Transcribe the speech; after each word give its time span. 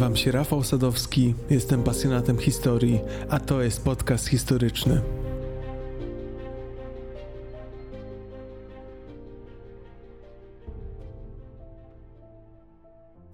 Nazywam 0.00 0.16
się 0.16 0.32
Rafał 0.32 0.62
Sadowski, 0.62 1.34
jestem 1.50 1.82
pasjonatem 1.82 2.38
historii, 2.38 3.00
a 3.30 3.40
to 3.40 3.62
jest 3.62 3.84
podcast 3.84 4.26
historyczny. 4.26 5.00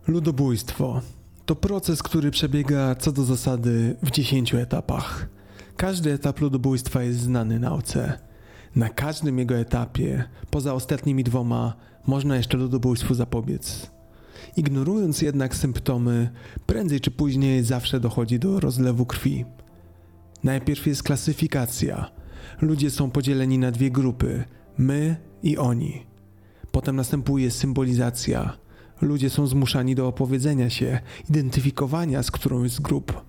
Ludobójstwo 0.07 1.01
to 1.45 1.57
proces, 1.57 2.03
który 2.03 2.31
przebiega 2.31 2.95
co 2.95 3.13
do 3.13 3.25
zasady 3.25 3.97
w 4.03 4.11
10 4.11 4.55
etapach. 4.55 5.29
Każdy 5.77 6.13
etap 6.13 6.41
ludobójstwa 6.41 7.03
jest 7.03 7.21
znany 7.21 7.59
nauce. 7.59 8.19
Na 8.77 8.89
każdym 8.89 9.39
jego 9.39 9.55
etapie, 9.55 10.25
poza 10.51 10.75
ostatnimi 10.75 11.25
dwoma, 11.25 11.75
można 12.07 12.37
jeszcze 12.37 12.57
ludobójstwu 12.57 13.15
zapobiec. 13.15 13.96
Ignorując 14.57 15.23
jednak 15.23 15.57
symptomy, 15.57 16.31
prędzej 16.67 17.01
czy 17.01 17.11
później 17.11 17.65
zawsze 17.65 18.01
dochodzi 18.01 18.39
do 18.39 18.61
rozlewu 18.61 19.07
krwi. 19.07 19.45
Najpierw 20.45 20.87
jest 20.87 21.03
klasyfikacja. 21.03 22.11
Ludzie 22.61 22.91
są 22.91 23.11
podzieleni 23.11 23.59
na 23.59 23.71
dwie 23.71 23.91
grupy: 23.91 24.45
my 24.79 25.17
i 25.43 25.59
oni. 25.59 26.07
Potem 26.73 26.97
następuje 26.97 27.51
symbolizacja. 27.51 28.57
Ludzie 29.01 29.31
są 29.31 29.47
zmuszani 29.47 29.95
do 29.95 30.09
opowiedzenia 30.09 30.71
się, 30.71 31.01
identyfikowania 31.31 32.23
z 32.23 32.31
którąś 32.31 32.71
z 32.71 32.81
grup. 32.81 33.25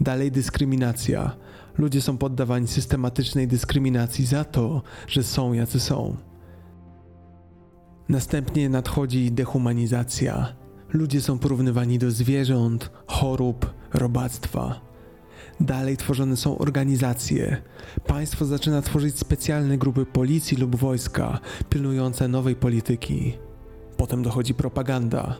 Dalej 0.00 0.32
dyskryminacja. 0.32 1.36
Ludzie 1.78 2.00
są 2.02 2.18
poddawani 2.18 2.68
systematycznej 2.68 3.48
dyskryminacji 3.48 4.26
za 4.26 4.44
to, 4.44 4.82
że 5.08 5.22
są 5.22 5.52
jacy 5.52 5.80
są. 5.80 6.16
Następnie 8.08 8.68
nadchodzi 8.68 9.32
dehumanizacja. 9.32 10.52
Ludzie 10.92 11.20
są 11.20 11.38
porównywani 11.38 11.98
do 11.98 12.10
zwierząt, 12.10 12.90
chorób, 13.06 13.74
robactwa. 13.94 14.80
Dalej 15.60 15.96
tworzone 15.96 16.36
są 16.36 16.58
organizacje. 16.58 17.62
Państwo 18.06 18.44
zaczyna 18.44 18.82
tworzyć 18.82 19.18
specjalne 19.18 19.78
grupy 19.78 20.06
policji 20.06 20.56
lub 20.56 20.76
wojska, 20.76 21.38
pilnujące 21.68 22.28
nowej 22.28 22.56
polityki. 22.56 23.34
Potem 23.96 24.22
dochodzi 24.22 24.54
propaganda. 24.54 25.36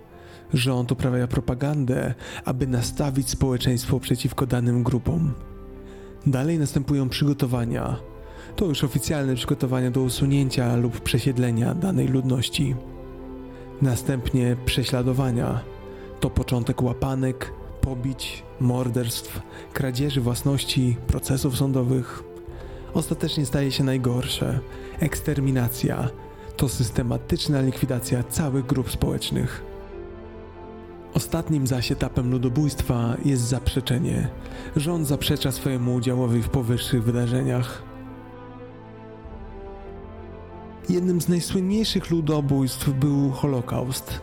Rząd 0.55 0.93
uprawia 0.93 1.27
propagandę, 1.27 2.15
aby 2.45 2.67
nastawić 2.67 3.31
społeczeństwo 3.31 4.01
przeciwko 4.01 4.47
danym 4.47 4.83
grupom. 4.83 5.33
Dalej 6.27 6.59
następują 6.59 7.09
przygotowania 7.09 8.14
to 8.57 8.65
już 8.65 8.85
oficjalne 8.85 9.35
przygotowania 9.35 9.91
do 9.91 10.03
usunięcia 10.03 10.77
lub 10.77 11.01
przesiedlenia 11.01 11.75
danej 11.75 12.09
ludności. 12.09 12.75
Następnie 13.83 14.57
prześladowania 14.67 15.61
to 16.21 16.31
początek 16.31 16.83
łapanek, 16.83 17.53
pobić, 17.81 18.43
morderstw, 18.61 19.41
kradzieży 19.73 20.21
własności, 20.21 20.97
procesów 21.07 21.57
sądowych. 21.57 22.23
Ostatecznie 22.95 23.47
staje 23.47 23.73
się 23.73 23.85
najgorsze 23.85 24.61
eksterminacja 25.01 26.09
to 26.57 26.69
systematyczna 26.69 27.61
likwidacja 27.61 28.23
całych 28.23 28.67
grup 28.67 28.91
społecznych. 28.91 29.65
Ostatnim 31.15 31.67
zaś 31.67 31.93
etapem 31.93 32.31
ludobójstwa 32.31 33.17
jest 33.25 33.43
zaprzeczenie. 33.43 34.29
Rząd 34.77 35.07
zaprzecza 35.07 35.53
swojemu 35.53 35.95
udziałowi 35.95 36.43
w 36.43 36.49
powyższych 36.49 37.05
wydarzeniach. 37.05 37.84
Jednym 40.89 41.21
z 41.21 41.29
najsłynniejszych 41.29 42.11
ludobójstw 42.11 42.91
był 42.91 43.31
Holokaust. 43.31 44.21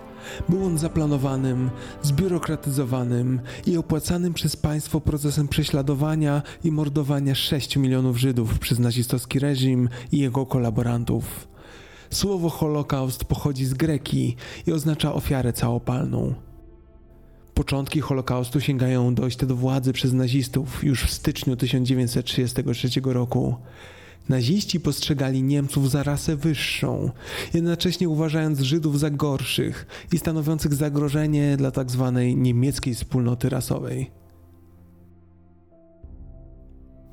Był 0.50 0.66
on 0.66 0.78
zaplanowanym, 0.78 1.70
zbiurokratyzowanym 2.02 3.40
i 3.66 3.78
opłacanym 3.78 4.34
przez 4.34 4.56
państwo 4.56 5.02
procesem 5.02 5.48
prześladowania 5.48 6.42
i 6.64 6.72
mordowania 6.72 7.36
6 7.36 7.78
milionów 7.78 8.18
Żydów 8.18 8.60
przez 8.60 8.80
nazistowski 8.80 9.40
reżim 9.40 9.90
i 10.12 10.18
jego 10.18 10.46
kolaborantów. 10.46 11.48
Słowo 12.10 12.50
Holokaust 12.50 13.26
pochodzi 13.26 13.66
z 13.66 13.74
greki 13.74 14.36
i 14.68 14.72
oznacza 14.72 15.14
ofiarę 15.14 15.54
całopalną. 15.54 16.34
Początki 17.54 18.02
Holokaustu 18.02 18.62
sięgają 18.62 19.16
dojścia 19.16 19.46
do 19.46 19.56
władzy 19.56 19.94
przez 19.94 20.14
nazistów 20.14 20.84
już 20.84 21.04
w 21.04 21.12
styczniu 21.12 21.56
1933 21.56 22.90
roku. 23.04 23.56
Naziści 24.30 24.80
postrzegali 24.80 25.44
Niemców 25.44 25.92
za 25.92 26.04
rasę 26.04 26.36
wyższą, 26.36 27.12
jednocześnie 27.54 28.10
uważając 28.10 28.60
Żydów 28.60 29.00
za 29.00 29.10
gorszych 29.10 29.88
i 30.14 30.18
stanowiących 30.18 30.74
zagrożenie 30.74 31.58
dla 31.58 31.72
tzw. 31.72 32.12
Tak 32.16 32.38
niemieckiej 32.38 32.96
wspólnoty 32.96 33.50
rasowej. 33.50 34.12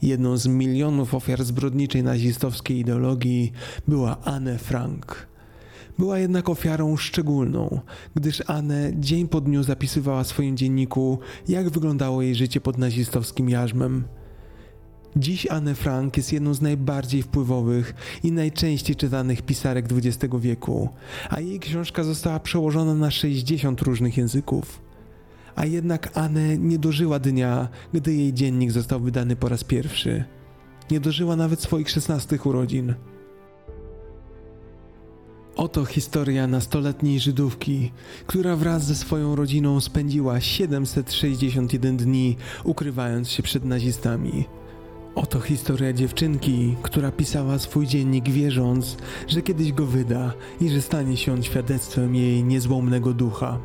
Jedną 0.02 0.36
z 0.36 0.47
milionów 0.47 1.14
ofiar 1.14 1.44
zbrodniczej 1.44 2.02
nazistowskiej 2.02 2.78
ideologii 2.78 3.52
była 3.88 4.20
Anne 4.24 4.58
Frank. 4.58 5.28
Była 5.98 6.18
jednak 6.18 6.48
ofiarą 6.48 6.97
szczególną, 6.97 7.80
gdyż 8.14 8.42
Anne 8.47 8.92
dzień 9.00 9.28
po 9.28 9.41
dniu 9.41 9.62
zapisywała 9.62 10.24
w 10.24 10.26
swoim 10.26 10.56
dzienniku, 10.56 11.18
jak 11.48 11.70
wyglądało 11.70 12.22
jej 12.22 12.34
życie 12.34 12.60
pod 12.60 12.78
nazistowskim 12.78 13.48
jarzmem– 13.48 14.04
Dziś 15.16 15.46
Anne 15.46 15.74
Frank 15.74 16.16
jest 16.16 16.32
jedną 16.32 16.54
z 16.54 16.60
najbardziej 16.60 17.22
wpływowych 17.22 17.94
i 18.22 18.32
najczęściej 18.32 18.96
czytanych 18.96 19.42
pisarek 19.42 19.86
XX 19.92 20.34
wieku, 20.38 20.88
a 21.30 21.41
jej 21.41 21.60
książka 21.60 22.04
została 22.04 22.41
przełożona 22.41 22.94
na 22.94 23.10
60 23.10 23.82
różnych 23.82 24.16
języków. 24.16 24.82
A 25.56 25.66
jednak 25.66 26.18
Anne 26.18 26.58
nie 26.58 26.78
dożyła 26.78 27.18
dnia, 27.18 27.68
gdy 27.92 28.14
jej 28.14 28.32
dziennik 28.32 28.70
został 28.72 29.00
wydany 29.00 29.36
po 29.36 29.48
raz 29.48 29.64
pierwszy. 29.64 30.24
Nie 30.91 31.00
dożyła 31.00 31.36
nawet 31.36 31.60
swoich 31.60 31.91
16 31.91 32.38
urodzin. 32.44 32.94
Oto 35.56 35.84
historia 35.84 36.47
nastoletniej 36.47 37.20
Żydówki, 37.20 37.92
która 38.26 38.56
wraz 38.56 38.84
ze 38.84 38.94
swoją 38.94 39.36
rodziną 39.36 39.80
spędziła 39.80 40.41
761 40.41 41.97
dni 41.97 42.36
ukrywając 42.64 43.30
się 43.30 43.42
przed 43.42 43.64
nazistami. 43.64 44.57
Oto 45.22 45.40
historia 45.40 45.92
dziewczynki, 45.92 46.76
która 46.82 47.12
pisała 47.12 47.58
swój 47.58 47.86
dziennik 47.86 48.28
wierząc, 48.28 48.96
że 49.28 49.42
kiedyś 49.42 49.72
go 49.72 49.86
wyda 49.86 50.32
i 50.60 50.68
że 50.68 50.82
stanie 50.82 51.16
się 51.16 51.32
on 51.32 51.42
świadectwem 51.42 52.14
jej 52.14 52.44
niezłomnego 52.44 53.12
ducha. 53.12 53.58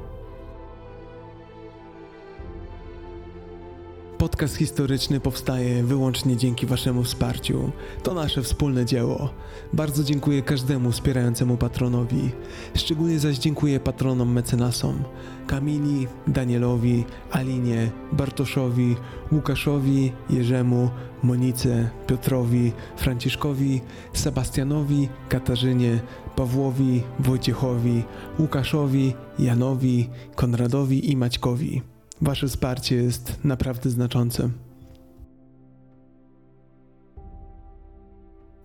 Podcast 4.23 4.55
historyczny 4.55 5.19
powstaje 5.19 5.83
wyłącznie 5.83 6.37
dzięki 6.37 6.65
Waszemu 6.65 7.03
wsparciu. 7.03 7.71
To 8.03 8.13
nasze 8.13 8.43
wspólne 8.43 8.85
dzieło. 8.85 9.29
Bardzo 9.73 10.03
dziękuję 10.03 10.41
każdemu 10.41 10.91
wspierającemu 10.91 11.57
patronowi. 11.57 12.31
Szczególnie 12.75 13.19
zaś 13.19 13.37
dziękuję 13.37 13.79
patronom 13.79 14.33
mecenasom 14.33 15.03
Kamili, 15.47 16.07
Danielowi, 16.27 17.05
Alinie, 17.31 17.91
Bartoszowi, 18.11 18.95
Łukaszowi, 19.31 20.11
Jerzemu, 20.29 20.89
Monice, 21.23 21.89
Piotrowi, 22.07 22.71
Franciszkowi, 22.97 23.81
Sebastianowi, 24.13 25.09
Katarzynie, 25.29 25.99
Pawłowi, 26.35 27.03
Wojciechowi, 27.19 28.03
Łukaszowi, 28.39 29.13
Janowi, 29.39 30.09
Konradowi 30.35 31.11
i 31.11 31.17
Maćkowi. 31.17 31.92
Wasze 32.23 32.47
wsparcie 32.47 32.95
jest 32.95 33.37
naprawdę 33.43 33.89
znaczące. 33.89 34.49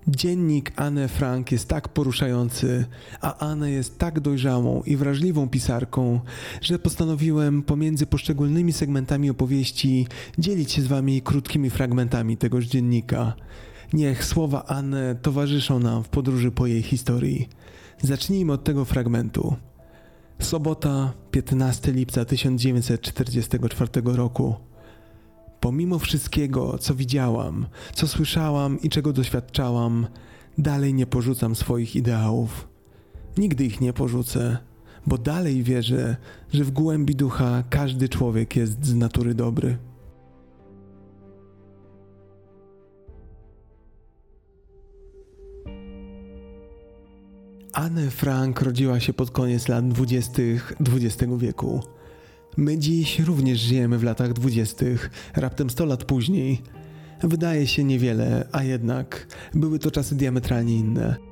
Dziennik 0.08 0.72
Anne 0.76 1.08
Frank 1.08 1.52
jest 1.52 1.68
tak 1.68 1.88
poruszający, 1.88 2.84
a 3.20 3.38
Anne 3.38 3.70
jest 3.70 3.98
tak 3.98 4.20
dojrzałą 4.20 4.82
i 4.82 4.96
wrażliwą 4.96 5.48
pisarką, 5.48 6.20
że 6.60 6.78
postanowiłem 6.78 7.62
pomiędzy 7.62 8.06
poszczególnymi 8.06 8.72
segmentami 8.72 9.30
opowieści 9.30 10.06
dzielić 10.38 10.72
się 10.72 10.82
z 10.82 10.86
wami 10.86 11.22
krótkimi 11.22 11.70
fragmentami 11.70 12.36
tegoż 12.36 12.64
dziennika. 12.64 13.32
Niech 13.92 14.24
słowa 14.24 14.64
Anne 14.66 15.14
towarzyszą 15.22 15.78
nam 15.78 16.04
w 16.04 16.08
podróży 16.08 16.50
po 16.50 16.66
jej 16.66 16.82
historii. 16.82 17.48
Zacznijmy 18.02 18.52
od 18.52 18.64
tego 18.64 18.84
fragmentu. 18.84 19.56
Sobota, 20.40 21.12
15 21.30 21.92
lipca 21.92 22.24
1944 22.24 23.90
roku. 24.04 24.54
Pomimo 25.60 25.98
wszystkiego, 25.98 26.78
co 26.78 26.94
widziałam, 26.94 27.66
co 27.94 28.08
słyszałam 28.08 28.80
i 28.80 28.88
czego 28.88 29.12
doświadczałam, 29.12 30.06
dalej 30.58 30.94
nie 30.94 31.06
porzucam 31.06 31.54
swoich 31.54 31.96
ideałów. 31.96 32.68
Nigdy 33.38 33.64
ich 33.64 33.80
nie 33.80 33.92
porzucę, 33.92 34.58
bo 35.06 35.18
dalej 35.18 35.62
wierzę, 35.62 36.16
że 36.52 36.64
w 36.64 36.70
głębi 36.70 37.16
ducha 37.16 37.62
każdy 37.70 38.08
człowiek 38.08 38.56
jest 38.56 38.86
z 38.86 38.94
natury 38.94 39.34
dobry. 39.34 39.78
Anne 47.72 48.10
Frank 48.10 48.62
rodziła 48.62 49.00
się 49.00 49.12
pod 49.12 49.30
koniec 49.30 49.68
lat 49.68 49.88
20. 49.88 50.42
XX 50.80 51.32
wieku. 51.38 51.80
My 52.56 52.78
dziś 52.78 53.18
również 53.18 53.60
żyjemy 53.60 53.98
w 53.98 54.02
latach 54.02 54.32
dwudziestych, 54.32 55.10
raptem 55.36 55.70
100 55.70 55.84
lat 55.84 56.04
później. 56.04 56.62
Wydaje 57.22 57.66
się 57.66 57.84
niewiele, 57.84 58.48
a 58.52 58.62
jednak 58.62 59.26
były 59.54 59.78
to 59.78 59.90
czasy 59.90 60.14
diametralnie 60.14 60.76
inne. 60.76 61.27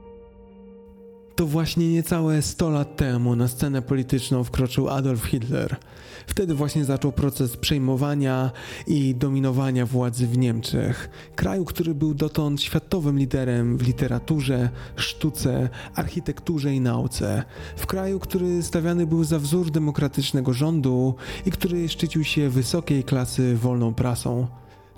To 1.36 1.46
właśnie 1.46 1.92
niecałe 1.92 2.42
100 2.42 2.70
lat 2.70 2.96
temu 2.96 3.36
na 3.36 3.48
scenę 3.48 3.82
polityczną 3.82 4.44
wkroczył 4.44 4.88
Adolf 4.88 5.24
Hitler. 5.24 5.76
Wtedy 6.26 6.54
właśnie 6.54 6.84
zaczął 6.84 7.12
proces 7.12 7.56
przejmowania 7.56 8.50
i 8.86 9.14
dominowania 9.14 9.86
władzy 9.86 10.26
w 10.26 10.38
Niemczech, 10.38 11.10
kraju, 11.34 11.64
który 11.64 11.94
był 11.94 12.14
dotąd 12.14 12.62
światowym 12.62 13.18
liderem 13.18 13.78
w 13.78 13.86
literaturze, 13.86 14.68
sztuce, 14.96 15.68
architekturze 15.94 16.74
i 16.74 16.80
nauce. 16.80 17.44
W 17.76 17.86
kraju, 17.86 18.18
który 18.18 18.62
stawiany 18.62 19.06
był 19.06 19.24
za 19.24 19.38
wzór 19.38 19.70
demokratycznego 19.70 20.52
rządu 20.52 21.14
i 21.46 21.50
który 21.50 21.88
szczycił 21.88 22.24
się 22.24 22.48
wysokiej 22.48 23.04
klasy 23.04 23.56
wolną 23.56 23.94
prasą. 23.94 24.46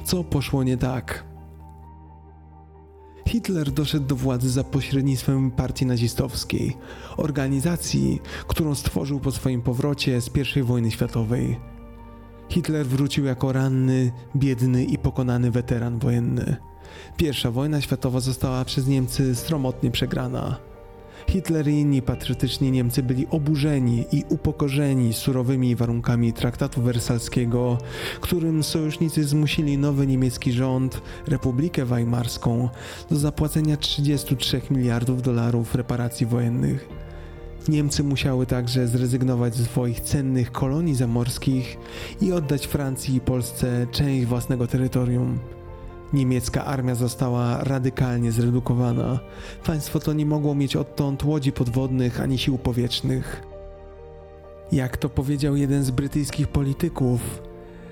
Co 0.05 0.25
poszło 0.25 0.63
nie 0.65 0.77
tak? 0.77 1.28
Hitler 3.29 3.71
doszedł 3.71 4.07
do 4.07 4.17
władzy 4.17 4.51
za 4.51 4.65
pośrednictwem 4.65 5.51
partii 5.51 5.87
nazistowskiej, 5.87 6.77
organizacji, 7.17 8.21
którą 8.47 8.75
stworzył 8.75 9.21
po 9.21 9.33
swoim 9.33 9.63
powrocie 9.63 10.21
z 10.21 10.31
I 10.57 10.63
wojny 10.63 10.91
światowej. 10.91 11.61
Hitler 12.49 12.87
wrócił 12.87 13.25
jako 13.25 13.53
ranny, 13.53 14.13
biedny 14.37 14.85
i 14.85 14.99
pokonany 14.99 15.51
weteran 15.51 15.99
wojenny. 15.99 16.57
Pierwsza 17.17 17.51
wojna 17.51 17.81
światowa 17.81 18.21
została 18.21 18.65
przez 18.65 18.87
Niemcy 18.87 19.35
sromotnie 19.35 19.91
przegrana. 19.91 20.68
Hitler 21.29 21.69
i 21.69 21.81
inni 21.81 22.03
patriotyczni 22.03 22.71
Niemcy 22.71 23.03
byli 23.03 23.27
oburzeni 23.31 24.05
i 24.13 24.25
upokorzeni 24.29 25.13
surowymi 25.13 25.77
warunkami 25.77 26.33
traktatu 26.33 26.83
wersalskiego, 26.83 27.79
którym 28.21 28.63
sojusznicy 28.63 29.25
zmusili 29.25 29.79
nowy 29.79 30.07
niemiecki 30.07 30.53
rząd, 30.53 31.03
Republikę 31.27 31.85
Weimarską, 31.85 32.69
do 33.11 33.17
zapłacenia 33.17 33.77
33 33.77 34.61
miliardów 34.71 35.23
dolarów 35.23 35.75
reparacji 35.75 36.27
wojennych. 36.27 36.89
Niemcy 37.69 38.05
musiały 38.05 38.47
także 38.47 38.89
zrezygnować 38.89 39.55
ze 39.55 39.65
swoich 39.65 40.01
cennych 40.01 40.53
kolonii 40.53 40.95
zamorskich 40.95 41.79
i 42.21 42.33
oddać 42.33 42.67
Francji 42.67 43.17
i 43.17 43.21
Polsce 43.21 43.87
część 43.93 44.27
własnego 44.27 44.67
terytorium. 44.67 45.58
Niemiecka 46.13 46.65
armia 46.65 46.95
została 46.95 47.65
radykalnie 47.65 48.33
zredukowana. 48.33 49.19
Państwo 49.67 50.01
to 50.01 50.13
nie 50.13 50.27
mogło 50.27 50.55
mieć 50.55 50.77
odtąd 50.77 51.25
łodzi 51.25 51.53
podwodnych 51.53 52.21
ani 52.21 52.39
sił 52.39 52.59
powietrznych. 52.59 53.43
Jak 54.73 54.97
to 54.97 55.09
powiedział 55.09 55.57
jeden 55.57 55.85
z 55.85 55.91
brytyjskich 55.91 56.49
polityków, 56.49 57.43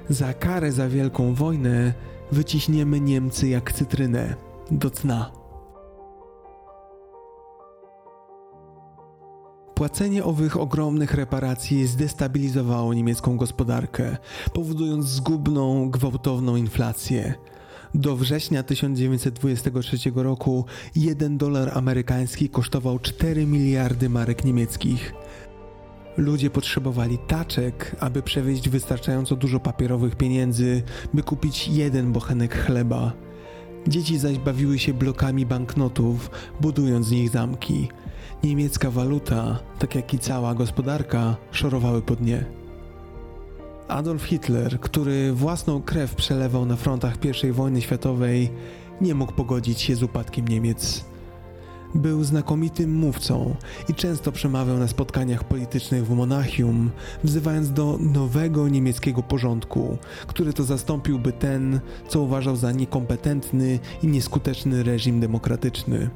za 0.09 0.35
karę 0.35 0.73
za 0.73 0.89
wielką 0.89 1.35
wojnę 1.35 1.95
wyciśniemy 2.33 3.01
Niemcy 3.01 3.49
jak 3.49 3.73
cytrynę 3.73 4.35
do 4.71 4.91
dna. 4.91 5.31
Płacenie 9.75 10.25
owych 10.25 10.57
ogromnych 10.57 11.15
reparacji 11.15 11.87
zdestabilizowało 11.87 12.95
niemiecką 12.95 13.37
gospodarkę, 13.37 14.17
powodując 14.53 15.07
zgubną, 15.07 15.91
gwałtowną 15.91 16.57
inflację. 16.57 17.35
Do 17.95 18.17
września 18.17 18.63
1923 18.63 19.97
roku 20.15 20.65
1 20.97 21.39
dolar 21.39 21.71
amerykański 21.75 22.49
kosztował 22.49 22.99
4 22.99 23.47
miliardy 23.47 24.09
marek 24.09 24.45
niemieckich. 24.45 25.13
Ludzie 26.17 26.51
potrzebowali 26.51 27.19
taczek, 27.19 27.97
aby 28.01 28.23
przewieźć 28.23 28.69
wystarczająco 28.69 29.37
dużo 29.37 29.61
papierowych 29.61 30.17
pieniędzy, 30.17 30.83
by 31.15 31.23
kupić 31.23 31.69
jeden 31.69 32.13
bochenek 32.13 32.55
chleba. 32.55 33.13
Dzieci 33.89 34.19
zaś 34.19 34.39
bawiły 34.39 34.79
się 34.79 34.95
blokami 34.95 35.47
banknotów, 35.47 36.31
budując 36.61 37.07
z 37.07 37.11
nich 37.11 37.31
zamki. 37.31 37.89
Niemiecka 38.45 38.91
waluta, 38.91 39.59
tak 39.79 39.95
jak 39.95 40.15
i 40.15 40.19
cała 40.19 40.55
gospodarka, 40.55 41.37
szorowały 41.51 42.03
po 42.03 42.17
dnie. 42.17 42.66
Adolf 43.89 44.23
Hitler, 44.23 44.81
który 44.81 45.33
własną 45.33 45.83
krew 45.83 46.15
przelewał 46.15 46.67
na 46.67 46.77
frontach 46.77 47.17
I 47.45 47.53
wojny 47.53 47.83
światowej, 47.83 48.51
nie 49.01 49.15
mógł 49.15 49.33
pogodzić 49.33 49.81
się 49.81 49.97
z 49.97 50.03
upadkiem 50.03 50.49
Niemiec. 50.49 51.05
Był 51.95 52.25
znakomitym 52.25 52.95
mówcą 52.95 53.57
i 53.89 53.95
często 53.95 54.33
przemawiał 54.33 54.79
na 54.79 54.89
spotkaniach 54.89 55.45
politycznych 55.45 56.07
w 56.07 56.11
Monachium, 56.11 56.91
wzywając 57.25 57.73
do 57.73 57.99
nowego 58.01 58.69
niemieckiego 58.69 59.23
porządku, 59.23 59.99
który 60.27 60.53
to 60.53 60.65
zastąpiłby 60.65 61.33
ten, 61.33 61.81
co 62.09 62.21
uważał 62.21 62.57
za 62.57 62.73
niekompetentny 62.73 63.79
i 64.03 64.07
nieskuteczny 64.07 64.83
reżim 64.83 65.21
demokratyczny. 65.21 66.11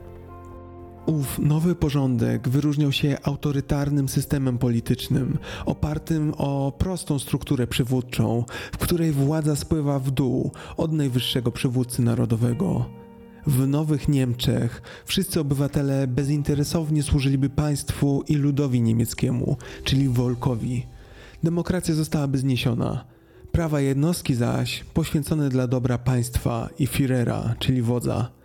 Ów 1.11 1.39
nowy 1.39 1.75
porządek 1.75 2.49
wyróżniał 2.49 2.93
się 2.93 3.17
autorytarnym 3.23 4.09
systemem 4.09 4.59
politycznym, 4.59 5.39
opartym 5.67 6.35
o 6.37 6.73
prostą 6.79 7.19
strukturę 7.19 7.67
przywódczą, 7.67 8.45
w 8.73 8.79
której 8.79 9.13
władza 9.13 9.57
spływa 9.57 9.99
w 9.99 10.11
dół 10.11 10.53
od 10.77 10.93
najwyższego 10.93 11.53
przywódcy 11.53 12.03
narodowego. 12.03 12.87
W 13.47 13.67
Nowych 13.67 14.09
Niemczech 14.09 14.83
wszyscy 15.05 15.41
obywatele 15.41 16.07
bezinteresownie 16.07 17.03
służyliby 17.03 17.49
państwu 17.49 18.23
i 18.29 18.37
ludowi 18.37 18.83
niemieckiemu, 18.83 19.57
czyli 19.85 20.09
Wolkowi. 20.09 20.87
Demokracja 21.43 21.95
zostałaby 21.95 22.39
zniesiona. 22.39 23.05
Prawa 23.53 23.81
jednostki 23.81 24.35
zaś 24.35 24.85
poświęcone 24.85 25.49
dla 25.49 25.67
dobra 25.67 25.99
państwa 25.99 26.69
i 26.79 26.87
Führera, 26.87 27.55
czyli 27.59 27.83
wodza. 27.83 28.40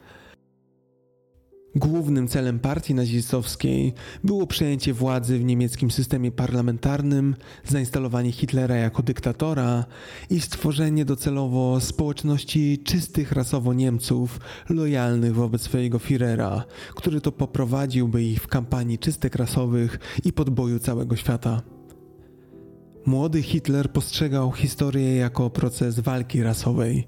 Głównym 1.76 2.28
celem 2.28 2.60
partii 2.60 2.94
nazistowskiej 2.94 3.94
było 4.24 4.48
przejęcie 4.48 4.94
władzy 4.94 5.40
w 5.40 5.44
niemieckim 5.44 5.92
systemie 5.92 6.32
parlamentarnym, 6.32 7.36
zainstalowanie 7.66 8.32
Hitlera 8.32 8.76
jako 8.76 9.04
dyktatora 9.04 9.86
i 10.30 10.42
stworzenie 10.42 11.06
docelowo 11.06 11.80
społeczności 11.82 12.80
czystych 12.84 13.32
rasowo 13.32 13.74
Niemców, 13.74 14.40
lojalnych 14.70 15.36
wobec 15.36 15.62
swojego 15.62 15.98
Führera, 15.98 16.62
który 16.96 17.22
to 17.22 17.32
poprowadziłby 17.32 18.24
ich 18.24 18.42
w 18.44 18.48
kampanii 18.48 19.00
czystek 19.00 19.36
rasowych 19.36 20.00
i 20.26 20.34
podboju 20.34 20.80
całego 20.80 21.16
świata. 21.16 21.75
Młody 23.06 23.42
Hitler 23.42 23.92
postrzegał 23.92 24.52
historię 24.52 25.16
jako 25.16 25.50
proces 25.50 26.00
walki 26.00 26.44
rasowej. 26.44 27.08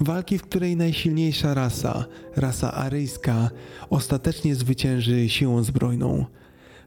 Walki, 0.00 0.38
w 0.38 0.42
której 0.42 0.76
najsilniejsza 0.76 1.54
rasa, 1.54 2.04
rasa 2.36 2.72
aryjska, 2.72 3.50
ostatecznie 3.90 4.54
zwycięży 4.54 5.28
siłą 5.28 5.62
zbrojną. 5.62 6.24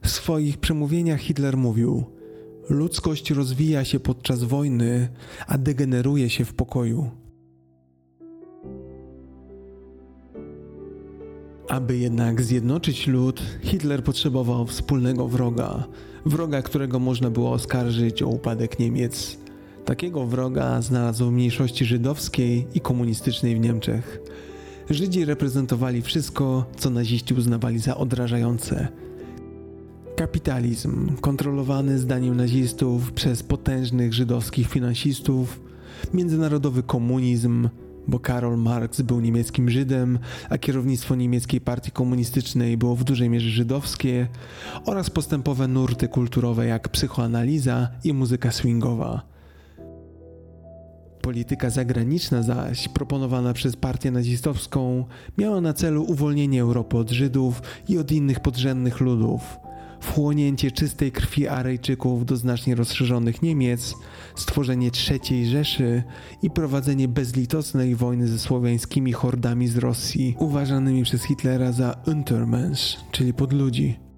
W 0.03 0.09
swoich 0.09 0.57
przemówieniach 0.57 1.19
Hitler 1.19 1.57
mówił: 1.57 2.05
Ludzkość 2.69 3.31
rozwija 3.31 3.85
się 3.85 3.99
podczas 3.99 4.43
wojny, 4.43 5.09
a 5.47 5.57
degeneruje 5.57 6.29
się 6.29 6.45
w 6.45 6.53
pokoju. 6.53 7.11
Aby 11.69 11.97
jednak 11.97 12.41
zjednoczyć 12.41 13.07
lud, 13.07 13.41
Hitler 13.61 14.03
potrzebował 14.03 14.67
wspólnego 14.67 15.27
wroga, 15.27 15.87
wroga, 16.25 16.61
którego 16.61 16.99
można 16.99 17.29
było 17.29 17.51
oskarżyć 17.51 18.23
o 18.23 18.27
upadek 18.27 18.79
Niemiec. 18.79 19.37
Takiego 19.85 20.25
wroga 20.25 20.81
znalazł 20.81 21.25
w 21.25 21.31
mniejszości 21.31 21.85
żydowskiej 21.85 22.67
i 22.73 22.81
komunistycznej 22.81 23.55
w 23.55 23.59
Niemczech. 23.59 24.19
Żydzi 24.89 25.25
reprezentowali 25.25 26.01
wszystko, 26.01 26.65
co 26.77 26.89
naziści 26.89 27.33
uznawali 27.33 27.79
za 27.79 27.97
odrażające. 27.97 28.87
Kapitalizm, 30.15 31.15
kontrolowany 31.15 31.99
zdaniem 31.99 32.37
nazistów 32.37 33.11
przez 33.11 33.43
potężnych 33.43 34.13
żydowskich 34.13 34.67
finansistów, 34.67 35.59
międzynarodowy 36.13 36.83
komunizm, 36.83 37.69
bo 38.09 38.19
Karol 38.19 38.57
Marx 38.57 39.01
był 39.01 39.19
niemieckim 39.19 39.69
Żydem, 39.69 40.19
a 40.49 40.57
kierownictwo 40.57 41.15
niemieckiej 41.15 41.61
partii 41.61 41.91
komunistycznej 41.91 42.77
było 42.77 42.95
w 42.95 43.03
dużej 43.03 43.29
mierze 43.29 43.49
żydowskie, 43.49 44.27
oraz 44.85 45.09
postępowe 45.09 45.67
nurty 45.67 46.07
kulturowe 46.07 46.65
jak 46.65 46.89
psychoanaliza 46.89 47.89
i 48.03 48.13
muzyka 48.13 48.51
swingowa. 48.51 49.21
Polityka 51.21 51.69
zagraniczna 51.69 52.43
zaś, 52.43 52.87
proponowana 52.87 53.53
przez 53.53 53.75
partię 53.75 54.11
nazistowską, 54.11 55.05
miała 55.37 55.61
na 55.61 55.73
celu 55.73 56.03
uwolnienie 56.03 56.61
Europy 56.61 56.97
od 56.97 57.09
Żydów 57.09 57.61
i 57.89 57.97
od 57.97 58.11
innych 58.11 58.39
podrzędnych 58.39 58.99
ludów– 58.99 59.41
wchłonięcie 59.99 60.71
czystej 60.71 61.11
krwi 61.11 61.47
Arejczyków 61.47 62.25
do 62.25 62.37
znacznie 62.37 62.75
rozszerzonych 62.75 63.41
Niemiec, 63.41 63.95
stworzenie 64.35 64.91
III 65.09 65.45
Rzeszy 65.45 66.03
i 66.41 66.49
prowadzenie 66.49 67.07
bezlitosnej 67.07 67.95
wojny 67.95 68.27
ze 68.27 68.39
słowiańskimi 68.39 69.13
hordami 69.13 69.67
z 69.67 69.77
Rosji, 69.77 70.35
uważanymi 70.39 71.03
przez 71.03 71.23
Hitlera 71.23 71.71
za 71.71 71.95
Untermensch, 72.07 72.97
czyli 73.11 73.33
podludzi. 73.33 74.08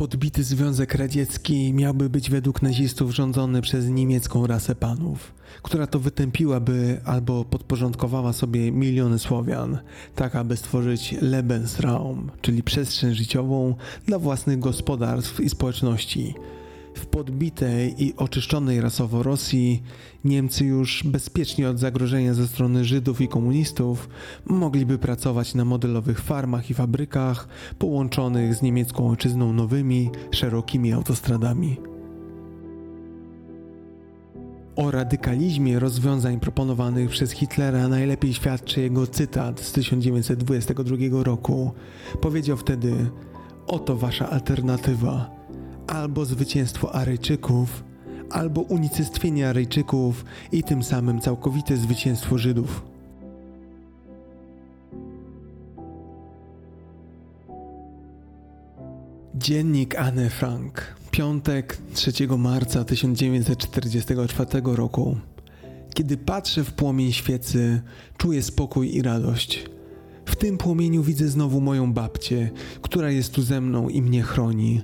Podbity 0.00 0.44
Związek 0.44 0.94
Radziecki 0.94 1.72
miałby 1.74 2.10
być 2.10 2.30
według 2.30 2.62
nazistów 2.62 3.14
rządzony 3.14 3.62
przez 3.62 3.88
niemiecką 3.88 4.46
rasę 4.46 4.74
panów, 4.74 5.34
która 5.62 5.86
to 5.86 5.98
wytępiłaby 5.98 7.00
albo 7.04 7.44
podporządkowała 7.44 8.32
sobie 8.32 8.72
miliony 8.72 9.18
Słowian, 9.18 9.78
tak 10.14 10.36
aby 10.36 10.56
stworzyć 10.56 11.14
Lebensraum, 11.20 12.30
czyli 12.40 12.62
przestrzeń 12.62 13.14
życiową 13.14 13.74
dla 14.06 14.18
własnych 14.18 14.58
gospodarstw 14.58 15.40
i 15.40 15.50
społeczności, 15.50 16.34
w 17.00 17.06
podbitej 17.06 18.04
i 18.04 18.16
oczyszczonej 18.16 18.80
rasowo 18.80 19.22
Rosji 19.22 19.82
Niemcy 20.24 20.64
już 20.64 21.02
bezpiecznie 21.04 21.70
od 21.70 21.78
zagrożenia 21.78 22.34
ze 22.34 22.48
strony 22.48 22.84
Żydów 22.84 23.20
i 23.20 23.28
komunistów 23.28 24.08
mogliby 24.46 24.98
pracować 24.98 25.54
na 25.54 25.64
modelowych 25.64 26.20
farmach 26.20 26.70
i 26.70 26.74
fabrykach 26.74 27.48
połączonych 27.78 28.54
z 28.54 28.62
niemiecką 28.62 29.10
ojczyzną 29.10 29.52
nowymi, 29.52 30.10
szerokimi 30.30 30.92
autostradami. 30.92 31.76
O 34.76 34.90
radykalizmie 34.90 35.78
rozwiązań 35.78 36.40
proponowanych 36.40 37.10
przez 37.10 37.30
Hitlera 37.30 37.88
najlepiej 37.88 38.34
świadczy 38.34 38.80
jego 38.80 39.06
cytat 39.06 39.60
z 39.60 39.72
1922 39.72 40.96
roku. 41.22 41.72
Powiedział 42.20 42.56
wtedy: 42.56 43.10
Oto 43.66 43.96
wasza 43.96 44.30
alternatywa 44.30 45.39
albo 45.90 46.24
zwycięstwo 46.24 46.94
Aryjczyków, 46.94 47.84
albo 48.30 48.60
unicestwienie 48.60 49.48
Aryjczyków 49.48 50.24
i 50.52 50.62
tym 50.62 50.82
samym 50.82 51.20
całkowite 51.20 51.76
zwycięstwo 51.76 52.38
Żydów. 52.38 52.82
Dziennik 59.34 59.98
Anne 59.98 60.30
Frank, 60.30 60.94
piątek 61.10 61.78
3 61.94 62.12
marca 62.38 62.84
1944 62.84 64.60
roku. 64.64 65.16
Kiedy 65.94 66.16
patrzę 66.16 66.64
w 66.64 66.72
płomień 66.72 67.12
świecy, 67.12 67.82
czuję 68.16 68.42
spokój 68.42 68.94
i 68.94 69.02
radość. 69.02 69.64
W 70.24 70.36
tym 70.36 70.58
płomieniu 70.58 71.02
widzę 71.02 71.28
znowu 71.28 71.60
moją 71.60 71.92
babcię, 71.92 72.50
która 72.82 73.10
jest 73.10 73.34
tu 73.34 73.42
ze 73.42 73.60
mną 73.60 73.88
i 73.88 74.02
mnie 74.02 74.22
chroni. 74.22 74.82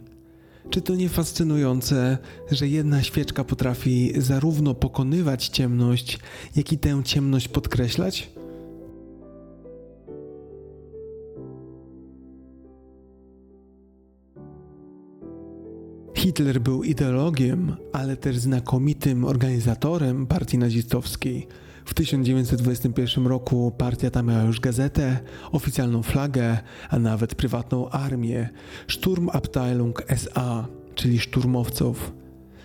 Czy 0.71 0.83
to 0.83 0.95
nie 0.95 1.09
fascynujące, 1.09 2.19
że 2.51 2.69
jedna 2.69 3.03
świeczka 3.03 3.45
potrafi 3.45 4.13
zarówno 4.17 4.75
pokonywać 4.75 5.49
ciemność, 5.49 6.19
jak 6.57 6.73
i 6.73 6.79
tę 6.79 7.03
ciemność 7.05 7.49
podkreślać? 7.49 8.31
Hitler 16.17 16.61
był 16.61 16.85
ideologiem, 16.85 17.77
ale 17.93 18.17
też 18.17 18.37
znakomitym 18.39 19.25
organizatorem 19.25 20.27
partii 20.27 20.59
nazistowskiej. 20.59 21.47
W 21.87 21.95
1921 21.95 23.27
roku 23.27 23.73
partia 23.79 24.11
ta 24.11 24.23
miała 24.23 24.43
już 24.43 24.61
gazetę, 24.61 25.19
oficjalną 25.53 26.03
flagę, 26.03 26.59
a 26.91 26.99
nawet 26.99 27.35
prywatną 27.35 27.91
armię 27.91 28.49
Sturmabteilung 28.89 30.03
SA, 30.09 30.67
czyli 30.95 31.19
szturmowców. 31.19 32.13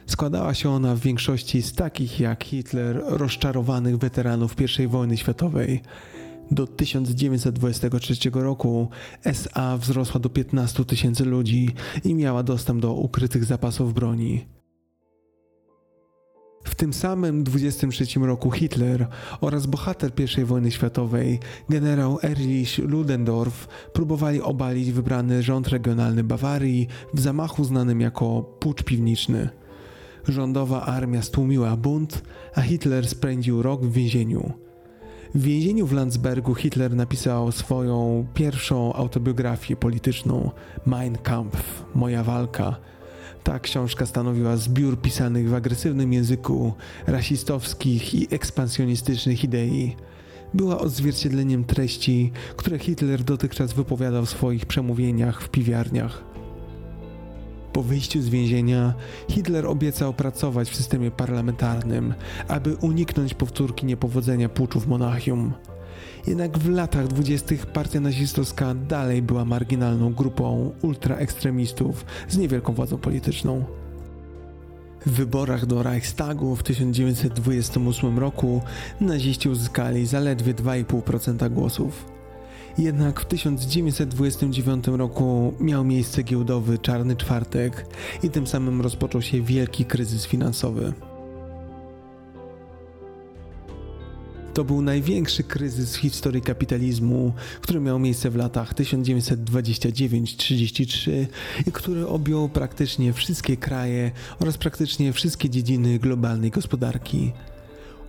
Składała 0.08 0.54
się 0.54 0.70
ona 0.70 0.96
w 0.96 1.00
większości 1.00 1.62
z 1.62 1.74
takich 1.74 2.20
jak 2.20 2.44
Hitler, 2.44 3.02
rozczarowanych 3.06 3.98
weteranów 3.98 4.56
I 4.80 4.88
wojny 4.88 5.18
światowej. 5.18 5.82
Do 6.52 6.68
1923 6.68 8.16
roku 8.34 8.90
SA 9.24 9.78
wzrosła 9.78 10.20
do 10.20 10.30
15 10.30 10.86
tysięcy 10.86 11.26
ludzi 11.26 11.70
i 12.04 12.16
miała 12.16 12.44
dostęp 12.44 12.82
do 12.82 12.94
ukrytych 12.94 13.46
zapasów 13.46 13.94
broni. 13.94 14.61
W 16.64 16.76
tym 16.76 16.94
samym 16.94 17.44
23 17.44 18.20
roku 18.20 18.52
Hitler 18.52 19.08
oraz 19.42 19.66
bohater 19.66 20.12
I 20.38 20.44
wojny 20.44 20.72
światowej, 20.72 21.40
generał 21.70 22.20
Erich 22.24 22.78
Ludendorff, 22.78 23.68
próbowali 23.94 24.42
obalić 24.42 24.92
wybrany 24.92 25.44
rząd 25.44 25.68
regionalny 25.68 26.24
Bawarii 26.24 26.88
w 27.14 27.20
zamachu 27.20 27.64
znanym 27.64 28.02
jako 28.02 28.42
Pucz 28.60 28.84
Piwniczny. 28.84 29.50
Rządowa 30.28 30.86
armia 30.86 31.22
stłumiła 31.22 31.78
bunt, 31.78 32.24
a 32.56 32.62
Hitler 32.62 33.08
spędził 33.08 33.62
rok 33.62 33.86
w 33.86 33.92
więzieniu. 33.92 34.54
W 35.36 35.42
więzieniu 35.42 35.88
w 35.88 35.94
Landsbergu 35.94 36.56
Hitler 36.56 36.96
napisał 36.96 37.52
swoją 37.52 38.26
pierwszą 38.34 38.94
autobiografię 38.94 39.76
polityczną 39.76 40.52
Mein 40.86 41.18
Kampf, 41.18 41.86
Moja 41.96 42.24
walka, 42.24 42.76
ta 43.44 43.60
książka 43.60 44.06
stanowiła 44.06 44.58
zbiór 44.58 45.02
pisanych 45.02 45.50
w 45.50 45.54
agresywnym 45.54 46.14
języku 46.14 46.74
rasistowskich 47.08 48.14
i 48.14 48.28
ekspansjonistycznych 48.36 49.44
idei. 49.44 49.96
Była 50.54 50.80
odzwierciedleniem 50.80 51.64
treści, 51.64 52.32
które 52.58 52.80
Hitler 52.80 53.24
dotychczas 53.24 53.74
wypowiadał 53.74 54.26
w 54.26 54.30
swoich 54.30 54.66
przemówieniach 54.66 55.42
w 55.42 55.50
piwiarniach. 55.50 56.24
Po 57.74 57.84
wyjściu 57.84 58.22
z 58.22 58.30
więzienia 58.30 58.94
Hitler 59.30 59.66
obiecał 59.66 60.14
pracować 60.14 60.70
w 60.70 60.76
systemie 60.76 61.12
parlamentarnym, 61.12 62.14
aby 62.48 62.76
uniknąć 62.76 63.34
powtórki 63.34 63.86
niepowodzenia 63.86 64.50
puczu 64.50 64.80
w 64.80 64.88
Monachium. 64.88 65.54
Jednak 66.28 66.58
w 66.58 66.70
latach 66.70 67.08
dwudziestych 67.08 67.66
partia 67.66 68.00
nazistowska 68.00 68.74
dalej 68.74 69.22
była 69.22 69.46
marginalną 69.46 70.14
grupą 70.14 70.72
ultraekstremistów 70.82 72.06
z 72.30 72.38
niewielką 72.38 72.74
władzą 72.74 72.98
polityczną. 72.98 73.66
W 75.06 75.12
wyborach 75.12 75.66
do 75.66 75.84
Reichstagu 75.84 76.56
w 76.56 76.64
1928 76.64 78.20
roku 78.20 78.62
naziści 79.02 79.50
uzyskali 79.50 80.06
zaledwie 80.06 80.54
2,5% 80.54 81.50
głosów. 81.50 82.06
Jednak 82.78 83.20
w 83.20 83.26
1929 83.26 84.88
roku 84.88 85.54
miał 85.60 85.84
miejsce 85.84 86.24
giełdowy 86.24 86.78
Czarny 86.78 87.16
Czwartek 87.16 87.86
i 88.24 88.30
tym 88.30 88.48
samym 88.48 88.82
rozpoczął 88.82 89.22
się 89.22 89.42
wielki 89.42 89.86
kryzys 89.86 90.26
finansowy. 90.26 90.94
To 94.54 94.64
był 94.64 94.82
największy 94.82 95.44
kryzys 95.44 95.98
w 95.98 96.00
historii 96.00 96.42
kapitalizmu, 96.42 97.34
który 97.62 97.80
miał 97.80 98.00
miejsce 98.00 98.30
w 98.30 98.36
latach 98.36 98.74
1929-33 98.74 101.12
i 101.68 101.72
który 101.72 102.08
objął 102.08 102.50
praktycznie 102.50 103.14
wszystkie 103.14 103.58
kraje 103.58 104.12
oraz 104.40 104.58
praktycznie 104.58 105.14
wszystkie 105.14 105.50
dziedziny 105.50 106.00
globalnej 106.00 106.52
gospodarki. 106.52 107.32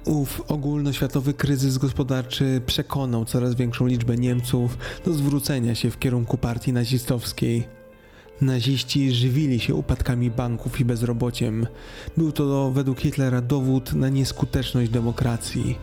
Ów 0.05 0.43
ogólnoświatowy 0.49 1.35
kryzys 1.35 1.79
gospodarczy 1.79 2.61
przekonał 2.67 3.25
coraz 3.25 3.55
większą 3.55 3.87
liczbę 3.87 4.17
Niemców 4.17 4.79
do 5.05 5.15
zwrócenia 5.15 5.75
się 5.75 5.91
w 5.91 5.99
kierunku 5.99 6.39
partii 6.39 6.73
nazistowskiej. 6.73 7.65
Naziści 8.41 9.13
żywili 9.13 9.61
się 9.61 9.75
upadkami 9.75 10.31
banków 10.31 10.81
i 10.81 10.85
bezrobociem. 10.85 11.67
Był 12.17 12.33
to 12.33 12.71
według 12.71 13.01
Hitlera 13.01 13.41
dowód 13.41 13.93
na 13.93 14.09
nieskuteczność 14.09 14.91
demokracji. 14.91 15.79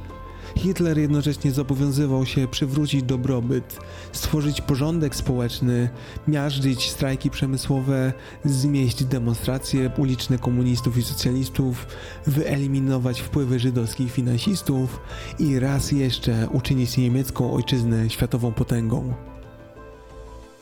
Hitler 0.57 0.97
jednocześnie 0.97 1.51
zobowiązywał 1.51 2.25
się 2.25 2.47
przywrócić 2.47 3.03
dobrobyt, 3.03 3.79
stworzyć 4.11 4.61
porządek 4.61 5.15
społeczny, 5.15 5.89
miażdżyć 6.27 6.91
strajki 6.91 7.29
przemysłowe, 7.29 8.13
zmieść 8.45 9.03
demonstracje 9.03 9.91
uliczne 9.97 10.37
komunistów 10.37 10.97
i 10.97 11.03
socjalistów, 11.03 11.87
wyeliminować 12.27 13.21
wpływy 13.21 13.59
żydowskich 13.59 14.11
finansistów 14.11 14.99
i 15.39 15.59
raz 15.59 15.91
jeszcze 15.91 16.47
uczynić 16.51 16.97
niemiecką 16.97 17.53
ojczyznę 17.53 18.09
światową 18.09 18.51
potęgą. 18.51 19.13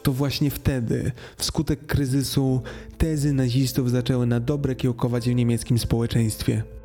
To 0.04 0.14
właśnie 0.14 0.50
wtedy, 0.52 1.12
wskutek 1.38 1.86
kryzysu, 1.86 2.62
tezy 2.98 3.34
nazistów 3.34 3.92
zaczęły 3.92 4.26
na 4.26 4.40
dobre 4.40 4.76
kiełkować 4.76 5.30
w 5.30 5.36
niemieckim 5.36 5.80
społeczeństwie. 5.80 6.77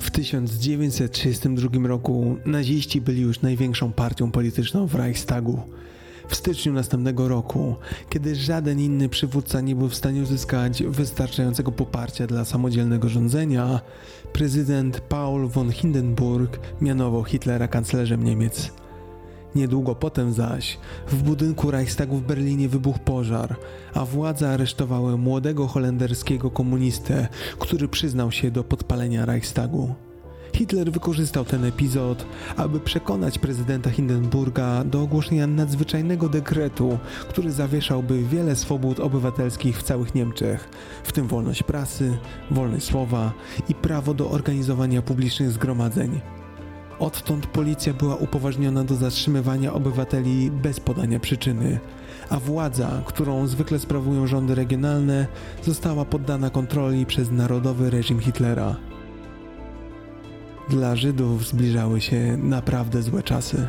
W 0.00 0.10
1932 0.10 1.88
roku 1.88 2.36
naziści 2.46 3.00
byli 3.00 3.22
już 3.22 3.40
największą 3.40 3.92
partią 3.92 4.30
polityczną 4.30 4.86
w 4.86 4.94
Reichstagu. 4.94 5.62
W 6.28 6.34
styczniu 6.36 6.72
następnego 6.72 7.28
roku, 7.28 7.76
kiedy 8.10 8.34
żaden 8.34 8.80
inny 8.80 9.08
przywódca 9.08 9.60
nie 9.60 9.76
był 9.76 9.88
w 9.88 9.94
stanie 9.94 10.22
uzyskać 10.22 10.82
wystarczającego 10.82 11.72
poparcia 11.72 12.26
dla 12.26 12.44
samodzielnego 12.44 13.08
rządzenia, 13.08 13.80
prezydent 14.32 15.00
Paul 15.00 15.48
von 15.48 15.72
Hindenburg 15.72 16.60
mianował 16.80 17.24
Hitlera 17.24 17.68
kanclerzem 17.68 18.24
Niemiec. 18.24 18.72
Niedługo 19.54 19.94
potem 19.94 20.32
zaś 20.32 20.78
w 21.08 21.22
budynku 21.22 21.70
Reichstagu 21.70 22.16
w 22.16 22.26
Berlinie 22.26 22.68
wybuchł 22.68 22.98
pożar, 22.98 23.56
a 23.94 24.04
władze 24.04 24.50
aresztowały 24.50 25.18
młodego 25.18 25.66
holenderskiego 25.66 26.50
komunistę, 26.50 27.28
który 27.58 27.88
przyznał 27.88 28.32
się 28.32 28.50
do 28.50 28.64
podpalenia 28.64 29.26
Reichstagu. 29.26 29.94
Hitler 30.54 30.92
wykorzystał 30.92 31.44
ten 31.44 31.64
epizod, 31.64 32.26
aby 32.56 32.80
przekonać 32.80 33.38
prezydenta 33.38 33.90
Hindenburga 33.90 34.84
do 34.84 35.02
ogłoszenia 35.02 35.46
nadzwyczajnego 35.46 36.28
dekretu, 36.28 36.98
który 37.28 37.52
zawieszałby 37.52 38.22
wiele 38.22 38.56
swobód 38.56 39.00
obywatelskich 39.00 39.78
w 39.78 39.82
całych 39.82 40.14
Niemczech, 40.14 40.68
w 41.04 41.12
tym 41.12 41.26
wolność 41.26 41.62
prasy, 41.62 42.18
wolność 42.50 42.86
słowa 42.86 43.32
i 43.68 43.74
prawo 43.74 44.14
do 44.14 44.30
organizowania 44.30 45.02
publicznych 45.02 45.50
zgromadzeń. 45.50 46.20
Odtąd 47.00 47.46
policja 47.46 47.94
była 47.94 48.16
upoważniona 48.16 48.84
do 48.84 48.94
zatrzymywania 48.94 49.72
obywateli 49.72 50.50
bez 50.50 50.80
podania 50.80 51.20
przyczyny, 51.20 51.78
a 52.30 52.40
władza, 52.40 53.02
którą 53.06 53.46
zwykle 53.46 53.78
sprawują 53.78 54.26
rządy 54.26 54.54
regionalne, 54.54 55.26
została 55.62 56.04
poddana 56.04 56.50
kontroli 56.50 57.06
przez 57.06 57.30
narodowy 57.30 57.90
reżim 57.90 58.20
Hitlera. 58.20 58.76
Dla 60.68 60.96
Żydów 60.96 61.46
zbliżały 61.46 62.00
się 62.00 62.36
naprawdę 62.36 63.02
złe 63.02 63.22
czasy. 63.22 63.68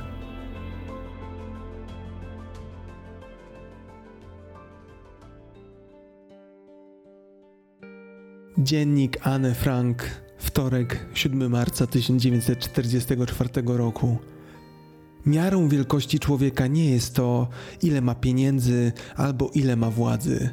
Dziennik 8.58 9.28
Anne 9.28 9.56
Frank, 9.56 10.04
wtorek, 10.52 11.06
7 11.14 11.52
marca 11.52 11.88
1944 11.88 13.50
roku. 13.66 14.18
Miarą 15.26 15.70
wielkości 15.70 16.20
człowieka 16.20 16.68
nie 16.68 16.90
jest 16.92 17.16
to, 17.16 17.48
ile 17.82 18.02
ma 18.02 18.16
pieniędzy 18.16 18.92
albo 19.16 19.50
ile 19.54 19.76
ma 19.76 19.90
władzy, 19.90 20.50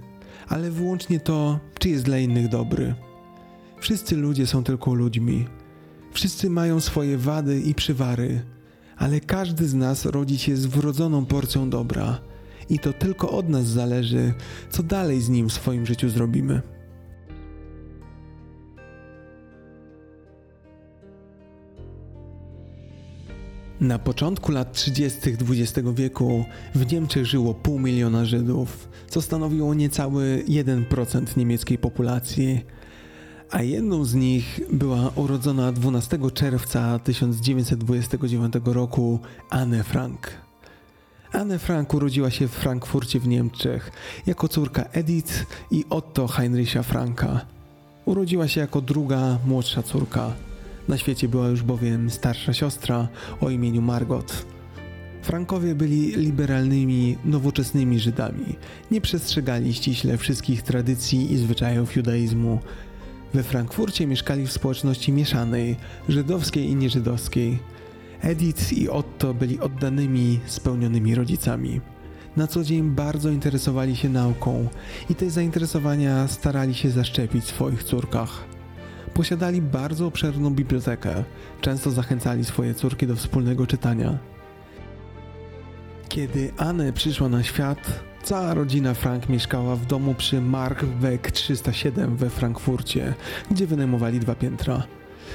ale 0.49 0.71
wyłącznie 0.71 1.21
to, 1.21 1.61
czy 1.78 1.88
jest 1.88 2.05
dla 2.05 2.19
innych 2.19 2.49
dobry. 2.49 2.95
Wszyscy 3.81 4.17
ludzie 4.17 4.47
są 4.47 4.64
tylko 4.64 4.95
ludźmi. 4.95 5.47
Wszyscy 6.12 6.50
mają 6.50 6.81
swoje 6.81 7.19
wady 7.19 7.61
i 7.61 7.75
przywary, 7.75 8.43
ale 8.97 9.21
każdy 9.21 9.69
z 9.69 9.75
nas 9.75 10.05
rodzi 10.05 10.38
się 10.38 10.57
z 10.57 10.67
wrodzoną 10.67 11.26
porcją 11.26 11.71
dobra. 11.71 12.21
I 12.71 12.78
to 12.78 12.93
tylko 12.93 13.31
od 13.31 13.49
nas 13.49 13.67
zależy, 13.67 14.35
co 14.71 14.83
dalej 14.83 15.21
z 15.21 15.28
nim 15.28 15.49
w 15.49 15.52
swoim 15.52 15.87
życiu 15.87 16.09
zrobimy. 16.09 16.77
Na 23.80 23.99
początku 23.99 24.52
lat 24.52 24.73
30. 24.73 25.18
XX 25.25 25.88
wieku 25.94 26.44
w 26.75 26.92
Niemczech 26.92 27.26
żyło 27.26 27.54
pół 27.54 27.78
miliona 27.78 28.25
Żydów, 28.25 28.88
co 29.08 29.23
stanowiło 29.23 29.75
niecały 29.75 30.44
1% 30.49 31.37
niemieckiej 31.37 31.78
populacji, 31.78 32.64
a 33.50 33.62
jedną 33.62 34.04
z 34.04 34.14
nich 34.14 34.61
była 34.73 35.11
urodzona 35.14 35.73
12 35.73 36.18
czerwca 36.35 36.99
1929 36.99 38.54
roku 38.64 39.20
Anne 39.50 39.85
Frank. 39.85 40.30
Anne 41.32 41.58
Frank 41.58 41.94
urodziła 41.94 42.30
się 42.30 42.49
w 42.49 42.52
Frankfurcie 42.52 43.20
w 43.20 43.28
Niemczech 43.28 43.92
jako 44.26 44.49
córka 44.49 44.82
Edith 44.82 45.47
i 45.70 45.85
Otto 45.90 46.26
Heinricha 46.26 46.82
Franka. 46.82 47.40
Urodziła 48.04 48.49
się 48.49 48.61
jako 48.61 48.80
druga, 48.80 49.38
młodsza 49.47 49.82
córka. 49.82 50.48
Na 50.88 50.99
świecie 50.99 51.28
była 51.28 51.49
już 51.49 51.62
bowiem 51.62 52.11
starsza 52.11 52.52
siostra 52.52 53.09
o 53.40 53.50
imieniu 53.50 53.83
Margot. 53.83 54.47
Frankowie 55.23 55.75
byli 55.75 56.16
liberalnymi, 56.16 57.18
nowoczesnymi 57.25 57.99
Żydami. 57.99 58.57
Nie 58.90 59.00
przestrzegali 59.00 59.75
ściśle 59.75 60.18
wszystkich 60.18 60.62
tradycji 60.62 61.33
i 61.33 61.37
zwyczajów 61.37 61.97
judaizmu. 61.97 62.61
We 63.35 63.42
Frankfurcie 63.42 64.07
mieszkali 64.07 64.47
w 64.47 64.52
społeczności 64.52 65.12
mieszanej, 65.12 65.76
żydowskiej 66.09 66.64
i 66.68 66.75
nieżydowskiej. 66.75 67.59
Edith 68.23 68.73
i 68.73 68.88
Otto 68.88 69.34
byli 69.34 69.60
oddanymi, 69.60 70.41
spełnionymi 70.47 71.15
rodzicami. 71.15 71.80
Na 72.36 72.47
co 72.47 72.65
dzień 72.65 72.91
bardzo 72.91 73.30
interesowali 73.30 73.97
się 73.97 74.08
nauką 74.08 74.69
i 75.10 75.15
te 75.15 75.30
zainteresowania 75.30 76.28
starali 76.28 76.75
się 76.75 76.91
zaszczepić 76.91 77.45
w 77.45 77.49
swoich 77.49 77.84
córkach. 77.84 78.48
Posiadali 79.19 79.63
bardzo 79.63 80.07
obszerną 80.07 80.50
bibliotekę, 80.50 81.25
często 81.61 81.91
zachęcali 81.91 82.45
swoje 82.45 82.75
córki 82.75 83.07
do 83.07 83.17
wspólnego 83.17 83.67
czytania. 83.67 84.19
Kiedy 86.09 86.52
Anne 86.57 86.93
przyszła 86.93 87.28
na 87.28 87.43
świat, 87.43 87.78
cała 88.23 88.54
rodzina 88.54 88.95
Frank 88.95 89.28
mieszkała 89.28 89.76
w 89.76 89.87
domu 89.87 90.15
przy 90.15 90.41
Markweg 90.41 91.31
307 91.31 92.17
we 92.17 92.31
Frankfurcie, 92.31 93.15
gdzie 93.50 93.67
wynajmowali 93.67 94.21
dwa 94.21 94.35
piętra. 94.35 94.83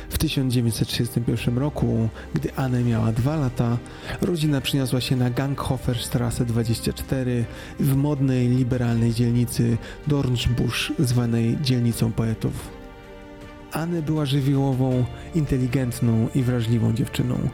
W 0.10 0.18
1931 0.18 1.58
roku, 1.58 2.10
gdy 2.34 2.56
Anne 2.56 2.84
miała 2.84 3.12
dwa 3.12 3.36
lata, 3.36 3.78
rodzina 4.22 4.62
przyniosła 4.62 5.02
się 5.02 5.16
na 5.16 5.30
Ganghoferstrasse 5.30 6.46
24 6.46 7.46
w 7.80 7.96
modnej, 7.96 8.48
liberalnej 8.48 9.14
dzielnicy 9.14 9.78
Dornbusch, 10.08 10.92
zwanej 11.00 11.58
dzielnicą 11.62 12.12
poetów. 12.12 12.83
Anny 13.74 14.02
była 14.02 14.26
żywiołową, 14.26 15.06
inteligentną 15.36 16.28
i 16.36 16.44
wrażliwą 16.44 16.94
dziewczyną. 16.94 17.50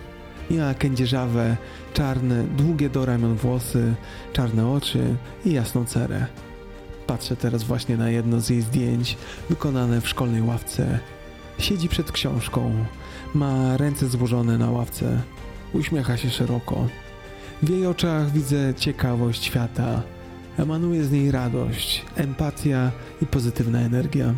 Miała 0.51 0.73
kędzierzawe, 0.73 1.57
czarne, 1.93 2.43
długie 2.43 2.89
do 2.89 3.05
ramion 3.05 3.35
włosy, 3.35 3.93
czarne 4.33 4.71
oczy 4.71 5.15
i 5.45 5.53
jasną 5.53 5.85
cerę. 5.85 6.25
Patrzę 7.07 7.35
teraz 7.35 7.63
właśnie 7.63 7.97
na 7.97 8.09
jedno 8.09 8.41
z 8.41 8.49
jej 8.49 8.61
zdjęć, 8.61 9.17
wykonane 9.49 10.01
w 10.01 10.09
szkolnej 10.09 10.41
ławce. 10.41 10.99
Siedzi 11.59 11.89
przed 11.89 12.11
książką, 12.11 12.85
ma 13.33 13.77
ręce 13.77 14.07
złożone 14.07 14.57
na 14.57 14.71
ławce, 14.71 15.21
uśmiecha 15.73 16.17
się 16.17 16.29
szeroko. 16.29 16.87
W 17.63 17.69
jej 17.69 17.85
oczach 17.85 18.31
widzę 18.31 18.73
ciekawość 18.75 19.43
świata. 19.43 20.01
Emanuje 20.57 21.03
z 21.03 21.11
niej 21.11 21.31
radość, 21.31 22.05
empatia 22.15 22.91
i 23.21 23.25
pozytywna 23.25 23.79
energia. 23.79 24.33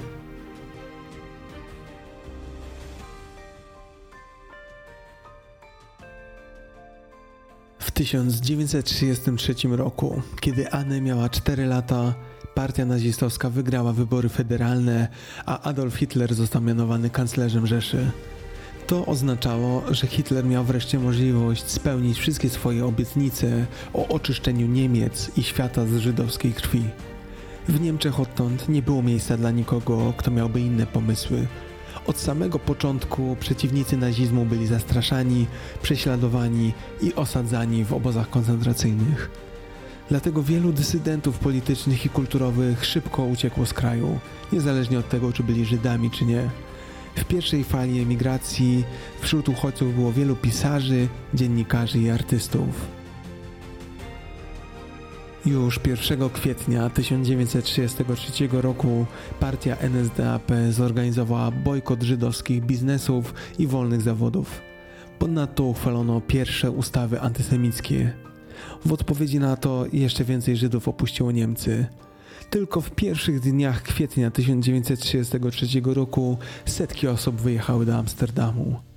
W 7.81 7.91
1933 7.91 9.55
roku, 9.71 10.21
kiedy 10.39 10.71
Anne 10.71 11.01
miała 11.01 11.29
4 11.29 11.65
lata, 11.65 12.13
partia 12.55 12.85
nazistowska 12.85 13.49
wygrała 13.49 13.93
wybory 13.93 14.29
federalne, 14.29 15.07
a 15.45 15.61
Adolf 15.61 15.95
Hitler 15.95 16.33
został 16.33 16.61
mianowany 16.61 17.09
kanclerzem 17.09 17.67
Rzeszy. 17.67 18.11
To 18.87 19.05
oznaczało, 19.05 19.83
że 19.91 20.07
Hitler 20.07 20.45
miał 20.45 20.63
wreszcie 20.63 20.99
możliwość 20.99 21.67
spełnić 21.67 22.19
wszystkie 22.19 22.49
swoje 22.49 22.85
obietnice 22.85 23.65
o 23.93 24.07
oczyszczeniu 24.07 24.67
Niemiec 24.67 25.31
i 25.37 25.43
świata 25.43 25.85
z 25.85 25.97
żydowskiej 25.97 26.53
krwi. 26.53 26.83
W 27.67 27.81
Niemczech 27.81 28.19
odtąd 28.19 28.69
nie 28.69 28.81
było 28.81 29.03
miejsca 29.03 29.37
dla 29.37 29.51
nikogo, 29.51 30.13
kto 30.17 30.31
miałby 30.31 30.61
inne 30.61 30.85
pomysły, 30.85 31.47
od 32.07 32.19
samego 32.19 32.59
początku 32.59 33.37
przeciwnicy 33.39 33.97
nazizmu 33.97 34.45
byli 34.45 34.67
zastraszani, 34.67 35.47
prześladowani 35.81 36.73
i 37.01 37.13
osadzani 37.13 37.85
w 37.85 37.93
obozach 37.93 38.29
koncentracyjnych. 38.29 39.31
Dlatego 40.09 40.43
wielu 40.43 40.73
dysydentów 40.73 41.39
politycznych 41.39 42.05
i 42.05 42.09
kulturowych 42.09 42.85
szybko 42.85 43.23
uciekło 43.23 43.65
z 43.65 43.73
kraju, 43.73 44.19
niezależnie 44.53 44.99
od 44.99 45.09
tego, 45.09 45.33
czy 45.33 45.43
byli 45.43 45.65
Żydami, 45.65 46.11
czy 46.11 46.25
nie. 46.25 46.49
W 47.15 47.23
pierwszej 47.23 47.63
fali 47.63 48.01
emigracji 48.01 48.83
wśród 49.19 49.49
uchodźców 49.49 49.95
było 49.95 50.11
wielu 50.11 50.35
pisarzy, 50.35 51.07
dziennikarzy 51.33 51.99
i 51.99 52.09
artystów. 52.09 53.00
Już 55.45 55.79
1 55.85 56.29
kwietnia 56.29 56.89
1933 56.89 58.47
roku 58.51 59.05
partia 59.39 59.75
NSDAP 59.77 60.51
zorganizowała 60.69 61.51
bojkot 61.51 62.03
żydowskich 62.03 62.65
biznesów 62.65 63.33
i 63.59 63.67
wolnych 63.67 64.01
zawodów. 64.01 64.61
Ponadto 65.19 65.63
uchwalono 65.63 66.21
pierwsze 66.21 66.71
ustawy 66.71 67.21
antysemickie. 67.21 68.13
W 68.85 68.93
odpowiedzi 68.93 69.39
na 69.39 69.55
to 69.55 69.85
jeszcze 69.93 70.23
więcej 70.23 70.57
Żydów 70.57 70.87
opuściło 70.87 71.31
Niemcy. 71.31 71.85
Tylko 72.49 72.81
w 72.81 72.91
pierwszych 72.91 73.39
dniach 73.39 73.83
kwietnia 73.83 74.31
1933 74.31 75.67
roku 75.83 76.37
setki 76.65 77.07
osób 77.07 77.41
wyjechały 77.41 77.85
do 77.85 77.95
Amsterdamu. 77.97 78.90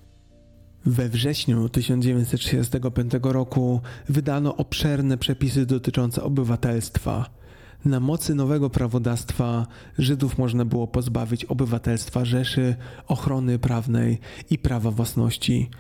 We 0.87 1.09
wrześniu 1.09 1.69
1935 1.69 3.13
roku 3.23 3.81
wydano 4.09 4.57
obszerne 4.57 5.19
przepisy 5.19 5.67
dotyczące 5.67 6.23
obywatelstwa. 6.23 7.31
Na 7.85 8.01
mocy 8.01 8.35
nowego 8.35 8.71
prawodawstwa 8.71 9.67
Żydów 9.99 10.39
można 10.39 10.65
było 10.65 10.87
pozbawić 10.87 11.45
obywatelstwa 11.45 12.25
Rzeszy, 12.25 12.77
ochrony 13.09 13.59
prawnej 13.59 14.19
i 14.51 14.59
prawa 14.59 14.91
własności. 14.91 15.71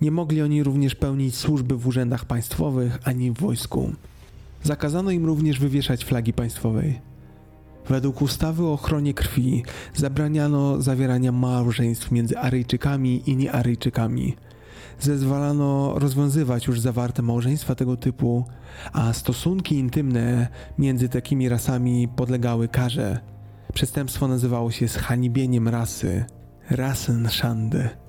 Nie 0.00 0.10
mogli 0.10 0.42
oni 0.42 0.62
również 0.62 0.94
pełnić 0.94 1.36
służby 1.36 1.76
w 1.76 1.86
urzędach 1.86 2.24
państwowych 2.24 2.98
ani 3.04 3.30
w 3.30 3.34
wojsku. 3.34 3.92
Zakazano 4.62 5.10
im 5.10 5.26
również 5.26 5.58
wywieszać 5.58 6.04
flagi 6.04 6.32
państwowej. 6.32 7.00
Według 7.88 8.22
ustawy 8.22 8.64
o 8.64 8.72
ochronie 8.72 9.14
krwi 9.14 9.64
zabraniano 9.94 10.82
zawierania 10.82 11.32
małżeństw 11.32 12.10
między 12.10 12.38
Aryjczykami 12.38 13.30
i 13.30 13.36
niearyjczykami. 13.36 14.36
Zezwalano 15.00 15.98
rozwiązywać 15.98 16.66
już 16.66 16.80
zawarte 16.80 17.22
małżeństwa 17.22 17.74
tego 17.74 17.96
typu, 17.96 18.44
a 18.92 19.12
stosunki 19.12 19.78
intymne 19.78 20.48
między 20.78 21.08
takimi 21.08 21.48
rasami 21.48 22.08
podlegały 22.08 22.68
karze. 22.68 23.20
Przestępstwo 23.74 24.28
nazywało 24.28 24.70
się 24.70 24.88
zhanibieniem 24.88 25.68
rasy, 25.68 26.24
Rassenschande. 26.70 28.05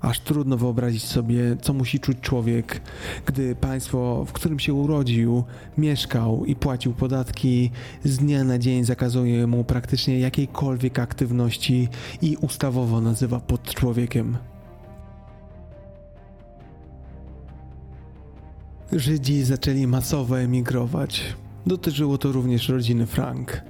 Aż 0.00 0.20
trudno 0.20 0.56
wyobrazić 0.56 1.04
sobie, 1.04 1.56
co 1.62 1.72
musi 1.72 2.00
czuć 2.00 2.20
człowiek, 2.20 2.80
gdy 3.26 3.56
państwo, 3.56 4.24
w 4.24 4.32
którym 4.32 4.58
się 4.58 4.74
urodził, 4.74 5.44
mieszkał 5.78 6.44
i 6.44 6.56
płacił 6.56 6.92
podatki, 6.92 7.70
z 8.04 8.16
dnia 8.16 8.44
na 8.44 8.58
dzień 8.58 8.84
zakazuje 8.84 9.46
mu 9.46 9.64
praktycznie 9.64 10.18
jakiejkolwiek 10.18 10.98
aktywności 10.98 11.88
i 12.22 12.36
ustawowo 12.36 13.00
nazywa 13.00 13.40
pod 13.40 13.74
człowiekiem. 13.74 14.36
Żydzi 18.92 19.42
zaczęli 19.42 19.86
masowo 19.86 20.40
emigrować. 20.40 21.22
Dotyczyło 21.66 22.18
to 22.18 22.32
również 22.32 22.68
rodziny 22.68 23.06
Frank. 23.06 23.62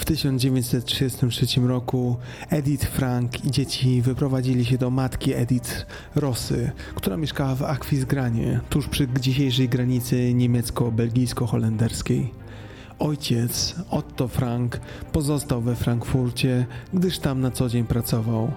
W 0.00 0.04
1933 0.04 1.60
roku 1.60 2.16
Edith 2.50 2.86
Frank 2.86 3.44
i 3.44 3.50
dzieci 3.50 4.02
wyprowadzili 4.02 4.64
się 4.64 4.78
do 4.78 4.90
matki 4.90 5.34
Edith 5.34 5.86
Rosy, 6.14 6.70
która 6.94 7.16
mieszkała 7.16 7.54
w 7.54 7.62
Akwizgranie, 7.62 8.60
tuż 8.70 8.88
przy 8.88 9.08
dzisiejszej 9.20 9.68
granicy 9.68 10.34
niemiecko-belgijsko-holenderskiej. 10.34 12.30
Ojciec, 12.98 13.74
Otto 13.90 14.28
Frank, 14.28 14.80
pozostał 15.12 15.60
we 15.60 15.76
Frankfurcie, 15.76 16.66
gdyż 16.94 17.18
tam 17.18 17.40
na 17.40 17.50
co 17.50 17.68
dzień 17.68 17.84
pracował. 17.84 18.52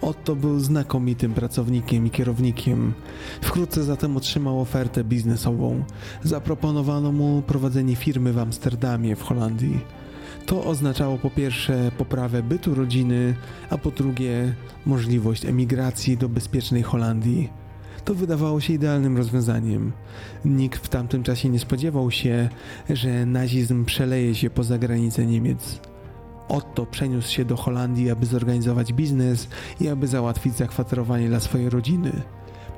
Otto 0.00 0.36
był 0.36 0.60
znakomitym 0.60 1.34
pracownikiem 1.34 2.06
i 2.06 2.10
kierownikiem. 2.10 2.94
Wkrótce 3.40 3.84
zatem 3.84 4.16
otrzymał 4.16 4.60
ofertę 4.60 5.04
biznesową. 5.04 5.84
Zaproponowano 6.24 7.12
mu 7.12 7.42
prowadzenie 7.42 7.96
firmy 7.96 8.32
w 8.32 8.38
Amsterdamie 8.38 9.16
w 9.16 9.22
Holandii. 9.22 9.97
To 10.48 10.64
oznaczało 10.64 11.18
po 11.18 11.30
pierwsze 11.30 11.90
poprawę 11.98 12.42
bytu 12.42 12.74
rodziny, 12.74 13.34
a 13.70 13.78
po 13.78 13.90
drugie 13.90 14.54
możliwość 14.86 15.44
emigracji 15.44 16.16
do 16.16 16.28
bezpiecznej 16.28 16.82
Holandii. 16.82 17.48
To 18.04 18.14
wydawało 18.14 18.60
się 18.60 18.72
idealnym 18.72 19.16
rozwiązaniem. 19.16 19.92
Nikt 20.44 20.86
w 20.86 20.88
tamtym 20.88 21.22
czasie 21.22 21.48
nie 21.48 21.58
spodziewał 21.58 22.10
się, 22.10 22.48
że 22.90 23.26
nazizm 23.26 23.84
przeleje 23.84 24.34
się 24.34 24.50
poza 24.50 24.78
granice 24.78 25.26
Niemiec. 25.26 25.80
Otto 26.48 26.86
przeniósł 26.86 27.32
się 27.32 27.44
do 27.44 27.56
Holandii, 27.56 28.10
aby 28.10 28.26
zorganizować 28.26 28.92
biznes 28.92 29.48
i 29.80 29.88
aby 29.88 30.06
załatwić 30.06 30.54
zakwaterowanie 30.54 31.28
dla 31.28 31.40
swojej 31.40 31.70
rodziny. 31.70 32.12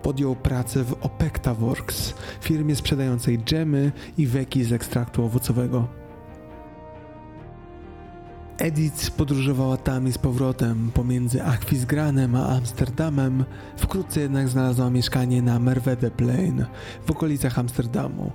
Podjął 0.02 0.36
pracę 0.36 0.84
w 0.84 0.92
Opekta 1.00 1.54
Works, 1.54 2.14
firmie 2.40 2.76
sprzedającej 2.76 3.38
dżemy 3.38 3.92
i 4.18 4.26
weki 4.26 4.64
z 4.64 4.72
ekstraktu 4.72 5.24
owocowego. 5.24 5.99
Edith 8.60 9.10
podróżowała 9.10 9.76
tam 9.76 10.08
i 10.08 10.12
z 10.12 10.18
powrotem 10.18 10.90
pomiędzy 10.94 11.42
Akwizgranem 11.44 12.34
a 12.34 12.48
Amsterdamem. 12.48 13.44
Wkrótce 13.76 14.20
jednak 14.20 14.48
znalazła 14.48 14.90
mieszkanie 14.90 15.42
na 15.42 15.58
Merwede 15.58 16.10
Plain 16.10 16.64
w 17.06 17.10
okolicach 17.10 17.58
Amsterdamu. 17.58 18.32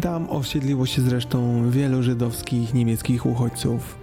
Tam 0.00 0.30
osiedliło 0.30 0.86
się 0.86 1.02
zresztą 1.02 1.70
wielu 1.70 2.02
żydowskich 2.02 2.74
niemieckich 2.74 3.26
uchodźców. 3.26 3.98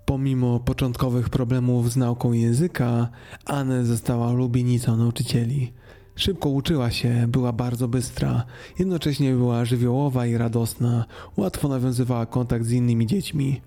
Pomimo 0.04 0.60
początkowych 0.60 1.28
problemów 1.28 1.92
z 1.92 1.96
nauką 1.96 2.32
języka, 2.32 3.08
Anne 3.44 3.84
została 3.84 4.30
ulubienicą 4.30 4.96
nauczycieli. 4.96 5.72
Szybko 6.16 6.48
uczyła 6.48 6.90
się, 6.90 7.26
była 7.28 7.52
bardzo 7.52 7.88
bystra, 7.88 8.44
jednocześnie 8.78 9.32
była 9.32 9.64
żywiołowa 9.64 10.26
i 10.26 10.36
radosna, 10.36 11.04
łatwo 11.36 11.68
nawiązywała 11.68 12.26
kontakt 12.26 12.64
z 12.64 12.72
innymi 12.72 13.06
dziećmi. 13.06 13.60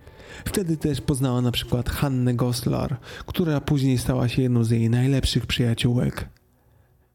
Wtedy 0.45 0.77
też 0.77 1.01
poznała 1.01 1.41
na 1.41 1.51
przykład 1.51 1.89
Hannę 1.89 2.33
Goslar, 2.33 2.97
która 3.25 3.61
później 3.61 3.97
stała 3.97 4.29
się 4.29 4.41
jedną 4.41 4.63
z 4.63 4.71
jej 4.71 4.89
najlepszych 4.89 5.45
przyjaciółek. 5.45 6.36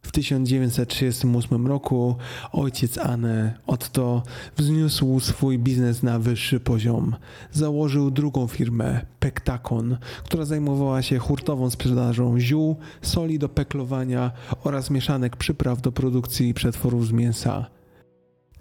W 0.02 0.12
1938 0.12 1.66
roku 1.66 2.16
ojciec 2.52 2.98
Anne, 2.98 3.58
Otto, 3.66 4.22
wzniósł 4.56 5.20
swój 5.20 5.58
biznes 5.58 6.02
na 6.02 6.18
wyższy 6.18 6.60
poziom. 6.60 7.16
Założył 7.52 8.10
drugą 8.10 8.46
firmę, 8.46 9.06
Pektakon, 9.20 9.96
która 10.24 10.44
zajmowała 10.44 11.02
się 11.02 11.18
hurtową 11.18 11.70
sprzedażą 11.70 12.40
ziół, 12.40 12.76
soli 13.02 13.38
do 13.38 13.48
peklowania 13.48 14.32
oraz 14.64 14.90
mieszanek 14.90 15.36
przypraw 15.36 15.80
do 15.80 15.92
produkcji 15.92 16.54
przetworów 16.54 17.06
z 17.06 17.12
mięsa. 17.12 17.66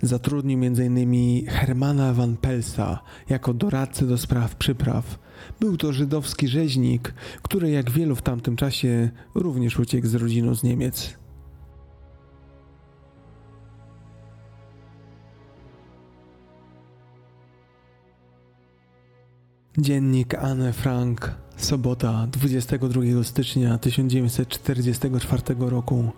Zatrudnił 0.02 0.60
m.in. 0.64 1.46
Hermana 1.48 2.14
van 2.14 2.38
Pelsa 2.38 3.00
jako 3.30 3.54
doradcę 3.54 4.06
do 4.06 4.18
spraw 4.18 4.56
przypraw. 4.56 5.20
Był 5.60 5.78
to 5.78 5.94
żydowski 5.94 6.48
rzeźnik, 6.48 7.14
który 7.42 7.70
jak 7.70 7.92
wielu 7.92 8.16
w 8.16 8.22
tamtym 8.22 8.56
czasie 8.56 9.10
również 9.36 9.80
uciekł 9.80 10.08
z 10.08 10.16
rodziną 10.16 10.56
z 10.56 10.64
Niemiec. 10.64 11.21
Dziennik 19.78 20.36
Anne 20.36 20.74
Frank, 20.74 21.36
sobota 21.58 22.28
22 22.32 23.24
stycznia 23.24 23.78
1944 23.78 25.44
roku. 25.60 26.12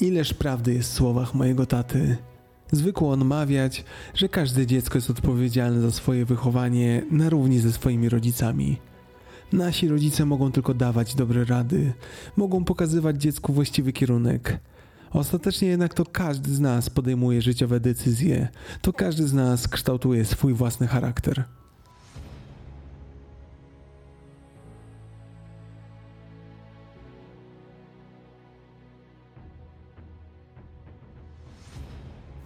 Ileż 0.00 0.34
prawdy 0.34 0.74
jest 0.74 0.92
w 0.92 0.94
słowach 0.94 1.34
mojego 1.34 1.66
taty. 1.66 2.16
Zwykło 2.72 3.12
on 3.12 3.24
mawiać, 3.24 3.84
że 4.14 4.28
każde 4.28 4.66
dziecko 4.66 4.98
jest 4.98 5.10
odpowiedzialne 5.10 5.80
za 5.80 5.90
swoje 5.90 6.24
wychowanie 6.24 7.02
na 7.10 7.30
równi 7.30 7.58
ze 7.58 7.72
swoimi 7.72 8.08
rodzicami. 8.08 8.78
Nasi 9.52 9.88
rodzice 9.88 10.24
mogą 10.24 10.52
tylko 10.52 10.74
dawać 10.74 11.14
dobre 11.14 11.44
rady, 11.44 11.92
mogą 12.36 12.64
pokazywać 12.64 13.16
dziecku 13.22 13.52
właściwy 13.52 13.92
kierunek. 13.92 14.60
Ostatecznie 15.12 15.68
jednak 15.68 15.94
to 15.94 16.04
każdy 16.04 16.54
z 16.54 16.60
nas 16.60 16.90
podejmuje 16.90 17.42
życiowe 17.42 17.80
decyzje, 17.80 18.48
to 18.82 18.92
każdy 18.92 19.28
z 19.28 19.32
nas 19.32 19.68
kształtuje 19.68 20.24
swój 20.24 20.54
własny 20.54 20.86
charakter. 20.86 21.44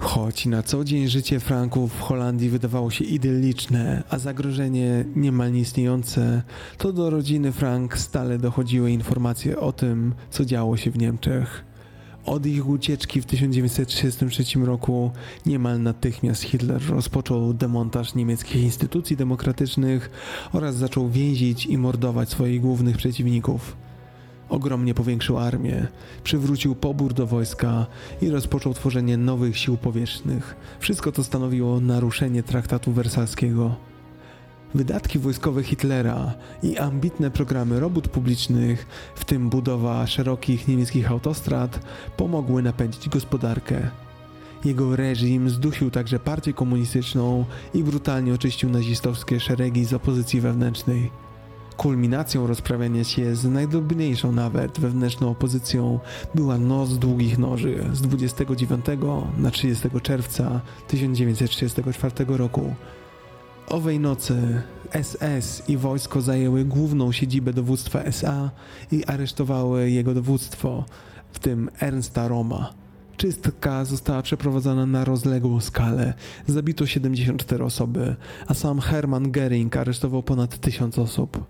Choć 0.05 0.47
na 0.47 0.63
co 0.63 0.85
dzień 0.85 1.09
życie 1.09 1.41
Franków 1.41 1.93
w 1.93 2.01
Holandii 2.01 2.51
wydawało 2.51 2.91
się 2.91 3.05
idylliczne, 3.05 4.03
a 4.11 4.19
zagrożenie 4.19 5.05
niemal 5.17 5.53
nieistniejące, 5.53 6.43
to 6.79 6.93
do 6.93 7.11
rodziny 7.11 7.53
Frank 7.53 7.99
stale 7.99 8.39
dochodziły 8.39 8.91
informacje 8.91 9.59
o 9.61 9.73
tym, 9.73 10.15
co 10.31 10.45
działo 10.45 10.77
się 10.77 10.91
w 10.91 10.99
Niemczech. 10.99 11.65
Od 12.27 12.47
ich 12.47 12.69
ucieczki 12.69 13.21
w 13.21 13.27
1933 13.27 14.59
roku 14.59 15.11
niemal 15.47 15.83
natychmiast 15.83 16.43
Hitler 16.43 16.83
rozpoczął 16.89 17.55
demontaż 17.55 18.15
niemieckich 18.15 18.63
instytucji 18.63 19.17
demokratycznych 19.17 20.11
oraz 20.53 20.77
zaczął 20.77 21.09
więzić 21.09 21.67
i 21.67 21.79
mordować 21.79 22.29
swoich 22.29 22.61
głównych 22.61 22.97
przeciwników. 22.97 23.84
Ogromnie 24.49 24.95
powiększył 24.95 25.39
armię, 25.39 25.87
przywrócił 26.25 26.75
pobór 26.75 27.15
do 27.15 27.27
wojska 27.27 27.87
i 28.23 28.31
rozpoczął 28.31 28.75
tworzenie 28.75 29.17
nowych 29.17 29.59
sił 29.59 29.77
powietrznych. 29.77 30.57
Wszystko 30.81 31.13
to 31.13 31.25
stanowiło 31.25 31.81
naruszenie 31.81 32.43
traktatu 32.43 32.93
wersalskiego. 32.93 33.77
Wydatki 34.75 35.19
wojskowe 35.19 35.63
Hitlera 35.63 36.35
i 36.63 36.79
ambitne 36.79 37.31
programy 37.31 37.81
robót 37.81 38.09
publicznych, 38.09 38.87
w 39.15 39.25
tym 39.25 39.51
budowa 39.51 40.07
szerokich 40.07 40.69
niemieckich 40.69 41.11
autostrad, 41.11 41.81
pomogły 42.17 42.63
napędzić 42.63 43.09
gospodarkę. 43.09 43.91
Jego 44.65 44.97
reżim 44.97 45.51
zdusił 45.51 45.91
także 45.91 46.19
partię 46.19 46.53
komunistyczną 46.53 47.45
i 47.75 47.83
brutalnie 47.83 48.35
oczyścił 48.35 48.71
nazistowskie 48.71 49.41
szeregi 49.41 49.85
z 49.85 49.93
opozycji 49.93 50.41
wewnętrznej. 50.41 51.24
Kulminacją 51.77 52.47
rozprawiania 52.47 53.05
się 53.05 53.37
z 53.37 53.45
najdrobniejszą 53.45 54.33
nawet 54.33 54.81
wewnętrzną 54.81 55.31
opozycją 55.31 56.01
była 56.35 56.59
Noc 56.59 56.99
Długich 56.99 57.39
Noży 57.39 57.85
z 57.93 58.01
29 58.01 58.87
na 59.39 59.51
30 59.51 59.89
czerwca 60.03 60.61
1934 60.89 62.13
roku. 62.29 62.75
Owej 63.69 64.01
nocy 64.01 64.63
SS 65.03 65.69
i 65.69 65.77
wojsko 65.77 66.21
zajęły 66.23 66.65
główną 66.65 67.13
siedzibę 67.13 67.53
dowództwa 67.53 68.03
SA 68.03 68.51
i 68.93 69.05
aresztowały 69.05 69.91
jego 69.91 70.15
dowództwo, 70.15 70.85
w 71.33 71.39
tym 71.39 71.71
Ernsta 71.81 72.29
Roma. 72.29 72.75
Czystka 73.17 73.85
została 73.85 74.23
przeprowadzona 74.23 74.87
na 74.87 75.05
rozległą 75.05 75.61
skalę. 75.61 76.15
Zabito 76.47 76.87
74 76.87 77.65
osoby, 77.65 78.17
a 78.47 78.55
sam 78.55 78.81
Hermann 78.81 79.33
Göring 79.33 79.79
aresztował 79.79 80.23
ponad 80.23 80.59
1000 80.59 80.99
osób. 80.99 81.45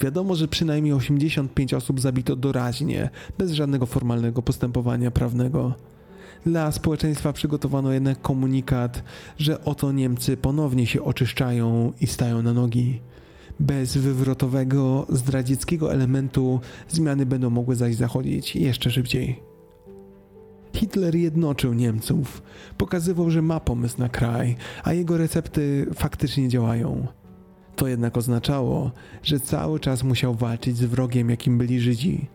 Wiadomo, 0.00 0.34
że 0.34 0.48
przynajmniej 0.48 0.92
85 0.92 1.74
osób 1.74 2.00
zabito 2.00 2.36
doraźnie, 2.36 3.10
bez 3.38 3.52
żadnego 3.52 3.86
formalnego 3.86 4.42
postępowania 4.42 5.10
prawnego. 5.10 5.74
Dla 6.46 6.72
społeczeństwa 6.72 7.32
przygotowano 7.32 7.92
jednak 7.92 8.20
komunikat, 8.20 9.02
że 9.38 9.64
oto 9.64 9.92
Niemcy 9.92 10.36
ponownie 10.36 10.86
się 10.86 11.04
oczyszczają 11.04 11.92
i 12.00 12.06
stają 12.06 12.42
na 12.42 12.52
nogi. 12.52 13.00
Bez 13.60 13.96
wywrotowego, 13.96 15.06
zdradzieckiego 15.08 15.92
elementu 15.92 16.60
zmiany 16.88 17.26
będą 17.26 17.50
mogły 17.50 17.76
zaś 17.76 17.94
zachodzić 17.94 18.56
jeszcze 18.56 18.90
szybciej. 18.90 19.42
Hitler 20.74 21.14
jednoczył 21.14 21.74
Niemców, 21.74 22.42
pokazywał, 22.78 23.30
że 23.30 23.42
ma 23.42 23.60
pomysł 23.60 23.98
na 23.98 24.08
kraj, 24.08 24.56
a 24.84 24.92
jego 24.92 25.16
recepty 25.16 25.86
faktycznie 25.94 26.48
działają. 26.48 27.06
To 27.76 27.88
jednak 27.88 28.16
oznaczało, 28.16 28.90
że 29.22 29.40
cały 29.40 29.80
czas 29.80 30.02
musiał 30.02 30.34
walczyć 30.34 30.76
z 30.76 30.84
wrogiem, 30.84 31.30
jakim 31.30 31.58
byli 31.58 31.80
Żydzi. 31.80 32.26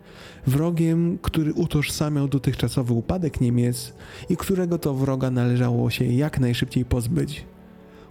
Wrogiem, 0.47 1.17
który 1.21 1.53
utożsamiał 1.53 2.27
dotychczasowy 2.27 2.93
upadek 2.93 3.41
Niemiec 3.41 3.93
i 4.29 4.37
którego 4.37 4.77
to 4.77 4.93
wroga 4.93 5.31
należało 5.31 5.89
się 5.89 6.05
jak 6.05 6.39
najszybciej 6.39 6.85
pozbyć. 6.85 7.45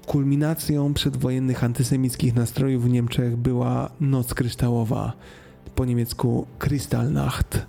Kulminacją 0.06 0.94
przedwojennych 0.94 1.64
antysemickich 1.64 2.34
nastrojów 2.34 2.84
w 2.84 2.88
Niemczech 2.88 3.36
była 3.36 3.90
Noc 4.00 4.34
Kryształowa, 4.34 5.12
po 5.74 5.84
niemiecku 5.84 6.46
Kristallnacht. 6.58 7.66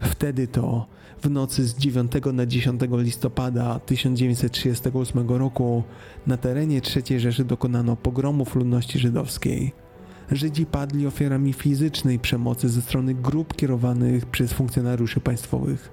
Wtedy 0.00 0.46
to 0.48 0.86
w 1.22 1.30
nocy 1.30 1.64
z 1.64 1.74
9 1.74 2.12
na 2.32 2.46
10 2.46 2.80
listopada 2.90 3.80
1938 3.80 5.28
roku 5.28 5.82
na 6.26 6.36
terenie 6.36 6.80
III 6.96 7.20
Rzeszy 7.20 7.44
dokonano 7.44 7.96
pogromów 7.96 8.54
ludności 8.54 8.98
żydowskiej. 8.98 9.72
Żydzi 10.30 10.66
padli 10.66 11.06
ofiarami 11.06 11.52
fizycznej 11.52 12.18
przemocy 12.18 12.68
ze 12.68 12.82
strony 12.82 13.14
grup 13.14 13.56
kierowanych 13.56 14.26
przez 14.26 14.52
funkcjonariuszy 14.52 15.20
państwowych. 15.20 15.92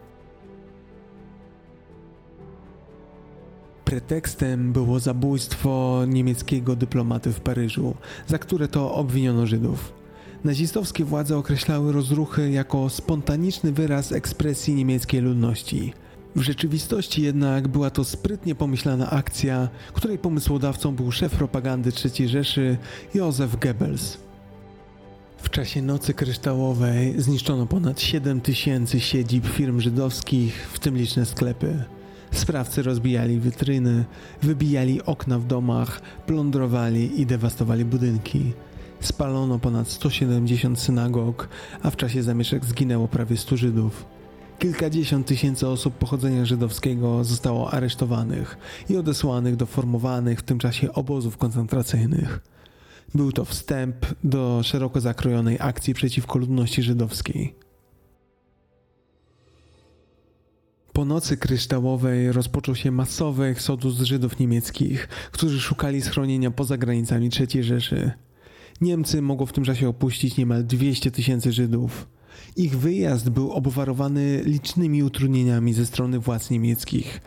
Pretekstem 3.85 4.73
było 4.73 4.99
zabójstwo 4.99 6.01
niemieckiego 6.07 6.75
dyplomaty 6.75 7.31
w 7.31 7.41
Paryżu, 7.41 7.95
za 8.27 8.37
które 8.37 8.67
to 8.67 8.93
obwiniono 8.93 9.45
Żydów. 9.45 10.04
Nazistowskie 10.45 11.05
władze 11.05 11.37
określały 11.37 11.91
rozruchy 11.91 12.51
jako 12.51 12.89
spontaniczny 12.89 13.71
wyraz 13.71 14.11
ekspresji 14.11 14.75
niemieckiej 14.75 15.21
ludności. 15.21 15.93
W 16.35 16.41
rzeczywistości 16.41 17.21
jednak 17.21 17.67
była 17.67 17.89
to 17.89 18.03
sprytnie 18.03 18.55
pomyślana 18.55 19.09
akcja, 19.09 19.69
której 19.93 20.17
pomysłodawcą 20.17 20.95
był 20.95 21.11
szef 21.11 21.35
propagandy 21.35 21.91
III 22.05 22.27
Rzeszy 22.27 22.77
Józef 23.13 23.59
Goebbels. 23.59 24.17
W 25.37 25.49
czasie 25.49 25.81
Nocy 25.81 26.13
Kryształowej 26.13 27.21
zniszczono 27.21 27.65
ponad 27.65 28.01
7 28.01 28.41
tysięcy 28.41 28.99
siedzib 28.99 29.47
firm 29.47 29.79
żydowskich, 29.79 30.69
w 30.73 30.79
tym 30.79 30.97
liczne 30.97 31.25
sklepy. 31.25 31.83
Sprawcy 32.31 32.83
rozbijali 32.83 33.39
wytryny, 33.39 34.05
wybijali 34.41 35.03
okna 35.03 35.39
w 35.39 35.47
domach, 35.47 36.01
plądrowali 36.25 37.21
i 37.21 37.25
dewastowali 37.25 37.85
budynki. 37.85 38.53
Spalono 39.05 39.59
ponad 39.59 39.87
170 39.87 40.79
synagog, 40.79 41.49
a 41.83 41.89
w 41.91 41.95
czasie 41.95 42.23
zamieszek 42.23 42.65
zginęło 42.65 43.07
prawie 43.07 43.37
100 43.37 43.57
Żydów. 43.57 44.05
Kilkadziesiąt 44.59 45.27
tysięcy 45.27 45.67
osób 45.67 45.93
pochodzenia 45.93 46.45
żydowskiego 46.45 47.23
zostało 47.23 47.71
aresztowanych 47.73 48.57
i 48.89 48.97
odesłanych 48.97 49.55
do 49.55 49.65
formowanych 49.65 50.39
w 50.39 50.43
tym 50.43 50.59
czasie 50.59 50.93
obozów 50.93 51.37
koncentracyjnych. 51.37 52.39
Był 53.15 53.31
to 53.31 53.45
wstęp 53.45 53.95
do 54.23 54.63
szeroko 54.63 55.01
zakrojonej 55.01 55.57
akcji 55.59 55.93
przeciwko 55.93 56.39
ludności 56.39 56.83
żydowskiej. 56.83 57.55
Po 60.93 61.05
nocy 61.05 61.37
kryształowej 61.37 62.31
rozpoczął 62.31 62.75
się 62.75 62.91
masowy 62.91 63.45
eksodus 63.45 64.01
Żydów 64.01 64.39
niemieckich, 64.39 65.07
którzy 65.31 65.61
szukali 65.61 66.01
schronienia 66.01 66.51
poza 66.51 66.77
granicami 66.77 67.29
III 67.39 67.63
Rzeszy. 67.63 68.24
Niemcy 68.81 69.21
mogło 69.21 69.45
w 69.45 69.53
tym 69.53 69.63
czasie 69.63 69.89
opuścić 69.89 70.37
niemal 70.37 70.65
200 70.65 71.11
tysięcy 71.11 71.51
Żydów. 71.51 72.07
Ich 72.55 72.77
wyjazd 72.77 73.29
był 73.29 73.51
obwarowany 73.51 74.41
licznymi 74.45 75.03
utrudnieniami 75.03 75.73
ze 75.73 75.85
strony 75.85 76.19
władz 76.19 76.49
niemieckich. 76.49 77.21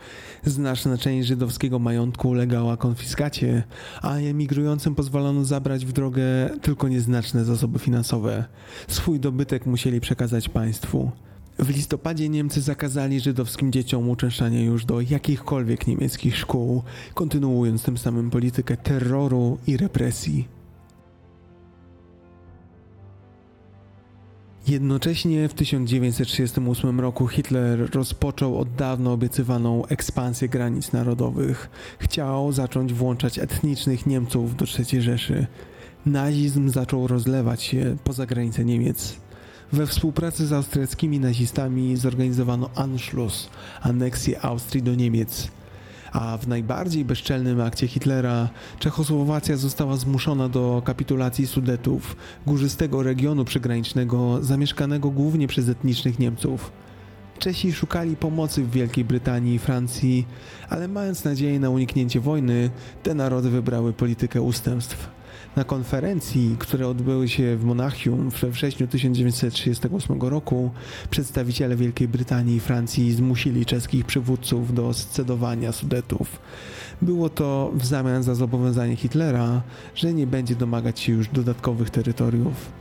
Znaczna 0.45 0.97
część 0.97 1.27
żydowskiego 1.27 1.79
majątku 1.79 2.29
ulegała 2.29 2.77
konfiskacie, 2.77 3.63
a 4.01 4.15
emigrującym 4.15 4.95
pozwolono 4.95 5.45
zabrać 5.45 5.85
w 5.85 5.91
drogę 5.91 6.23
tylko 6.61 6.87
nieznaczne 6.87 7.45
zasoby 7.45 7.79
finansowe. 7.79 8.45
Swój 8.87 9.19
dobytek 9.19 9.65
musieli 9.65 10.01
przekazać 10.01 10.49
państwu. 10.49 11.11
W 11.59 11.69
listopadzie 11.69 12.29
Niemcy 12.29 12.61
zakazali 12.61 13.19
żydowskim 13.19 13.71
dzieciom 13.71 14.09
uczęszczania 14.09 14.61
już 14.61 14.85
do 14.85 15.01
jakichkolwiek 15.01 15.87
niemieckich 15.87 16.37
szkół, 16.37 16.83
kontynuując 17.13 17.83
tym 17.83 17.97
samym 17.97 18.29
politykę 18.29 18.77
terroru 18.77 19.57
i 19.67 19.77
represji. 19.77 20.58
Jednocześnie 24.69 25.49
w 25.49 25.53
1938 25.53 26.99
roku 26.99 27.27
Hitler 27.27 27.95
rozpoczął 27.95 28.59
od 28.59 28.75
dawna 28.75 29.11
obiecywaną 29.11 29.85
ekspansję 29.85 30.49
granic 30.49 30.93
narodowych. 30.93 31.69
Chciał 31.99 32.51
zacząć 32.51 32.93
włączać 32.93 33.39
etnicznych 33.39 34.05
Niemców 34.05 34.55
do 34.55 34.65
III 34.79 35.01
Rzeszy. 35.01 35.47
Nazizm 36.05 36.69
zaczął 36.69 37.07
rozlewać 37.07 37.63
się 37.63 37.97
poza 38.03 38.25
granice 38.25 38.65
Niemiec. 38.65 39.15
We 39.73 39.87
współpracy 39.87 40.47
z 40.47 40.53
austriackimi 40.53 41.19
nazistami 41.19 41.97
zorganizowano 41.97 42.69
Anschluss, 42.75 43.49
aneksję 43.81 44.41
Austrii 44.41 44.83
do 44.83 44.95
Niemiec 44.95 45.51
a 46.11 46.37
w 46.37 46.47
najbardziej 46.47 47.05
bezczelnym 47.05 47.61
akcie 47.61 47.87
Hitlera 47.87 48.49
Czechosłowacja 48.79 49.57
została 49.57 49.97
zmuszona 49.97 50.49
do 50.49 50.81
kapitulacji 50.85 51.47
Sudetów, 51.47 52.15
górzystego 52.45 53.03
regionu 53.03 53.45
przygranicznego 53.45 54.39
zamieszkanego 54.41 55.09
głównie 55.09 55.47
przez 55.47 55.69
etnicznych 55.69 56.19
Niemców. 56.19 56.71
Czesi 57.39 57.73
szukali 57.73 58.15
pomocy 58.15 58.63
w 58.63 58.71
Wielkiej 58.71 59.05
Brytanii 59.05 59.55
i 59.55 59.59
Francji, 59.59 60.27
ale 60.69 60.87
mając 60.87 61.23
nadzieję 61.23 61.59
na 61.59 61.69
uniknięcie 61.69 62.19
wojny, 62.19 62.69
te 63.03 63.13
narody 63.13 63.49
wybrały 63.49 63.93
politykę 63.93 64.41
ustępstw. 64.41 65.18
Na 65.59 65.65
konferencji, 65.65 66.55
które 66.59 66.87
odbyły 66.87 67.29
się 67.29 67.57
w 67.57 67.63
Monachium 67.63 68.29
we 68.29 68.49
wrześniu 68.49 68.87
1938 68.87 70.21
roku, 70.21 70.71
przedstawiciele 71.09 71.75
Wielkiej 71.75 72.07
Brytanii 72.07 72.55
i 72.55 72.59
Francji 72.59 73.13
zmusili 73.13 73.65
czeskich 73.65 74.05
przywódców 74.05 74.73
do 74.73 74.93
scedowania 74.93 75.71
Sudetów. 75.71 76.39
Było 77.01 77.29
to 77.29 77.71
w 77.73 77.85
zamian 77.85 78.23
za 78.23 78.35
zobowiązanie 78.35 78.95
Hitlera, 78.95 79.61
że 79.95 80.13
nie 80.13 80.27
będzie 80.27 80.55
domagać 80.55 80.99
się 80.99 81.13
już 81.13 81.27
dodatkowych 81.27 81.89
terytoriów. 81.89 82.71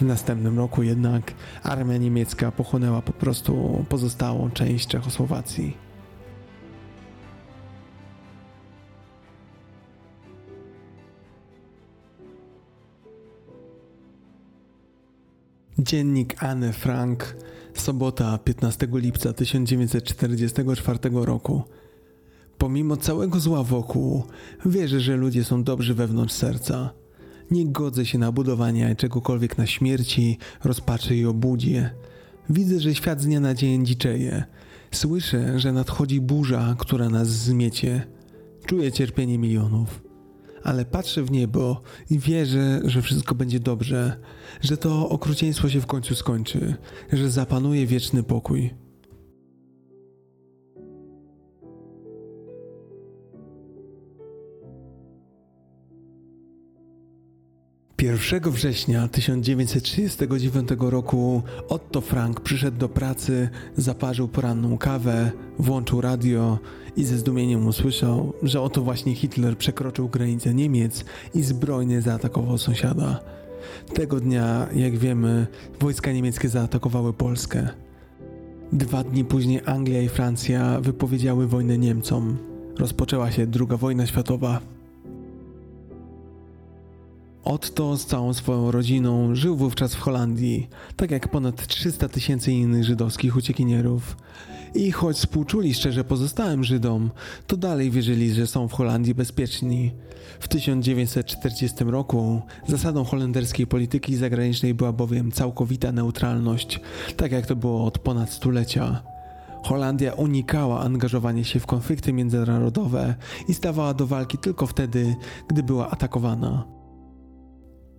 W 0.00 0.02
następnym 0.02 0.58
roku 0.58 0.82
jednak 0.82 1.34
armia 1.62 1.96
niemiecka 1.96 2.52
pochłonęła 2.52 3.02
po 3.02 3.12
prostu 3.12 3.84
pozostałą 3.88 4.50
część 4.50 4.86
Czechosłowacji. 4.86 5.83
Dziennik 15.78 16.42
Anne 16.42 16.72
Frank, 16.72 17.36
sobota 17.74 18.38
15 18.38 18.88
lipca 18.92 19.32
1944 19.32 20.98
roku. 21.12 21.62
Pomimo 22.58 22.96
całego 22.96 23.40
zła 23.40 23.62
wokół, 23.62 24.22
wierzę, 24.66 25.00
że 25.00 25.16
ludzie 25.16 25.44
są 25.44 25.64
dobrzy 25.64 25.94
wewnątrz 25.94 26.34
serca. 26.34 26.90
Nie 27.50 27.66
godzę 27.66 28.06
się 28.06 28.18
na 28.18 28.32
budowanie 28.32 28.96
czegokolwiek 28.96 29.58
na 29.58 29.66
śmierci, 29.66 30.38
rozpaczy 30.64 31.16
i 31.16 31.26
obudzie. 31.26 31.90
Widzę, 32.50 32.80
że 32.80 32.94
świat 32.94 33.20
z 33.20 33.24
dnia 33.24 33.40
na 33.40 33.54
dzień 33.54 33.86
dziczeje. 33.86 34.44
Słyszę, 34.90 35.58
że 35.60 35.72
nadchodzi 35.72 36.20
burza, 36.20 36.76
która 36.78 37.08
nas 37.08 37.28
zmiecie. 37.28 38.06
Czuję 38.66 38.92
cierpienie 38.92 39.38
milionów 39.38 40.03
ale 40.64 40.84
patrzę 40.84 41.22
w 41.22 41.30
niebo 41.30 41.82
i 42.10 42.18
wierzę, 42.18 42.80
że 42.84 43.02
wszystko 43.02 43.34
będzie 43.34 43.60
dobrze, 43.60 44.16
że 44.60 44.76
to 44.76 45.08
okrucieństwo 45.08 45.68
się 45.68 45.80
w 45.80 45.86
końcu 45.86 46.14
skończy, 46.14 46.74
że 47.12 47.30
zapanuje 47.30 47.86
wieczny 47.86 48.22
pokój. 48.22 48.83
1 58.02 58.50
września 58.50 59.08
1939 59.08 60.68
roku 60.78 61.42
Otto 61.68 62.00
Frank 62.00 62.40
przyszedł 62.40 62.78
do 62.78 62.88
pracy, 62.88 63.48
zaparzył 63.76 64.28
poranną 64.28 64.78
kawę, 64.78 65.30
włączył 65.58 66.00
radio 66.00 66.58
i 66.96 67.04
ze 67.04 67.18
zdumieniem 67.18 67.66
usłyszał, 67.66 68.32
że 68.42 68.60
oto 68.60 68.82
właśnie 68.82 69.14
Hitler 69.14 69.58
przekroczył 69.58 70.08
granicę 70.08 70.54
Niemiec 70.54 71.04
i 71.34 71.42
zbrojnie 71.42 72.02
zaatakował 72.02 72.58
sąsiada. 72.58 73.20
Tego 73.94 74.20
dnia, 74.20 74.66
jak 74.74 74.98
wiemy, 74.98 75.46
wojska 75.80 76.12
niemieckie 76.12 76.48
zaatakowały 76.48 77.12
Polskę. 77.12 77.68
Dwa 78.72 79.04
dni 79.04 79.24
później 79.24 79.60
Anglia 79.66 80.02
i 80.02 80.08
Francja 80.08 80.80
wypowiedziały 80.80 81.46
wojnę 81.46 81.78
Niemcom. 81.78 82.38
Rozpoczęła 82.78 83.30
się 83.30 83.46
II 83.60 83.78
wojna 83.78 84.06
światowa. 84.06 84.60
Otto 87.44 87.96
z 87.96 88.06
całą 88.06 88.34
swoją 88.34 88.70
rodziną 88.70 89.34
żył 89.34 89.56
wówczas 89.56 89.94
w 89.94 90.00
Holandii, 90.00 90.68
tak 90.96 91.10
jak 91.10 91.28
ponad 91.28 91.66
300 91.66 92.08
tysięcy 92.08 92.52
innych 92.52 92.84
żydowskich 92.84 93.36
uciekinierów. 93.36 94.16
I 94.74 94.92
choć 94.92 95.16
współczuli 95.16 95.74
szczerze 95.74 96.04
pozostałym 96.04 96.64
Żydom, 96.64 97.10
to 97.46 97.56
dalej 97.56 97.90
wierzyli, 97.90 98.32
że 98.32 98.46
są 98.46 98.68
w 98.68 98.72
Holandii 98.72 99.14
bezpieczni. 99.14 99.92
W 100.40 100.48
1940 100.48 101.84
roku 101.84 102.42
zasadą 102.68 103.04
holenderskiej 103.04 103.66
polityki 103.66 104.16
zagranicznej 104.16 104.74
była 104.74 104.92
bowiem 104.92 105.32
całkowita 105.32 105.92
neutralność, 105.92 106.80
tak 107.16 107.32
jak 107.32 107.46
to 107.46 107.56
było 107.56 107.84
od 107.84 107.98
ponad 107.98 108.30
stulecia. 108.30 109.02
Holandia 109.64 110.12
unikała 110.12 110.80
angażowania 110.80 111.44
się 111.44 111.60
w 111.60 111.66
konflikty 111.66 112.12
międzynarodowe 112.12 113.14
i 113.48 113.54
stawała 113.54 113.94
do 113.94 114.06
walki 114.06 114.38
tylko 114.38 114.66
wtedy, 114.66 115.16
gdy 115.48 115.62
była 115.62 115.90
atakowana. 115.90 116.83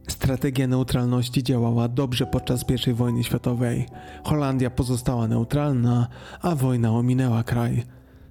Strategia 0.08 0.68
neutralności 0.68 1.44
działała 1.44 1.88
dobrze 1.88 2.26
podczas 2.26 2.66
I 2.88 2.94
wojny 2.94 3.24
światowej. 3.24 3.86
Holandia 4.24 4.70
pozostała 4.70 5.28
neutralna, 5.28 6.08
a 6.42 6.56
wojna 6.56 6.92
ominęła 6.92 7.44
kraj. 7.44 7.84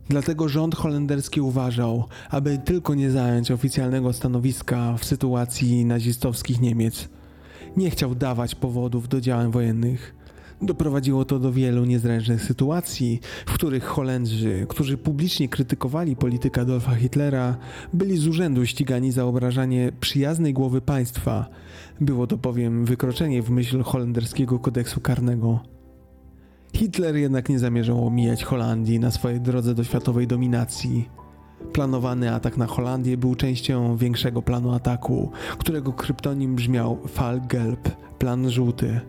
Dlatego 0.08 0.48
rząd 0.48 0.74
holenderski 0.74 1.40
uważał, 1.40 2.04
aby 2.30 2.58
tylko 2.58 2.94
nie 2.94 3.10
zająć 3.10 3.50
oficjalnego 3.50 4.12
stanowiska 4.12 4.96
w 4.96 5.04
sytuacji 5.04 5.84
nazistowskich 5.84 6.60
Niemiec. 6.60 7.08
Nie 7.76 7.90
chciał 7.90 8.14
dawać 8.14 8.54
powodów 8.54 9.08
do 9.08 9.20
działań 9.20 9.50
wojennych. 9.50 10.14
Doprowadziło 10.64 11.24
to 11.24 11.38
do 11.38 11.52
wielu 11.52 11.84
niezręcznych 11.84 12.42
sytuacji, 12.42 13.20
w 13.46 13.52
których 13.54 13.84
Holendrzy, 13.84 14.66
którzy 14.68 14.98
publicznie 14.98 15.48
krytykowali 15.48 16.16
politykę 16.16 16.60
Adolfa 16.60 16.94
Hitlera, 16.94 17.56
byli 17.92 18.16
z 18.16 18.26
urzędu 18.26 18.66
ścigani 18.66 19.12
za 19.12 19.24
obrażanie 19.24 19.92
przyjaznej 20.00 20.52
głowy 20.52 20.80
państwa. 20.80 21.46
Było 22.00 22.26
to 22.26 22.36
bowiem 22.36 22.84
wykroczenie 22.84 23.42
w 23.42 23.50
myśl 23.50 23.82
holenderskiego 23.82 24.58
kodeksu 24.58 25.00
karnego. 25.00 25.60
Hitler 26.76 27.16
jednak 27.16 27.48
nie 27.48 27.58
zamierzał 27.58 28.06
omijać 28.06 28.44
Holandii 28.44 28.98
na 29.00 29.10
swojej 29.10 29.40
drodze 29.40 29.74
do 29.74 29.84
światowej 29.84 30.26
dominacji. 30.26 31.08
Planowany 31.72 32.34
atak 32.34 32.56
na 32.56 32.66
Holandię 32.66 33.16
był 33.16 33.34
częścią 33.34 33.96
większego 33.96 34.42
planu 34.42 34.72
ataku, 34.74 35.30
którego 35.58 35.92
kryptonim 35.92 36.54
brzmiał 36.54 36.98
Fall 37.08 37.40
Gelb, 37.48 37.88
plan 38.18 38.50
żółty. 38.50 39.00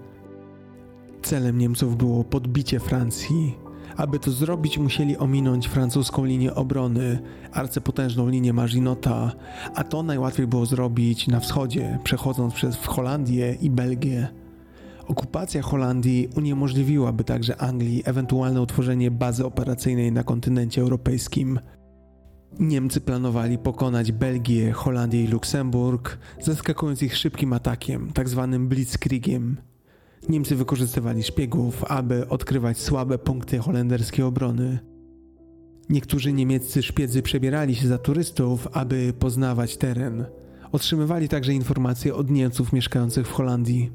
Celem 1.25 1.57
Niemców 1.57 1.97
było 1.97 2.23
podbicie 2.23 2.79
Francji. 2.79 3.57
Aby 3.97 4.19
to 4.19 4.31
zrobić, 4.31 4.77
musieli 4.77 5.17
ominąć 5.17 5.67
francuską 5.67 6.25
linię 6.25 6.55
obrony, 6.55 7.19
arcypotężną 7.51 8.29
linię 8.29 8.53
Maginota, 8.53 9.31
a 9.75 9.83
to 9.83 10.03
najłatwiej 10.03 10.47
było 10.47 10.65
zrobić 10.65 11.27
na 11.27 11.39
wschodzie, 11.39 11.99
przechodząc 12.03 12.53
przez 12.53 12.75
Holandię 12.75 13.57
i 13.61 13.69
Belgię. 13.69 14.27
Okupacja 15.07 15.61
Holandii 15.61 16.29
uniemożliwiłaby 16.35 17.23
także 17.23 17.61
Anglii 17.61 18.03
ewentualne 18.05 18.61
utworzenie 18.61 19.11
bazy 19.11 19.45
operacyjnej 19.45 20.11
na 20.11 20.23
kontynencie 20.23 20.81
europejskim. 20.81 21.59
Niemcy 22.59 23.01
planowali 23.01 23.57
pokonać 23.57 24.11
Belgię, 24.11 24.71
Holandię 24.71 25.23
i 25.23 25.27
Luksemburg, 25.27 26.17
zaskakując 26.41 27.01
ich 27.01 27.17
szybkim 27.17 27.53
atakiem, 27.53 28.11
tzw. 28.15 28.47
Tak 28.51 28.61
blitzkriegiem. 28.61 29.57
Niemcy 30.29 30.55
wykorzystywali 30.55 31.23
szpiegów, 31.23 31.83
aby 31.83 32.29
odkrywać 32.29 32.77
słabe 32.77 33.17
punkty 33.17 33.57
holenderskiej 33.57 34.25
obrony. 34.25 34.79
Niektórzy 35.89 36.33
niemieccy 36.33 36.83
szpiedzy 36.83 37.21
przebierali 37.21 37.75
się 37.75 37.87
za 37.87 37.97
turystów, 37.97 38.67
aby 38.71 39.13
poznawać 39.19 39.77
teren. 39.77 40.25
Otrzymywali 40.71 41.29
także 41.29 41.53
informacje 41.53 42.15
od 42.15 42.29
Niemców 42.29 42.73
mieszkających 42.73 43.27
w 43.27 43.31
Holandii. 43.31 43.91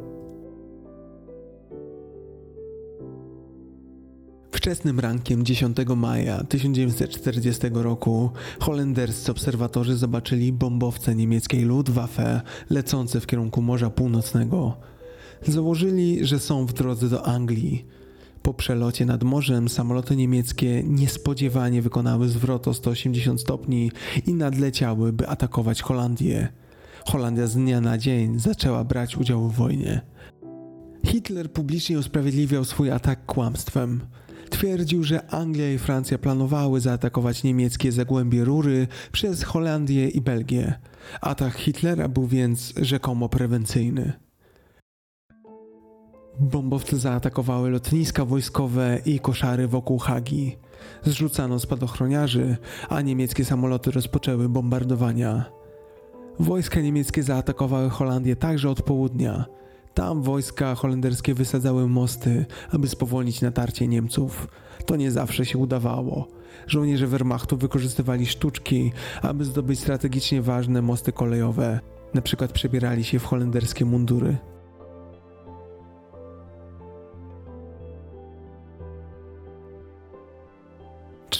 Wczesnym 4.52 5.00
rankiem 5.00 5.44
10 5.44 5.76
maja 5.96 6.44
1940 6.44 7.62
roku 7.72 8.30
holenderscy 8.60 9.32
obserwatorzy 9.32 9.96
zobaczyli 9.96 10.52
bombowce 10.52 11.14
niemieckiej 11.14 11.62
Luftwaffe 11.64 12.40
lecące 12.70 13.20
w 13.20 13.26
kierunku 13.26 13.62
Morza 13.62 13.90
Północnego. 13.90 14.76
Założyli, 15.46 16.26
że 16.26 16.38
są 16.38 16.66
w 16.66 16.72
drodze 16.72 17.08
do 17.08 17.26
Anglii. 17.26 17.84
Po 18.42 18.54
przelocie 18.54 19.06
nad 19.06 19.22
morzem 19.22 19.68
samoloty 19.68 20.16
niemieckie 20.16 20.82
niespodziewanie 20.82 21.82
wykonały 21.82 22.28
zwrot 22.28 22.68
o 22.68 22.74
180 22.74 23.40
stopni 23.40 23.92
i 24.26 24.34
nadleciały, 24.34 25.12
by 25.12 25.28
atakować 25.28 25.82
Holandię. 25.82 26.48
Holandia 27.06 27.46
z 27.46 27.54
dnia 27.54 27.80
na 27.80 27.98
dzień 27.98 28.38
zaczęła 28.38 28.84
brać 28.84 29.16
udział 29.16 29.48
w 29.48 29.54
wojnie. 29.54 30.00
Hitler 31.06 31.52
publicznie 31.52 31.98
usprawiedliwiał 31.98 32.64
swój 32.64 32.90
atak 32.90 33.26
kłamstwem. 33.26 34.00
Twierdził, 34.50 35.04
że 35.04 35.26
Anglia 35.26 35.72
i 35.72 35.78
Francja 35.78 36.18
planowały 36.18 36.80
zaatakować 36.80 37.42
niemieckie 37.42 37.92
zagłębie 37.92 38.44
Rury 38.44 38.86
przez 39.12 39.42
Holandię 39.42 40.08
i 40.08 40.20
Belgię. 40.20 40.74
Atak 41.20 41.54
Hitlera 41.54 42.08
był 42.08 42.26
więc 42.26 42.74
rzekomo 42.76 43.28
prewencyjny. 43.28 44.29
Bombowce 46.40 46.98
zaatakowały 46.98 47.70
lotniska 47.70 48.24
wojskowe 48.24 48.98
i 49.06 49.20
koszary 49.20 49.68
wokół 49.68 49.98
Hagi. 49.98 50.56
Zrzucano 51.04 51.58
spadochroniarzy, 51.58 52.56
a 52.88 53.00
niemieckie 53.00 53.44
samoloty 53.44 53.90
rozpoczęły 53.90 54.48
bombardowania. 54.48 55.44
Wojska 56.38 56.80
niemieckie 56.80 57.22
zaatakowały 57.22 57.90
Holandię 57.90 58.36
także 58.36 58.70
od 58.70 58.82
południa. 58.82 59.44
Tam 59.94 60.22
wojska 60.22 60.74
holenderskie 60.74 61.34
wysadzały 61.34 61.88
mosty, 61.88 62.46
aby 62.70 62.88
spowolnić 62.88 63.40
natarcie 63.40 63.88
Niemców. 63.88 64.48
To 64.86 64.96
nie 64.96 65.10
zawsze 65.10 65.46
się 65.46 65.58
udawało. 65.58 66.28
Żołnierze 66.66 67.06
Wehrmachtu 67.06 67.56
wykorzystywali 67.56 68.26
sztuczki, 68.26 68.92
aby 69.22 69.44
zdobyć 69.44 69.80
strategicznie 69.80 70.42
ważne 70.42 70.82
mosty 70.82 71.12
kolejowe. 71.12 71.80
Na 72.14 72.22
przykład 72.22 72.52
przebierali 72.52 73.04
się 73.04 73.18
w 73.18 73.24
holenderskie 73.24 73.84
mundury. 73.84 74.36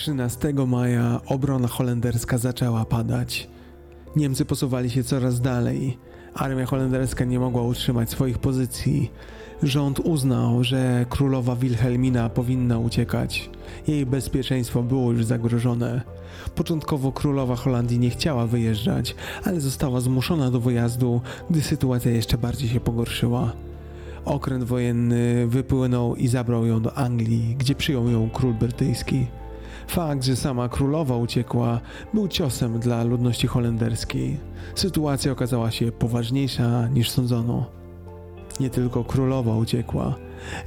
13 0.00 0.52
maja 0.66 1.20
obrona 1.26 1.68
holenderska 1.68 2.38
zaczęła 2.38 2.84
padać. 2.84 3.48
Niemcy 4.16 4.44
posuwali 4.44 4.90
się 4.90 5.04
coraz 5.04 5.40
dalej. 5.40 5.98
Armia 6.34 6.66
holenderska 6.66 7.24
nie 7.24 7.40
mogła 7.40 7.62
utrzymać 7.62 8.10
swoich 8.10 8.38
pozycji. 8.38 9.10
Rząd 9.62 10.00
uznał, 10.00 10.64
że 10.64 11.06
królowa 11.08 11.56
Wilhelmina 11.56 12.28
powinna 12.28 12.78
uciekać. 12.78 13.50
Jej 13.88 14.06
bezpieczeństwo 14.06 14.82
było 14.82 15.12
już 15.12 15.24
zagrożone. 15.24 16.00
Początkowo 16.54 17.12
królowa 17.12 17.56
Holandii 17.56 17.98
nie 17.98 18.10
chciała 18.10 18.46
wyjeżdżać, 18.46 19.14
ale 19.44 19.60
została 19.60 20.00
zmuszona 20.00 20.50
do 20.50 20.60
wyjazdu, 20.60 21.20
gdy 21.50 21.62
sytuacja 21.62 22.10
jeszcze 22.10 22.38
bardziej 22.38 22.68
się 22.68 22.80
pogorszyła. 22.80 23.52
Okręt 24.24 24.64
wojenny 24.64 25.46
wypłynął 25.46 26.16
i 26.16 26.28
zabrał 26.28 26.66
ją 26.66 26.82
do 26.82 26.94
Anglii, 26.96 27.56
gdzie 27.58 27.74
przyjął 27.74 28.08
ją 28.08 28.30
król 28.30 28.54
brytyjski. 28.54 29.26
Fakt, 29.90 30.24
że 30.24 30.36
sama 30.36 30.68
królowa 30.68 31.16
uciekła, 31.16 31.80
był 32.14 32.28
ciosem 32.28 32.78
dla 32.78 33.04
ludności 33.04 33.46
holenderskiej. 33.46 34.36
Sytuacja 34.74 35.32
okazała 35.32 35.70
się 35.70 35.92
poważniejsza 35.92 36.88
niż 36.88 37.10
sądzono. 37.10 37.70
Nie 38.60 38.70
tylko 38.70 39.04
królowa 39.04 39.56
uciekła. 39.56 40.14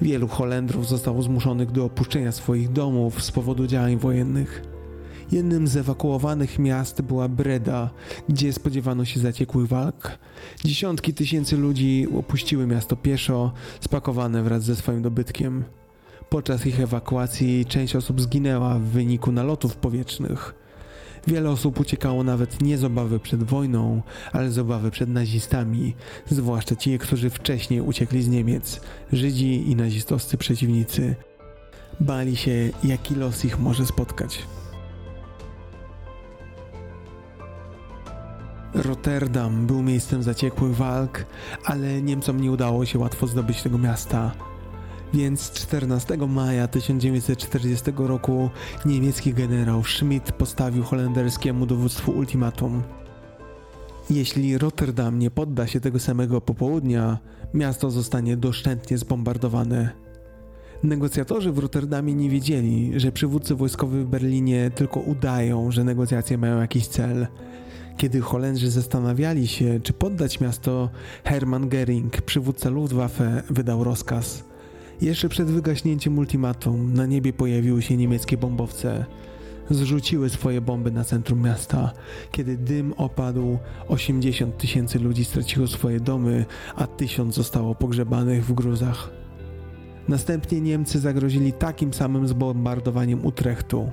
Wielu 0.02 0.28
Holendrów 0.28 0.88
zostało 0.88 1.22
zmuszonych 1.22 1.72
do 1.72 1.86
opuszczenia 1.86 2.32
swoich 2.32 2.72
domów 2.72 3.24
z 3.24 3.32
powodu 3.32 3.68
działań 3.68 3.98
wojennych. 3.98 4.64
Jednym 5.32 5.68
z 5.68 5.78
ewakuowanych 5.78 6.60
miast 6.60 7.02
była 7.02 7.28
Breda, 7.28 7.90
gdzie 8.30 8.54
spodziewano 8.54 9.06
się 9.06 9.20
zaciekłych 9.20 9.68
walk. 9.68 10.18
Dziesiątki 10.66 11.14
tysięcy 11.14 11.58
ludzi 11.58 12.08
opuściły 12.18 12.68
miasto 12.68 12.96
pieszo, 12.96 13.54
spakowane 13.80 14.44
wraz 14.44 14.64
ze 14.64 14.76
swoim 14.76 15.02
dobytkiem. 15.02 15.64
Podczas 16.34 16.66
ich 16.66 16.80
ewakuacji 16.80 17.66
część 17.66 17.96
osób 17.96 18.22
zginęła 18.22 18.80
w 18.80 18.82
wyniku 18.82 19.32
nalotów 19.32 19.76
powietrznych. 19.76 20.56
Wiele 21.28 21.50
osób 21.50 21.80
uciekało 21.80 22.24
nawet 22.24 22.62
nie 22.62 22.78
z 22.78 22.84
obawy 22.84 23.20
przed 23.20 23.44
wojną, 23.44 24.02
ale 24.32 24.52
z 24.52 24.60
obawy 24.60 24.92
przed 24.92 25.10
nazistami, 25.10 25.96
zwłaszcza 26.26 26.76
ci, 26.76 27.00
którzy 27.00 27.30
wcześniej 27.30 27.82
uciekli 27.82 28.24
z 28.24 28.28
Niemiec, 28.28 28.82
Żydzi 29.12 29.70
i 29.72 29.76
nazistowscy 29.76 30.38
przeciwnicy. 30.38 31.16
Bali 32.00 32.36
się, 32.36 32.70
jaki 32.84 33.16
los 33.16 33.46
ich 33.46 33.60
może 33.60 33.86
spotkać. 33.86 34.40
Rotterdam 38.74 39.68
był 39.68 39.82
miejscem 39.82 40.24
zaciekłych 40.24 40.76
walk, 40.76 41.26
ale 41.66 42.02
Niemcom 42.02 42.42
nie 42.42 42.52
udało 42.52 42.86
się 42.86 43.00
łatwo 43.00 43.28
zdobyć 43.28 43.62
tego 43.62 43.78
miasta. 43.78 44.53
Więc 45.14 45.52
14 45.52 46.18
maja 46.18 46.68
1940 46.68 47.92
roku 47.98 48.50
niemiecki 48.86 49.34
generał 49.34 49.84
Schmidt 49.84 50.32
postawił 50.32 50.84
holenderskiemu 50.84 51.66
dowództwu 51.66 52.12
ultimatum. 52.12 52.84
Jeśli 54.10 54.58
Rotterdam 54.58 55.20
nie 55.20 55.32
podda 55.32 55.68
się 55.68 55.80
tego 55.80 56.00
samego 56.00 56.42
popołudnia, 56.42 57.18
miasto 57.54 57.92
zostanie 57.92 58.38
doszczętnie 58.38 58.98
zbombardowane. 58.98 59.90
Negocjatorzy 60.84 61.52
w 61.52 61.60
Rotterdamie 61.60 62.14
nie 62.14 62.30
wiedzieli, 62.30 63.00
że 63.00 63.12
przywódcy 63.12 63.56
wojskowi 63.56 64.00
w 64.00 64.08
Berlinie 64.08 64.72
tylko 64.76 65.00
udają, 65.00 65.72
że 65.72 65.84
negocjacje 65.84 66.38
mają 66.38 66.60
jakiś 66.60 66.88
cel. 66.88 67.28
Kiedy 67.98 68.22
Holendrzy 68.22 68.72
zastanawiali 68.72 69.48
się, 69.48 69.80
czy 69.84 69.94
poddać 69.94 70.40
miasto, 70.40 70.90
Hermann 71.24 71.70
Göring, 71.70 72.22
przywódca 72.22 72.70
Luftwaffe, 72.70 73.44
wydał 73.50 73.84
rozkaz– 73.84 74.44
jeszcze 75.04 75.30
przed 75.30 75.48
wygaśnięciem 75.48 76.18
ultimatum 76.18 76.94
na 76.94 77.06
niebie 77.06 77.34
pojawiły 77.34 77.82
się 77.82 77.98
niemieckie 77.98 78.38
bombowce. 78.38 79.06
Zrzuciły 79.70 80.30
swoje 80.30 80.62
bomby 80.62 80.92
na 80.92 81.04
centrum 81.04 81.42
miasta. 81.42 81.92
Kiedy 82.32 82.58
dym 82.58 82.94
opadł, 82.98 83.58
80 83.88 84.58
tysięcy 84.58 85.00
ludzi 85.00 85.26
straciło 85.26 85.68
swoje 85.68 86.00
domy, 86.00 86.46
a 86.76 86.88
tysiąc 86.88 87.36
zostało 87.36 87.76
pogrzebanych 87.76 88.46
w 88.46 88.54
gruzach. 88.54 89.10
Następnie 90.08 90.62
Niemcy 90.62 91.00
zagrozili 91.00 91.54
takim 91.54 91.94
samym 91.94 92.28
zbombardowaniem 92.28 93.26
Utrechtu. 93.26 93.92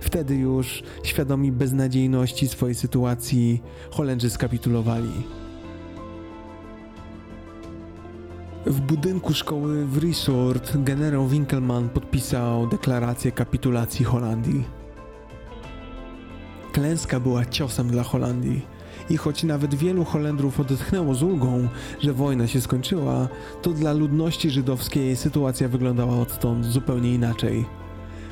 Wtedy 0.00 0.34
już, 0.34 0.82
świadomi 1.02 1.52
beznadziejności 1.52 2.48
swojej 2.48 2.74
sytuacji, 2.74 3.62
Holendrzy 3.90 4.30
skapitulowali. 4.30 5.12
W 8.66 8.80
budynku 8.80 9.34
szkoły 9.34 9.86
w 9.86 9.98
Resort 9.98 10.76
generał 10.76 11.28
Winkelmann 11.28 11.88
podpisał 11.88 12.66
deklarację 12.66 13.32
kapitulacji 13.32 14.04
Holandii. 14.04 14.64
Klęska 16.72 17.20
była 17.20 17.44
ciosem 17.44 17.88
dla 17.88 18.02
Holandii 18.02 18.62
i 19.10 19.16
choć 19.16 19.44
nawet 19.44 19.74
wielu 19.74 20.04
Holendrów 20.04 20.60
odetchnęło 20.60 21.14
z 21.14 21.22
ulgą, 21.22 21.68
że 22.00 22.12
wojna 22.12 22.46
się 22.46 22.60
skończyła, 22.60 23.28
to 23.62 23.70
dla 23.70 23.92
ludności 23.92 24.50
żydowskiej 24.50 25.16
sytuacja 25.16 25.68
wyglądała 25.68 26.18
odtąd 26.18 26.64
zupełnie 26.64 27.14
inaczej. 27.14 27.64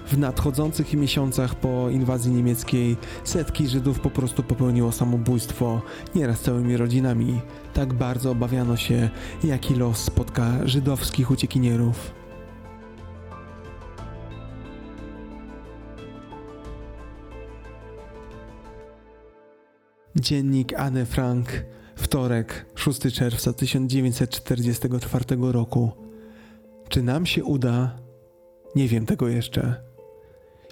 W 0.09 0.19
nadchodzących 0.19 0.95
miesiącach 0.95 1.55
po 1.55 1.91
inwazji 1.91 2.33
niemieckiej 2.33 2.97
setki 3.25 3.69
Żydów 3.69 4.01
po 4.01 4.11
prostu 4.11 4.43
popełniło 4.43 4.93
samobójstwo, 4.93 5.83
nieraz 6.15 6.41
całymi 6.41 6.77
rodzinami. 6.77 7.41
Tak 7.75 7.95
bardzo 7.95 8.31
obawiano 8.31 8.77
się, 8.77 9.11
jaki 9.45 9.75
los 9.75 9.99
spotka 9.99 10.53
żydowskich 10.65 11.31
uciekinierów. 11.31 12.13
Dziennik 20.17 20.75
Anne 20.75 21.07
Frank, 21.07 21.49
wtorek, 21.97 22.67
6 22.75 23.01
czerwca 23.15 23.53
1944 23.53 25.25
roku. 25.41 25.91
Czy 26.89 27.03
nam 27.03 27.27
się 27.27 27.45
uda? 27.45 27.97
Nie 28.75 28.89
wiem 28.89 29.07
tego 29.07 29.29
jeszcze. 29.29 29.88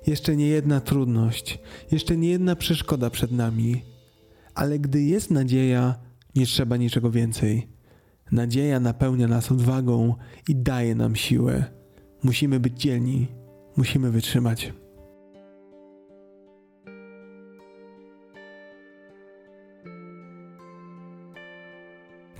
Jeszcze 0.07 0.37
nie 0.37 0.47
jedna 0.47 0.81
trudność, 0.81 1.59
jeszcze 1.93 2.17
nie 2.17 2.29
jedna 2.29 2.57
przeszkoda 2.57 3.11
przed 3.11 3.33
nami, 3.33 3.83
ale 4.55 4.79
gdy 4.79 5.03
jest 5.03 5.31
nadzieja, 5.31 5.95
nie 6.35 6.47
trzeba 6.47 6.77
niczego 6.77 7.11
więcej. 7.11 7.69
Nadzieja 8.33 8.81
napełnia 8.81 9.29
nas 9.29 9.53
odwagą 9.53 10.15
i 10.49 10.57
daje 10.57 10.95
nam 10.95 11.17
siłę. 11.17 11.65
Musimy 12.23 12.61
być 12.61 12.81
dzielni, 12.81 13.27
musimy 13.77 14.11
wytrzymać. 14.11 14.73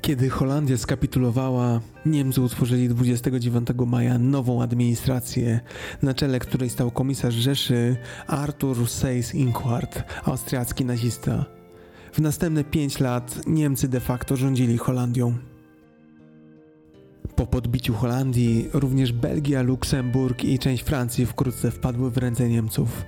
Kiedy 0.07 0.31
Holandia 0.31 0.79
skapitulowała, 0.79 1.81
Niemcy 2.07 2.41
utworzyli 2.41 2.89
29 2.89 3.69
maja 3.87 4.19
nową 4.19 4.63
administrację, 4.63 5.61
na 6.03 6.15
czele 6.15 6.39
której 6.39 6.71
stał 6.71 6.91
komisarz 6.91 7.35
Rzeszy 7.35 7.97
Arthur 8.27 8.77
Seyss-Inquart, 8.77 10.03
austriacki 10.25 10.85
nazista. 10.85 11.45
W 12.13 12.19
następne 12.21 12.65
pięć 12.65 13.01
lat 13.01 13.41
Niemcy 13.47 13.89
de 13.89 14.01
facto 14.01 14.37
rządzili 14.37 14.79
Holandią. 14.79 15.35
Po 17.37 17.47
podbiciu 17.47 17.95
Holandii 17.95 18.69
również 18.73 19.13
Belgia, 19.13 19.63
Luksemburg 19.63 20.45
i 20.45 20.59
część 20.59 20.83
Francji 20.83 21.27
wkrótce 21.27 21.71
wpadły 21.71 22.11
w 22.11 22.19
ręce 22.19 22.49
Niemców. 22.49 23.05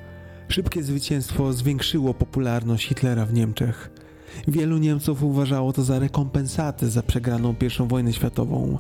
Szybkie 0.49 0.82
zwycięstwo 0.82 1.53
zwiększyło 1.53 2.14
popularność 2.14 2.88
Hitlera 2.88 3.26
w 3.26 3.32
Niemczech. 3.32 4.08
Wielu 4.49 4.79
Niemców 4.79 5.22
uważało 5.22 5.72
to 5.72 5.83
za 5.83 5.99
rekompensatę 5.99 6.87
za 6.87 7.03
przegraną 7.03 7.55
I 7.61 7.89
wojnę 7.89 8.12
światową. 8.12 8.79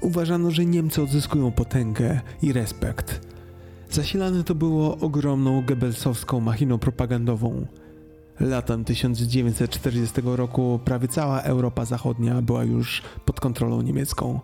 Uważano, 0.00 0.50
że 0.50 0.64
Niemcy 0.64 1.02
odzyskują 1.02 1.52
potęgę 1.52 2.20
i 2.42 2.52
respekt. 2.52 3.20
Zasilane 3.90 4.44
to 4.44 4.54
było 4.54 4.98
ogromną 4.98 5.64
gebelsowską 5.64 6.40
machiną 6.40 6.78
propagandową. 6.78 7.66
Latem 8.40 8.84
1940 8.84 10.20
roku 10.24 10.80
prawie 10.84 11.08
cała 11.08 11.40
Europa 11.40 11.84
Zachodnia 11.84 12.42
była 12.42 12.64
już 12.64 13.02
pod 13.24 13.40
kontrolą 13.40 13.82
niemiecką. 13.82 14.40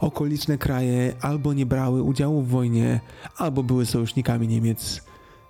Okoliczne 0.00 0.58
kraje 0.58 1.12
albo 1.20 1.52
nie 1.52 1.66
brały 1.66 2.02
udziału 2.02 2.42
w 2.42 2.48
wojnie, 2.48 3.00
albo 3.36 3.62
były 3.62 3.86
sojusznikami 3.86 4.48
Niemiec. 4.48 5.02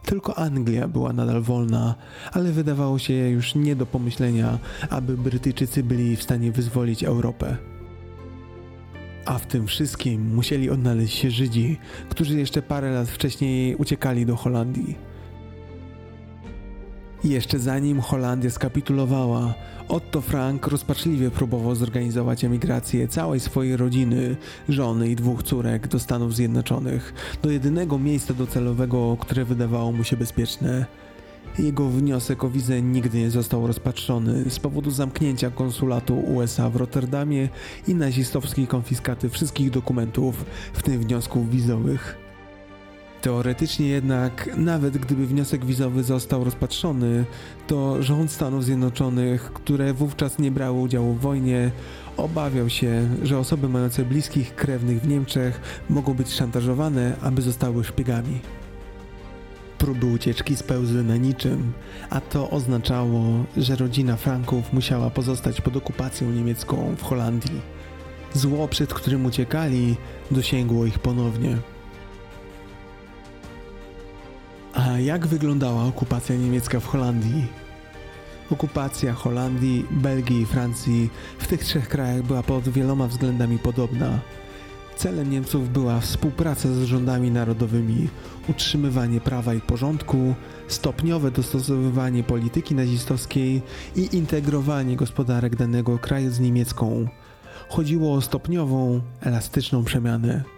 Tylko 0.06 0.38
Anglia 0.38 0.88
była 0.88 1.12
nadal 1.12 1.42
wolna, 1.42 1.94
ale 2.32 2.52
wydawało 2.52 2.98
się 2.98 3.12
już 3.14 3.54
nie 3.54 3.76
do 3.76 3.86
pomyślenia, 3.86 4.58
aby 4.90 5.16
Brytyjczycy 5.16 5.82
byli 5.82 6.16
w 6.16 6.22
stanie 6.22 6.52
wyzwolić 6.52 7.04
Europę. 7.04 7.56
A 9.24 9.38
w 9.38 9.46
tym 9.46 9.66
wszystkim 9.66 10.34
musieli 10.34 10.70
odnaleźć 10.70 11.18
się 11.18 11.30
Żydzi, 11.30 11.78
którzy 12.08 12.38
jeszcze 12.38 12.62
parę 12.62 12.90
lat 12.90 13.08
wcześniej 13.08 13.76
uciekali 13.76 14.26
do 14.26 14.36
Holandii. 14.36 15.15
Jeszcze 17.26 17.58
zanim 17.58 18.00
Holandia 18.00 18.50
skapitulowała, 18.50 19.54
Otto 19.88 20.20
Frank 20.20 20.66
rozpaczliwie 20.66 21.30
próbował 21.30 21.74
zorganizować 21.74 22.44
emigrację 22.44 23.08
całej 23.08 23.40
swojej 23.40 23.76
rodziny, 23.76 24.36
żony 24.68 25.08
i 25.08 25.16
dwóch 25.16 25.42
córek 25.42 25.88
do 25.88 25.98
Stanów 25.98 26.34
Zjednoczonych, 26.34 27.14
do 27.42 27.50
jedynego 27.50 27.98
miejsca 27.98 28.34
docelowego, 28.34 29.16
które 29.20 29.44
wydawało 29.44 29.92
mu 29.92 30.04
się 30.04 30.16
bezpieczne. 30.16 30.86
Jego 31.58 31.88
wniosek 31.88 32.44
o 32.44 32.50
wizę 32.50 32.82
nigdy 32.82 33.18
nie 33.18 33.30
został 33.30 33.66
rozpatrzony 33.66 34.50
z 34.50 34.58
powodu 34.58 34.90
zamknięcia 34.90 35.50
konsulatu 35.50 36.18
USA 36.18 36.70
w 36.70 36.76
Rotterdamie 36.76 37.48
i 37.88 37.94
nazistowskiej 37.94 38.66
konfiskaty 38.66 39.28
wszystkich 39.28 39.70
dokumentów, 39.70 40.44
w 40.72 40.82
tym 40.82 41.00
wniosków 41.00 41.50
wizowych. 41.50 42.25
Teoretycznie 43.22 43.86
jednak, 43.86 44.50
nawet 44.56 44.98
gdyby 44.98 45.26
wniosek 45.26 45.64
wizowy 45.64 46.02
został 46.02 46.44
rozpatrzony, 46.44 47.24
to 47.66 48.02
rząd 48.02 48.30
Stanów 48.30 48.64
Zjednoczonych, 48.64 49.52
które 49.52 49.94
wówczas 49.94 50.38
nie 50.38 50.50
brały 50.50 50.80
udziału 50.80 51.14
w 51.14 51.20
wojnie, 51.20 51.70
Obawiał 52.16 52.68
się, 52.68 53.08
że 53.22 53.38
osoby 53.38 53.68
mające 53.68 54.04
bliskich 54.04 54.54
krewnych 54.54 55.00
w 55.00 55.08
Niemczech 55.08 55.60
mogą 55.90 56.14
być 56.14 56.32
szantażowane, 56.32 57.16
aby 57.22 57.42
zostały 57.42 57.84
szpiegami. 57.84 58.40
Próby 59.78 60.06
ucieczki 60.06 60.56
spełzły 60.56 61.04
na 61.04 61.16
niczym, 61.16 61.72
a 62.10 62.20
to 62.20 62.50
oznaczało, 62.50 63.44
że 63.56 63.76
rodzina 63.76 64.16
Franków 64.16 64.72
musiała 64.72 65.10
pozostać 65.10 65.60
pod 65.60 65.76
okupacją 65.76 66.30
niemiecką 66.30 66.94
w 66.98 67.02
Holandii. 67.02 67.60
Zło, 68.34 68.68
przed 68.68 68.94
którym 68.94 69.26
uciekali, 69.26 69.96
dosięgło 70.30 70.86
ich 70.86 70.98
ponownie. 70.98 71.58
A 74.76 74.98
jak 74.98 75.26
wyglądała 75.26 75.84
okupacja 75.84 76.36
niemiecka 76.36 76.80
w 76.80 76.86
Holandii? 76.86 77.46
Okupacja 78.50 79.12
Holandii, 79.12 79.86
Belgii 79.90 80.40
i 80.40 80.46
Francji 80.46 81.10
w 81.38 81.46
tych 81.46 81.64
trzech 81.64 81.88
krajach 81.88 82.22
była 82.22 82.42
pod 82.42 82.68
wieloma 82.68 83.06
względami 83.06 83.58
podobna. 83.58 84.18
Celem 84.96 85.30
Niemców 85.30 85.72
była 85.72 86.00
współpraca 86.00 86.68
z 86.68 86.82
rządami 86.82 87.30
narodowymi, 87.30 88.08
utrzymywanie 88.48 89.20
prawa 89.20 89.54
i 89.54 89.60
porządku, 89.60 90.34
stopniowe 90.68 91.30
dostosowywanie 91.30 92.22
polityki 92.22 92.74
nazistowskiej 92.74 93.62
i 93.96 94.16
integrowanie 94.16 94.96
gospodarek 94.96 95.56
danego 95.56 95.98
kraju 95.98 96.30
z 96.30 96.40
niemiecką. 96.40 97.08
Chodziło 97.68 98.14
o 98.14 98.20
stopniową, 98.20 99.00
elastyczną 99.20 99.84
przemianę. 99.84 100.55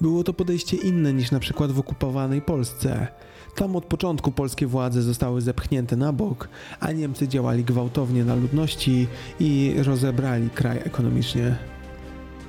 Było 0.00 0.24
to 0.24 0.32
podejście 0.32 0.76
inne 0.76 1.12
niż 1.12 1.30
na 1.30 1.40
przykład 1.40 1.72
w 1.72 1.78
okupowanej 1.78 2.42
Polsce. 2.42 3.08
Tam 3.54 3.76
od 3.76 3.84
początku 3.84 4.32
polskie 4.32 4.66
władze 4.66 5.02
zostały 5.02 5.40
zepchnięte 5.40 5.96
na 5.96 6.12
bok, 6.12 6.48
a 6.80 6.92
Niemcy 6.92 7.28
działali 7.28 7.64
gwałtownie 7.64 8.24
na 8.24 8.34
ludności 8.34 9.06
i 9.40 9.74
rozebrali 9.84 10.50
kraj 10.50 10.78
ekonomicznie. 10.84 11.56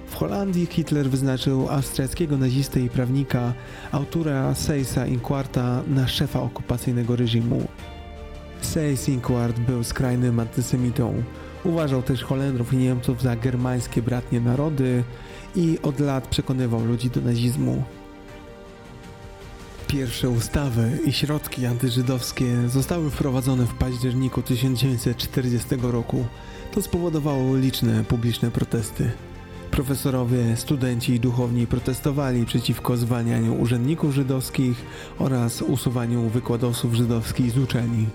W 0.07 0.15
Holandii 0.15 0.65
Hitler 0.65 1.09
wyznaczył 1.09 1.69
austriackiego 1.69 2.37
nazistę 2.37 2.79
i 2.79 2.89
prawnika, 2.89 3.53
autora 3.91 4.55
Seysa 4.55 5.05
Inquarta 5.07 5.83
na 5.87 6.07
szefa 6.07 6.41
okupacyjnego 6.41 7.15
reżimu. 7.15 7.67
Seyss 8.61 9.09
Inquart 9.09 9.59
był 9.59 9.83
skrajnym 9.83 10.39
antysemitą. 10.39 11.23
Uważał 11.63 12.01
też 12.01 12.23
Holendrów 12.23 12.73
i 12.73 12.77
Niemców 12.77 13.21
za 13.21 13.35
germańskie 13.35 14.01
bratnie 14.01 14.41
narody 14.41 15.03
i 15.55 15.79
od 15.83 15.99
lat 15.99 16.27
przekonywał 16.27 16.85
ludzi 16.85 17.09
do 17.09 17.21
nazizmu. 17.21 17.83
Pierwsze 19.87 20.29
ustawy 20.29 20.99
i 21.05 21.13
środki 21.13 21.65
antyżydowskie 21.65 22.69
zostały 22.69 23.09
wprowadzone 23.09 23.65
w 23.65 23.73
październiku 23.73 24.41
1940 24.41 25.69
roku. 25.81 26.25
To 26.73 26.81
spowodowało 26.81 27.57
liczne 27.57 28.03
publiczne 28.03 28.51
protesty. 28.51 29.11
Profesorowie, 29.71 30.57
studenci 30.57 31.13
i 31.13 31.19
duchowni 31.19 31.67
protestowali 31.67 32.45
przeciwko 32.45 32.97
zwalnianiu 32.97 33.61
urzędników 33.61 34.13
żydowskich 34.13 34.85
oraz 35.19 35.61
usuwaniu 35.61 36.29
wykładowców 36.29 36.93
żydowskich 36.93 37.51
z 37.51 37.57
uczelni. 37.57 38.07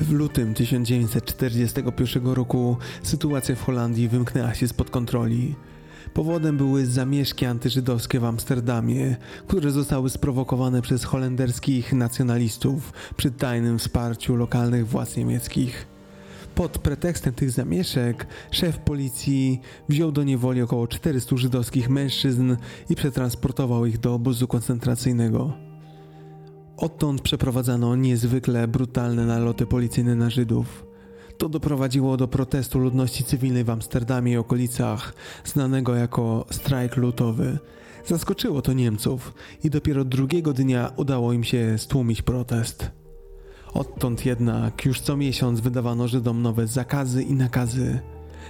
W 0.00 0.12
lutym 0.12 0.54
1941 0.54 2.26
roku 2.26 2.76
sytuacja 3.02 3.56
w 3.56 3.62
Holandii 3.62 4.08
wymknęła 4.08 4.54
się 4.54 4.68
spod 4.68 4.90
kontroli. 4.90 5.54
Powodem 6.14 6.56
były 6.56 6.86
zamieszki 6.86 7.46
antyżydowskie 7.46 8.20
w 8.20 8.24
Amsterdamie, 8.24 9.16
które 9.46 9.70
zostały 9.70 10.10
sprowokowane 10.10 10.82
przez 10.82 11.04
holenderskich 11.04 11.92
nacjonalistów 11.92 12.92
przy 13.16 13.30
tajnym 13.30 13.78
wsparciu 13.78 14.36
lokalnych 14.36 14.88
władz 14.88 15.16
niemieckich. 15.16 15.86
Pod 16.54 16.78
pretekstem 16.78 17.34
tych 17.34 17.50
zamieszek 17.50 18.26
szef 18.50 18.78
policji 18.78 19.60
wziął 19.88 20.12
do 20.12 20.24
niewoli 20.24 20.62
około 20.62 20.88
400 20.88 21.36
żydowskich 21.36 21.88
mężczyzn 21.88 22.56
i 22.90 22.96
przetransportował 22.96 23.86
ich 23.86 23.98
do 23.98 24.14
obozu 24.14 24.46
koncentracyjnego. 24.48 25.52
Odtąd 26.76 27.22
przeprowadzano 27.22 27.96
niezwykle 27.96 28.68
brutalne 28.68 29.26
naloty 29.26 29.66
policyjne 29.66 30.14
na 30.14 30.30
Żydów. 30.30 30.89
To 31.40 31.48
doprowadziło 31.48 32.16
do 32.16 32.28
protestu 32.28 32.78
ludności 32.78 33.24
cywilnej 33.24 33.64
w 33.64 33.70
Amsterdamie 33.70 34.32
i 34.32 34.36
okolicach, 34.36 35.14
znanego 35.44 35.94
jako 35.94 36.46
strajk 36.50 36.96
lutowy. 36.96 37.58
Zaskoczyło 38.06 38.62
to 38.62 38.72
Niemców 38.72 39.34
i 39.64 39.70
dopiero 39.70 40.04
drugiego 40.04 40.52
dnia 40.52 40.92
udało 40.96 41.32
im 41.32 41.44
się 41.44 41.78
stłumić 41.78 42.22
protest. 42.22 42.90
Odtąd 43.74 44.26
jednak 44.26 44.84
już 44.84 45.00
co 45.00 45.16
miesiąc 45.16 45.60
wydawano 45.60 46.08
Żydom 46.08 46.42
nowe 46.42 46.66
zakazy 46.66 47.22
i 47.22 47.34
nakazy. 47.34 48.00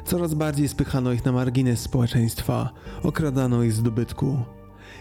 Coraz 0.04 0.34
bardziej 0.34 0.68
spychano 0.68 1.12
ich 1.12 1.24
na 1.24 1.32
margines 1.32 1.80
społeczeństwa, 1.80 2.70
okradano 3.02 3.62
ich 3.62 3.72
z 3.72 3.82
dobytku. 3.82 4.38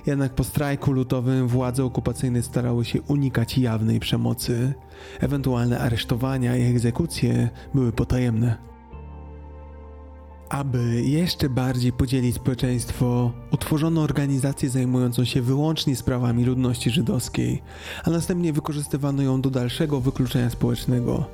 Jednak 0.10 0.36
po 0.36 0.43
strajku 0.43 0.91
lutowym 0.91 1.47
władze 1.47 1.84
okupacyjne 1.84 2.41
starały 2.41 2.86
się 2.86 3.01
unikać 3.01 3.57
jawnej 3.57 3.99
przemocy. 3.99 4.74
Ewentualne 5.20 5.80
aresztowania 5.80 6.57
i 6.57 6.62
egzekucje 6.62 7.49
były 7.74 7.91
potajemne. 7.91 8.57
Aby 10.49 11.03
jeszcze 11.03 11.49
bardziej 11.49 11.91
podzielić 11.93 12.36
społeczeństwo, 12.36 13.32
utworzono 13.51 14.01
organizację 14.01 14.70
zajmującą 14.70 15.26
się 15.26 15.41
wyłącznie 15.41 15.95
sprawami 15.95 16.45
ludności 16.45 16.89
żydowskiej, 16.89 17.62
a 18.03 18.10
następnie 18.10 18.53
wykorzystywano 18.53 19.22
ją 19.22 19.41
do 19.41 19.49
dalszego 19.49 20.01
wykluczenia 20.01 20.49
społecznego. 20.49 21.26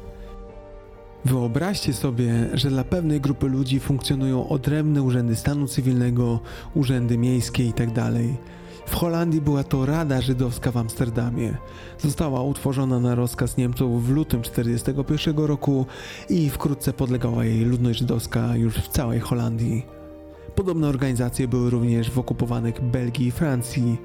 Wyobraźcie 1.26 1.93
sobie, 1.93 2.49
że 2.53 2.69
dla 2.69 2.84
pewnej 2.84 3.21
grupy 3.21 3.47
ludzi 3.47 3.80
funkcjonują 3.80 4.49
odrębne 4.49 5.01
urzędy 5.01 5.36
stanu 5.36 5.67
cywilnego, 5.67 6.39
urzędy 6.73 7.17
miejskie 7.17 7.65
itd. 7.65 8.11
W 8.86 8.95
Holandii 8.95 9.41
była 9.41 9.63
to 9.63 9.86
Rada 9.86 10.21
Żydowska 10.21 10.71
w 10.71 10.77
Amsterdamie. 10.77 11.57
Została 11.97 12.41
utworzona 12.41 12.99
na 12.99 13.15
rozkaz 13.15 13.57
Niemców 13.57 14.05
w 14.05 14.09
lutym 14.09 14.41
1941 14.41 15.45
roku 15.45 15.86
i 16.29 16.49
wkrótce 16.49 16.93
podlegała 16.93 17.45
jej 17.45 17.65
ludność 17.65 17.99
żydowska 17.99 18.55
już 18.55 18.75
w 18.75 18.88
całej 18.88 19.19
Holandii. 19.19 19.86
Podobne 20.55 20.88
organizacje 20.88 21.47
były 21.47 21.69
również 21.69 22.11
w 22.11 22.19
okupowanych 22.19 22.81
Belgii 22.81 23.27
i 23.27 23.31
Francji. 23.31 23.97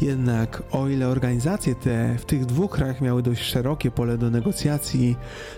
Jednak 0.00 0.62
o 0.70 0.88
ile 0.88 1.08
organizacje 1.08 1.74
te 1.74 2.18
w 2.18 2.24
tych 2.24 2.46
dwóch 2.46 2.70
krajach 2.70 3.00
miały 3.00 3.22
dość 3.22 3.42
szerokie 3.42 3.90
pole 3.90 4.18
do 4.18 4.30
negocjacji, 4.30 5.16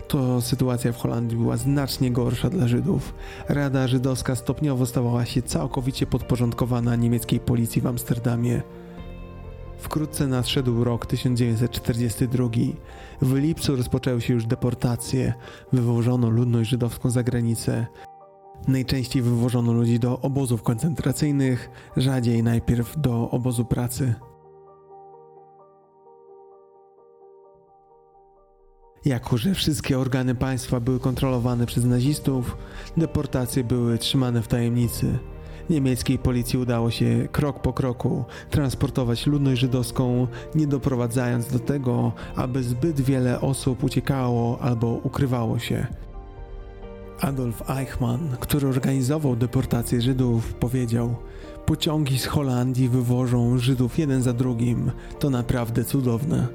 to 0.09 0.41
sytuacja 0.41 0.93
w 0.93 0.97
Holandii 0.97 1.39
była 1.39 1.57
znacznie 1.57 2.11
gorsza 2.11 2.51
dla 2.51 2.69
Żydów. 2.69 3.15
Rada 3.49 3.89
Żydowska 3.89 4.37
stopniowo 4.37 4.87
stawała 4.87 5.25
się 5.25 5.43
całkowicie 5.43 6.07
podporządkowana 6.07 6.97
niemieckiej 6.97 7.41
policji 7.41 7.83
w 7.83 7.87
Amsterdamie. 7.87 8.63
Wkrótce 9.79 10.27
nadszedł 10.27 10.85
rok 10.85 11.07
1942. 11.07 12.49
W 13.23 13.35
lipcu 13.35 13.77
rozpoczęły 13.77 14.21
się 14.21 14.35
już 14.35 14.47
deportacje, 14.47 15.35
wywożono 15.73 16.31
ludność 16.31 16.71
żydowską 16.71 17.11
za 17.11 17.23
granicę. 17.23 17.87
Najczęściej 18.69 19.23
wywożono 19.23 19.73
ludzi 19.73 19.99
do 19.99 20.21
obozów 20.21 20.63
koncentracyjnych, 20.63 21.71
rzadziej 21.97 22.43
najpierw 22.43 23.01
do 23.01 23.31
obozu 23.31 23.65
pracy. 23.65 24.15
Jako, 29.05 29.37
że 29.37 29.55
wszystkie 29.55 29.99
organy 29.99 30.35
państwa 30.35 30.81
były 30.81 31.01
kontrolowane 31.01 31.67
przez 31.67 31.85
nazistów, 31.85 32.57
deportacje 32.97 33.65
były 33.65 33.99
trzymane 33.99 34.43
w 34.43 34.49
tajemnicy. 34.49 35.19
Niemieckiej 35.71 36.19
policji 36.19 36.59
udało 36.59 36.91
się 36.91 37.29
krok 37.33 37.63
po 37.63 37.73
kroku 37.73 38.25
transportować 38.51 39.27
ludność 39.27 39.61
żydowską, 39.61 40.27
nie 40.55 40.67
doprowadzając 40.67 41.53
do 41.53 41.59
tego, 41.59 42.13
aby 42.37 42.63
zbyt 42.63 43.01
wiele 43.01 43.41
osób 43.41 43.85
uciekało 43.85 44.59
albo 44.61 44.87
ukrywało 44.87 45.59
się. 45.59 45.87
Adolf 47.21 47.71
Eichmann, 47.71 48.37
który 48.41 48.69
organizował 48.69 49.37
deportację 49.37 50.01
Żydów, 50.01 50.55
powiedział: 50.55 51.17
Pociągi 51.67 52.19
z 52.19 52.27
Holandii 52.27 52.89
wywożą 52.89 53.59
Żydów 53.59 53.99
jeden 53.99 54.23
za 54.23 54.33
drugim. 54.33 54.91
To 55.19 55.31
naprawdę 55.31 55.85
cudowne. 55.85 56.49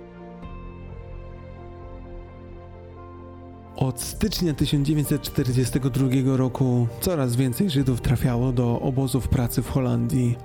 Od 3.75 4.01
stycznia 4.01 4.53
1942 4.53 6.37
roku 6.37 6.87
coraz 7.01 7.35
więcej 7.35 7.69
Żydów 7.69 8.01
trafiało 8.01 8.51
do 8.51 8.79
obozów 8.79 9.27
pracy 9.27 9.61
w 9.61 9.69
Holandii. 9.69 10.37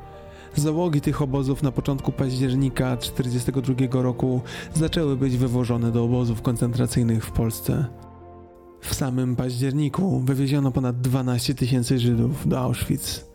Załogi 0.55 1.01
tych 1.01 1.23
obozów 1.23 1.63
na 1.63 1.73
początku 1.73 2.13
października 2.13 2.97
1942 2.97 4.03
roku 4.03 4.41
zaczęły 4.75 5.17
być 5.17 5.37
wywożone 5.37 5.93
do 5.93 6.05
obozów 6.05 6.43
koncentracyjnych 6.43 7.25
w 7.25 7.31
Polsce. 7.31 7.87
W 8.81 8.95
samym 8.95 9.37
październiku 9.37 10.21
wywieziono 10.21 10.73
ponad 10.73 11.01
12 11.01 11.55
tysięcy 11.55 11.99
Żydów 11.99 12.49
do 12.49 12.61
Auschwitz. 12.61 13.27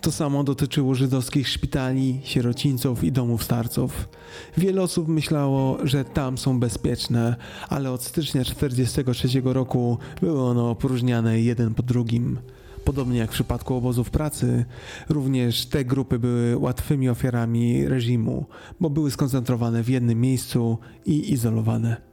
To 0.00 0.12
samo 0.12 0.44
dotyczyło 0.44 0.94
żydowskich 0.94 1.48
szpitali, 1.48 2.20
sierocińców 2.24 3.04
i 3.04 3.12
domów 3.12 3.44
starców. 3.44 4.08
Wiele 4.56 4.82
osób 4.82 5.08
myślało, 5.08 5.78
że 5.82 6.04
tam 6.04 6.38
są 6.38 6.60
bezpieczne, 6.60 7.36
ale 7.68 7.90
od 7.90 8.02
stycznia 8.02 8.44
1943 8.44 9.42
roku 9.44 9.98
były 10.20 10.42
one 10.42 10.62
opróżniane 10.62 11.40
jeden 11.40 11.74
po 11.74 11.82
drugim. 11.82 12.38
Podobnie 12.84 13.18
jak 13.18 13.30
w 13.30 13.34
przypadku 13.34 13.74
obozów 13.74 14.10
pracy, 14.10 14.64
również 15.08 15.66
te 15.66 15.84
grupy 15.84 16.18
były 16.18 16.58
łatwymi 16.58 17.08
ofiarami 17.08 17.88
reżimu, 17.88 18.46
bo 18.80 18.90
były 18.90 19.10
skoncentrowane 19.10 19.82
w 19.82 19.88
jednym 19.88 20.20
miejscu 20.20 20.78
i 21.06 21.32
izolowane. 21.32 22.11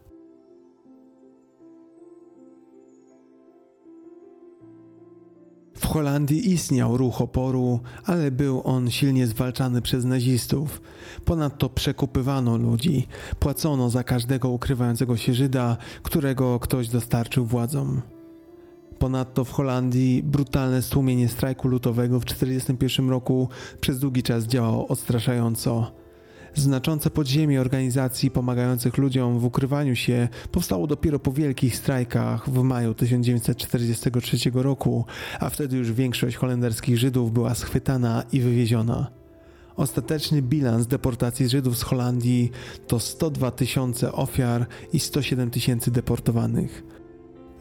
W 5.80 5.88
Holandii 5.88 6.52
istniał 6.52 6.98
ruch 6.98 7.22
oporu, 7.22 7.80
ale 8.06 8.32
był 8.32 8.62
on 8.64 8.92
silnie 8.92 9.28
zwalczany 9.28 9.82
przez 9.82 10.06
nazistów. 10.06 10.82
Ponadto 11.26 11.70
przekupywano 11.70 12.58
ludzi, 12.58 13.08
płacono 13.40 13.90
za 13.90 14.04
każdego 14.04 14.50
ukrywającego 14.50 15.18
się 15.18 15.34
Żyda, 15.34 15.78
którego 16.04 16.60
ktoś 16.60 16.90
dostarczył 16.90 17.46
władzom. 17.46 18.02
Ponadto 19.00 19.46
w 19.46 19.52
Holandii 19.52 20.24
brutalne 20.24 20.82
stłumienie 20.82 21.30
strajku 21.30 21.68
lutowego 21.68 22.20
w 22.20 22.26
1941 22.26 23.10
roku 23.10 23.50
przez 23.82 24.00
długi 24.00 24.24
czas 24.24 24.46
działało 24.46 24.88
odstraszająco. 24.88 25.92
Znaczące 26.56 27.10
podziemie 27.10 27.62
organizacji 27.62 28.32
pomagających 28.32 28.98
ludziom 28.98 29.40
w 29.40 29.46
ukrywaniu 29.46 29.96
się 29.96 30.28
powstało 30.52 30.88
dopiero 30.88 31.20
po 31.20 31.32
wielkich 31.32 31.76
strajkach 31.76 32.50
w 32.50 32.64
maju 32.64 32.94
1943 32.94 34.38
roku, 34.54 35.06
a 35.40 35.50
wtedy 35.50 35.78
już 35.78 35.92
większość 35.92 36.38
holenderskich 36.38 36.98
Żydów 36.98 37.34
była 37.34 37.56
schwytana 37.56 38.24
i 38.32 38.42
wywieziona. 38.42 39.20
Ostateczny 39.76 40.42
bilans 40.42 40.88
deportacji 40.88 41.50
Żydów 41.50 41.78
z 41.78 41.82
Holandii 41.82 42.52
to 42.88 43.00
102 43.00 43.52
tysiące 43.52 44.12
ofiar 44.12 44.68
i 44.94 45.00
107 45.00 45.50
tysięcy 45.50 45.92
deportowanych. 45.92 46.99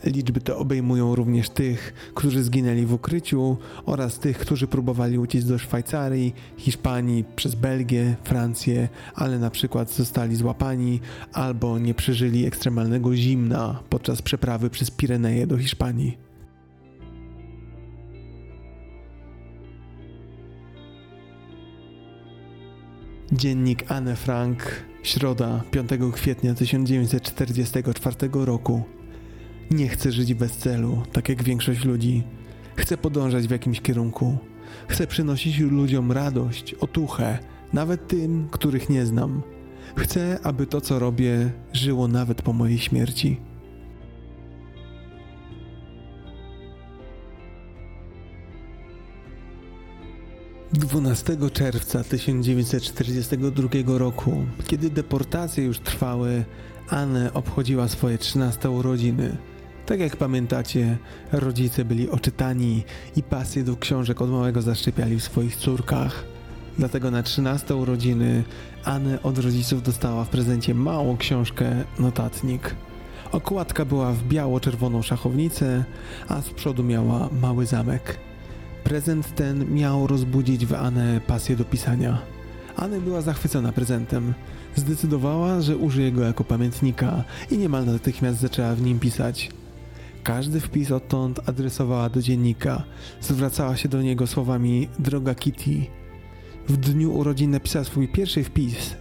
Liczby 0.04 0.40
te 0.40 0.56
obejmują 0.56 1.14
również 1.14 1.50
tych, 1.50 2.10
którzy 2.14 2.42
zginęli 2.42 2.86
w 2.86 2.92
ukryciu 2.92 3.56
oraz 3.86 4.18
tych, 4.18 4.38
którzy 4.38 4.66
próbowali 4.66 5.18
uciec 5.18 5.44
do 5.44 5.58
Szwajcarii, 5.58 6.34
Hiszpanii, 6.56 7.24
przez 7.36 7.54
Belgię, 7.54 8.16
Francję, 8.24 8.88
ale 9.14 9.38
na 9.38 9.50
przykład 9.50 9.90
zostali 9.90 10.36
złapani 10.36 11.00
albo 11.32 11.78
nie 11.78 11.94
przeżyli 11.94 12.46
ekstremalnego 12.46 13.16
zimna 13.16 13.82
podczas 13.88 14.22
przeprawy 14.22 14.70
przez 14.70 14.90
Pireneje 14.90 15.46
do 15.46 15.58
Hiszpanii. 15.58 16.28
Dziennik 23.32 23.92
Anne 23.92 24.16
Frank, 24.16 24.84
środa 25.02 25.62
5 25.70 25.90
kwietnia 26.12 26.54
1944 26.54 28.16
roku. 28.32 28.97
Nie 29.70 29.88
chcę 29.88 30.12
żyć 30.12 30.34
bez 30.34 30.56
celu, 30.56 31.02
tak 31.12 31.28
jak 31.28 31.42
większość 31.42 31.84
ludzi. 31.84 32.22
Chcę 32.76 32.96
podążać 32.96 33.46
w 33.48 33.50
jakimś 33.50 33.80
kierunku. 33.80 34.38
Chcę 34.88 35.06
przynosić 35.06 35.58
ludziom 35.58 36.12
radość, 36.12 36.74
otuchę, 36.74 37.38
nawet 37.72 38.08
tym, 38.08 38.48
których 38.50 38.90
nie 38.90 39.06
znam. 39.06 39.42
Chcę, 39.96 40.38
aby 40.42 40.66
to, 40.66 40.80
co 40.80 40.98
robię, 40.98 41.52
żyło 41.72 42.08
nawet 42.08 42.42
po 42.42 42.52
mojej 42.52 42.78
śmierci. 42.78 43.40
Dwunastego 50.72 51.50
czerwca 51.50 52.04
1942 52.04 53.98
roku, 53.98 54.46
kiedy 54.66 54.90
deportacje 54.90 55.64
już 55.64 55.78
trwały, 55.78 56.44
Anne 56.88 57.32
obchodziła 57.32 57.88
swoje 57.88 58.18
trzynaste 58.18 58.70
urodziny. 58.70 59.36
Tak 59.88 60.00
jak 60.00 60.16
pamiętacie, 60.16 60.98
rodzice 61.32 61.84
byli 61.84 62.10
oczytani 62.10 62.84
i 63.16 63.22
pasję 63.22 63.64
do 63.64 63.76
książek 63.76 64.22
od 64.22 64.30
małego 64.30 64.62
zaszczepiali 64.62 65.18
w 65.18 65.22
swoich 65.22 65.56
córkach. 65.56 66.24
Dlatego 66.78 67.10
na 67.10 67.22
13 67.22 67.74
urodziny 67.74 68.44
Anne 68.84 69.22
od 69.22 69.38
rodziców 69.38 69.82
dostała 69.82 70.24
w 70.24 70.28
prezencie 70.28 70.74
małą 70.74 71.16
książkę 71.16 71.84
Notatnik. 71.98 72.74
Okładka 73.32 73.84
była 73.84 74.12
w 74.12 74.22
biało-czerwoną 74.22 75.02
szachownicę, 75.02 75.84
a 76.28 76.42
z 76.42 76.50
przodu 76.50 76.84
miała 76.84 77.28
mały 77.40 77.66
zamek. 77.66 78.18
Prezent 78.84 79.34
ten 79.34 79.74
miał 79.74 80.06
rozbudzić 80.06 80.66
w 80.66 80.74
Anne 80.74 81.20
pasję 81.26 81.56
do 81.56 81.64
pisania. 81.64 82.18
Anne 82.76 83.00
była 83.00 83.20
zachwycona 83.20 83.72
prezentem. 83.72 84.34
Zdecydowała, 84.76 85.60
że 85.60 85.76
użyje 85.76 86.12
go 86.12 86.22
jako 86.22 86.44
pamiętnika 86.44 87.24
i 87.50 87.58
niemal 87.58 87.86
natychmiast 87.86 88.40
zaczęła 88.40 88.74
w 88.74 88.82
nim 88.82 88.98
pisać. 88.98 89.57
Każdy 90.28 90.60
wpis 90.60 90.90
odtąd 90.90 91.48
adresowała 91.48 92.08
do 92.08 92.22
dziennika. 92.22 92.84
Zwracała 93.20 93.76
się 93.76 93.88
do 93.88 94.02
niego 94.02 94.26
słowami 94.26 94.88
Droga 94.98 95.34
Kitty. 95.34 95.86
W 96.68 96.76
dniu 96.76 97.12
urodzin 97.12 97.50
napisała 97.50 97.84
swój 97.84 98.08
pierwszy 98.08 98.44
wpis. 98.44 98.96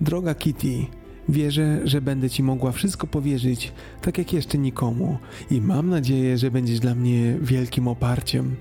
Droga 0.00 0.34
Kitty, 0.34 0.86
wierzę, 1.28 1.80
że 1.84 2.00
będę 2.00 2.30
Ci 2.30 2.42
mogła 2.42 2.72
wszystko 2.72 3.06
powierzyć, 3.06 3.72
tak 4.02 4.18
jak 4.18 4.32
jeszcze 4.32 4.58
nikomu 4.58 5.18
i 5.50 5.60
mam 5.60 5.88
nadzieję, 5.88 6.38
że 6.38 6.50
będziesz 6.50 6.80
dla 6.80 6.94
mnie 6.94 7.38
wielkim 7.42 7.88
oparciem. 7.88 8.56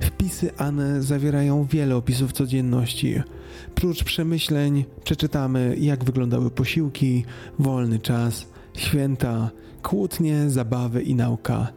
Wpisy 0.00 0.56
Anne 0.56 1.02
zawierają 1.02 1.64
wiele 1.64 1.96
opisów 1.96 2.32
codzienności. 2.32 3.14
Prócz 3.74 4.04
przemyśleń 4.04 4.84
przeczytamy, 5.04 5.76
jak 5.80 6.04
wyglądały 6.04 6.50
posiłki, 6.50 7.24
wolny 7.58 7.98
czas, 7.98 8.46
święta, 8.76 9.50
kłótnie, 9.86 10.50
zabawy 10.50 11.02
i 11.02 11.14
nauka. 11.14 11.72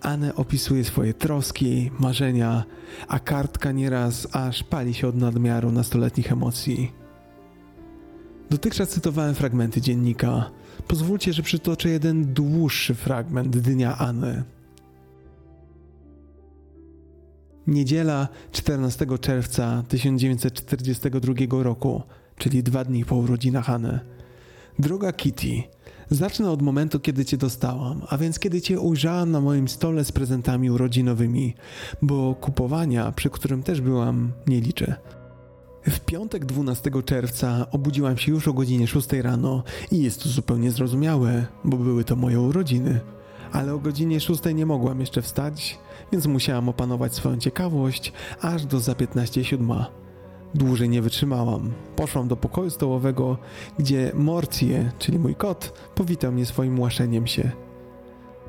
Anne 0.00 0.34
opisuje 0.34 0.84
swoje 0.84 1.14
troski, 1.14 1.90
marzenia, 1.98 2.64
a 3.08 3.18
kartka 3.18 3.72
nieraz 3.72 4.28
aż 4.32 4.62
pali 4.62 4.94
się 4.94 5.08
od 5.08 5.16
nadmiaru 5.16 5.72
nastoletnich 5.72 6.32
emocji. 6.32 6.92
Dotychczas 8.50 8.88
cytowałem 8.88 9.34
fragmenty 9.34 9.80
dziennika. 9.80 10.50
Pozwólcie, 10.88 11.32
że 11.32 11.42
przytoczę 11.42 11.88
jeden 11.88 12.34
dłuższy 12.34 12.94
fragment 12.94 13.58
dnia 13.58 13.98
Anny. 13.98 14.44
Niedziela 17.66 18.28
14 18.52 19.06
czerwca 19.20 19.82
1942 19.88 21.62
roku, 21.62 22.02
czyli 22.38 22.62
dwa 22.62 22.84
dni 22.84 23.04
po 23.04 23.16
urodzinach 23.16 23.70
Anny. 23.70 24.00
Droga 24.78 25.12
Kitty, 25.12 25.62
Zacznę 26.10 26.50
od 26.50 26.62
momentu, 26.62 27.00
kiedy 27.00 27.24
Cię 27.24 27.36
dostałam, 27.36 28.02
a 28.08 28.18
więc 28.18 28.38
kiedy 28.38 28.60
Cię 28.60 28.80
ujrzałam 28.80 29.30
na 29.30 29.40
moim 29.40 29.68
stole 29.68 30.04
z 30.04 30.12
prezentami 30.12 30.70
urodzinowymi, 30.70 31.54
bo 32.02 32.34
kupowania, 32.34 33.12
przy 33.12 33.30
którym 33.30 33.62
też 33.62 33.80
byłam, 33.80 34.32
nie 34.46 34.60
liczę. 34.60 34.94
W 35.86 36.00
piątek 36.00 36.44
12 36.44 36.90
czerwca 37.04 37.66
obudziłam 37.70 38.18
się 38.18 38.32
już 38.32 38.48
o 38.48 38.52
godzinie 38.52 38.86
6 38.86 39.12
rano 39.12 39.62
i 39.92 40.02
jest 40.02 40.22
to 40.22 40.28
zupełnie 40.28 40.70
zrozumiałe, 40.70 41.46
bo 41.64 41.76
były 41.76 42.04
to 42.04 42.16
moje 42.16 42.40
urodziny. 42.40 43.00
Ale 43.52 43.74
o 43.74 43.78
godzinie 43.78 44.20
6 44.20 44.40
nie 44.54 44.66
mogłam 44.66 45.00
jeszcze 45.00 45.22
wstać, 45.22 45.78
więc 46.12 46.26
musiałam 46.26 46.68
opanować 46.68 47.14
swoją 47.14 47.38
ciekawość 47.38 48.12
aż 48.40 48.66
do 48.66 48.80
za 48.80 48.92
15.07. 48.92 50.03
Dłużej 50.54 50.88
nie 50.88 51.02
wytrzymałam. 51.02 51.72
Poszłam 51.96 52.28
do 52.28 52.36
pokoju 52.36 52.70
stołowego, 52.70 53.38
gdzie 53.78 54.12
Morcie, 54.14 54.92
czyli 54.98 55.18
mój 55.18 55.34
kot, 55.34 55.72
powitał 55.94 56.32
mnie 56.32 56.46
swoim 56.46 56.80
łaszeniem 56.80 57.26
się. 57.26 57.50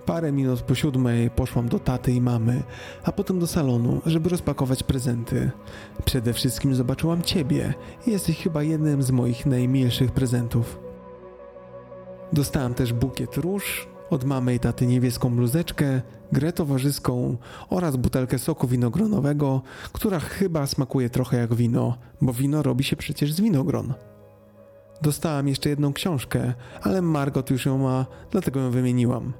Parę 0.05 0.31
minut 0.31 0.61
po 0.61 0.75
siódmej 0.75 1.29
poszłam 1.29 1.69
do 1.69 1.79
taty 1.79 2.11
i 2.11 2.21
mamy, 2.21 2.63
a 3.03 3.11
potem 3.11 3.39
do 3.39 3.47
salonu, 3.47 4.01
żeby 4.05 4.29
rozpakować 4.29 4.83
prezenty. 4.83 5.51
Przede 6.05 6.33
wszystkim 6.33 6.75
zobaczyłam 6.75 7.21
ciebie 7.21 7.73
jesteś 8.07 8.37
chyba 8.37 8.63
jednym 8.63 9.03
z 9.03 9.11
moich 9.11 9.45
najmilszych 9.45 10.11
prezentów. 10.11 10.79
Dostałam 12.33 12.73
też 12.73 12.93
bukiet 12.93 13.37
róż, 13.37 13.87
od 14.09 14.23
mamy 14.23 14.55
i 14.55 14.59
taty 14.59 14.87
niebieską 14.87 15.35
bluzeczkę, 15.35 16.01
grę 16.31 16.53
towarzyską 16.53 17.37
oraz 17.69 17.95
butelkę 17.95 18.39
soku 18.39 18.67
winogronowego, 18.67 19.61
która 19.93 20.19
chyba 20.19 20.67
smakuje 20.67 21.09
trochę 21.09 21.37
jak 21.37 21.53
wino, 21.53 21.97
bo 22.21 22.33
wino 22.33 22.63
robi 22.63 22.83
się 22.83 22.95
przecież 22.95 23.33
z 23.33 23.41
winogron. 23.41 23.93
Dostałam 25.01 25.47
jeszcze 25.47 25.69
jedną 25.69 25.93
książkę, 25.93 26.53
ale 26.81 27.01
Margot 27.01 27.49
już 27.49 27.65
ją 27.65 27.77
ma, 27.77 28.05
dlatego 28.31 28.59
ją 28.59 28.71
wymieniłam. 28.71 29.33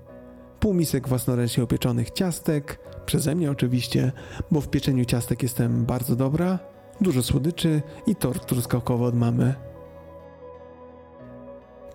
Pół 0.59 0.73
misek 0.73 1.07
własnoręcznie 1.07 1.63
upieczonych 1.63 2.11
ciastek, 2.11 2.79
przeze 3.05 3.35
mnie 3.35 3.51
oczywiście, 3.51 4.11
bo 4.51 4.61
w 4.61 4.69
pieczeniu 4.69 5.05
ciastek 5.05 5.43
jestem 5.43 5.85
bardzo 5.85 6.15
dobra, 6.15 6.59
dużo 7.01 7.23
słodyczy 7.23 7.81
i 8.07 8.15
tort 8.15 8.45
truskawkowy 8.45 9.05
od 9.05 9.15
mamy. 9.15 9.74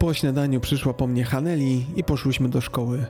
Po 0.01 0.14
śniadaniu 0.14 0.61
przyszła 0.61 0.94
po 0.94 1.07
mnie 1.07 1.24
Haneli 1.24 1.86
i 1.96 2.05
poszłyśmy 2.05 2.48
do 2.48 2.61
szkoły. 2.61 3.07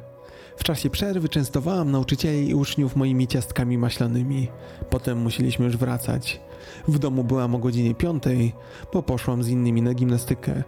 W 0.57 0.65
czasie 0.65 0.91
przerwy 0.91 1.29
częstowałam 1.29 1.91
nauczycieli 1.91 2.49
i 2.49 2.55
uczniów 2.55 2.97
moimi 2.97 3.27
ciastkami 3.27 3.79
maślanymi. 3.79 4.49
Potem 4.91 5.19
musieliśmy 5.19 5.65
już 5.65 5.77
wracać. 5.77 6.41
W 6.89 6.99
domu 6.99 7.25
byłam 7.25 7.55
o 7.55 7.59
godzinie 7.59 7.95
piątej, 7.95 8.53
bo 8.93 9.03
poszłam 9.03 9.43
z 9.43 9.49
innymi 9.49 9.83
na 9.83 9.95
gimnastykę. 9.95 10.63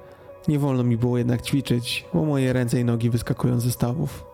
Nie 0.48 0.58
wolno 0.58 0.82
mi 0.82 0.96
było 0.96 1.18
jednak 1.18 1.42
ćwiczyć, 1.42 2.04
bo 2.14 2.24
moje 2.24 2.52
ręce 2.52 2.80
i 2.80 2.84
nogi 2.84 3.10
wyskakują 3.10 3.60
ze 3.60 3.70
stawów. 3.70 4.24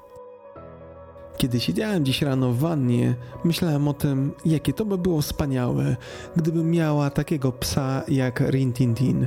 Kiedy 1.36 1.60
siedziałem 1.60 2.04
dziś 2.04 2.22
rano 2.22 2.52
w 2.52 2.58
wannie, 2.58 3.14
myślałem 3.44 3.88
o 3.88 3.92
tym, 3.92 4.32
jakie 4.44 4.72
to 4.72 4.84
by 4.84 4.98
było 4.98 5.22
wspaniałe, 5.22 5.96
gdybym 6.36 6.70
miała 6.70 7.10
takiego 7.10 7.52
psa 7.52 8.02
jak 8.08 8.40
Rintintin. 8.40 9.26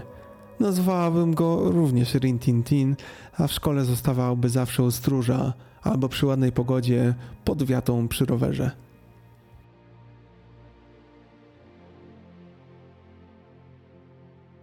Nazwałabym 0.61 1.33
go 1.35 1.71
również 1.71 2.13
Rintintin, 2.13 2.95
a 3.37 3.47
w 3.47 3.51
szkole 3.51 3.85
zostawałby 3.85 4.49
zawsze 4.49 4.83
u 4.83 4.91
stróża 4.91 5.53
albo 5.83 6.09
przy 6.09 6.25
ładnej 6.25 6.51
pogodzie 6.51 7.13
pod 7.45 7.63
wiatą 7.63 8.07
przy 8.07 8.25
rowerze. 8.25 8.71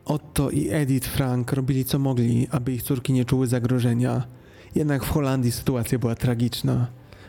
Otto 0.05 0.51
i 0.51 0.69
Edith 0.71 1.09
Frank 1.09 1.53
robili 1.53 1.85
co 1.85 1.99
mogli, 1.99 2.49
aby 2.51 2.73
ich 2.73 2.83
córki 2.83 3.13
nie 3.13 3.25
czuły 3.25 3.47
zagrożenia. 3.47 4.27
Jednak 4.75 5.05
w 5.05 5.11
Holandii 5.11 5.53
sytuacja 5.53 5.99
była 5.99 6.15
tragiczna. 6.15 6.87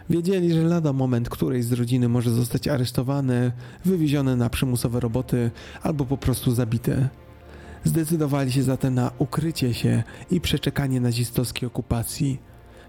Wiedzieli, 0.10 0.54
że 0.54 0.64
lada 0.64 0.94
moment 0.94 1.30
którejś 1.30 1.66
z 1.66 1.74
rodziny 1.74 2.10
może 2.10 2.32
zostać 2.32 2.68
aresztowane, 2.68 3.52
wywiezione 3.86 4.36
na 4.36 4.50
przymusowe 4.50 5.00
roboty 5.00 5.52
albo 5.84 6.06
po 6.06 6.18
prostu 6.18 6.52
zabite. 6.52 7.10
Zdecydowali 7.84 8.52
się 8.52 8.64
zatem 8.64 8.94
na 8.94 9.12
ukrycie 9.18 9.74
się 9.74 10.04
i 10.32 10.42
przeczekanie 10.42 11.02
nazistowskiej 11.02 11.68
okupacji. 11.68 12.40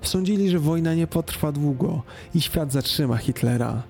Sądzili, 0.02 0.50
że 0.50 0.58
wojna 0.58 0.94
nie 0.94 1.06
potrwa 1.06 1.52
długo 1.52 2.02
i 2.34 2.40
świat 2.40 2.72
zatrzyma 2.72 3.16
Hitlera. 3.16 3.82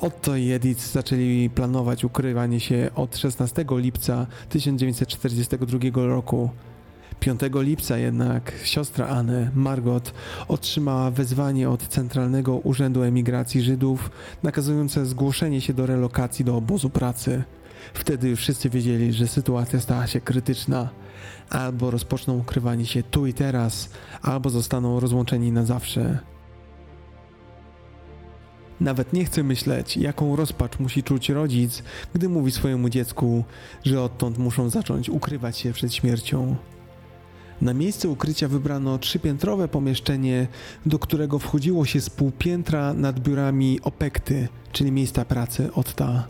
Otto 0.00 0.36
i 0.36 0.50
Edith 0.50 0.92
zaczęli 0.92 1.50
planować 1.50 2.04
ukrywanie 2.04 2.60
się 2.60 2.90
od 2.94 3.16
16 3.16 3.64
lipca 3.70 4.26
1942 4.48 6.06
roku. 6.06 6.50
5 7.20 7.40
lipca 7.54 7.98
jednak 7.98 8.52
siostra 8.64 9.06
Anne, 9.06 9.50
Margot, 9.54 10.14
otrzymała 10.48 11.10
wezwanie 11.10 11.70
od 11.70 11.88
Centralnego 11.88 12.56
Urzędu 12.56 13.02
Emigracji 13.02 13.62
Żydów 13.62 14.10
nakazujące 14.42 15.06
zgłoszenie 15.06 15.60
się 15.60 15.74
do 15.74 15.86
relokacji 15.86 16.44
do 16.44 16.56
obozu 16.56 16.90
pracy. 16.90 17.42
Wtedy 17.94 18.28
już 18.28 18.40
wszyscy 18.40 18.70
wiedzieli, 18.70 19.12
że 19.12 19.26
sytuacja 19.26 19.80
stała 19.80 20.06
się 20.06 20.20
krytyczna. 20.20 20.88
Albo 21.50 21.90
rozpoczną 21.90 22.38
ukrywanie 22.38 22.86
się 22.86 23.02
tu 23.02 23.26
i 23.26 23.34
teraz, 23.34 23.90
albo 24.22 24.50
zostaną 24.50 25.00
rozłączeni 25.00 25.52
na 25.52 25.64
zawsze. 25.64 26.18
Nawet 28.80 29.12
nie 29.12 29.24
chcę 29.24 29.42
myśleć, 29.42 29.96
jaką 29.96 30.36
rozpacz 30.36 30.78
musi 30.78 31.02
czuć 31.02 31.30
rodzic, 31.30 31.82
gdy 32.14 32.28
mówi 32.28 32.52
swojemu 32.52 32.88
dziecku, 32.88 33.44
że 33.84 34.02
odtąd 34.02 34.38
muszą 34.38 34.70
zacząć 34.70 35.08
ukrywać 35.08 35.58
się 35.58 35.72
przed 35.72 35.94
śmiercią. 35.94 36.56
Na 37.60 37.74
miejsce 37.74 38.08
ukrycia 38.08 38.48
wybrano 38.48 38.98
trzypiętrowe 38.98 39.68
pomieszczenie, 39.68 40.46
do 40.86 40.98
którego 40.98 41.38
wchodziło 41.38 41.84
się 41.84 42.00
z 42.00 42.10
półpiętra 42.10 42.94
nad 42.94 43.20
biurami 43.20 43.80
opekty, 43.82 44.48
czyli 44.72 44.92
miejsca 44.92 45.24
pracy 45.24 45.72
Otta. 45.74 46.28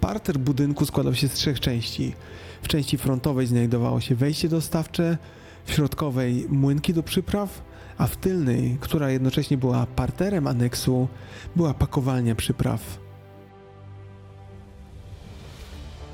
Parter 0.00 0.38
budynku 0.38 0.86
składał 0.86 1.14
się 1.14 1.28
z 1.28 1.32
trzech 1.32 1.60
części. 1.60 2.14
W 2.62 2.68
części 2.68 2.98
frontowej 2.98 3.46
znajdowało 3.46 4.00
się 4.00 4.14
wejście 4.14 4.48
dostawcze, 4.48 5.18
w 5.64 5.72
środkowej 5.72 6.46
młynki 6.48 6.94
do 6.94 7.02
przypraw, 7.02 7.62
a 7.98 8.06
w 8.06 8.16
tylnej, 8.16 8.78
która 8.80 9.10
jednocześnie 9.10 9.56
była 9.56 9.86
parterem 9.86 10.46
aneksu, 10.46 11.08
była 11.56 11.74
pakowalnia 11.74 12.34
przypraw. 12.34 12.98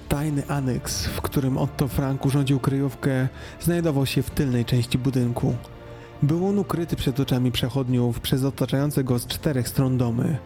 Tajny 0.08 0.48
aneks, 0.48 1.06
w 1.06 1.20
którym 1.20 1.58
Otto 1.58 1.88
Frank 1.88 2.26
urządził 2.26 2.60
kryjówkę, 2.60 3.28
znajdował 3.60 4.06
się 4.06 4.22
w 4.22 4.30
tylnej 4.30 4.64
części 4.64 4.98
budynku. 4.98 5.54
Był 6.22 6.48
on 6.48 6.58
ukryty 6.58 6.96
przed 6.96 7.20
oczami 7.20 7.52
przechodniów 7.52 8.20
przez 8.20 8.44
otaczające 8.44 9.04
go 9.04 9.18
z 9.18 9.26
czterech 9.26 9.68
stron 9.68 9.98
domy. 9.98 10.38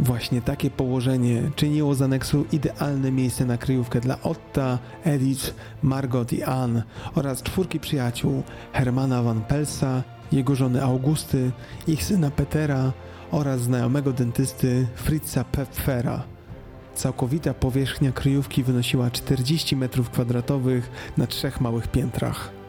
Właśnie 0.00 0.42
takie 0.42 0.70
położenie 0.70 1.42
czyniło 1.56 1.94
z 1.94 2.02
aneksu 2.02 2.44
idealne 2.52 3.12
miejsce 3.12 3.44
na 3.44 3.58
kryjówkę 3.58 4.00
dla 4.00 4.22
Otta, 4.22 4.78
Edith, 5.04 5.54
Margot 5.82 6.32
i 6.32 6.42
Ann 6.42 6.82
oraz 7.14 7.42
czwórki 7.42 7.80
przyjaciół 7.80 8.42
Hermana 8.72 9.22
van 9.22 9.42
Pelsa, 9.42 10.02
jego 10.32 10.54
żony 10.54 10.82
Augusty, 10.84 11.50
ich 11.86 12.04
syna 12.04 12.30
Petera 12.30 12.92
oraz 13.30 13.60
znajomego 13.60 14.12
dentysty 14.12 14.86
Fritza 14.94 15.44
Pfeffera. 15.44 16.22
Całkowita 16.94 17.54
powierzchnia 17.54 18.12
kryjówki 18.12 18.62
wynosiła 18.62 19.10
40 19.10 19.76
m2 19.76 20.82
na 21.16 21.26
trzech 21.26 21.60
małych 21.60 21.88
piętrach. 21.88 22.59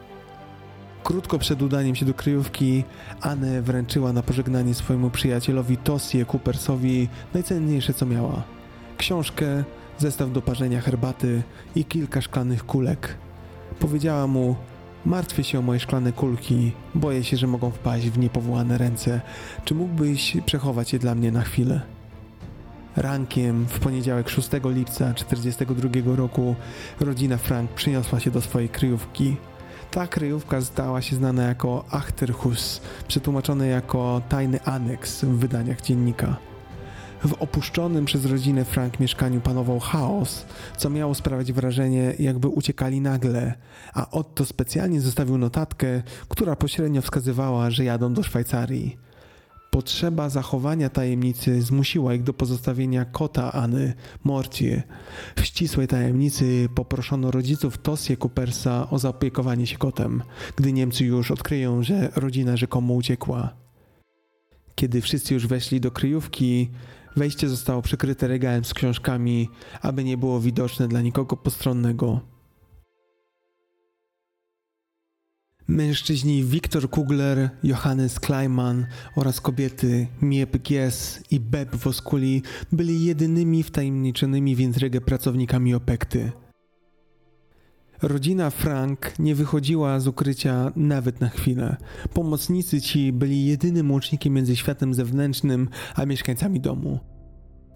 Krótko 1.04 1.38
przed 1.38 1.62
udaniem 1.62 1.94
się 1.94 2.06
do 2.06 2.14
kryjówki, 2.14 2.84
Anne 3.20 3.62
wręczyła 3.62 4.12
na 4.12 4.22
pożegnanie 4.22 4.74
swojemu 4.74 5.10
przyjacielowi 5.10 5.76
Tosie 5.76 6.24
Coopersowi 6.32 7.08
najcenniejsze 7.34 7.94
co 7.94 8.06
miała. 8.06 8.42
Książkę, 8.98 9.64
zestaw 9.98 10.32
do 10.32 10.42
parzenia 10.42 10.80
herbaty 10.80 11.42
i 11.74 11.84
kilka 11.84 12.20
szklanych 12.20 12.66
kulek. 12.66 13.16
Powiedziała 13.78 14.26
mu, 14.26 14.56
martwię 15.06 15.44
się 15.44 15.58
o 15.58 15.62
moje 15.62 15.80
szklane 15.80 16.12
kulki, 16.12 16.72
boję 16.94 17.24
się, 17.24 17.36
że 17.36 17.46
mogą 17.46 17.70
wpaść 17.70 18.10
w 18.10 18.18
niepowołane 18.18 18.78
ręce. 18.78 19.20
Czy 19.64 19.74
mógłbyś 19.74 20.36
przechować 20.46 20.92
je 20.92 20.98
dla 20.98 21.14
mnie 21.14 21.32
na 21.32 21.42
chwilę? 21.42 21.80
Rankiem 22.96 23.66
w 23.66 23.78
poniedziałek 23.78 24.28
6 24.28 24.50
lipca 24.64 25.14
1942 25.14 26.16
roku 26.16 26.54
rodzina 27.00 27.36
Frank 27.36 27.70
przyniosła 27.70 28.20
się 28.20 28.30
do 28.30 28.40
swojej 28.40 28.68
kryjówki. 28.68 29.36
Ta 29.92 30.06
kryjówka 30.06 30.60
stała 30.60 31.02
się 31.02 31.16
znana 31.16 31.42
jako 31.42 31.84
Achterhus, 31.90 32.80
przetłumaczone 33.08 33.66
jako 33.66 34.22
tajny 34.28 34.62
aneks 34.64 35.24
w 35.24 35.38
wydaniach 35.38 35.80
dziennika. 35.80 36.36
W 37.24 37.32
opuszczonym 37.32 38.04
przez 38.04 38.24
rodzinę 38.24 38.64
Frank 38.64 39.00
mieszkaniu 39.00 39.40
panował 39.40 39.80
chaos, 39.80 40.46
co 40.76 40.90
miało 40.90 41.14
sprawiać 41.14 41.52
wrażenie, 41.52 42.14
jakby 42.18 42.48
uciekali 42.48 43.00
nagle, 43.00 43.54
a 43.94 44.10
Otto 44.10 44.44
specjalnie 44.44 45.00
zostawił 45.00 45.38
notatkę, 45.38 46.02
która 46.28 46.56
pośrednio 46.56 47.02
wskazywała, 47.02 47.70
że 47.70 47.84
jadą 47.84 48.12
do 48.12 48.22
Szwajcarii. 48.22 48.96
Potrzeba 49.72 50.28
zachowania 50.28 50.88
tajemnicy 50.88 51.62
zmusiła 51.62 52.14
ich 52.14 52.22
do 52.22 52.32
pozostawienia 52.32 53.04
kota 53.04 53.52
Anny, 53.52 53.94
Morcie. 54.24 54.82
W 55.36 55.44
ścisłej 55.44 55.88
tajemnicy 55.88 56.68
poproszono 56.74 57.30
rodziców 57.30 57.78
Tosie 57.78 58.16
Coopersa 58.16 58.90
o 58.90 58.98
zaopiekowanie 58.98 59.66
się 59.66 59.78
kotem, 59.78 60.22
gdy 60.56 60.72
Niemcy 60.72 61.04
już 61.04 61.30
odkryją, 61.30 61.82
że 61.82 62.10
rodzina 62.16 62.56
rzekomo 62.56 62.94
uciekła. 62.94 63.54
Kiedy 64.74 65.00
wszyscy 65.00 65.34
już 65.34 65.46
weszli 65.46 65.80
do 65.80 65.90
kryjówki, 65.90 66.70
wejście 67.16 67.48
zostało 67.48 67.82
przykryte 67.82 68.28
regałem 68.28 68.64
z 68.64 68.74
książkami, 68.74 69.48
aby 69.82 70.04
nie 70.04 70.16
było 70.16 70.40
widoczne 70.40 70.88
dla 70.88 71.00
nikogo 71.00 71.36
postronnego. 71.36 72.31
Mężczyźni 75.72 76.44
Wiktor 76.44 76.90
Kugler, 76.90 77.50
Johannes 77.62 78.20
Kleiman 78.20 78.86
oraz 79.16 79.40
kobiety 79.40 80.06
Miep 80.22 80.62
Gies 80.62 81.22
i 81.30 81.40
Beb 81.40 81.76
Woskuli 81.76 82.42
byli 82.72 83.04
jedynymi 83.04 83.62
wtajemniczonymi 83.62 84.56
w 84.56 84.60
intrygę 84.60 85.00
pracownikami 85.00 85.74
Opekty. 85.74 86.32
Rodzina 88.02 88.50
Frank 88.50 89.18
nie 89.18 89.34
wychodziła 89.34 90.00
z 90.00 90.06
ukrycia 90.06 90.72
nawet 90.76 91.20
na 91.20 91.28
chwilę. 91.28 91.76
Pomocnicy 92.14 92.80
ci 92.80 93.12
byli 93.12 93.46
jedynym 93.46 93.90
łącznikiem 93.90 94.32
między 94.32 94.56
światem 94.56 94.94
zewnętrznym 94.94 95.68
a 95.94 96.06
mieszkańcami 96.06 96.60
domu. 96.60 96.98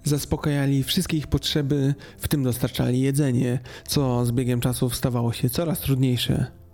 Zaspokajali 0.04 0.82
wszystkie 0.82 1.16
ich 1.16 1.26
potrzeby, 1.26 1.94
w 2.18 2.28
tym 2.28 2.42
dostarczali 2.42 3.00
jedzenie, 3.00 3.58
co 3.88 4.26
z 4.26 4.32
biegiem 4.32 4.60
czasu 4.60 4.90
stawało 4.90 5.32
się 5.32 5.50
coraz 5.50 5.80
trudniejsze. 5.80 6.65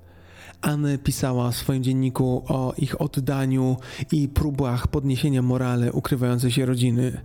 Anne 0.62 0.98
pisała 0.98 1.50
w 1.50 1.56
swoim 1.56 1.82
dzienniku 1.82 2.42
o 2.48 2.74
ich 2.78 3.00
oddaniu 3.00 3.76
i 4.12 4.28
próbach 4.28 4.88
podniesienia 4.88 5.42
morale 5.42 5.92
ukrywającej 5.92 6.50
się 6.50 6.66
rodziny. 6.66 7.20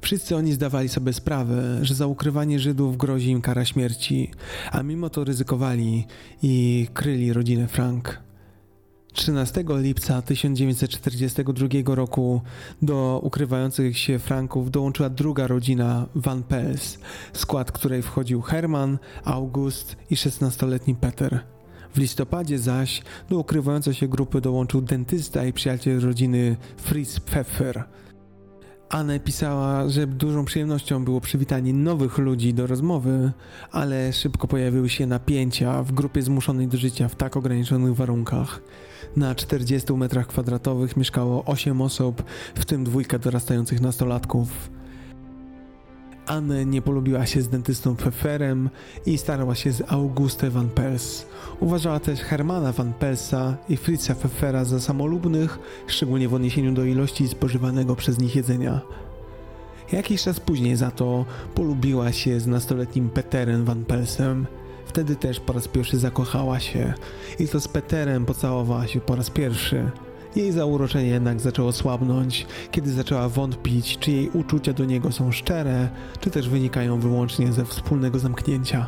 Wszyscy 0.00 0.36
oni 0.36 0.52
zdawali 0.52 0.88
sobie 0.88 1.12
sprawę, 1.12 1.78
że 1.82 1.94
za 1.94 2.06
ukrywanie 2.06 2.58
Żydów 2.58 2.96
grozi 2.96 3.30
im 3.30 3.40
kara 3.40 3.64
śmierci, 3.64 4.30
a 4.70 4.82
mimo 4.82 5.10
to 5.10 5.24
ryzykowali 5.24 6.06
i 6.42 6.88
kryli 6.94 7.32
rodzinę 7.32 7.68
Frank. 7.68 8.22
13 9.12 9.64
lipca 9.68 10.22
1942 10.22 11.94
roku 11.94 12.42
do 12.82 13.20
ukrywających 13.22 13.98
się 13.98 14.18
Franków 14.18 14.70
dołączyła 14.70 15.10
druga 15.10 15.46
rodzina 15.46 16.06
Van 16.14 16.42
Pels, 16.42 16.98
skład 17.32 17.72
której 17.72 18.02
wchodził 18.02 18.42
Herman, 18.42 18.98
August 19.24 19.96
i 20.10 20.14
16-letni 20.14 20.94
Peter. 20.94 21.40
W 21.94 21.98
listopadzie 21.98 22.58
zaś 22.58 23.02
do 23.30 23.38
ukrywającej 23.38 23.94
się 23.94 24.08
grupy 24.08 24.40
dołączył 24.40 24.80
dentysta 24.80 25.44
i 25.44 25.52
przyjaciel 25.52 26.00
rodziny 26.00 26.56
Fritz 26.76 27.20
Pfeffer. 27.20 27.84
Anne 28.88 29.20
pisała, 29.20 29.88
że 29.88 30.06
dużą 30.06 30.44
przyjemnością 30.44 31.04
było 31.04 31.20
przywitanie 31.20 31.74
nowych 31.74 32.18
ludzi 32.18 32.54
do 32.54 32.66
rozmowy, 32.66 33.32
ale 33.70 34.12
szybko 34.12 34.48
pojawiły 34.48 34.88
się 34.88 35.06
napięcia 35.06 35.82
w 35.82 35.92
grupie 35.92 36.22
zmuszonej 36.22 36.68
do 36.68 36.76
życia 36.76 37.08
w 37.08 37.16
tak 37.16 37.36
ograniczonych 37.36 37.94
warunkach. 37.94 38.62
Na 39.16 39.34
40 39.34 39.92
metrach 39.92 40.26
kwadratowych 40.26 40.96
mieszkało 40.96 41.44
8 41.44 41.80
osób, 41.80 42.22
w 42.54 42.64
tym 42.64 42.84
dwójka 42.84 43.18
dorastających 43.18 43.80
nastolatków. 43.80 44.70
Anne 46.26 46.66
nie 46.66 46.82
polubiła 46.82 47.26
się 47.26 47.42
z 47.42 47.48
dentystą 47.48 47.96
Pfefferem 47.96 48.70
i 49.06 49.18
starała 49.18 49.54
się 49.54 49.72
z 49.72 49.92
Auguste 49.92 50.50
van 50.50 50.68
Pels. 50.68 51.26
Uważała 51.60 52.00
też 52.00 52.20
Hermana 52.20 52.72
van 52.72 52.92
Pelsa 52.92 53.56
i 53.68 53.76
Fritza 53.76 54.14
Pfeffera 54.14 54.64
za 54.64 54.80
samolubnych, 54.80 55.58
szczególnie 55.86 56.28
w 56.28 56.34
odniesieniu 56.34 56.72
do 56.72 56.84
ilości 56.84 57.28
spożywanego 57.28 57.96
przez 57.96 58.18
nich 58.18 58.36
jedzenia. 58.36 58.80
Jakiś 59.92 60.22
czas 60.22 60.40
później 60.40 60.76
za 60.76 60.90
to 60.90 61.24
polubiła 61.54 62.12
się 62.12 62.40
z 62.40 62.46
nastoletnim 62.46 63.10
Peterem 63.10 63.64
van 63.64 63.84
Pelsem. 63.84 64.46
Wtedy 64.86 65.16
też 65.16 65.40
po 65.40 65.52
raz 65.52 65.68
pierwszy 65.68 65.98
zakochała 65.98 66.60
się 66.60 66.94
i 67.38 67.48
to 67.48 67.60
z 67.60 67.68
Peterem 67.68 68.26
pocałowała 68.26 68.86
się 68.86 69.00
po 69.00 69.16
raz 69.16 69.30
pierwszy. 69.30 69.90
Jej 70.36 70.52
zauroczenie 70.52 71.08
jednak 71.08 71.40
zaczęło 71.40 71.72
słabnąć, 71.72 72.46
kiedy 72.70 72.92
zaczęła 72.92 73.28
wątpić, 73.28 73.98
czy 73.98 74.10
jej 74.10 74.30
uczucia 74.30 74.72
do 74.72 74.84
niego 74.84 75.12
są 75.12 75.32
szczere, 75.32 75.88
czy 76.20 76.30
też 76.30 76.48
wynikają 76.48 77.00
wyłącznie 77.00 77.52
ze 77.52 77.64
wspólnego 77.64 78.18
zamknięcia. 78.18 78.86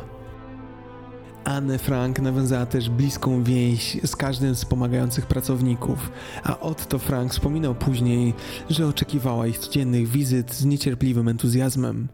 Anne 1.43 1.77
Frank 1.77 2.19
nawiązała 2.19 2.65
też 2.65 2.89
bliską 2.89 3.43
więź 3.43 3.97
z 4.05 4.15
każdym 4.15 4.55
z 4.55 4.65
pomagających 4.65 5.25
pracowników, 5.25 6.11
a 6.43 6.59
Otto 6.59 6.99
Frank 6.99 7.31
wspominał 7.31 7.75
później, 7.75 8.33
że 8.69 8.87
oczekiwała 8.87 9.47
ich 9.47 9.57
codziennych 9.57 10.07
wizyt 10.07 10.53
z 10.53 10.65
niecierpliwym 10.65 11.27
entuzjazmem. 11.27 12.07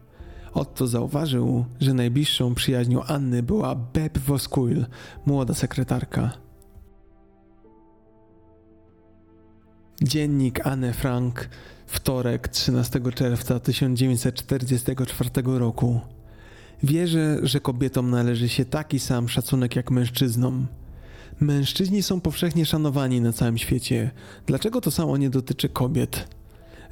Otto 0.54 0.86
zauważył, 0.86 1.64
że 1.80 1.94
najbliższą 1.94 2.54
przyjaźnią 2.54 3.02
Anny 3.02 3.42
była 3.42 3.74
Beb 3.74 4.18
Voskuil, 4.18 4.86
młoda 5.26 5.54
sekretarka. 5.54 6.41
Dziennik 10.02 10.66
Anne 10.66 10.92
Frank, 10.92 11.48
wtorek 11.86 12.48
13 12.48 13.00
czerwca 13.14 13.60
1944 13.60 15.30
roku. 15.44 16.00
Wierzę, 16.82 17.38
że 17.42 17.60
kobietom 17.60 18.10
należy 18.10 18.48
się 18.48 18.64
taki 18.64 18.98
sam 18.98 19.28
szacunek 19.28 19.76
jak 19.76 19.90
mężczyznom. 19.90 20.66
Mężczyźni 21.40 22.02
są 22.02 22.20
powszechnie 22.20 22.66
szanowani 22.66 23.20
na 23.20 23.32
całym 23.32 23.58
świecie. 23.58 24.10
Dlaczego 24.46 24.80
to 24.80 24.90
samo 24.90 25.16
nie 25.16 25.30
dotyczy 25.30 25.68
kobiet? 25.68 26.28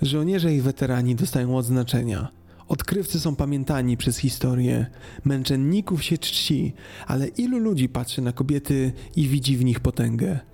Żołnierze 0.02 0.54
i 0.54 0.60
weterani 0.60 1.14
dostają 1.14 1.56
odznaczenia. 1.56 2.28
Odkrywcy 2.68 3.20
są 3.20 3.36
pamiętani 3.36 3.96
przez 3.96 4.18
historię. 4.18 4.86
Męczenników 5.24 6.04
się 6.04 6.18
czci, 6.18 6.72
ale 7.06 7.26
ilu 7.26 7.58
ludzi 7.58 7.88
patrzy 7.88 8.22
na 8.22 8.32
kobiety 8.32 8.92
i 9.16 9.28
widzi 9.28 9.56
w 9.56 9.64
nich 9.64 9.80
potęgę? 9.80 10.49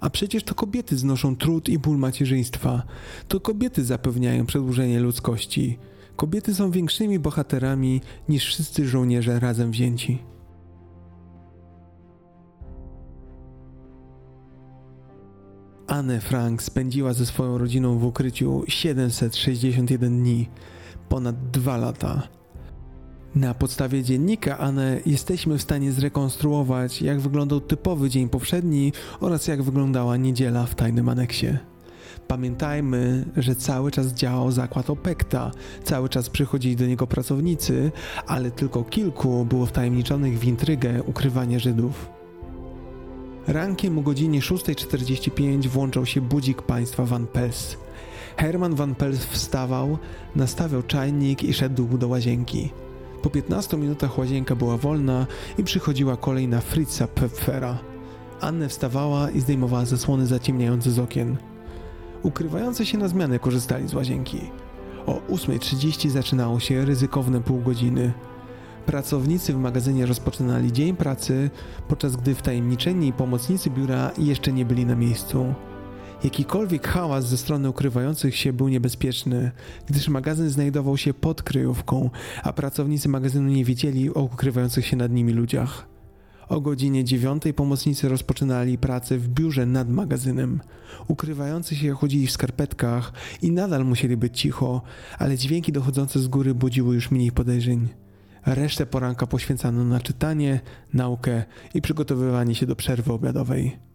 A 0.00 0.10
przecież 0.10 0.44
to 0.44 0.54
kobiety 0.54 0.96
znoszą 0.96 1.36
trud 1.36 1.68
i 1.68 1.78
ból 1.78 1.98
macierzyństwa. 1.98 2.82
To 3.28 3.40
kobiety 3.40 3.84
zapewniają 3.84 4.46
przedłużenie 4.46 5.00
ludzkości. 5.00 5.78
Kobiety 6.16 6.54
są 6.54 6.70
większymi 6.70 7.18
bohaterami 7.18 8.00
niż 8.28 8.44
wszyscy 8.46 8.88
żołnierze 8.88 9.40
razem 9.40 9.70
wzięci. 9.70 10.18
Anne 15.86 16.20
Frank 16.20 16.62
spędziła 16.62 17.12
ze 17.12 17.26
swoją 17.26 17.58
rodziną 17.58 17.98
w 17.98 18.04
ukryciu 18.04 18.64
761 18.68 20.18
dni, 20.18 20.48
ponad 21.08 21.50
dwa 21.50 21.76
lata. 21.76 22.39
Na 23.34 23.54
podstawie 23.54 24.02
dziennika 24.04 24.58
Anne 24.58 25.00
jesteśmy 25.06 25.58
w 25.58 25.62
stanie 25.62 25.92
zrekonstruować, 25.92 27.02
jak 27.02 27.20
wyglądał 27.20 27.60
typowy 27.60 28.10
dzień 28.10 28.28
powszedni 28.28 28.92
oraz 29.20 29.46
jak 29.46 29.62
wyglądała 29.62 30.16
niedziela 30.16 30.66
w 30.66 30.74
tajnym 30.74 31.08
aneksie. 31.08 31.46
Pamiętajmy, 32.28 33.24
że 33.36 33.56
cały 33.56 33.90
czas 33.90 34.06
działał 34.06 34.50
zakład 34.50 34.90
Opekta, 34.90 35.50
cały 35.84 36.08
czas 36.08 36.30
przychodzili 36.30 36.76
do 36.76 36.86
niego 36.86 37.06
pracownicy, 37.06 37.92
ale 38.26 38.50
tylko 38.50 38.84
kilku 38.84 39.44
było 39.44 39.66
wtajemniczonych 39.66 40.38
w 40.38 40.44
intrygę 40.44 41.02
ukrywania 41.02 41.58
Żydów. 41.58 42.10
Rankiem 43.46 43.98
o 43.98 44.02
godzinie 44.02 44.40
6.45 44.40 45.66
włączał 45.66 46.06
się 46.06 46.20
budzik 46.20 46.62
państwa 46.62 47.04
Van 47.04 47.26
Pels. 47.26 47.76
Herman 48.36 48.74
Van 48.74 48.94
Pels 48.94 49.24
wstawał, 49.24 49.98
nastawiał 50.36 50.82
czajnik 50.82 51.42
i 51.42 51.54
szedł 51.54 51.98
do 51.98 52.08
łazienki. 52.08 52.70
Po 53.22 53.30
15 53.30 53.76
minutach 53.76 54.18
łazienka 54.18 54.56
była 54.56 54.76
wolna 54.76 55.26
i 55.58 55.64
przychodziła 55.64 56.16
kolej 56.16 56.48
na 56.48 56.60
Fritza 56.60 57.08
Pfeffera. 57.08 57.78
Anne 58.40 58.68
wstawała 58.68 59.30
i 59.30 59.40
zdejmowała 59.40 59.84
zasłony 59.84 60.26
zaciemniające 60.26 60.90
z 60.90 60.98
okien. 60.98 61.36
Ukrywający 62.22 62.86
się 62.86 62.98
na 62.98 63.08
zmianę 63.08 63.38
korzystali 63.38 63.88
z 63.88 63.94
łazienki. 63.94 64.40
O 65.06 65.20
8.30 65.28 66.08
zaczynało 66.08 66.60
się 66.60 66.84
ryzykowne 66.84 67.40
pół 67.40 67.60
godziny. 67.60 68.12
Pracownicy 68.86 69.52
w 69.52 69.56
magazynie 69.56 70.06
rozpoczynali 70.06 70.72
dzień 70.72 70.96
pracy, 70.96 71.50
podczas 71.88 72.16
gdy 72.16 72.34
wtajemniczeni 72.34 73.12
pomocnicy 73.12 73.70
biura 73.70 74.10
jeszcze 74.18 74.52
nie 74.52 74.64
byli 74.64 74.86
na 74.86 74.96
miejscu. 74.96 75.54
Jakikolwiek 76.24 76.88
hałas 76.88 77.28
ze 77.28 77.36
strony 77.36 77.68
ukrywających 77.68 78.36
się 78.36 78.52
był 78.52 78.68
niebezpieczny, 78.68 79.50
gdyż 79.86 80.08
magazyn 80.08 80.50
znajdował 80.50 80.96
się 80.96 81.14
pod 81.14 81.42
kryjówką, 81.42 82.10
a 82.42 82.52
pracownicy 82.52 83.08
magazynu 83.08 83.48
nie 83.48 83.64
wiedzieli 83.64 84.14
o 84.14 84.22
ukrywających 84.22 84.86
się 84.86 84.96
nad 84.96 85.12
nimi 85.12 85.32
ludziach. 85.32 85.86
O 86.48 86.60
godzinie 86.60 87.04
dziewiątej 87.04 87.54
pomocnicy 87.54 88.08
rozpoczynali 88.08 88.78
pracę 88.78 89.18
w 89.18 89.28
biurze 89.28 89.66
nad 89.66 89.88
magazynem. 89.88 90.60
Ukrywający 91.08 91.76
się 91.76 91.92
chodzili 91.92 92.26
w 92.26 92.32
skarpetkach 92.32 93.12
i 93.42 93.52
nadal 93.52 93.84
musieli 93.84 94.16
być 94.16 94.40
cicho, 94.40 94.82
ale 95.18 95.38
dźwięki 95.38 95.72
dochodzące 95.72 96.20
z 96.20 96.28
góry 96.28 96.54
budziły 96.54 96.94
już 96.94 97.10
mniej 97.10 97.32
podejrzeń. 97.32 97.88
Resztę 98.46 98.86
poranka 98.86 99.26
poświęcano 99.26 99.84
na 99.84 100.00
czytanie, 100.00 100.60
naukę 100.92 101.44
i 101.74 101.82
przygotowywanie 101.82 102.54
się 102.54 102.66
do 102.66 102.76
przerwy 102.76 103.12
obiadowej. 103.12 103.89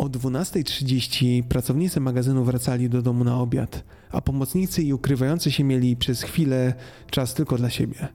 O 0.00 0.08
12.30 0.08 1.42
pracownicy 1.42 2.00
magazynu 2.00 2.44
wracali 2.44 2.88
do 2.88 3.02
domu 3.02 3.24
na 3.24 3.40
obiad, 3.40 3.84
a 4.10 4.20
pomocnicy 4.20 4.82
i 4.82 4.92
ukrywający 4.92 5.50
się 5.50 5.64
mieli 5.64 5.96
przez 5.96 6.22
chwilę 6.22 6.74
czas 7.10 7.34
tylko 7.34 7.56
dla 7.56 7.70
siebie. 7.70 8.08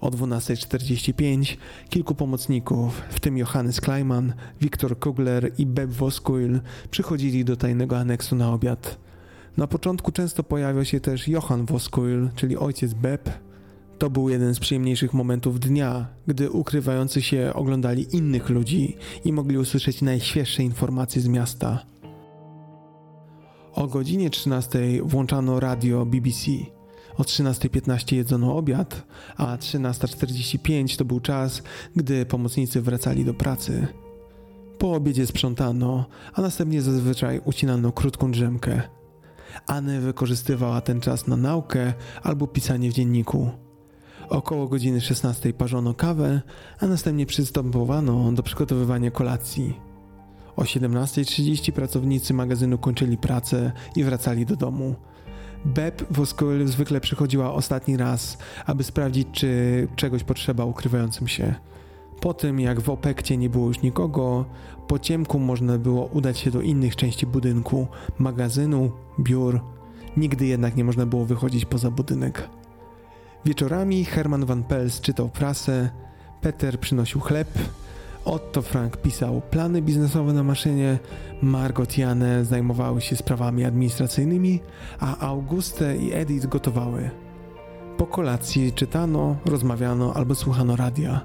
O 0.00 0.10
12.45 0.10 1.56
kilku 1.88 2.14
pomocników, 2.14 3.02
w 3.10 3.20
tym 3.20 3.38
Johannes 3.38 3.80
Kleiman, 3.80 4.34
Viktor 4.60 4.98
Kugler 4.98 5.52
i 5.58 5.66
Beb 5.66 5.90
Voskuil, 5.90 6.60
przychodzili 6.90 7.44
do 7.44 7.56
tajnego 7.56 7.98
aneksu 7.98 8.36
na 8.36 8.52
obiad. 8.52 8.98
Na 9.56 9.66
początku 9.66 10.12
często 10.12 10.42
pojawiał 10.42 10.84
się 10.84 11.00
też 11.00 11.28
Johann 11.28 11.66
Voskuil, 11.66 12.28
czyli 12.36 12.56
ojciec 12.56 12.94
Beb, 12.94 13.30
to 13.98 14.10
był 14.10 14.28
jeden 14.28 14.54
z 14.54 14.60
przyjemniejszych 14.60 15.14
momentów 15.14 15.60
dnia, 15.60 16.06
gdy 16.26 16.50
ukrywający 16.50 17.22
się 17.22 17.52
oglądali 17.54 18.16
innych 18.16 18.50
ludzi 18.50 18.96
i 19.24 19.32
mogli 19.32 19.58
usłyszeć 19.58 20.02
najświeższe 20.02 20.62
informacje 20.62 21.22
z 21.22 21.28
miasta. 21.28 21.84
O 23.74 23.86
godzinie 23.86 24.30
13 24.30 24.78
włączano 25.02 25.60
radio 25.60 26.06
BBC. 26.06 26.50
O 27.16 27.22
13.15 27.22 28.16
jedzono 28.16 28.56
obiad, 28.56 29.02
a 29.36 29.56
13.45 29.56 30.98
to 30.98 31.04
był 31.04 31.20
czas, 31.20 31.62
gdy 31.96 32.26
pomocnicy 32.26 32.80
wracali 32.82 33.24
do 33.24 33.34
pracy. 33.34 33.86
Po 34.78 34.92
obiedzie 34.92 35.26
sprzątano, 35.26 36.04
a 36.34 36.42
następnie 36.42 36.82
zazwyczaj 36.82 37.40
ucinano 37.44 37.92
krótką 37.92 38.32
drzemkę. 38.32 38.82
Anne 39.66 40.00
wykorzystywała 40.00 40.80
ten 40.80 41.00
czas 41.00 41.26
na 41.26 41.36
naukę 41.36 41.92
albo 42.22 42.46
pisanie 42.46 42.90
w 42.90 42.94
dzienniku. 42.94 43.63
Około 44.34 44.68
godziny 44.68 45.00
16 45.00 45.52
parzono 45.52 45.94
kawę, 45.94 46.42
a 46.80 46.86
następnie 46.86 47.26
przystępowano 47.26 48.32
do 48.32 48.42
przygotowywania 48.42 49.10
kolacji. 49.10 49.80
O 50.56 50.62
17.30 50.62 51.72
pracownicy 51.72 52.34
magazynu 52.34 52.78
kończyli 52.78 53.18
pracę 53.18 53.72
i 53.96 54.04
wracali 54.04 54.46
do 54.46 54.56
domu. 54.56 54.94
Beb 55.64 56.04
Voskuil 56.10 56.68
zwykle 56.68 57.00
przychodziła 57.00 57.52
ostatni 57.52 57.96
raz, 57.96 58.38
aby 58.66 58.84
sprawdzić, 58.84 59.28
czy 59.32 59.88
czegoś 59.96 60.24
potrzeba 60.24 60.64
ukrywającym 60.64 61.28
się. 61.28 61.54
Po 62.20 62.34
tym, 62.34 62.60
jak 62.60 62.80
w 62.80 62.90
opekcie 62.90 63.36
nie 63.36 63.50
było 63.50 63.68
już 63.68 63.82
nikogo, 63.82 64.44
po 64.88 64.98
ciemku 64.98 65.38
można 65.38 65.78
było 65.78 66.06
udać 66.06 66.38
się 66.38 66.50
do 66.50 66.60
innych 66.60 66.96
części 66.96 67.26
budynku, 67.26 67.86
magazynu, 68.18 68.92
biur. 69.20 69.60
Nigdy 70.16 70.46
jednak 70.46 70.76
nie 70.76 70.84
można 70.84 71.06
było 71.06 71.24
wychodzić 71.24 71.64
poza 71.64 71.90
budynek. 71.90 72.48
Wieczorami 73.44 74.04
Herman 74.04 74.44
van 74.44 74.64
Pels 74.64 75.00
czytał 75.00 75.28
prasę, 75.28 75.90
Peter 76.40 76.80
przynosił 76.80 77.20
chleb, 77.20 77.48
Otto 78.24 78.62
Frank 78.62 78.96
pisał 78.96 79.42
plany 79.50 79.82
biznesowe 79.82 80.32
na 80.32 80.42
maszynie, 80.42 80.98
Margot 81.42 81.98
i 81.98 82.02
Anne 82.02 82.44
zajmowały 82.44 83.00
się 83.00 83.16
sprawami 83.16 83.64
administracyjnymi, 83.64 84.60
a 85.00 85.26
Auguste 85.26 85.96
i 85.96 86.12
Edith 86.12 86.46
gotowały. 86.46 87.10
Po 87.96 88.06
kolacji 88.06 88.72
czytano, 88.72 89.36
rozmawiano 89.46 90.14
albo 90.14 90.34
słuchano 90.34 90.76
radia. 90.76 91.20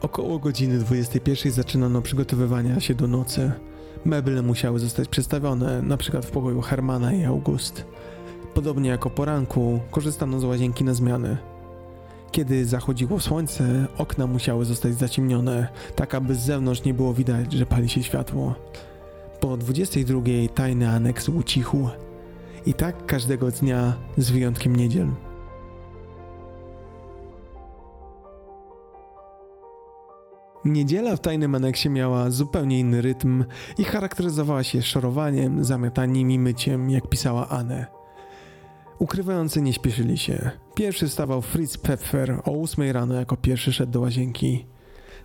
Około 0.00 0.38
godziny 0.38 0.78
21 0.78 1.52
zaczynano 1.52 2.02
przygotowywania 2.02 2.80
się 2.80 2.94
do 2.94 3.06
nocy. 3.06 3.52
Meble 4.04 4.42
musiały 4.42 4.78
zostać 4.78 5.08
przestawione, 5.08 5.82
przykład 5.96 6.26
w 6.26 6.30
pokoju 6.30 6.60
Hermana 6.60 7.12
i 7.12 7.24
August. 7.24 7.84
Podobnie 8.54 8.90
jak 8.90 9.06
o 9.06 9.10
poranku, 9.10 9.80
korzystano 9.90 10.40
z 10.40 10.44
łazienki 10.44 10.84
na 10.84 10.94
zmiany. 10.94 11.36
Kiedy 12.30 12.64
zachodziło 12.64 13.20
słońce, 13.20 13.86
okna 13.98 14.26
musiały 14.26 14.64
zostać 14.64 14.94
zaciemnione, 14.94 15.68
tak 15.94 16.14
aby 16.14 16.34
z 16.34 16.38
zewnątrz 16.38 16.84
nie 16.84 16.94
było 16.94 17.14
widać, 17.14 17.52
że 17.52 17.66
pali 17.66 17.88
się 17.88 18.02
światło. 18.02 18.54
Po 19.40 19.56
22 19.56 20.20
tajny 20.54 20.88
aneks 20.88 21.28
ucichł. 21.28 21.88
I 22.66 22.74
tak 22.74 23.06
każdego 23.06 23.50
dnia, 23.50 23.92
z 24.16 24.30
wyjątkiem 24.30 24.76
niedziel. 24.76 25.08
Niedziela 30.64 31.16
w 31.16 31.20
tajnym 31.20 31.54
aneksie 31.54 31.90
miała 31.90 32.30
zupełnie 32.30 32.78
inny 32.78 33.02
rytm 33.02 33.44
i 33.78 33.84
charakteryzowała 33.84 34.62
się 34.62 34.82
szorowaniem, 34.82 35.64
zamiataniem 35.64 36.30
i 36.30 36.38
myciem, 36.38 36.90
jak 36.90 37.08
pisała 37.08 37.48
Anne. 37.48 37.93
Ukrywający 38.98 39.62
nie 39.62 39.72
śpieszyli 39.72 40.18
się. 40.18 40.50
Pierwszy 40.74 41.08
stawał 41.08 41.42
Fritz 41.42 41.78
Pfeffer 41.78 42.40
o 42.44 42.62
8 42.62 42.90
rano 42.90 43.14
jako 43.14 43.36
pierwszy 43.36 43.72
szedł 43.72 43.92
do 43.92 44.00
łazienki. 44.00 44.66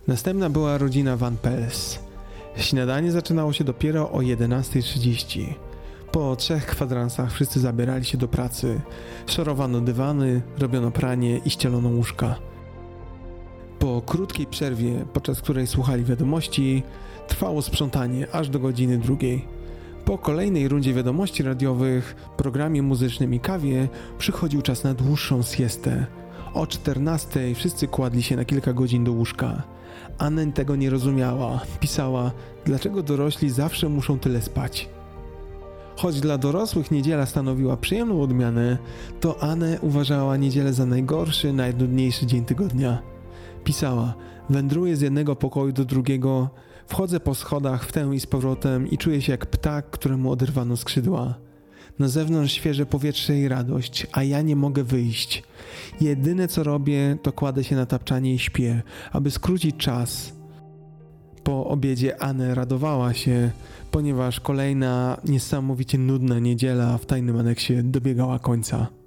Następna 0.06 0.50
była 0.50 0.78
rodzina 0.78 1.16
Van 1.16 1.36
Pels. 1.36 1.98
Śniadanie 2.56 3.12
zaczynało 3.12 3.52
się 3.52 3.64
dopiero 3.64 4.10
o 4.12 4.18
11.30. 4.18 5.54
Po 6.12 6.36
trzech 6.36 6.66
kwadransach 6.66 7.32
wszyscy 7.32 7.60
zabierali 7.60 8.04
się 8.04 8.18
do 8.18 8.28
pracy. 8.28 8.80
Szorowano 9.26 9.80
dywany, 9.80 10.42
robiono 10.58 10.90
pranie 10.90 11.40
i 11.44 11.50
ścielono 11.50 11.88
łóżka. 11.88 12.36
Po 13.78 14.02
krótkiej 14.06 14.46
przerwie, 14.46 15.04
podczas 15.12 15.40
której 15.40 15.66
słuchali 15.66 16.04
wiadomości, 16.04 16.82
trwało 17.28 17.62
sprzątanie 17.62 18.26
aż 18.32 18.48
do 18.48 18.58
godziny 18.58 18.98
drugiej. 18.98 19.59
Po 20.04 20.18
kolejnej 20.18 20.68
rundzie 20.68 20.94
wiadomości 20.94 21.42
radiowych, 21.42 22.16
programie 22.36 22.82
muzycznym 22.82 23.34
i 23.34 23.40
kawie 23.40 23.88
przychodził 24.18 24.62
czas 24.62 24.84
na 24.84 24.94
dłuższą 24.94 25.42
siestę. 25.42 26.06
O 26.54 26.66
14 26.66 27.54
wszyscy 27.54 27.88
kładli 27.88 28.22
się 28.22 28.36
na 28.36 28.44
kilka 28.44 28.72
godzin 28.72 29.04
do 29.04 29.12
łóżka. 29.12 29.62
Anne 30.18 30.52
tego 30.52 30.76
nie 30.76 30.90
rozumiała. 30.90 31.60
Pisała, 31.80 32.30
dlaczego 32.64 33.02
dorośli 33.02 33.50
zawsze 33.50 33.88
muszą 33.88 34.18
tyle 34.18 34.42
spać. 34.42 34.88
Choć 35.96 36.20
dla 36.20 36.38
dorosłych 36.38 36.90
niedziela 36.90 37.26
stanowiła 37.26 37.76
przyjemną 37.76 38.22
odmianę, 38.22 38.78
to 39.20 39.42
Anne 39.42 39.78
uważała 39.80 40.36
niedzielę 40.36 40.72
za 40.72 40.86
najgorszy, 40.86 41.52
najnudniejszy 41.52 42.26
dzień 42.26 42.44
tygodnia. 42.44 43.02
Pisała: 43.64 44.14
Wędruję 44.50 44.96
z 44.96 45.00
jednego 45.00 45.36
pokoju 45.36 45.72
do 45.72 45.84
drugiego, 45.84 46.50
wchodzę 46.90 47.20
po 47.20 47.34
schodach 47.34 47.84
w 47.84 47.92
tę 47.92 48.10
i 48.14 48.20
z 48.20 48.26
powrotem 48.26 48.90
i 48.90 48.98
czuję 48.98 49.22
się 49.22 49.32
jak 49.32 49.46
ptak, 49.46 49.90
któremu 49.90 50.32
oderwano 50.32 50.76
skrzydła. 50.76 51.34
Na 51.98 52.08
zewnątrz 52.08 52.52
świeże 52.52 52.86
powietrze 52.86 53.38
i 53.38 53.48
radość, 53.48 54.06
a 54.12 54.22
ja 54.22 54.42
nie 54.42 54.56
mogę 54.56 54.84
wyjść. 54.84 55.42
Jedyne 56.00 56.48
co 56.48 56.62
robię, 56.62 57.16
to 57.22 57.32
kładę 57.32 57.64
się 57.64 57.76
na 57.76 57.86
tapczanie 57.86 58.34
i 58.34 58.38
śpię, 58.38 58.82
aby 59.12 59.30
skrócić 59.30 59.76
czas. 59.76 60.32
Po 61.44 61.66
obiedzie 61.66 62.22
Anne 62.22 62.54
radowała 62.54 63.14
się, 63.14 63.50
ponieważ 63.90 64.40
kolejna 64.40 65.20
niesamowicie 65.24 65.98
nudna 65.98 66.38
niedziela 66.38 66.98
w 66.98 67.06
tajnym 67.06 67.36
aneksie 67.38 67.82
dobiegała 67.82 68.38
końca. 68.38 68.99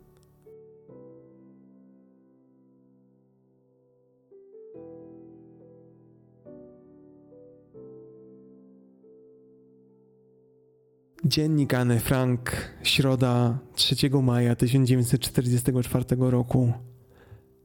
Dziennik 11.26 11.74
Anne 11.74 11.99
Frank, 11.99 12.51
środa 12.84 13.59
3 13.76 13.95
maja 14.24 14.55
1944 14.55 16.05
roku. 16.19 16.74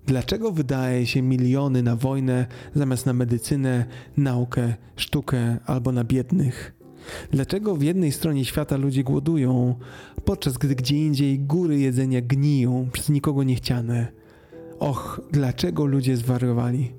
Dlaczego 0.07 0.53
wydaje 0.53 1.07
się 1.07 1.23
miliony 1.23 1.83
na 1.83 1.97
wojnę 1.97 2.47
zamiast 2.75 3.07
na 3.07 3.13
medycynę, 3.13 3.87
naukę, 4.17 4.75
sztukę 4.97 5.57
albo 5.67 5.93
na 5.93 6.05
biednych? 6.05 6.75
Dlaczego 7.31 7.77
w 7.77 7.83
jednej 7.83 8.13
stronie 8.13 8.45
świata 8.45 8.77
ludzie 8.77 9.05
głodują, 9.05 9.75
podczas 10.25 10.59
gdy 10.59 10.75
gdzie 10.75 11.07
indziej 11.07 11.39
góry 11.39 11.79
jedzenia 11.79 12.21
gniją 12.21 12.89
przez 12.93 13.09
nikogo 13.09 13.43
niechciane? 13.43 14.07
Och, 14.79 15.21
dlaczego 15.33 15.87
ludzie 15.87 16.17
zwariowali? 16.17 16.93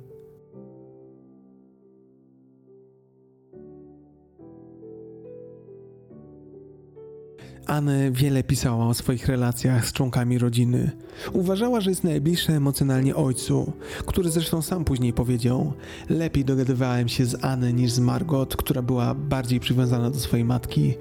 Anne 7.69 8.11
wiele 8.11 8.43
pisała 8.43 8.87
o 8.87 8.93
swoich 8.93 9.27
relacjach 9.27 9.87
z 9.87 9.93
członkami 9.93 10.37
rodziny. 10.37 10.91
Uważała, 11.33 11.81
że 11.81 11.89
jest 11.89 12.03
najbliższa 12.03 12.53
emocjonalnie 12.53 13.15
ojcu, 13.15 13.73
który 14.05 14.29
zresztą 14.29 14.61
sam 14.61 14.85
później 14.85 15.13
powiedział: 15.13 15.73
Lepiej 16.09 16.45
dogadywałem 16.45 17.07
się 17.07 17.25
z 17.25 17.45
Anne 17.45 17.73
niż 17.73 17.91
z 17.91 17.99
Margot, 17.99 18.55
która 18.55 18.81
była 18.81 19.15
bardziej 19.15 19.59
przywiązana 19.59 20.09
do 20.09 20.19
swojej 20.19 20.45
matki. 20.45 20.93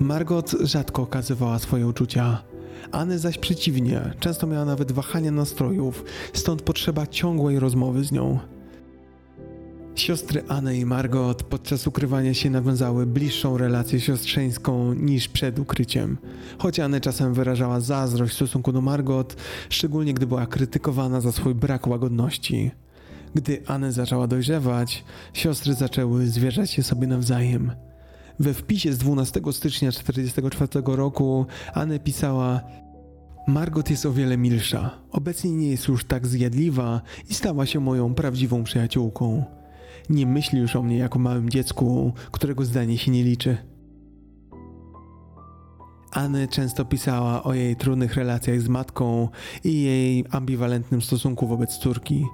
Margot 0.00 0.50
rzadko 0.50 1.02
okazywała 1.02 1.58
swoje 1.58 1.86
uczucia. 1.86 2.42
Anne 2.92 3.18
zaś 3.18 3.38
przeciwnie, 3.38 4.00
często 4.20 4.46
miała 4.46 4.64
nawet 4.64 4.92
wahania 4.92 5.30
nastrojów, 5.30 6.04
stąd 6.32 6.62
potrzeba 6.62 7.06
ciągłej 7.06 7.58
rozmowy 7.58 8.04
z 8.04 8.12
nią. 8.12 8.38
Siostry 9.94 10.42
Anne 10.48 10.76
i 10.76 10.84
Margot 10.86 11.42
podczas 11.42 11.86
ukrywania 11.86 12.34
się 12.34 12.50
nawiązały 12.50 13.06
bliższą 13.06 13.58
relację 13.58 14.00
siostrzeńską 14.00 14.94
niż 14.94 15.28
przed 15.28 15.58
ukryciem. 15.58 16.18
Choć 16.58 16.80
Anne 16.80 17.00
czasem 17.00 17.34
wyrażała 17.34 17.80
zazdrość 17.80 18.32
w 18.32 18.36
stosunku 18.36 18.72
do 18.72 18.80
Margot, 18.80 19.36
szczególnie 19.68 20.14
gdy 20.14 20.26
była 20.26 20.46
krytykowana 20.46 21.20
za 21.20 21.32
swój 21.32 21.54
brak 21.54 21.86
łagodności. 21.86 22.70
Gdy 23.34 23.62
Anne 23.66 23.92
zaczęła 23.92 24.26
dojrzewać, 24.26 25.04
siostry 25.32 25.74
zaczęły 25.74 26.26
zwierzać 26.26 26.70
się 26.70 26.82
sobie 26.82 27.06
nawzajem. 27.06 27.72
We 28.40 28.54
wpisie 28.54 28.92
z 28.92 28.98
12 28.98 29.40
stycznia 29.52 29.90
1944 29.92 30.96
roku 30.96 31.46
Anne 31.74 31.98
pisała 31.98 32.60
Margot 33.46 33.90
jest 33.90 34.06
o 34.06 34.12
wiele 34.12 34.36
milsza. 34.36 34.90
Obecnie 35.10 35.50
nie 35.50 35.70
jest 35.70 35.88
już 35.88 36.04
tak 36.04 36.26
zjadliwa 36.26 37.00
i 37.30 37.34
stała 37.34 37.66
się 37.66 37.80
moją 37.80 38.14
prawdziwą 38.14 38.64
przyjaciółką. 38.64 39.59
Nie 40.10 40.26
myśli 40.26 40.58
już 40.58 40.76
o 40.76 40.82
mnie 40.82 40.98
jako 40.98 41.18
małym 41.18 41.50
dziecku, 41.50 42.12
którego 42.30 42.64
zdanie 42.64 42.98
się 42.98 43.10
nie 43.10 43.24
liczy. 43.24 43.56
Anne 46.12 46.48
często 46.48 46.84
pisała 46.84 47.42
o 47.42 47.54
jej 47.54 47.76
trudnych 47.76 48.14
relacjach 48.14 48.60
z 48.60 48.68
matką 48.68 49.28
i 49.64 49.82
jej 49.82 50.24
ambiwalentnym 50.30 51.02
stosunku 51.02 51.46
wobec 51.46 51.78
córki. 51.78 52.26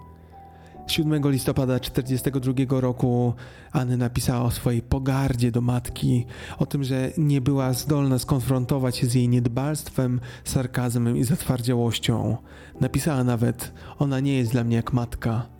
7 0.86 1.30
listopada 1.30 1.78
1942 1.78 2.80
roku 2.80 3.34
Anne 3.72 3.96
napisała 3.96 4.42
o 4.42 4.50
swojej 4.50 4.82
pogardzie 4.82 5.50
do 5.50 5.60
matki, 5.60 6.26
o 6.58 6.66
tym, 6.66 6.84
że 6.84 7.10
nie 7.18 7.40
była 7.40 7.72
zdolna 7.72 8.18
skonfrontować 8.18 8.96
się 8.96 9.06
z 9.06 9.14
jej 9.14 9.28
niedbalstwem, 9.28 10.20
sarkazmem 10.44 11.16
i 11.16 11.24
zatwardziałością. 11.24 12.36
Napisała 12.80 13.24
nawet: 13.24 13.72
Ona 13.98 14.20
nie 14.20 14.38
jest 14.38 14.52
dla 14.52 14.64
mnie 14.64 14.76
jak 14.76 14.92
matka. 14.92 15.55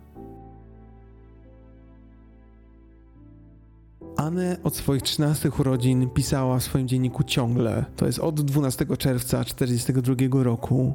Anne 4.17 4.57
od 4.63 4.75
swoich 4.75 5.01
13 5.01 5.51
urodzin 5.59 6.09
pisała 6.09 6.59
w 6.59 6.63
swoim 6.63 6.87
dzienniku 6.87 7.23
ciągle, 7.23 7.85
to 7.95 8.05
jest 8.05 8.19
od 8.19 8.41
12 8.41 8.85
czerwca 8.97 9.43
1942 9.43 10.43
roku. 10.43 10.93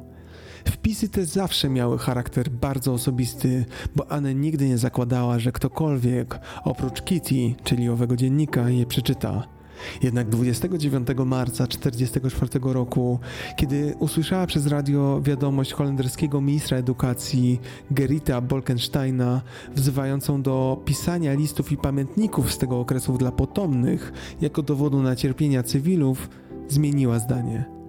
Wpisy 0.65 1.09
te 1.09 1.25
zawsze 1.25 1.69
miały 1.69 1.97
charakter 1.97 2.49
bardzo 2.49 2.93
osobisty, 2.93 3.65
bo 3.95 4.11
Anne 4.11 4.35
nigdy 4.35 4.67
nie 4.67 4.77
zakładała, 4.77 5.39
że 5.39 5.51
ktokolwiek 5.51 6.39
oprócz 6.63 7.01
Kitty, 7.01 7.55
czyli 7.63 7.89
owego 7.89 8.15
dziennika, 8.15 8.69
je 8.69 8.85
przeczyta. 8.85 9.52
Jednak 10.03 10.29
29 10.29 11.07
marca 11.25 11.67
1944 11.67 12.73
roku, 12.73 13.19
kiedy 13.57 13.95
usłyszała 13.99 14.47
przez 14.47 14.67
radio 14.67 15.21
wiadomość 15.21 15.73
holenderskiego 15.73 16.41
ministra 16.41 16.77
edukacji 16.77 17.59
Gerita 17.91 18.41
Bolkensteina 18.41 19.41
wzywającą 19.75 20.41
do 20.41 20.81
pisania 20.85 21.33
listów 21.33 21.71
i 21.71 21.77
pamiętników 21.77 22.51
z 22.51 22.57
tego 22.57 22.79
okresu 22.79 23.17
dla 23.17 23.31
potomnych 23.31 24.13
jako 24.41 24.61
dowodu 24.61 25.01
na 25.01 25.15
cierpienia 25.15 25.63
cywilów, 25.63 26.29
zmieniła 26.67 27.19
zdanie. 27.19 27.82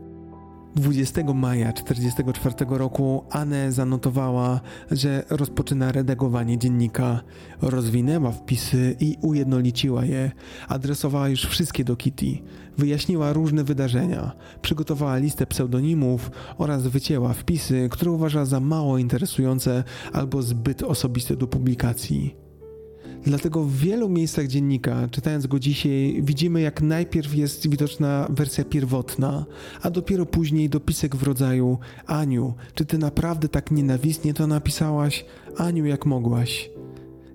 20 0.77 1.35
maja 1.35 1.73
1944 1.73 2.79
roku 2.79 3.25
Anne 3.31 3.73
zanotowała, 3.73 4.61
że 4.91 5.25
rozpoczyna 5.31 5.93
redagowanie 5.93 6.59
dziennika. 6.59 7.21
Rozwinęła 7.63 8.33
wpisy 8.33 8.97
i 9.01 9.17
ujednoliciła 9.23 10.05
je. 10.05 10.33
Adresowała 10.69 11.29
już 11.29 11.47
wszystkie 11.47 11.85
do 11.85 11.97
Kitty. 11.97 12.39
Wyjaśniła 12.79 13.33
różne 13.33 13.65
wydarzenia. 13.65 14.33
Przygotowała 14.63 15.17
listę 15.17 15.47
pseudonimów 15.47 16.31
oraz 16.59 16.87
wycięła 16.87 17.33
wpisy, 17.33 17.89
które 17.91 18.11
uważa 18.11 18.45
za 18.45 18.61
mało 18.61 18.99
interesujące 18.99 19.85
albo 20.13 20.43
zbyt 20.43 20.83
osobiste 20.83 21.37
do 21.37 21.47
publikacji. 21.47 22.44
Dlatego 23.25 23.65
w 23.65 23.73
wielu 23.73 24.09
miejscach 24.09 24.47
dziennika, 24.47 25.09
czytając 25.11 25.47
go 25.47 25.59
dzisiaj, 25.59 26.21
widzimy 26.23 26.61
jak 26.61 26.83
najpierw 26.83 27.35
jest 27.35 27.69
widoczna 27.69 28.27
wersja 28.31 28.65
pierwotna, 28.65 29.47
a 29.83 29.91
dopiero 29.91 30.27
później 30.27 30.69
dopisek 30.69 31.17
w 31.17 31.23
rodzaju 31.23 31.79
Aniu, 32.07 32.55
czy 32.75 32.85
ty 32.85 32.99
naprawdę 32.99 33.49
tak 33.49 33.71
nienawistnie 33.71 34.35
to 34.35 34.47
napisałaś? 34.47 35.25
Aniu, 35.57 35.87
jak 35.87 36.07
mogłaś? 36.07 36.71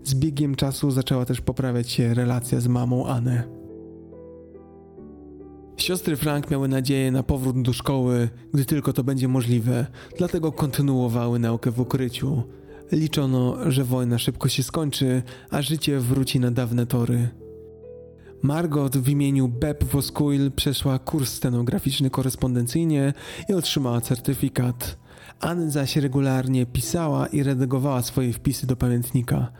Z 0.03 0.15
biegiem 0.15 0.55
czasu 0.55 0.91
zaczęła 0.91 1.25
też 1.25 1.41
poprawiać 1.41 1.91
się 1.91 2.13
relacja 2.13 2.59
z 2.59 2.67
mamą 2.67 3.07
Anę. 3.07 3.59
Siostry 5.77 6.15
Frank 6.15 6.51
miały 6.51 6.67
nadzieję 6.67 7.11
na 7.11 7.23
powrót 7.23 7.61
do 7.61 7.73
szkoły, 7.73 8.29
gdy 8.53 8.65
tylko 8.65 8.93
to 8.93 9.03
będzie 9.03 9.27
możliwe, 9.27 9.85
dlatego 10.17 10.51
kontynuowały 10.51 11.39
naukę 11.39 11.71
w 11.71 11.79
ukryciu. 11.79 12.43
Liczono, 12.91 13.71
że 13.71 13.83
wojna 13.83 14.17
szybko 14.17 14.49
się 14.49 14.63
skończy, 14.63 15.23
a 15.49 15.61
życie 15.61 15.99
wróci 15.99 16.39
na 16.39 16.51
dawne 16.51 16.85
tory. 16.85 17.29
Margot 18.41 18.97
w 18.97 19.09
imieniu 19.09 19.47
Beb 19.47 19.83
Voskuil 19.83 20.51
przeszła 20.51 20.99
kurs 20.99 21.33
scenograficzny 21.33 22.09
korespondencyjnie 22.09 23.13
i 23.49 23.53
otrzymała 23.53 24.01
certyfikat. 24.01 24.97
Ann 25.39 25.71
zaś 25.71 25.95
regularnie 25.95 26.65
pisała 26.65 27.27
i 27.27 27.43
redagowała 27.43 28.01
swoje 28.01 28.33
wpisy 28.33 28.67
do 28.67 28.75
pamiętnika. 28.75 29.51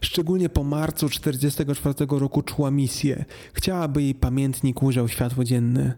Szczególnie 0.00 0.48
po 0.48 0.64
marcu 0.64 1.08
1944 1.08 2.20
roku 2.20 2.42
czuła 2.42 2.70
misję. 2.70 3.24
Chciałaby 3.52 4.02
jej 4.02 4.14
pamiętnik 4.14 4.82
ujrzał 4.82 5.08
światło 5.08 5.44
dzienne. 5.44 5.94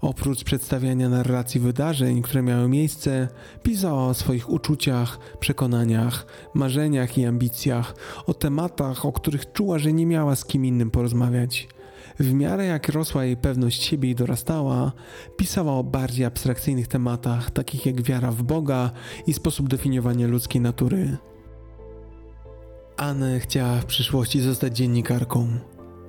Oprócz 0.00 0.44
przedstawiania 0.44 1.08
narracji 1.08 1.60
wydarzeń, 1.60 2.22
które 2.22 2.42
miały 2.42 2.68
miejsce, 2.68 3.28
pisała 3.62 4.06
o 4.06 4.14
swoich 4.14 4.50
uczuciach, 4.50 5.18
przekonaniach, 5.40 6.26
marzeniach 6.54 7.18
i 7.18 7.26
ambicjach, 7.26 7.94
o 8.26 8.34
tematach, 8.34 9.06
o 9.06 9.12
których 9.12 9.52
czuła, 9.52 9.78
że 9.78 9.92
nie 9.92 10.06
miała 10.06 10.36
z 10.36 10.44
kim 10.44 10.64
innym 10.64 10.90
porozmawiać. 10.90 11.68
W 12.18 12.32
miarę 12.32 12.66
jak 12.66 12.88
rosła 12.88 13.24
jej 13.24 13.36
pewność 13.36 13.82
siebie 13.82 14.10
i 14.10 14.14
dorastała, 14.14 14.92
pisała 15.36 15.72
o 15.72 15.84
bardziej 15.84 16.24
abstrakcyjnych 16.24 16.88
tematach, 16.88 17.50
takich 17.50 17.86
jak 17.86 18.02
wiara 18.02 18.30
w 18.30 18.42
Boga 18.42 18.90
i 19.26 19.32
sposób 19.32 19.68
definiowania 19.68 20.26
ludzkiej 20.26 20.60
natury. 20.60 21.16
Anne 22.96 23.40
chciała 23.40 23.76
w 23.76 23.86
przyszłości 23.86 24.40
zostać 24.40 24.76
dziennikarką. 24.76 25.48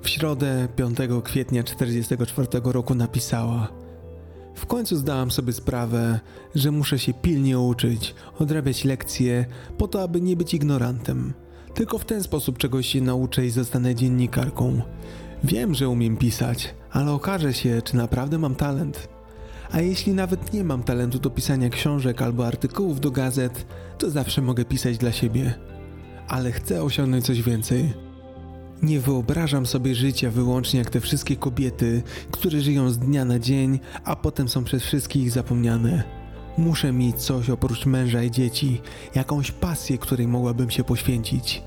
W 0.02 0.10
środę 0.10 0.68
5 0.76 0.98
kwietnia 1.24 1.64
1944 1.64 2.48
roku 2.64 2.96
napisała: 2.96 3.81
W 4.56 4.66
końcu 4.66 4.96
zdałam 4.96 5.32
sobie 5.32 5.54
sprawę, 5.54 6.20
że 6.56 6.72
muszę 6.72 7.00
się 7.00 7.14
pilnie 7.14 7.60
uczyć, 7.60 8.16
odrabiać 8.40 8.86
lekcje, 8.86 9.46
po 9.78 9.88
to, 9.88 10.04
aby 10.04 10.22
nie 10.22 10.36
być 10.36 10.54
ignorantem. 10.54 11.34
Tylko 11.74 11.98
w 11.98 12.06
ten 12.06 12.24
sposób 12.24 12.58
czegoś 12.58 12.88
się 12.88 13.02
nauczę 13.02 13.46
i 13.46 13.50
zostanę 13.50 13.96
dziennikarką. 13.96 14.82
Wiem, 15.44 15.76
że 15.76 15.90
umiem 15.90 16.18
pisać, 16.18 16.76
ale 16.92 17.12
okaże 17.12 17.54
się, 17.54 17.82
czy 17.82 17.96
naprawdę 17.96 18.38
mam 18.38 18.56
talent. 18.56 19.10
A 19.72 19.82
jeśli 19.82 20.14
nawet 20.14 20.54
nie 20.54 20.64
mam 20.64 20.84
talentu 20.84 21.20
do 21.20 21.30
pisania 21.30 21.70
książek 21.70 22.22
albo 22.22 22.48
artykułów 22.48 23.00
do 23.00 23.12
gazet, 23.12 23.66
to 23.98 24.10
zawsze 24.10 24.42
mogę 24.42 24.66
pisać 24.66 24.98
dla 24.98 25.12
siebie. 25.12 25.54
Ale 26.28 26.52
chcę 26.52 26.84
osiągnąć 26.84 27.26
coś 27.26 27.42
więcej. 27.42 27.94
Nie 28.82 29.00
wyobrażam 29.00 29.66
sobie 29.66 29.96
życia 29.96 30.32
wyłącznie 30.32 30.80
jak 30.80 30.90
te 30.90 31.00
wszystkie 31.00 31.36
kobiety, 31.36 32.04
które 32.32 32.62
żyją 32.62 32.90
z 32.90 33.00
dnia 33.00 33.26
na 33.26 33.40
dzień, 33.40 33.80
a 34.04 34.16
potem 34.16 34.50
są 34.50 34.64
przez 34.64 34.84
wszystkich 34.84 35.32
zapomniane. 35.32 36.04
Muszę 36.58 36.92
mieć 36.92 37.18
coś 37.18 37.50
oprócz 37.50 37.86
męża 37.86 38.24
i 38.24 38.32
dzieci, 38.32 38.82
jakąś 39.16 39.52
pasję, 39.52 39.98
której 39.98 40.28
mogłabym 40.28 40.70
się 40.70 40.84
poświęcić. 40.84 41.64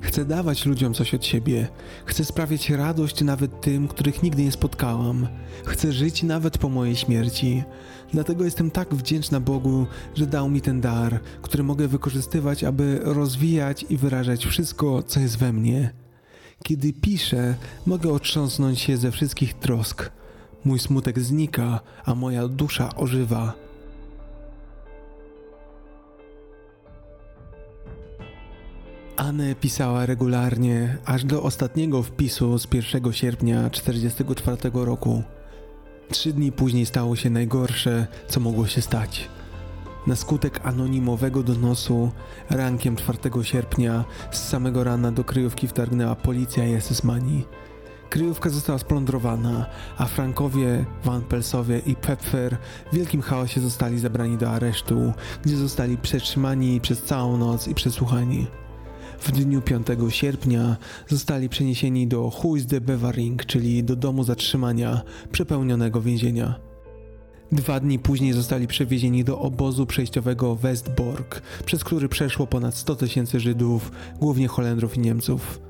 Chcę 0.00 0.24
dawać 0.24 0.66
ludziom 0.66 0.94
coś 0.94 1.14
od 1.14 1.24
siebie. 1.24 1.68
Chcę 2.04 2.24
sprawiać 2.24 2.70
radość 2.70 3.22
nawet 3.22 3.60
tym, 3.60 3.88
których 3.88 4.22
nigdy 4.22 4.44
nie 4.44 4.52
spotkałam. 4.52 5.28
Chcę 5.64 5.92
żyć 5.92 6.22
nawet 6.22 6.58
po 6.58 6.68
mojej 6.68 6.96
śmierci. 6.96 7.62
Dlatego 8.12 8.44
jestem 8.44 8.70
tak 8.70 8.94
wdzięczna 8.94 9.40
Bogu, 9.40 9.86
że 10.14 10.26
dał 10.26 10.50
mi 10.50 10.60
ten 10.60 10.80
dar, 10.80 11.20
który 11.42 11.62
mogę 11.62 11.88
wykorzystywać, 11.88 12.64
aby 12.64 13.00
rozwijać 13.02 13.86
i 13.90 13.96
wyrażać 13.96 14.46
wszystko, 14.46 15.02
co 15.02 15.20
jest 15.20 15.38
we 15.38 15.52
mnie. 15.52 16.03
Kiedy 16.66 16.92
piszę, 16.92 17.54
mogę 17.86 18.12
otrząsnąć 18.12 18.80
się 18.80 18.96
ze 18.96 19.10
wszystkich 19.10 19.54
trosk. 19.54 20.10
Mój 20.64 20.78
smutek 20.78 21.20
znika, 21.20 21.80
a 22.04 22.14
moja 22.14 22.48
dusza 22.48 22.94
ożywa. 22.96 23.54
Anne 29.16 29.54
pisała 29.54 30.06
regularnie, 30.06 30.98
aż 31.04 31.24
do 31.24 31.42
ostatniego 31.42 32.02
wpisu 32.02 32.58
z 32.58 32.66
1 32.74 33.12
sierpnia 33.12 33.70
1944 33.70 34.84
roku. 34.84 35.22
Trzy 36.10 36.32
dni 36.32 36.52
później 36.52 36.86
stało 36.86 37.16
się 37.16 37.30
najgorsze, 37.30 38.06
co 38.28 38.40
mogło 38.40 38.66
się 38.66 38.82
stać. 38.82 39.28
Na 40.06 40.16
skutek 40.16 40.60
anonimowego 40.64 41.42
donosu 41.42 42.10
rankiem 42.50 42.96
4 42.96 43.18
sierpnia 43.42 44.04
z 44.30 44.48
samego 44.48 44.84
rana 44.84 45.12
do 45.12 45.24
kryjówki 45.24 45.68
wtargnęła 45.68 46.14
policja 46.14 46.66
i 46.68 46.80
SS-mani. 46.80 47.44
Kryjówka 48.10 48.50
została 48.50 48.78
splądrowana, 48.78 49.66
a 49.98 50.06
Frankowie, 50.06 50.84
Van 51.04 51.22
Pelsowie 51.22 51.78
i 51.78 51.96
Pfeffer 51.96 52.56
w 52.92 52.94
wielkim 52.94 53.22
chaosie 53.22 53.60
zostali 53.60 53.98
zabrani 53.98 54.36
do 54.36 54.50
aresztu, 54.50 55.12
gdzie 55.42 55.56
zostali 55.56 55.96
przetrzymani 55.96 56.80
przez 56.80 57.02
całą 57.02 57.36
noc 57.36 57.68
i 57.68 57.74
przesłuchani. 57.74 58.46
W 59.20 59.32
dniu 59.32 59.62
5 59.62 59.86
sierpnia 60.08 60.76
zostali 61.08 61.48
przeniesieni 61.48 62.06
do 62.06 62.30
Huis 62.30 62.66
de 62.66 62.80
Bewaring, 62.80 63.46
czyli 63.46 63.84
do 63.84 63.96
domu 63.96 64.24
zatrzymania 64.24 65.02
przepełnionego 65.32 66.00
więzienia. 66.00 66.73
Dwa 67.52 67.80
dni 67.80 67.98
później 67.98 68.32
zostali 68.32 68.66
przewiezieni 68.66 69.24
do 69.24 69.38
obozu 69.38 69.86
przejściowego 69.86 70.56
Westborg, 70.56 71.42
przez 71.66 71.84
który 71.84 72.08
przeszło 72.08 72.46
ponad 72.46 72.74
100 72.74 72.96
tysięcy 72.96 73.40
Żydów, 73.40 73.92
głównie 74.20 74.48
Holendrów 74.48 74.96
i 74.96 75.00
Niemców. 75.00 75.60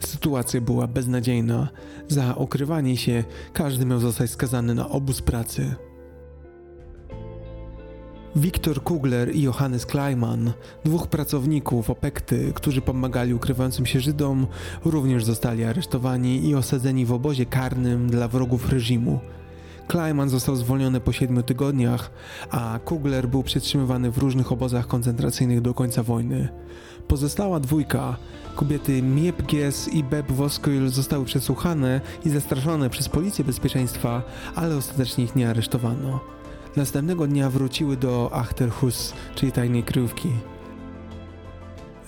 Sytuacja 0.00 0.60
była 0.60 0.86
beznadziejna. 0.86 1.68
Za 2.08 2.36
okrywanie 2.36 2.96
się 2.96 3.24
każdy 3.52 3.86
miał 3.86 3.98
zostać 3.98 4.30
skazany 4.30 4.74
na 4.74 4.88
obóz 4.88 5.22
pracy. 5.22 5.74
Wiktor 8.36 8.82
Kugler 8.82 9.34
i 9.34 9.42
Johannes 9.42 9.86
Kleiman, 9.86 10.52
dwóch 10.84 11.06
pracowników 11.06 11.90
Opekty, 11.90 12.52
którzy 12.54 12.80
pomagali 12.80 13.34
ukrywającym 13.34 13.86
się 13.86 14.00
Żydom, 14.00 14.46
również 14.84 15.24
zostali 15.24 15.64
aresztowani 15.64 16.48
i 16.48 16.54
osadzeni 16.54 17.06
w 17.06 17.12
obozie 17.12 17.46
karnym 17.46 18.10
dla 18.10 18.28
wrogów 18.28 18.72
reżimu. 18.72 19.20
Kleiman 19.88 20.28
został 20.28 20.56
zwolniony 20.56 21.00
po 21.00 21.12
siedmiu 21.12 21.42
tygodniach, 21.42 22.10
a 22.50 22.78
Kugler 22.84 23.28
był 23.28 23.42
przetrzymywany 23.42 24.10
w 24.10 24.18
różnych 24.18 24.52
obozach 24.52 24.86
koncentracyjnych 24.86 25.60
do 25.60 25.74
końca 25.74 26.02
wojny. 26.02 26.48
Pozostała 27.08 27.60
dwójka, 27.60 28.16
kobiety 28.56 29.02
Miep 29.02 29.42
Gies 29.42 29.88
i 29.88 30.04
Beb 30.04 30.32
Voskuil 30.32 30.88
zostały 30.88 31.24
przesłuchane 31.24 32.00
i 32.24 32.30
zastraszone 32.30 32.90
przez 32.90 33.08
policję 33.08 33.44
bezpieczeństwa, 33.44 34.22
ale 34.54 34.76
ostatecznie 34.76 35.24
ich 35.24 35.36
nie 35.36 35.50
aresztowano. 35.50 36.20
Następnego 36.76 37.26
dnia 37.26 37.50
wróciły 37.50 37.96
do 37.96 38.30
Achterhus, 38.32 39.12
czyli 39.34 39.52
tajnej 39.52 39.82
kryjówki. 39.82 40.28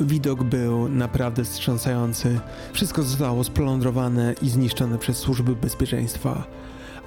Widok 0.00 0.42
był 0.44 0.88
naprawdę 0.88 1.44
wstrząsający. 1.44 2.40
Wszystko 2.72 3.02
zostało 3.02 3.44
splądrowane 3.44 4.34
i 4.42 4.48
zniszczone 4.48 4.98
przez 4.98 5.18
służby 5.18 5.56
bezpieczeństwa. 5.56 6.44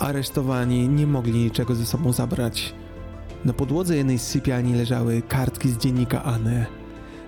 Aresztowani 0.02 0.90
nie 0.90 1.08
mogli 1.08 1.44
niczego 1.44 1.76
ze 1.76 1.86
sobą 1.86 2.14
zabrać. 2.14 2.74
Na 3.46 3.54
podłodze 3.54 3.98
jednej 3.98 4.20
z 4.20 4.28
sypialni 4.28 4.74
leżały 4.74 5.22
kartki 5.22 5.70
z 5.70 5.78
dziennika 5.78 6.24
Anne. 6.24 6.66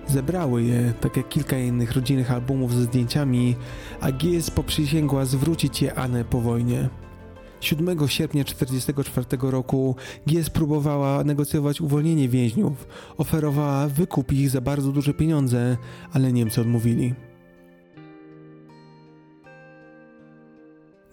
Zebrały 0.06 0.62
je, 0.62 0.92
tak 1.00 1.16
jak 1.16 1.28
kilka 1.28 1.58
innych 1.58 1.92
rodzinnych 1.92 2.30
albumów 2.30 2.74
ze 2.74 2.82
zdjęciami, 2.82 3.56
a 4.00 4.12
Gies 4.12 4.50
poprzysięgła 4.50 5.24
zwrócić 5.24 5.82
je 5.82 5.94
Anne 5.94 6.24
po 6.24 6.40
wojnie. 6.40 6.88
7 7.60 8.08
sierpnia 8.08 8.44
1944 8.44 9.50
roku 9.50 9.96
Gies 10.28 10.50
próbowała 10.50 11.24
negocjować 11.24 11.80
uwolnienie 11.80 12.28
więźniów. 12.28 12.86
Oferowała 13.16 13.88
wykup 13.88 14.32
ich 14.32 14.50
za 14.50 14.60
bardzo 14.60 14.92
duże 14.92 15.14
pieniądze, 15.14 15.76
ale 16.12 16.32
Niemcy 16.32 16.60
odmówili. 16.60 17.14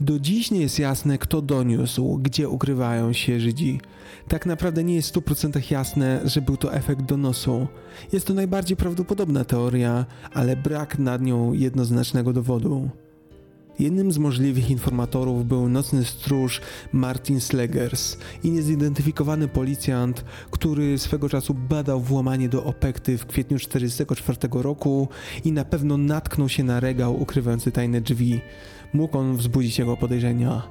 Do 0.01 0.19
dziś 0.19 0.51
nie 0.51 0.61
jest 0.61 0.79
jasne, 0.79 1.17
kto 1.17 1.41
doniósł, 1.41 2.17
gdzie 2.17 2.49
ukrywają 2.49 3.13
się 3.13 3.39
Żydzi. 3.39 3.79
Tak 4.27 4.45
naprawdę 4.45 4.83
nie 4.83 4.95
jest 4.95 5.09
w 5.09 5.13
100% 5.13 5.71
jasne, 5.71 6.21
że 6.25 6.41
był 6.41 6.57
to 6.57 6.73
efekt 6.73 7.01
donosu. 7.01 7.67
Jest 8.13 8.27
to 8.27 8.33
najbardziej 8.33 8.77
prawdopodobna 8.77 9.45
teoria, 9.45 10.05
ale 10.33 10.55
brak 10.55 10.99
nad 10.99 11.21
nią 11.21 11.53
jednoznacznego 11.53 12.33
dowodu. 12.33 12.89
Jednym 13.79 14.11
z 14.11 14.17
możliwych 14.17 14.69
informatorów 14.69 15.47
był 15.47 15.69
nocny 15.69 16.05
stróż 16.05 16.61
Martin 16.93 17.41
Slegers 17.41 18.17
i 18.43 18.51
niezidentyfikowany 18.51 19.47
policjant, 19.47 20.25
który 20.51 20.97
swego 20.97 21.29
czasu 21.29 21.53
badał 21.53 22.01
włamanie 22.01 22.49
do 22.49 22.63
Opekty 22.63 23.17
w 23.17 23.25
kwietniu 23.25 23.57
1944 23.57 24.63
roku 24.63 25.07
i 25.45 25.51
na 25.51 25.65
pewno 25.65 25.97
natknął 25.97 26.49
się 26.49 26.63
na 26.63 26.79
regał 26.79 27.21
ukrywający 27.21 27.71
tajne 27.71 28.01
drzwi. 28.01 28.41
Mógł 28.93 29.17
on 29.17 29.37
wzbudzić 29.37 29.79
jego 29.79 29.97
podejrzenia. 29.97 30.61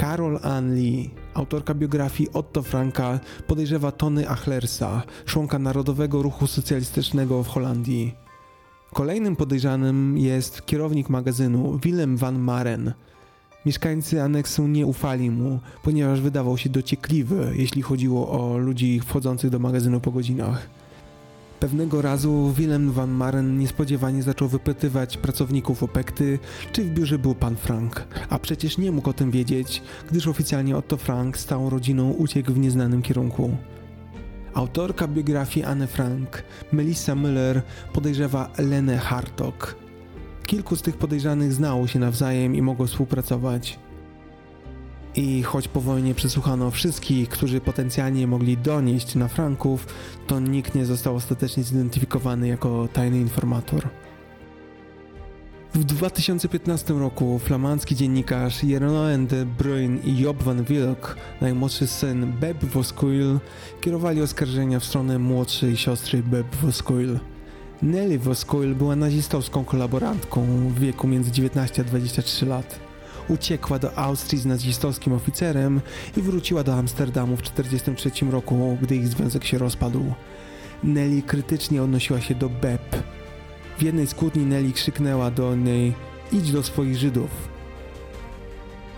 Carol 0.00 0.38
Ann 0.42 0.74
Lee, 0.74 1.10
autorka 1.34 1.74
biografii 1.74 2.32
Otto 2.32 2.62
Franka, 2.62 3.20
podejrzewa 3.46 3.92
Tony 3.92 4.28
Achlersa, 4.28 5.02
członka 5.24 5.58
Narodowego 5.58 6.22
Ruchu 6.22 6.46
Socjalistycznego 6.46 7.42
w 7.42 7.48
Holandii. 7.48 8.14
Kolejnym 8.92 9.36
podejrzanym 9.36 10.18
jest 10.18 10.66
kierownik 10.66 11.08
magazynu 11.08 11.78
Willem 11.78 12.16
van 12.16 12.38
Maren. 12.38 12.92
Mieszkańcy 13.66 14.22
aneksu 14.22 14.66
nie 14.66 14.86
ufali 14.86 15.30
mu, 15.30 15.60
ponieważ 15.82 16.20
wydawał 16.20 16.58
się 16.58 16.70
dociekliwy, 16.70 17.52
jeśli 17.56 17.82
chodziło 17.82 18.30
o 18.30 18.58
ludzi 18.58 19.00
wchodzących 19.00 19.50
do 19.50 19.58
magazynu 19.58 20.00
po 20.00 20.10
godzinach. 20.10 20.68
Pewnego 21.64 22.02
razu 22.02 22.52
Willem 22.56 22.92
van 22.92 23.10
Maren 23.10 23.58
niespodziewanie 23.58 24.22
zaczął 24.22 24.48
wypytywać 24.48 25.16
pracowników 25.16 25.82
Opekty, 25.82 26.38
czy 26.72 26.84
w 26.84 26.90
biurze 26.90 27.18
był 27.18 27.34
pan 27.34 27.56
Frank, 27.56 28.06
a 28.28 28.38
przecież 28.38 28.78
nie 28.78 28.92
mógł 28.92 29.10
o 29.10 29.12
tym 29.12 29.30
wiedzieć, 29.30 29.82
gdyż 30.10 30.28
oficjalnie 30.28 30.76
Otto 30.76 30.96
Frank 30.96 31.38
z 31.38 31.44
całą 31.44 31.70
rodziną 31.70 32.10
uciekł 32.10 32.52
w 32.52 32.58
nieznanym 32.58 33.02
kierunku. 33.02 33.56
Autorka 34.54 35.08
biografii 35.08 35.66
Anne 35.66 35.86
Frank, 35.86 36.42
Melissa 36.72 37.14
Müller, 37.14 37.60
podejrzewa 37.92 38.50
Lenę 38.58 38.98
Hartog. 38.98 39.76
Kilku 40.46 40.76
z 40.76 40.82
tych 40.82 40.96
podejrzanych 40.96 41.52
znało 41.52 41.86
się 41.86 41.98
nawzajem 41.98 42.54
i 42.54 42.62
mogło 42.62 42.86
współpracować. 42.86 43.78
I 45.16 45.42
choć 45.42 45.68
po 45.68 45.80
wojnie 45.80 46.14
przesłuchano 46.14 46.70
wszystkich, 46.70 47.28
którzy 47.28 47.60
potencjalnie 47.60 48.26
mogli 48.26 48.56
donieść 48.56 49.14
na 49.14 49.28
Franków, 49.28 49.86
to 50.26 50.40
nikt 50.40 50.74
nie 50.74 50.84
został 50.84 51.16
ostatecznie 51.16 51.62
zidentyfikowany 51.62 52.48
jako 52.48 52.88
tajny 52.92 53.18
informator. 53.18 53.88
W 55.74 55.84
2015 55.84 56.94
roku 56.94 57.38
flamandzki 57.38 57.96
dziennikarz 57.96 58.64
Jeroen 58.64 59.26
de 59.26 59.46
Bruyne 59.46 59.98
i 60.04 60.18
Job 60.18 60.42
van 60.42 60.64
Wilk, 60.64 61.16
najmłodszy 61.40 61.86
syn 61.86 62.32
Beb 62.32 62.64
Voskuil, 62.64 63.38
kierowali 63.80 64.22
oskarżenia 64.22 64.80
w 64.80 64.84
stronę 64.84 65.18
młodszej 65.18 65.76
siostry 65.76 66.22
Beb 66.22 66.56
Voskuil. 66.56 67.18
Nelly 67.82 68.18
Voskuil 68.18 68.74
była 68.74 68.96
nazistowską 68.96 69.64
kolaborantką 69.64 70.68
w 70.68 70.78
wieku 70.78 71.08
między 71.08 71.30
19 71.30 71.82
a 71.82 71.84
23 71.84 72.46
lat. 72.46 72.80
Uciekła 73.28 73.78
do 73.78 73.98
Austrii 73.98 74.38
z 74.38 74.46
nazistowskim 74.46 75.12
oficerem 75.12 75.80
i 76.16 76.22
wróciła 76.22 76.64
do 76.64 76.74
Amsterdamu 76.74 77.36
w 77.36 77.42
1943 77.42 78.30
roku, 78.30 78.78
gdy 78.82 78.96
ich 78.96 79.08
związek 79.08 79.44
się 79.44 79.58
rozpadł. 79.58 80.14
Nelly 80.84 81.22
krytycznie 81.22 81.82
odnosiła 81.82 82.20
się 82.20 82.34
do 82.34 82.48
Beb, 82.48 83.02
w 83.78 83.82
jednej 83.82 84.06
z 84.06 84.14
kłótni 84.14 84.46
Nelly 84.46 84.72
krzyknęła 84.72 85.30
do 85.30 85.56
niej 85.56 85.94
idź 86.32 86.52
do 86.52 86.62
swoich 86.62 86.96
Żydów. 86.96 87.30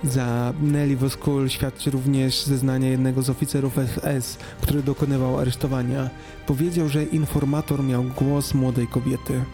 Za 0.05 0.53
Nelly 0.61 0.97
Voskul 0.97 1.49
świadczy 1.49 1.91
również 1.91 2.43
zeznanie 2.43 2.89
jednego 2.89 3.23
z 3.23 3.31
oficerów 3.31 3.73
SS, 3.75 4.39
który 4.61 4.83
dokonywał 4.83 5.39
aresztowania. 5.39 6.11
Powiedział, 6.47 6.89
że 6.89 7.05
informator 7.05 7.85
miał 7.85 8.05
głos 8.05 8.55
młodej 8.55 8.87
kobiety. 8.87 9.45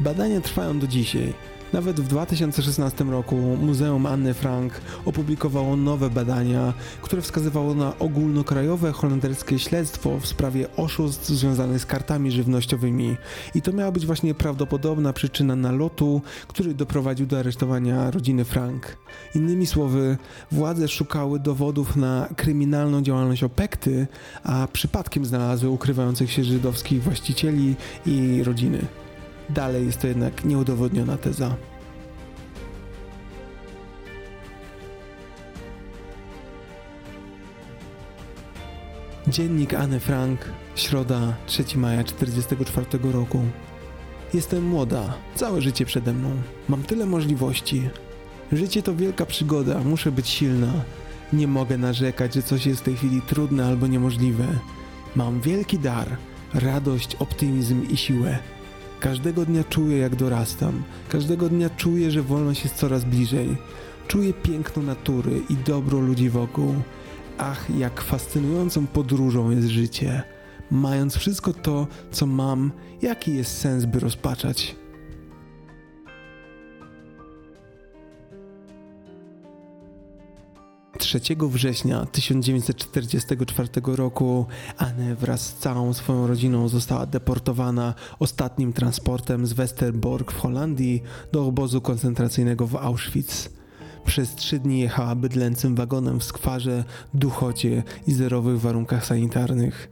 Badania 0.00 0.40
trwają 0.40 0.78
do 0.78 0.86
dzisiaj. 0.86 1.32
Nawet 1.72 2.00
w 2.00 2.08
2016 2.08 3.04
roku 3.04 3.36
Muzeum 3.36 4.06
Anny 4.06 4.34
Frank 4.34 4.80
opublikowało 5.04 5.76
nowe 5.76 6.10
badania, 6.10 6.72
które 7.02 7.22
wskazywało 7.22 7.74
na 7.74 7.98
ogólnokrajowe 7.98 8.92
holenderskie 8.92 9.58
śledztwo 9.58 10.20
w 10.20 10.26
sprawie 10.26 10.76
oszustw 10.76 11.28
związanych 11.28 11.80
z 11.80 11.86
kartami 11.86 12.30
żywnościowymi. 12.30 13.16
I 13.54 13.62
to 13.62 13.72
miała 13.72 13.92
być 13.92 14.06
właśnie 14.06 14.34
prawdopodobna 14.34 15.12
przyczyna 15.12 15.56
nalotu, 15.56 16.22
który 16.48 16.74
doprowadził 16.74 17.26
do 17.26 17.38
aresztowania 17.38 18.10
rodziny 18.10 18.44
Frank. 18.44 18.96
Innymi 19.34 19.66
słowy, 19.66 20.16
władze 20.52 20.88
szukały 20.88 21.40
dowodów 21.40 21.96
na 21.96 22.28
kryminalną 22.36 23.02
działalność 23.02 23.42
Opekty, 23.42 24.06
a 24.44 24.68
przypadkiem 24.72 25.24
znalazły 25.24 25.70
ukrywających 25.70 26.32
się 26.32 26.44
żydowskich 26.44 27.02
właścicieli 27.02 27.74
i 28.06 28.42
rodziny. 28.44 29.05
Dalej 29.50 29.86
jest 29.86 30.00
to 30.00 30.06
jednak 30.06 30.44
nieudowodniona 30.44 31.16
teza. 31.16 31.56
Dziennik 39.28 39.74
Anny 39.74 40.00
Frank, 40.00 40.40
środa 40.74 41.36
3 41.46 41.64
maja 41.78 42.04
1944 42.04 43.12
roku. 43.12 43.40
Jestem 44.34 44.64
młoda, 44.64 45.14
całe 45.34 45.62
życie 45.62 45.84
przede 45.84 46.12
mną. 46.12 46.30
Mam 46.68 46.82
tyle 46.82 47.06
możliwości. 47.06 47.88
Życie 48.52 48.82
to 48.82 48.94
wielka 48.94 49.26
przygoda, 49.26 49.78
muszę 49.78 50.12
być 50.12 50.28
silna. 50.28 50.72
Nie 51.32 51.46
mogę 51.46 51.78
narzekać, 51.78 52.34
że 52.34 52.42
coś 52.42 52.66
jest 52.66 52.80
w 52.80 52.84
tej 52.84 52.96
chwili 52.96 53.22
trudne 53.22 53.66
albo 53.66 53.86
niemożliwe. 53.86 54.46
Mam 55.16 55.40
wielki 55.40 55.78
dar, 55.78 56.16
radość, 56.54 57.14
optymizm 57.14 57.88
i 57.90 57.96
siłę. 57.96 58.38
Każdego 59.00 59.44
dnia 59.44 59.64
czuję, 59.64 59.98
jak 59.98 60.16
dorastam. 60.16 60.82
Każdego 61.08 61.48
dnia 61.48 61.70
czuję, 61.70 62.10
że 62.10 62.22
wolność 62.22 62.64
jest 62.64 62.76
coraz 62.76 63.04
bliżej. 63.04 63.56
Czuję 64.08 64.32
piękno 64.32 64.82
natury 64.82 65.40
i 65.50 65.56
dobro 65.56 66.00
ludzi 66.00 66.30
wokół. 66.30 66.74
Ach, 67.38 67.66
jak 67.78 68.00
fascynującą 68.00 68.86
podróżą 68.86 69.50
jest 69.50 69.68
życie. 69.68 70.22
Mając 70.70 71.16
wszystko 71.16 71.52
to, 71.52 71.86
co 72.10 72.26
mam, 72.26 72.72
jaki 73.02 73.34
jest 73.34 73.58
sens, 73.58 73.84
by 73.84 74.00
rozpaczać? 74.00 74.76
3 81.06 81.20
września 81.50 82.06
1944 82.06 83.68
roku 83.84 84.46
Anne 84.76 85.14
wraz 85.14 85.40
z 85.46 85.54
całą 85.54 85.92
swoją 85.92 86.26
rodziną 86.26 86.68
została 86.68 87.06
deportowana 87.06 87.94
ostatnim 88.18 88.72
transportem 88.72 89.46
z 89.46 89.52
Westerbork 89.52 90.32
w 90.32 90.38
Holandii 90.38 91.02
do 91.32 91.46
obozu 91.46 91.80
koncentracyjnego 91.80 92.66
w 92.66 92.76
Auschwitz. 92.76 93.50
Przez 94.04 94.34
trzy 94.34 94.58
dni 94.58 94.80
jechała 94.80 95.14
bydlęcym 95.14 95.74
wagonem 95.74 96.20
w 96.20 96.24
skwarze, 96.24 96.84
duchocie 97.14 97.82
i 98.06 98.12
zerowych 98.12 98.60
warunkach 98.60 99.06
sanitarnych. 99.06 99.88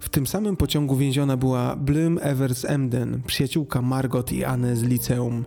W 0.00 0.08
tym 0.08 0.26
samym 0.26 0.56
pociągu 0.56 0.96
więziona 0.96 1.36
była 1.36 1.76
Blum 1.76 2.18
Evers 2.22 2.64
Emden, 2.64 3.22
przyjaciółka 3.26 3.82
Margot 3.82 4.32
i 4.32 4.44
Anne 4.44 4.76
z 4.76 4.82
liceum. 4.82 5.44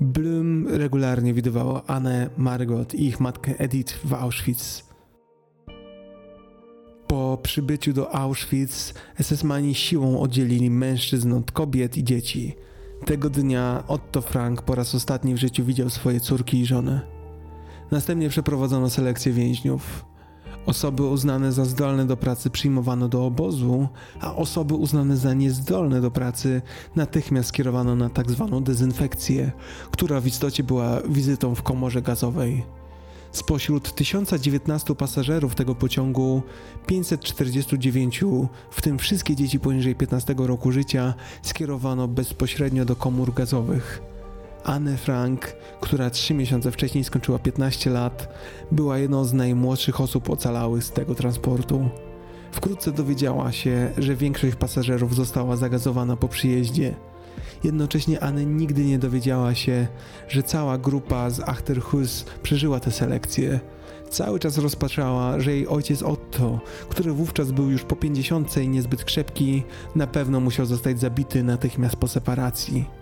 Blum 0.00 0.66
regularnie 0.68 1.34
widywała 1.34 1.86
Anę, 1.86 2.30
Margot 2.36 2.94
i 2.94 3.06
ich 3.06 3.20
matkę 3.20 3.58
Edith 3.58 3.94
w 4.04 4.14
Auschwitz. 4.14 4.84
Po 7.06 7.38
przybyciu 7.42 7.92
do 7.92 8.14
Auschwitz 8.14 8.94
SS-mani 9.22 9.74
siłą 9.74 10.20
oddzielili 10.20 10.70
mężczyzn 10.70 11.32
od 11.32 11.52
kobiet 11.52 11.96
i 11.96 12.04
dzieci. 12.04 12.54
Tego 13.04 13.30
dnia 13.30 13.84
Otto 13.88 14.20
Frank 14.20 14.62
po 14.62 14.74
raz 14.74 14.94
ostatni 14.94 15.34
w 15.34 15.38
życiu 15.38 15.64
widział 15.64 15.90
swoje 15.90 16.20
córki 16.20 16.60
i 16.60 16.66
żonę. 16.66 17.00
Następnie 17.90 18.28
przeprowadzono 18.28 18.90
selekcję 18.90 19.32
więźniów. 19.32 20.04
Osoby 20.68 21.02
uznane 21.02 21.52
za 21.52 21.64
zdolne 21.64 22.06
do 22.06 22.16
pracy 22.16 22.50
przyjmowano 22.50 23.08
do 23.08 23.26
obozu, 23.26 23.88
a 24.20 24.34
osoby 24.34 24.74
uznane 24.74 25.16
za 25.16 25.34
niezdolne 25.34 26.00
do 26.00 26.10
pracy 26.10 26.62
natychmiast 26.96 27.48
skierowano 27.48 27.96
na 27.96 28.10
tak 28.10 28.30
zwaną 28.30 28.62
dezynfekcję, 28.62 29.52
która 29.90 30.20
w 30.20 30.26
istocie 30.26 30.62
była 30.62 31.00
wizytą 31.08 31.54
w 31.54 31.62
komorze 31.62 32.02
gazowej. 32.02 32.64
Spośród 33.32 33.94
1019 33.94 34.94
pasażerów 34.94 35.54
tego 35.54 35.74
pociągu 35.74 36.42
549, 36.86 38.24
w 38.70 38.82
tym 38.82 38.98
wszystkie 38.98 39.36
dzieci 39.36 39.60
poniżej 39.60 39.94
15 39.94 40.34
roku 40.38 40.72
życia, 40.72 41.14
skierowano 41.42 42.08
bezpośrednio 42.08 42.84
do 42.84 42.96
komór 42.96 43.34
gazowych. 43.34 44.17
Anne 44.64 44.96
Frank, 44.96 45.56
która 45.80 46.10
trzy 46.10 46.34
miesiące 46.34 46.70
wcześniej 46.70 47.04
skończyła 47.04 47.38
15 47.38 47.90
lat, 47.90 48.28
była 48.72 48.98
jedną 48.98 49.24
z 49.24 49.32
najmłodszych 49.32 50.00
osób 50.00 50.30
ocalałych 50.30 50.84
z 50.84 50.90
tego 50.90 51.14
transportu. 51.14 51.88
Wkrótce 52.52 52.92
dowiedziała 52.92 53.52
się, 53.52 53.90
że 53.98 54.16
większość 54.16 54.56
pasażerów 54.56 55.14
została 55.14 55.56
zagazowana 55.56 56.16
po 56.16 56.28
przyjeździe. 56.28 56.94
Jednocześnie 57.64 58.22
Anne 58.22 58.46
nigdy 58.46 58.84
nie 58.84 58.98
dowiedziała 58.98 59.54
się, 59.54 59.86
że 60.28 60.42
cała 60.42 60.78
grupa 60.78 61.30
z 61.30 61.40
Achterhus 61.40 62.24
przeżyła 62.42 62.80
tę 62.80 62.90
selekcję. 62.90 63.60
Cały 64.10 64.38
czas 64.38 64.58
rozpaczała, 64.58 65.40
że 65.40 65.52
jej 65.52 65.68
ojciec 65.68 66.02
Otto, 66.02 66.60
który 66.88 67.12
wówczas 67.12 67.52
był 67.52 67.70
już 67.70 67.82
po 67.82 67.96
pięćdziesiątce 67.96 68.64
i 68.64 68.68
niezbyt 68.68 69.04
krzepki, 69.04 69.62
na 69.94 70.06
pewno 70.06 70.40
musiał 70.40 70.66
zostać 70.66 71.00
zabity 71.00 71.42
natychmiast 71.42 71.96
po 71.96 72.08
separacji. 72.08 72.97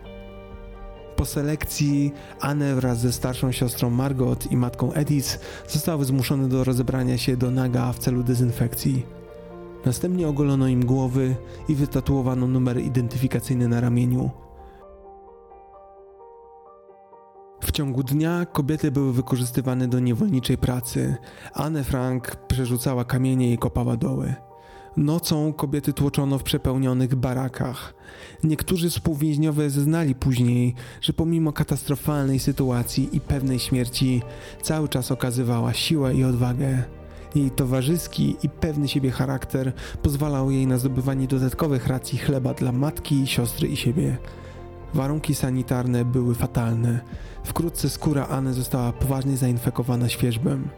Po 1.17 1.25
selekcji 1.25 2.13
Anne 2.41 2.75
wraz 2.75 2.99
ze 2.99 3.13
starszą 3.13 3.53
siostrą 3.53 3.91
Margot 3.91 4.53
i 4.53 4.57
matką 4.57 4.93
Edith 4.93 5.39
zostały 5.69 6.05
zmuszone 6.05 6.49
do 6.49 6.65
rozebrania 6.65 7.19
się 7.19 7.37
do 7.37 7.51
naga 7.51 7.93
w 7.93 7.99
celu 7.99 8.23
dezynfekcji. 8.23 9.07
Następnie 9.85 10.29
ogolono 10.29 10.69
im 10.69 10.87
głowy 10.87 11.37
i 11.69 11.75
wytatuowano 11.75 12.47
numer 12.47 12.81
identyfikacyjny 12.81 13.69
na 13.69 13.81
ramieniu. 13.81 14.31
W 17.61 17.73
ciągu 17.73 18.03
dnia 18.03 18.47
kobiety 18.47 18.91
były 18.91 19.13
wykorzystywane 19.13 19.89
do 19.89 20.01
niewolniczej 20.01 20.59
pracy. 20.59 21.17
Anne 21.55 21.85
Frank 21.85 22.37
przerzucała 22.49 23.05
kamienie 23.05 23.53
i 23.53 23.59
kopała 23.59 23.97
doły. 23.97 24.35
Nocą 24.97 25.53
kobiety 25.53 25.93
tłoczono 25.93 26.39
w 26.39 26.43
przepełnionych 26.43 27.15
barakach. 27.15 27.95
Niektórzy 28.45 28.91
współwięźniowie 28.91 29.71
zeznali 29.71 30.15
później, 30.15 30.75
że 31.01 31.13
pomimo 31.13 31.53
katastrofalnej 31.53 32.39
sytuacji 32.39 33.09
i 33.17 33.21
pewnej 33.21 33.59
śmierci, 33.59 34.23
cały 34.63 34.89
czas 34.89 35.13
okazywała 35.13 35.73
siłę 35.75 36.15
i 36.15 36.25
odwagę. 36.25 36.83
Jej 37.35 37.51
towarzyski 37.51 38.37
i 38.43 38.49
pewny 38.49 38.89
siebie 38.89 39.11
charakter 39.11 39.73
pozwalał 40.03 40.51
jej 40.51 40.67
na 40.67 40.79
zdobywanie 40.79 41.27
dodatkowych 41.27 41.87
racji 41.87 42.19
chleba 42.19 42.55
dla 42.55 42.73
matki, 42.73 43.27
siostry 43.27 43.69
i 43.69 43.77
siebie. 43.77 44.17
Warunki 44.95 45.35
sanitarne 45.35 46.05
były 46.05 46.35
fatalne. 46.35 47.01
Wkrótce 47.45 47.91
skóra 47.91 48.27
Anny 48.27 48.55
została 48.55 48.93
poważnie 48.93 49.37
zainfekowana 49.37 50.09
świeżbem. 50.09 50.69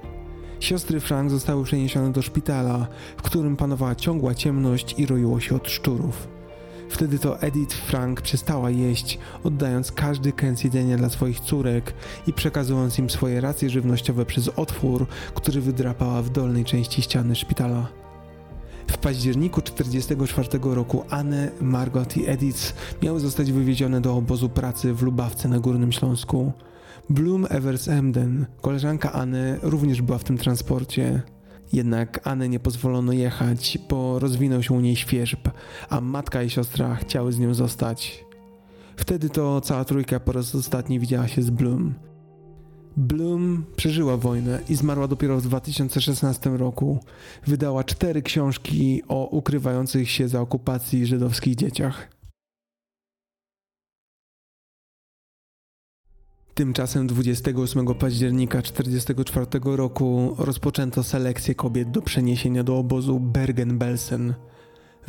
Siostry 0.60 1.00
Frank 1.00 1.30
zostały 1.30 1.64
przeniesione 1.64 2.12
do 2.12 2.22
szpitala, 2.22 2.86
w 3.16 3.22
którym 3.22 3.56
panowała 3.56 3.94
ciągła 3.94 4.34
ciemność 4.34 4.94
i 4.98 5.06
roiło 5.06 5.40
się 5.40 5.56
od 5.56 5.68
szczurów. 5.68 6.28
Wtedy 6.88 7.18
to 7.18 7.40
Edith 7.40 7.76
Frank 7.76 8.20
przestała 8.22 8.70
jeść, 8.70 9.18
oddając 9.44 9.92
każdy 9.92 10.32
kęs 10.32 10.64
jedzenia 10.64 10.96
dla 10.96 11.08
swoich 11.08 11.40
córek 11.40 11.94
i 12.26 12.32
przekazując 12.32 12.98
im 12.98 13.10
swoje 13.10 13.40
racje 13.40 13.70
żywnościowe 13.70 14.26
przez 14.26 14.48
otwór, 14.48 15.06
który 15.34 15.60
wydrapała 15.60 16.22
w 16.22 16.30
dolnej 16.30 16.64
części 16.64 17.02
ściany 17.02 17.36
szpitala. 17.36 17.88
W 18.90 18.98
październiku 18.98 19.62
1944 19.62 20.74
roku 20.74 21.04
Anne, 21.10 21.50
Margot 21.60 22.16
i 22.16 22.28
Edith 22.28 22.74
miały 23.02 23.20
zostać 23.20 23.52
wywiezione 23.52 24.00
do 24.00 24.16
obozu 24.16 24.48
pracy 24.48 24.94
w 24.94 25.02
Lubawce 25.02 25.48
na 25.48 25.58
Górnym 25.58 25.92
Śląsku. 25.92 26.52
Bloom 27.10 27.46
Evers 27.50 27.88
Emden, 27.88 28.46
koleżanka 28.60 29.12
Anny, 29.12 29.58
również 29.62 30.02
była 30.02 30.18
w 30.18 30.24
tym 30.24 30.38
transporcie. 30.38 31.22
Jednak 31.72 32.20
Anne 32.24 32.48
nie 32.48 32.60
pozwolono 32.60 33.12
jechać, 33.12 33.78
bo 33.90 34.18
rozwinął 34.18 34.62
się 34.62 34.74
u 34.74 34.80
niej 34.80 34.96
świeżb, 34.96 35.38
a 35.88 36.00
matka 36.00 36.42
i 36.42 36.50
siostra 36.50 36.94
chciały 36.94 37.32
z 37.32 37.38
nią 37.38 37.54
zostać. 37.54 38.24
Wtedy 38.96 39.30
to 39.30 39.60
cała 39.60 39.84
trójka 39.84 40.20
po 40.20 40.32
raz 40.32 40.54
ostatni 40.54 41.00
widziała 41.00 41.28
się 41.28 41.42
z 41.42 41.50
Bloom. 41.50 41.94
Bloom 42.96 43.64
przeżyła 43.76 44.16
wojnę 44.16 44.60
i 44.68 44.74
zmarła 44.74 45.08
dopiero 45.08 45.40
w 45.40 45.42
2016 45.42 46.50
roku. 46.50 46.98
Wydała 47.46 47.84
cztery 47.84 48.22
książki 48.22 49.02
o 49.08 49.26
ukrywających 49.26 50.10
się 50.10 50.28
za 50.28 50.40
okupacji 50.40 51.06
żydowskich 51.06 51.54
dzieciach. 51.54 52.17
Tymczasem 56.58 57.06
28 57.06 57.94
października 57.94 58.62
1944 58.62 59.76
roku 59.76 60.34
rozpoczęto 60.38 61.02
selekcję 61.02 61.54
kobiet 61.54 61.90
do 61.90 62.02
przeniesienia 62.02 62.64
do 62.64 62.78
obozu 62.78 63.20
Bergen-Belsen. 63.20 64.34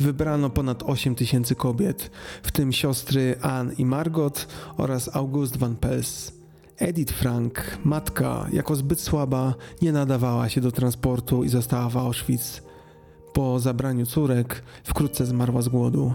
Wybrano 0.00 0.50
ponad 0.50 0.82
8 0.82 1.14
tysięcy 1.14 1.54
kobiet, 1.54 2.10
w 2.42 2.52
tym 2.52 2.72
siostry 2.72 3.36
Anne 3.42 3.74
i 3.74 3.84
Margot 3.84 4.46
oraz 4.76 5.16
August 5.16 5.56
van 5.56 5.76
Pels. 5.76 6.32
Edith 6.76 7.12
Frank, 7.12 7.78
matka, 7.84 8.46
jako 8.52 8.76
zbyt 8.76 9.00
słaba, 9.00 9.54
nie 9.82 9.92
nadawała 9.92 10.48
się 10.48 10.60
do 10.60 10.72
transportu 10.72 11.44
i 11.44 11.48
została 11.48 11.88
w 11.88 11.96
Auschwitz. 11.96 12.62
Po 13.32 13.60
zabraniu 13.60 14.06
córek 14.06 14.62
wkrótce 14.84 15.26
zmarła 15.26 15.62
z 15.62 15.68
głodu. 15.68 16.14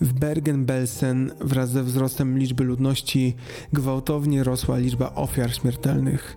W 0.00 0.12
Bergen-Belsen 0.12 1.30
wraz 1.40 1.70
ze 1.70 1.82
wzrostem 1.82 2.38
liczby 2.38 2.64
ludności 2.64 3.36
gwałtownie 3.72 4.44
rosła 4.44 4.78
liczba 4.78 5.14
ofiar 5.14 5.54
śmiertelnych. 5.54 6.36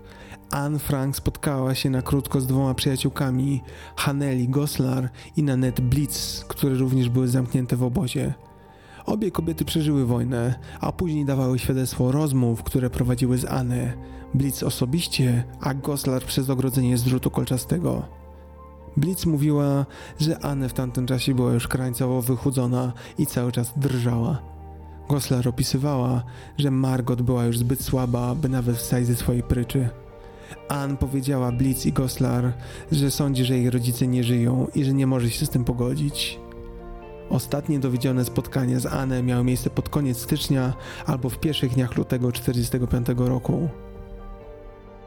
Anne 0.51 0.79
Frank 0.79 1.15
spotkała 1.15 1.75
się 1.75 1.89
na 1.89 2.01
krótko 2.01 2.41
z 2.41 2.47
dwoma 2.47 2.73
przyjaciółkami, 2.73 3.61
Haneli 3.95 4.49
Goslar 4.49 5.09
i 5.37 5.43
Nanette 5.43 5.81
Blitz, 5.81 6.45
które 6.47 6.75
również 6.75 7.09
były 7.09 7.27
zamknięte 7.27 7.75
w 7.75 7.83
obozie. 7.83 8.33
Obie 9.05 9.31
kobiety 9.31 9.65
przeżyły 9.65 10.05
wojnę, 10.05 10.59
a 10.79 10.91
później 10.91 11.25
dawały 11.25 11.59
świadectwo 11.59 12.11
rozmów, 12.11 12.63
które 12.63 12.89
prowadziły 12.89 13.37
z 13.37 13.45
Anne. 13.45 13.93
Blitz 14.33 14.63
osobiście, 14.63 15.43
a 15.59 15.73
Goslar 15.73 16.23
przez 16.23 16.49
ogrodzenie 16.49 16.97
z 16.97 17.03
drutu 17.03 17.31
kolczastego. 17.31 18.20
Blitz 18.97 19.25
mówiła, 19.25 19.85
że 20.19 20.39
Anne 20.39 20.69
w 20.69 20.73
tamtym 20.73 21.07
czasie 21.07 21.35
była 21.35 21.53
już 21.53 21.67
krańcowo 21.67 22.21
wychudzona 22.21 22.93
i 23.17 23.25
cały 23.25 23.51
czas 23.51 23.73
drżała. 23.75 24.41
Goslar 25.09 25.47
opisywała, 25.47 26.23
że 26.57 26.71
Margot 26.71 27.21
była 27.21 27.45
już 27.45 27.57
zbyt 27.57 27.83
słaba, 27.83 28.35
by 28.35 28.49
nawet 28.49 28.77
wstać 28.77 29.05
ze 29.05 29.15
swojej 29.15 29.43
pryczy. 29.43 29.89
Anne 30.69 30.97
powiedziała 30.97 31.51
Blitz 31.51 31.85
i 31.85 31.93
Goslar, 31.93 32.53
że 32.91 33.11
sądzi, 33.11 33.45
że 33.45 33.57
jej 33.57 33.69
rodzice 33.69 34.07
nie 34.07 34.23
żyją 34.23 34.67
i 34.75 34.83
że 34.83 34.93
nie 34.93 35.07
może 35.07 35.29
się 35.29 35.45
z 35.45 35.49
tym 35.49 35.63
pogodzić. 35.63 36.39
Ostatnie 37.29 37.79
dowiedzione 37.79 38.25
spotkanie 38.25 38.79
z 38.79 38.85
Anne 38.85 39.23
miało 39.23 39.43
miejsce 39.43 39.69
pod 39.69 39.89
koniec 39.89 40.17
stycznia 40.17 40.73
albo 41.05 41.29
w 41.29 41.39
pierwszych 41.39 41.73
dniach 41.73 41.97
lutego 41.97 42.31
1945 42.31 43.29
roku. 43.29 43.69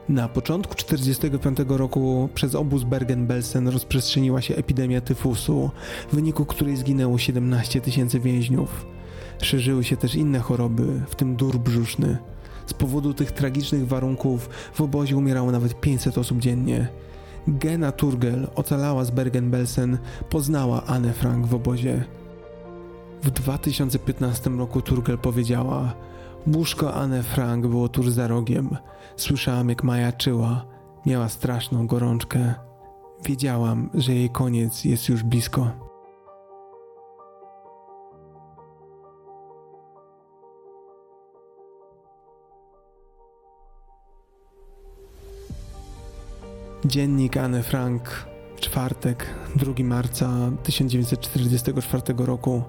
Na 0.09 0.29
początku 0.29 0.75
1945 0.75 1.59
roku 1.69 2.29
przez 2.35 2.55
obóz 2.55 2.83
Bergen-Belsen 2.83 3.69
rozprzestrzeniła 3.71 4.43
się 4.43 4.57
epidemia 4.57 5.01
tyfusu, 5.01 5.71
w 6.11 6.15
wyniku 6.15 6.45
której 6.45 6.77
zginęło 6.77 7.19
17 7.19 7.81
tysięcy 7.81 8.21
więźniów. 8.21 8.87
Szerzyły 9.43 9.85
się 9.85 9.97
też 9.97 10.15
inne 10.15 10.39
choroby, 10.39 11.01
w 11.09 11.15
tym 11.15 11.37
dur 11.37 11.59
brzuszny. 11.59 12.19
Z 12.67 12.75
powodu 12.75 13.15
tych 13.15 13.33
tragicznych 13.33 13.89
warunków 13.89 14.49
w 14.75 14.81
obozie 14.81 15.17
umierało 15.17 15.53
nawet 15.53 15.81
500 15.81 16.19
osób 16.19 16.39
dziennie. 16.39 16.89
Gena 17.49 17.93
Turgel 17.93 18.49
ocalała 18.55 19.05
z 19.05 19.11
Bergen-Belsen, 19.11 19.99
poznała 20.31 20.85
Anne 20.87 21.13
Frank 21.13 21.47
w 21.47 21.55
obozie. 21.55 22.05
W 23.23 23.31
2015 23.31 24.51
roku 24.51 24.83
Turgel 24.83 25.19
powiedziała: 25.19 25.95
Łóżko 26.47 26.95
Anne 26.95 27.23
Frank 27.23 27.67
było 27.67 27.89
tuż 27.89 28.11
za 28.11 28.29
rogiem. 28.29 28.77
Słyszałam, 29.17 29.69
jak 29.69 29.83
majaczyła. 29.85 30.65
Miała 31.07 31.29
straszną 31.29 31.87
gorączkę. 31.87 32.55
Wiedziałam, 33.25 33.91
że 33.95 34.15
jej 34.15 34.31
koniec 34.31 34.85
jest 34.85 35.09
już 35.09 35.23
blisko. 35.23 35.71
Dziennik 46.85 47.37
Anne 47.37 47.63
Frank, 47.63 48.27
czwartek, 48.61 49.27
2 49.57 49.73
marca 49.85 50.51
1944 50.63 52.03
roku. 52.17 52.63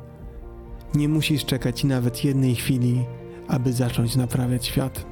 Nie 0.93 1.09
musisz 1.09 1.45
czekać 1.45 1.83
nawet 1.83 2.23
jednej 2.23 2.55
chwili, 2.55 3.05
aby 3.47 3.73
zacząć 3.73 4.15
naprawiać 4.15 4.65
świat. 4.65 5.05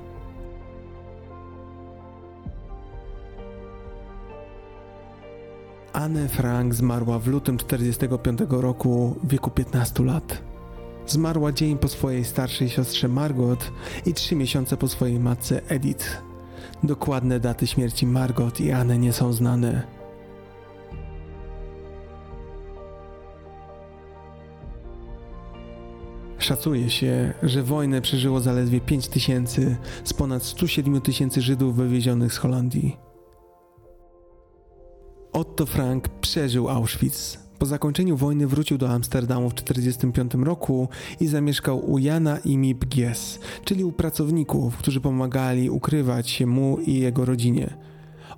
Anne 5.93 6.27
Frank 6.27 6.73
zmarła 6.73 7.19
w 7.19 7.27
lutym 7.27 7.57
1945 7.57 8.39
roku 8.61 9.15
w 9.23 9.27
wieku 9.27 9.51
15 9.51 10.03
lat. 10.03 10.41
Zmarła 11.07 11.51
dzień 11.51 11.77
po 11.77 11.88
swojej 11.88 12.26
starszej 12.26 12.69
siostrze 12.69 13.07
Margot 13.07 13.72
i 14.05 14.14
trzy 14.14 14.35
miesiące 14.35 14.77
po 14.77 14.88
swojej 14.88 15.19
matce 15.19 15.61
Edith. 15.68 16.22
Dokładne 16.84 17.39
daty 17.39 17.68
śmierci 17.68 18.07
Margot 18.07 18.60
i 18.60 18.72
Anne 18.72 18.97
nie 18.97 19.14
są 19.14 19.34
znane. 19.34 20.02
Szacuje 26.43 26.89
się, 26.89 27.33
że 27.43 27.63
wojnę 27.63 28.01
przeżyło 28.01 28.39
zaledwie 28.39 28.81
5 28.81 29.07
tysięcy 29.07 29.77
z 30.03 30.13
ponad 30.13 30.43
107 30.43 31.01
tysięcy 31.01 31.41
Żydów 31.41 31.75
wywiezionych 31.75 32.33
z 32.33 32.37
Holandii. 32.37 32.97
Otto 35.33 35.65
Frank 35.65 36.09
przeżył 36.09 36.69
Auschwitz. 36.69 37.39
Po 37.59 37.65
zakończeniu 37.65 38.17
wojny 38.17 38.47
wrócił 38.47 38.77
do 38.77 38.89
Amsterdamu 38.89 39.49
w 39.49 39.53
1945 39.53 40.45
roku 40.45 40.87
i 41.19 41.27
zamieszkał 41.27 41.91
u 41.91 41.97
Jana 41.97 42.37
i 42.37 42.57
Mip 42.57 42.85
Gies, 42.85 43.39
czyli 43.63 43.83
u 43.83 43.91
pracowników, 43.91 44.77
którzy 44.77 45.01
pomagali 45.01 45.69
ukrywać 45.69 46.29
się 46.29 46.45
mu 46.45 46.77
i 46.77 46.93
jego 46.93 47.25
rodzinie. 47.25 47.73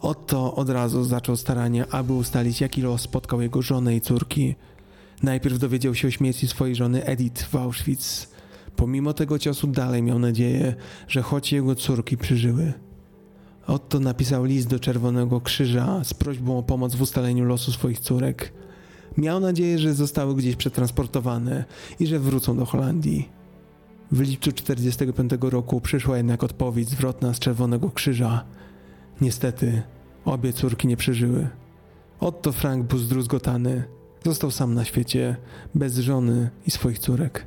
Otto 0.01 0.55
od 0.55 0.69
razu 0.69 1.03
zaczął 1.03 1.35
starania, 1.35 1.85
aby 1.89 2.13
ustalić, 2.13 2.61
jaki 2.61 2.81
los 2.81 3.01
spotkał 3.01 3.41
jego 3.41 3.61
żonę 3.61 3.95
i 3.95 4.01
córki. 4.01 4.55
Najpierw 5.23 5.59
dowiedział 5.59 5.95
się 5.95 6.07
o 6.07 6.11
śmierci 6.11 6.47
swojej 6.47 6.75
żony 6.75 7.05
Edith 7.05 7.43
w 7.43 7.55
Auschwitz. 7.55 8.29
Pomimo 8.75 9.13
tego 9.13 9.39
ciosu 9.39 9.67
dalej 9.67 10.03
miał 10.03 10.19
nadzieję, 10.19 10.75
że 11.07 11.21
choć 11.21 11.51
jego 11.51 11.75
córki 11.75 12.17
przeżyły. 12.17 12.73
Otto 13.67 13.99
napisał 13.99 14.45
list 14.45 14.67
do 14.67 14.79
Czerwonego 14.79 15.41
Krzyża 15.41 16.03
z 16.03 16.13
prośbą 16.13 16.57
o 16.57 16.63
pomoc 16.63 16.95
w 16.95 17.01
ustaleniu 17.01 17.45
losu 17.45 17.71
swoich 17.71 17.99
córek. 17.99 18.53
Miał 19.17 19.39
nadzieję, 19.39 19.79
że 19.79 19.93
zostały 19.93 20.35
gdzieś 20.35 20.55
przetransportowane 20.55 21.65
i 21.99 22.07
że 22.07 22.19
wrócą 22.19 22.57
do 22.57 22.65
Holandii. 22.65 23.29
W 24.11 24.19
lipcu 24.19 24.51
1945 24.51 25.53
roku 25.53 25.81
przyszła 25.81 26.17
jednak 26.17 26.43
odpowiedź 26.43 26.89
zwrotna 26.89 27.33
z 27.33 27.39
Czerwonego 27.39 27.89
Krzyża. 27.89 28.45
Niestety, 29.21 29.81
obie 30.25 30.53
córki 30.53 30.87
nie 30.87 30.97
przeżyły. 30.97 31.47
Otto 32.19 32.51
Frank 32.51 32.87
był 32.87 32.99
zdruzgotany. 32.99 33.83
Został 34.25 34.51
sam 34.51 34.73
na 34.73 34.85
świecie, 34.85 35.35
bez 35.75 35.97
żony 35.97 36.49
i 36.67 36.71
swoich 36.71 36.99
córek. 36.99 37.45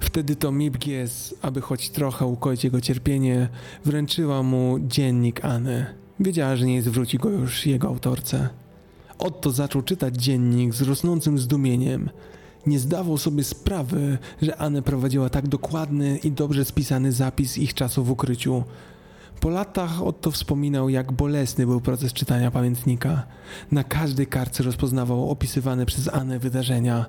Wtedy 0.00 0.36
to 0.36 0.52
Mibgies, 0.52 1.34
aby 1.42 1.60
choć 1.60 1.90
trochę 1.90 2.26
ukoić 2.26 2.64
jego 2.64 2.80
cierpienie, 2.80 3.48
wręczyła 3.84 4.42
mu 4.42 4.78
dziennik 4.80 5.44
Anny. 5.44 5.86
Wiedziała, 6.20 6.56
że 6.56 6.66
nie 6.66 6.82
zwróci 6.82 7.18
go 7.18 7.30
już 7.30 7.66
jego 7.66 7.88
autorce. 7.88 8.48
Otto 9.18 9.50
zaczął 9.50 9.82
czytać 9.82 10.16
dziennik 10.16 10.74
z 10.74 10.82
rosnącym 10.82 11.38
zdumieniem. 11.38 12.10
Nie 12.66 12.78
zdawał 12.78 13.18
sobie 13.18 13.44
sprawy, 13.44 14.18
że 14.42 14.56
Anne 14.56 14.82
prowadziła 14.82 15.30
tak 15.30 15.48
dokładny 15.48 16.18
i 16.18 16.32
dobrze 16.32 16.64
spisany 16.64 17.12
zapis 17.12 17.58
ich 17.58 17.74
czasu 17.74 18.04
w 18.04 18.10
ukryciu. 18.10 18.64
Po 19.40 19.48
latach 19.50 20.02
Otto 20.02 20.30
wspominał, 20.30 20.88
jak 20.88 21.12
bolesny 21.12 21.66
był 21.66 21.80
proces 21.80 22.12
czytania 22.12 22.50
pamiętnika. 22.50 23.26
Na 23.72 23.84
każdej 23.84 24.26
kartce 24.26 24.62
rozpoznawał 24.62 25.30
opisywane 25.30 25.86
przez 25.86 26.08
Anę 26.08 26.38
wydarzenia. 26.38 27.06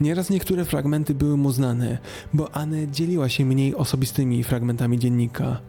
Nieraz 0.00 0.30
niektóre 0.30 0.64
fragmenty 0.64 1.14
były 1.14 1.36
mu 1.36 1.52
znane, 1.52 1.98
bo 2.32 2.56
Anne 2.56 2.88
dzieliła 2.88 3.28
się 3.28 3.44
mniej 3.44 3.74
osobistymi 3.74 4.44
fragmentami 4.44 4.98
dziennika. 4.98 5.60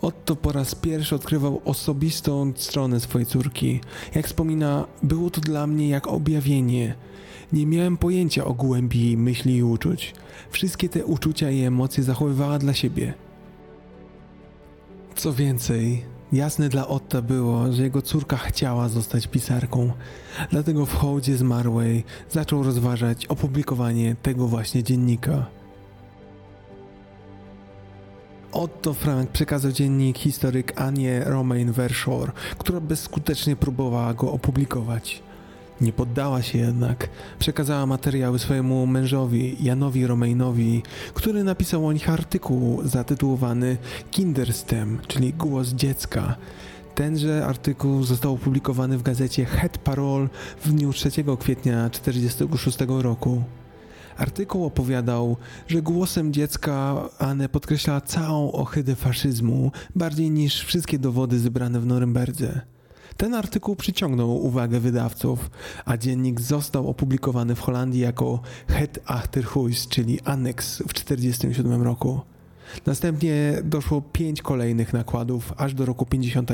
Otto 0.00 0.36
po 0.36 0.52
raz 0.52 0.74
pierwszy 0.74 1.14
odkrywał 1.14 1.60
osobistą 1.64 2.52
stronę 2.56 3.00
swojej 3.00 3.26
córki. 3.26 3.80
Jak 4.14 4.26
wspomina, 4.26 4.86
było 5.02 5.30
to 5.30 5.40
dla 5.40 5.66
mnie 5.66 5.88
jak 5.88 6.06
objawienie. 6.06 6.94
Nie 7.52 7.66
miałem 7.66 7.96
pojęcia 7.96 8.44
o 8.44 8.54
głębi 8.54 9.04
jej 9.04 9.16
myśli 9.16 9.56
i 9.56 9.62
uczuć. 9.62 10.14
Wszystkie 10.50 10.88
te 10.88 11.04
uczucia 11.04 11.50
i 11.50 11.62
emocje 11.62 12.04
zachowywała 12.04 12.58
dla 12.58 12.74
siebie. 12.74 13.14
Co 15.16 15.32
więcej, 15.32 16.04
jasne 16.32 16.68
dla 16.68 16.88
Otta 16.88 17.22
było, 17.22 17.72
że 17.72 17.82
jego 17.82 18.02
córka 18.02 18.36
chciała 18.36 18.88
zostać 18.88 19.26
pisarką. 19.26 19.92
Dlatego 20.50 20.86
w 20.86 20.94
hołdzie 20.94 21.36
zmarłej 21.36 22.04
zaczął 22.30 22.62
rozważać 22.62 23.26
opublikowanie 23.26 24.16
tego 24.22 24.48
właśnie 24.48 24.82
dziennika. 24.82 25.46
Otto 28.52 28.94
Frank 28.94 29.30
przekazał 29.30 29.72
dziennik 29.72 30.18
historyk 30.18 30.80
Anie 30.80 31.24
Romain 31.24 31.72
Verschoor, 31.72 32.32
która 32.58 32.80
bezskutecznie 32.80 33.56
próbowała 33.56 34.14
go 34.14 34.32
opublikować. 34.32 35.22
Nie 35.80 35.92
poddała 35.92 36.42
się 36.42 36.58
jednak. 36.58 37.08
Przekazała 37.38 37.86
materiały 37.86 38.38
swojemu 38.38 38.86
mężowi, 38.86 39.56
Janowi 39.60 40.06
Romainowi, 40.06 40.82
który 41.14 41.44
napisał 41.44 41.86
o 41.86 41.92
nich 41.92 42.10
artykuł 42.10 42.80
zatytułowany 42.84 43.76
Kinderstem, 44.10 44.98
czyli 45.06 45.32
głos 45.32 45.68
dziecka. 45.68 46.36
Tenże 46.94 47.46
artykuł 47.46 48.02
został 48.02 48.34
opublikowany 48.34 48.98
w 48.98 49.02
gazecie 49.02 49.44
Het 49.44 49.78
Parol 49.78 50.28
w 50.64 50.68
dniu 50.68 50.92
3 50.92 51.10
kwietnia 51.38 51.90
1946 51.90 52.78
roku. 52.88 53.42
Artykuł 54.16 54.64
opowiadał, 54.64 55.36
że 55.68 55.82
głosem 55.82 56.32
dziecka 56.32 57.02
Anne 57.18 57.48
podkreślała 57.48 58.00
całą 58.00 58.52
ohydę 58.52 58.94
faszyzmu 58.94 59.72
bardziej 59.94 60.30
niż 60.30 60.64
wszystkie 60.64 60.98
dowody 60.98 61.38
zebrane 61.38 61.80
w 61.80 61.86
Norymberdze. 61.86 62.73
Ten 63.16 63.34
artykuł 63.34 63.76
przyciągnął 63.76 64.44
uwagę 64.44 64.80
wydawców, 64.80 65.50
a 65.84 65.96
dziennik 65.96 66.40
został 66.40 66.88
opublikowany 66.88 67.54
w 67.54 67.60
Holandii 67.60 68.00
jako 68.00 68.40
Het 68.68 68.98
Achterhuis, 69.06 69.88
czyli 69.88 70.20
aneks 70.20 70.78
w 70.78 70.92
1947 70.94 71.82
roku. 71.82 72.20
Następnie 72.86 73.62
doszło 73.64 74.02
pięć 74.02 74.42
kolejnych 74.42 74.92
nakładów, 74.92 75.52
aż 75.56 75.74
do 75.74 75.86
roku 75.86 76.06
50. 76.06 76.50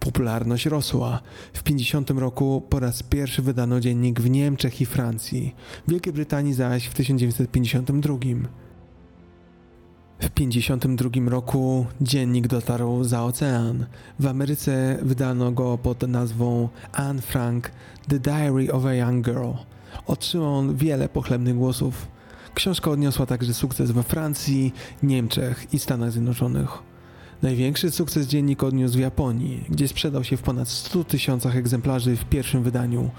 Popularność 0.00 0.66
rosła. 0.66 1.20
W 1.52 1.62
50 1.62 2.10
roku 2.10 2.62
po 2.70 2.80
raz 2.80 3.02
pierwszy 3.02 3.42
wydano 3.42 3.80
dziennik 3.80 4.20
w 4.20 4.30
Niemczech 4.30 4.80
i 4.80 4.86
Francji, 4.86 5.54
w 5.86 5.90
Wielkiej 5.90 6.12
Brytanii 6.12 6.54
zaś 6.54 6.86
w 6.86 6.94
1952. 6.94 8.18
W 10.20 10.28
1952 10.28 11.30
roku 11.30 11.86
dziennik 12.00 12.46
dotarł 12.46 13.04
za 13.04 13.24
ocean. 13.24 13.86
W 14.18 14.26
Ameryce 14.26 14.98
wydano 15.02 15.52
go 15.52 15.78
pod 15.78 16.02
nazwą 16.02 16.68
Anne 16.92 17.22
Frank 17.22 17.70
The 18.08 18.18
Diary 18.18 18.72
of 18.72 18.84
a 18.84 18.94
Young 18.94 19.24
Girl. 19.24 19.50
Otrzymał 20.06 20.54
on 20.54 20.76
wiele 20.76 21.08
pochlebnych 21.08 21.56
głosów. 21.56 22.08
Książka 22.54 22.90
odniosła 22.90 23.26
także 23.26 23.54
sukces 23.54 23.90
we 23.90 24.02
Francji, 24.02 24.74
Niemczech 25.02 25.74
i 25.74 25.78
Stanach 25.78 26.12
Zjednoczonych. 26.12 26.78
Największy 27.42 27.90
sukces 27.90 28.26
dziennik 28.26 28.62
odniósł 28.62 28.96
w 28.96 29.00
Japonii, 29.00 29.64
gdzie 29.68 29.88
sprzedał 29.88 30.24
się 30.24 30.36
w 30.36 30.42
ponad 30.42 30.68
100 30.68 31.04
tysiącach 31.04 31.56
egzemplarzy 31.56 32.16
w 32.16 32.24
pierwszym 32.24 32.62
wydaniu. 32.62 33.10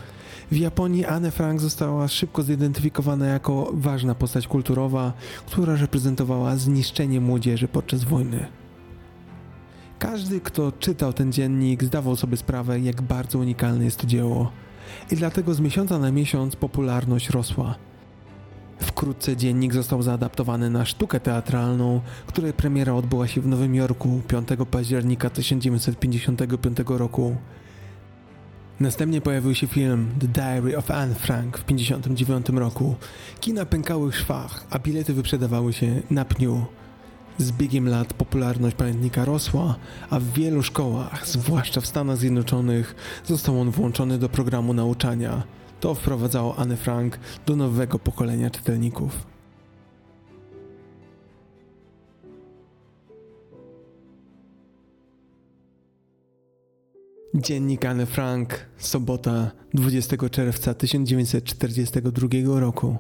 W 0.52 0.56
Japonii 0.56 1.06
Anne 1.06 1.32
Frank 1.32 1.62
została 1.62 2.08
szybko 2.08 2.44
zidentyfikowana 2.44 3.26
jako 3.26 3.72
ważna 3.74 4.16
postać 4.16 4.48
kulturowa, 4.48 5.14
która 5.46 5.76
reprezentowała 5.76 6.56
zniszczenie 6.56 7.22
młodzieży 7.22 7.68
podczas 7.68 8.04
wojny. 8.04 8.46
Każdy, 10.00 10.42
kto 10.42 10.72
czytał 10.72 11.14
ten 11.14 11.32
dziennik, 11.32 11.84
zdawał 11.84 12.16
sobie 12.16 12.38
sprawę, 12.38 12.80
jak 12.80 13.02
bardzo 13.02 13.40
unikalne 13.40 13.86
jest 13.86 14.00
to 14.00 14.08
dzieło. 14.08 14.52
I 15.12 15.16
dlatego 15.16 15.54
z 15.54 15.60
miesiąca 15.60 16.00
na 16.00 16.12
miesiąc 16.12 16.56
popularność 16.56 17.30
rosła. 17.30 17.76
Wkrótce 18.80 19.38
dziennik 19.38 19.74
został 19.74 20.02
zaadaptowany 20.02 20.70
na 20.70 20.86
sztukę 20.86 21.20
teatralną, 21.20 22.02
której 22.28 22.54
premiera 22.54 22.94
odbyła 22.94 23.28
się 23.28 23.42
w 23.42 23.48
Nowym 23.48 23.76
Jorku 23.76 24.22
5 24.28 24.48
października 24.72 25.30
1955 25.30 26.78
roku. 26.88 27.36
Następnie 28.80 29.22
pojawił 29.22 29.56
się 29.56 29.68
film 29.68 30.10
The 30.20 30.28
Diary 30.28 30.78
of 30.78 30.92
Anne 30.92 31.16
Frank 31.16 31.58
w 31.58 31.64
1959 31.64 32.50
roku. 32.50 32.96
Kina 33.40 33.66
pękały 33.66 34.12
w 34.12 34.16
szwach, 34.16 34.66
a 34.70 34.80
bilety 34.80 35.14
wyprzedawały 35.14 35.74
się 35.74 36.02
na 36.12 36.26
pniu. 36.26 36.66
Z 37.38 37.52
biegiem 37.52 37.90
lat 37.90 38.14
popularność 38.14 38.76
pamiętnika 38.76 39.26
rosła, 39.26 39.76
a 40.10 40.20
w 40.20 40.24
wielu 40.24 40.64
szkołach, 40.64 41.28
zwłaszcza 41.28 41.82
w 41.82 41.86
Stanach 41.88 42.18
Zjednoczonych, 42.18 42.96
został 43.26 43.62
on 43.62 43.72
włączony 43.72 44.18
do 44.18 44.30
programu 44.30 44.74
nauczania. 44.74 45.44
To 45.80 45.96
wprowadzało 45.96 46.56
Anne 46.56 46.78
Frank 46.78 47.20
do 47.46 47.56
nowego 47.56 48.00
pokolenia 48.00 48.50
czytelników. 48.50 49.37
Dziennik 57.36 57.86
Anne 57.86 58.06
Frank, 58.06 58.66
sobota 58.78 59.52
20 59.74 60.30
czerwca 60.30 60.74
1942 60.74 62.60
roku. 62.60 62.98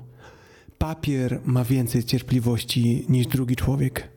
Papier 0.78 1.40
ma 1.46 1.64
więcej 1.64 2.04
cierpliwości 2.04 3.06
niż 3.10 3.28
drugi 3.28 3.56
człowiek. 3.56 4.10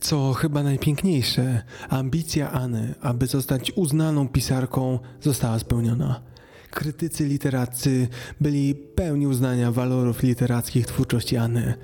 Co 0.00 0.32
chyba 0.32 0.62
najpiękniejsze, 0.62 1.62
ambicja 1.88 2.52
Anny, 2.52 2.94
aby 3.00 3.26
zostać 3.26 3.72
uznaną 3.76 4.28
pisarką, 4.28 4.98
została 5.20 5.58
spełniona. 5.58 6.22
Krytycy 6.70 7.26
literaccy 7.26 8.08
byli 8.40 8.74
pełni 8.74 9.26
uznania 9.26 9.72
walorów 9.72 10.22
literackich 10.22 10.86
twórczości 10.86 11.36
Anny. 11.36 11.74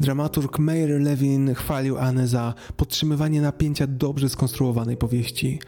Dramaturg 0.00 0.58
Meyer 0.58 1.00
Levin 1.00 1.54
chwalił 1.54 1.98
Anę 1.98 2.26
za 2.26 2.54
podtrzymywanie 2.76 3.40
napięcia 3.42 3.86
dobrze 3.86 4.28
skonstruowanej 4.28 4.96
powieści. 4.96 5.60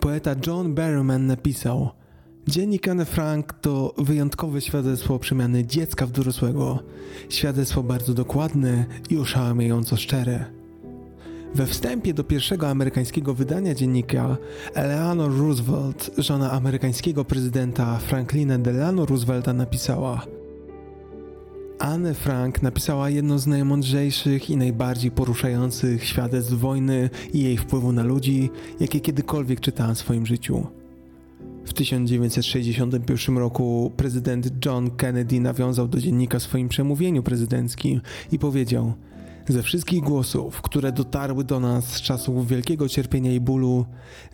Poeta 0.00 0.34
John 0.46 0.74
Barrowman 0.74 1.26
napisał 1.26 1.90
Dziennik 2.48 2.88
Anne 2.88 3.04
Frank 3.04 3.52
to 3.52 3.94
wyjątkowe 3.98 4.60
świadectwo 4.60 5.18
przemiany 5.18 5.66
dziecka 5.66 6.06
w 6.06 6.10
dorosłego. 6.10 6.82
Świadectwo 7.28 7.82
bardzo 7.82 8.14
dokładne 8.14 8.86
i 9.10 9.16
oszałamiająco 9.16 9.96
szczere. 9.96 10.57
We 11.54 11.66
wstępie 11.66 12.14
do 12.14 12.24
pierwszego 12.24 12.68
amerykańskiego 12.68 13.34
wydania 13.34 13.74
dziennika 13.74 14.36
Eleanor 14.74 15.38
Roosevelt, 15.38 16.10
żona 16.18 16.50
amerykańskiego 16.50 17.24
prezydenta 17.24 17.98
Franklina 17.98 18.58
Delano 18.58 19.06
Roosevelta, 19.06 19.52
napisała: 19.52 20.26
Anne 21.78 22.14
Frank 22.14 22.62
napisała 22.62 23.10
jedno 23.10 23.38
z 23.38 23.46
najmądrzejszych 23.46 24.50
i 24.50 24.56
najbardziej 24.56 25.10
poruszających 25.10 26.04
świadectw 26.04 26.52
wojny 26.52 27.10
i 27.32 27.42
jej 27.42 27.56
wpływu 27.56 27.92
na 27.92 28.02
ludzi, 28.02 28.50
jakie 28.80 29.00
kiedykolwiek 29.00 29.60
czytałam 29.60 29.94
w 29.94 29.98
swoim 29.98 30.26
życiu. 30.26 30.66
W 31.64 31.72
1961 31.72 33.38
roku 33.38 33.92
prezydent 33.96 34.64
John 34.66 34.90
Kennedy 34.90 35.40
nawiązał 35.40 35.88
do 35.88 36.00
dziennika 36.00 36.38
w 36.38 36.42
swoim 36.42 36.68
przemówieniu 36.68 37.22
prezydenckim 37.22 38.00
i 38.32 38.38
powiedział: 38.38 38.92
Ze 39.48 39.62
wszystkich 39.62 40.00
głosów, 40.00 40.62
które 40.62 40.92
dotarły 40.92 41.44
do 41.44 41.60
nas 41.60 41.84
z 41.84 42.00
czasów 42.00 42.48
wielkiego 42.48 42.88
cierpienia 42.88 43.32
i 43.32 43.40
bólu, 43.40 43.86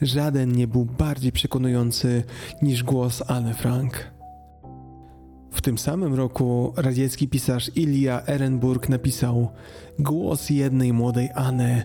żaden 0.02 0.52
nie 0.52 0.66
był 0.66 0.84
bardziej 0.84 1.32
przekonujący 1.32 2.24
niż 2.62 2.82
głos 2.82 3.22
Anne 3.26 3.54
Frank. 3.54 4.12
W 5.50 5.60
tym 5.60 5.78
samym 5.78 6.14
roku 6.14 6.72
radziecki 6.76 7.28
pisarz 7.28 7.70
Ilya 7.76 8.26
Ehrenburg 8.26 8.88
napisał: 8.88 9.48
Głos 9.98 10.50
jednej 10.50 10.92
młodej 10.92 11.28
Anny 11.34 11.84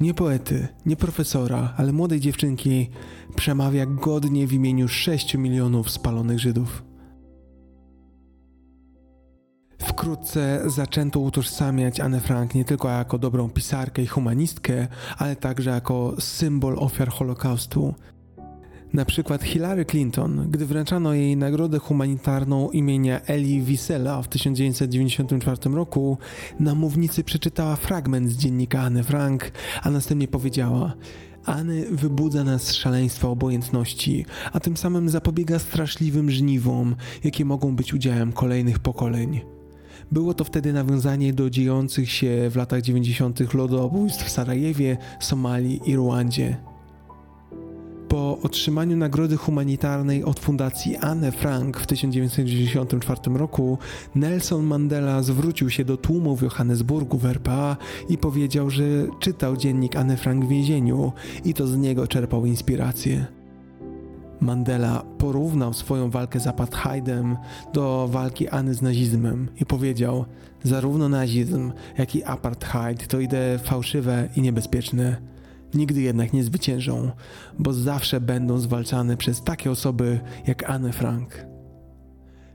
nie 0.00 0.14
poety, 0.14 0.68
nie 0.86 0.96
profesora, 0.96 1.74
ale 1.76 1.92
młodej 1.92 2.20
dziewczynki 2.20 2.90
przemawia 3.36 3.86
godnie 3.86 4.46
w 4.46 4.52
imieniu 4.52 4.88
6 4.88 5.34
milionów 5.34 5.90
spalonych 5.90 6.40
Żydów. 6.40 6.93
Wkrótce 9.86 10.62
zaczęto 10.66 11.20
utożsamiać 11.20 12.00
Anne 12.00 12.20
Frank 12.20 12.54
nie 12.54 12.64
tylko 12.64 12.88
jako 12.88 13.18
dobrą 13.18 13.48
pisarkę 13.48 14.02
i 14.02 14.06
humanistkę, 14.06 14.88
ale 15.18 15.36
także 15.36 15.70
jako 15.70 16.14
symbol 16.18 16.76
ofiar 16.78 17.08
Holokaustu, 17.08 17.94
na 18.94 19.04
przykład 19.04 19.42
Hillary 19.42 19.84
Clinton, 19.84 20.50
gdy 20.50 20.66
wręczano 20.66 21.14
jej 21.14 21.36
nagrodę 21.36 21.78
humanitarną 21.78 22.70
imienia 22.70 23.20
Elie 23.20 23.62
Wiesela 23.62 24.22
w 24.22 24.28
1994 24.28 25.74
roku, 25.74 26.18
na 26.60 26.74
mównicy 26.74 27.24
przeczytała 27.24 27.76
fragment 27.76 28.30
z 28.30 28.36
dziennika 28.36 28.80
Anne 28.80 29.02
Frank, 29.02 29.52
a 29.82 29.90
następnie 29.90 30.28
powiedziała: 30.28 30.94
Anny 31.44 31.86
wybudza 31.90 32.44
nas 32.44 32.62
z 32.62 32.72
szaleństwa 32.72 33.28
obojętności, 33.28 34.26
a 34.52 34.60
tym 34.60 34.76
samym 34.76 35.08
zapobiega 35.08 35.58
straszliwym 35.58 36.30
żniwom, 36.30 36.96
jakie 37.24 37.44
mogą 37.44 37.76
być 37.76 37.94
udziałem 37.94 38.32
kolejnych 38.32 38.78
pokoleń. 38.78 39.53
Było 40.14 40.34
to 40.34 40.44
wtedy 40.44 40.72
nawiązanie 40.72 41.32
do 41.32 41.50
dziejących 41.50 42.10
się 42.10 42.50
w 42.50 42.56
latach 42.56 42.82
90. 42.82 43.54
lodobójstw 43.54 44.24
w 44.24 44.30
Sarajewie, 44.30 44.96
Somalii 45.20 45.80
i 45.86 45.96
Rwandzie. 45.96 46.56
Po 48.08 48.38
otrzymaniu 48.42 48.96
nagrody 48.96 49.36
humanitarnej 49.36 50.24
od 50.24 50.40
fundacji 50.40 50.96
Anne 50.96 51.32
Frank 51.32 51.80
w 51.80 51.86
1994 51.86 53.20
roku, 53.34 53.78
Nelson 54.14 54.64
Mandela 54.64 55.22
zwrócił 55.22 55.70
się 55.70 55.84
do 55.84 55.96
tłumu 55.96 56.36
w 56.36 56.42
Johannesburgu 56.42 57.18
w 57.18 57.26
RPA 57.26 57.76
i 58.08 58.18
powiedział, 58.18 58.70
że 58.70 58.84
czytał 59.20 59.56
dziennik 59.56 59.96
Anne 59.96 60.16
Frank 60.16 60.44
w 60.44 60.48
więzieniu 60.48 61.12
i 61.44 61.54
to 61.54 61.66
z 61.66 61.76
niego 61.76 62.06
czerpał 62.06 62.46
inspirację. 62.46 63.43
Mandela 64.40 65.02
porównał 65.18 65.72
swoją 65.72 66.10
walkę 66.10 66.40
z 66.40 66.46
apartheidem 66.46 67.36
do 67.72 68.08
walki 68.10 68.48
Anny 68.48 68.74
z 68.74 68.82
nazizmem 68.82 69.48
i 69.60 69.66
powiedział: 69.66 70.24
Zarówno 70.62 71.08
nazizm, 71.08 71.72
jak 71.98 72.16
i 72.16 72.24
apartheid 72.24 73.08
to 73.08 73.20
idee 73.20 73.58
fałszywe 73.64 74.28
i 74.36 74.42
niebezpieczne 74.42 75.16
nigdy 75.74 76.00
jednak 76.00 76.32
nie 76.32 76.44
zwyciężą, 76.44 77.10
bo 77.58 77.72
zawsze 77.72 78.20
będą 78.20 78.58
zwalczane 78.58 79.16
przez 79.16 79.42
takie 79.42 79.70
osoby 79.70 80.20
jak 80.46 80.70
Anne 80.70 80.92
Frank. 80.92 81.53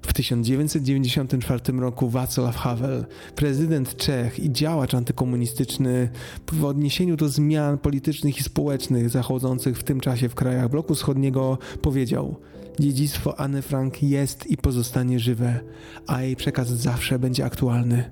W 0.02 0.14
1994 0.14 1.80
roku 1.80 2.10
Václav 2.10 2.52
Havel, 2.52 3.06
prezydent 3.36 3.96
Czech 3.96 4.40
i 4.40 4.52
działacz 4.52 4.94
antykomunistyczny, 4.94 6.10
w 6.52 6.66
odniesieniu 6.66 7.16
do 7.16 7.30
zmian 7.30 7.78
politycznych 7.78 8.38
i 8.38 8.44
społecznych 8.44 9.10
zachodzących 9.10 9.78
w 9.78 9.84
tym 9.84 10.00
czasie 10.00 10.30
w 10.30 10.36
krajach 10.36 10.70
bloku 10.70 10.96
wschodniego, 10.96 11.58
powiedział: 11.82 12.36
Dziedzictwo 12.80 13.40
Anne 13.40 13.62
Frank 13.62 14.04
jest 14.04 14.48
i 14.48 14.58
pozostanie 14.58 15.20
żywe, 15.20 15.60
a 16.08 16.22
jej 16.22 16.36
przekaz 16.36 16.68
zawsze 16.68 17.20
będzie 17.20 17.46
aktualny. 17.46 18.10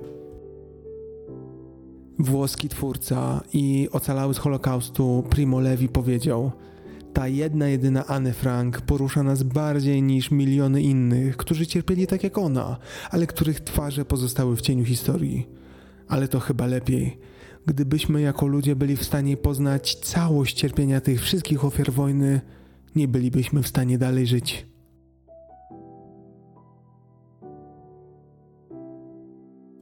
Włoski 2.19 2.69
twórca 2.69 3.41
i 3.53 3.87
ocalały 3.91 4.33
z 4.33 4.37
Holokaustu 4.37 5.23
Primo 5.29 5.59
Levi 5.59 5.89
powiedział: 5.89 6.51
Ta 7.17 7.27
jedna 7.27 7.67
jedyna 7.67 8.05
Anne 8.05 8.33
Frank 8.33 8.81
porusza 8.81 9.23
nas 9.23 9.43
bardziej 9.43 10.03
niż 10.03 10.31
miliony 10.31 10.81
innych, 10.81 11.37
którzy 11.37 11.67
cierpieli 11.67 12.07
tak 12.07 12.23
jak 12.23 12.37
ona, 12.37 12.77
ale 13.09 13.27
których 13.27 13.59
twarze 13.59 14.05
pozostały 14.05 14.55
w 14.55 14.61
cieniu 14.61 14.85
historii. 14.85 15.47
Ale 16.07 16.27
to 16.27 16.39
chyba 16.39 16.65
lepiej. 16.65 17.19
Gdybyśmy 17.65 18.21
jako 18.21 18.47
ludzie 18.47 18.75
byli 18.75 18.95
w 18.95 19.03
stanie 19.03 19.37
poznać 19.37 19.95
całość 19.95 20.57
cierpienia 20.57 21.01
tych 21.01 21.21
wszystkich 21.21 21.65
ofiar 21.65 21.91
wojny, 21.91 22.41
nie 22.95 23.07
bylibyśmy 23.07 23.63
w 23.63 23.67
stanie 23.67 23.97
dalej 23.97 24.27
żyć. 24.27 24.67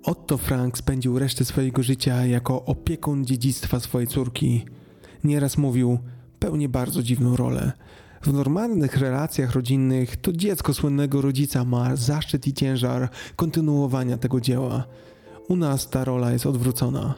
Otto 0.04 0.38
Frank 0.38 0.78
spędził 0.78 1.20
resztę 1.20 1.46
swojego 1.46 1.84
życia 1.84 2.26
jako 2.26 2.66
opiekun 2.66 3.26
dziedzictwa 3.26 3.80
swojej 3.80 4.08
córki. 4.08 4.66
Nieraz 5.24 5.58
mówił, 5.58 6.00
pełni 6.46 6.70
bardzo 6.70 7.04
dziwną 7.04 7.36
rolę. 7.36 7.72
W 8.22 8.34
normalnych 8.34 8.98
relacjach 8.98 9.52
rodzinnych 9.52 10.18
to 10.18 10.34
dziecko 10.34 10.74
słynnego 10.74 11.22
rodzica 11.22 11.64
ma 11.64 11.96
zaszczyt 11.96 12.48
i 12.48 12.54
ciężar 12.54 13.10
kontynuowania 13.36 14.18
tego 14.18 14.42
dzieła. 14.42 14.84
U 15.48 15.56
nas 15.56 15.90
ta 15.90 16.04
rola 16.04 16.32
jest 16.32 16.46
odwrócona. 16.46 17.16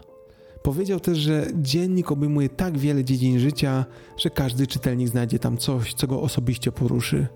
Powiedział 0.64 1.00
też, 1.00 1.18
że 1.18 1.48
dziennik 1.56 2.12
obejmuje 2.12 2.50
tak 2.50 2.78
wiele 2.78 3.04
dziedzin 3.06 3.40
życia, 3.40 3.86
że 4.18 4.30
każdy 4.30 4.68
czytelnik 4.68 5.08
znajdzie 5.08 5.40
tam 5.40 5.58
coś, 5.58 5.94
co 5.94 6.08
go 6.08 6.22
osobiście 6.22 6.72
poruszy. 6.72 7.28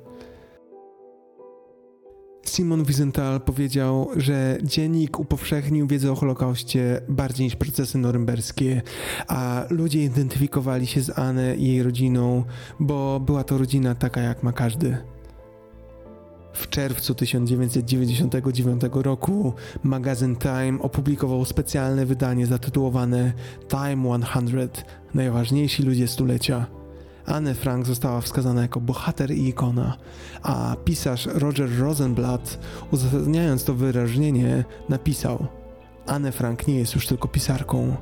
Simon 2.51 2.83
Wiesenthal 2.83 3.41
powiedział, 3.41 4.09
że 4.17 4.57
dziennik 4.63 5.19
upowszechnił 5.19 5.87
wiedzę 5.87 6.11
o 6.11 6.15
Holokauście 6.15 7.01
bardziej 7.09 7.45
niż 7.45 7.55
procesy 7.55 7.97
norymberskie, 7.97 8.81
a 9.27 9.65
ludzie 9.69 10.03
identyfikowali 10.03 10.87
się 10.87 11.01
z 11.01 11.19
Anne 11.19 11.55
i 11.55 11.67
jej 11.67 11.83
rodziną, 11.83 12.43
bo 12.79 13.19
była 13.19 13.43
to 13.43 13.57
rodzina 13.57 13.95
taka 13.95 14.21
jak 14.21 14.43
ma 14.43 14.51
każdy. 14.51 14.97
W 16.53 16.69
czerwcu 16.69 17.15
1999 17.15 18.81
roku 18.93 19.53
magazyn 19.83 20.35
Time 20.35 20.81
opublikował 20.81 21.45
specjalne 21.45 22.05
wydanie 22.05 22.45
zatytułowane 22.45 23.33
Time 23.67 24.19
100 24.19 24.83
Najważniejsi 25.13 25.83
ludzie 25.83 26.07
stulecia. 26.07 26.80
Anne 27.25 27.55
Frank 27.55 27.85
została 27.85 28.21
wskazana 28.21 28.61
jako 28.61 28.81
bohater 28.81 29.31
i 29.31 29.47
ikona, 29.47 29.97
a 30.43 30.75
pisarz 30.85 31.25
Roger 31.25 31.79
Rosenblatt, 31.79 32.59
uzasadniając 32.91 33.63
to 33.63 33.73
wyrażnienie, 33.73 34.63
napisał: 34.89 35.47
Anne 36.07 36.31
Frank 36.31 36.67
nie 36.67 36.75
jest 36.75 36.95
już 36.95 37.07
tylko 37.07 37.27
pisarką. 37.27 37.95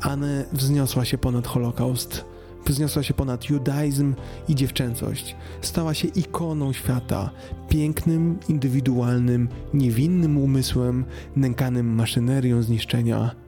Anne 0.00 0.44
wzniosła 0.52 1.04
się 1.04 1.18
ponad 1.18 1.46
Holokaust, 1.46 2.24
wzniosła 2.66 3.02
się 3.02 3.14
ponad 3.14 3.50
judaizm 3.50 4.14
i 4.48 4.54
dziewczęcość. 4.54 5.36
Stała 5.60 5.94
się 5.94 6.08
ikoną 6.08 6.72
świata, 6.72 7.30
pięknym, 7.68 8.38
indywidualnym, 8.48 9.48
niewinnym 9.74 10.38
umysłem, 10.38 11.04
nękanym 11.36 11.94
maszynerią 11.94 12.62
zniszczenia. 12.62 13.45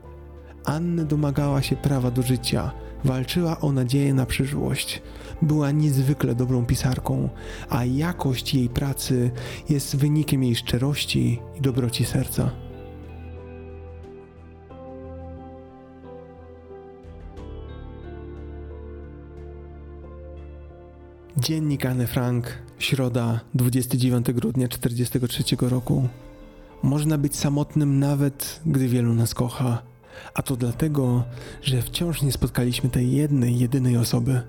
Anne 0.65 1.05
domagała 1.05 1.61
się 1.61 1.75
prawa 1.75 2.11
do 2.11 2.21
życia 2.21 2.71
Walczyła 3.03 3.59
o 3.59 3.71
nadzieję 3.71 4.13
na 4.13 4.25
przyszłość. 4.25 5.01
Była 5.41 5.71
niezwykle 5.71 6.35
dobrą 6.35 6.65
pisarką, 6.65 7.29
a 7.69 7.85
jakość 7.85 8.53
jej 8.53 8.69
pracy 8.69 9.31
jest 9.69 9.95
wynikiem 9.95 10.43
jej 10.43 10.55
szczerości 10.55 11.39
i 11.57 11.61
dobroci 11.61 12.05
serca. 12.05 12.51
Dziennik 21.37 21.85
Anne 21.85 22.07
Frank, 22.07 22.57
środa, 22.79 23.39
29 23.53 24.31
grudnia 24.33 24.67
1943 24.67 25.69
roku. 25.69 26.07
Można 26.83 27.17
być 27.17 27.35
samotnym 27.35 27.99
nawet, 27.99 28.59
gdy 28.65 28.87
wielu 28.87 29.13
nas 29.13 29.33
kocha 29.33 29.81
a 30.33 30.41
to 30.41 30.55
dlatego, 30.55 31.23
że 31.61 31.81
wciąż 31.81 32.21
nie 32.21 32.31
spotkaliśmy 32.31 32.89
tej 32.89 33.11
jednej, 33.11 33.59
jedynej 33.59 33.97
osoby. 33.97 34.41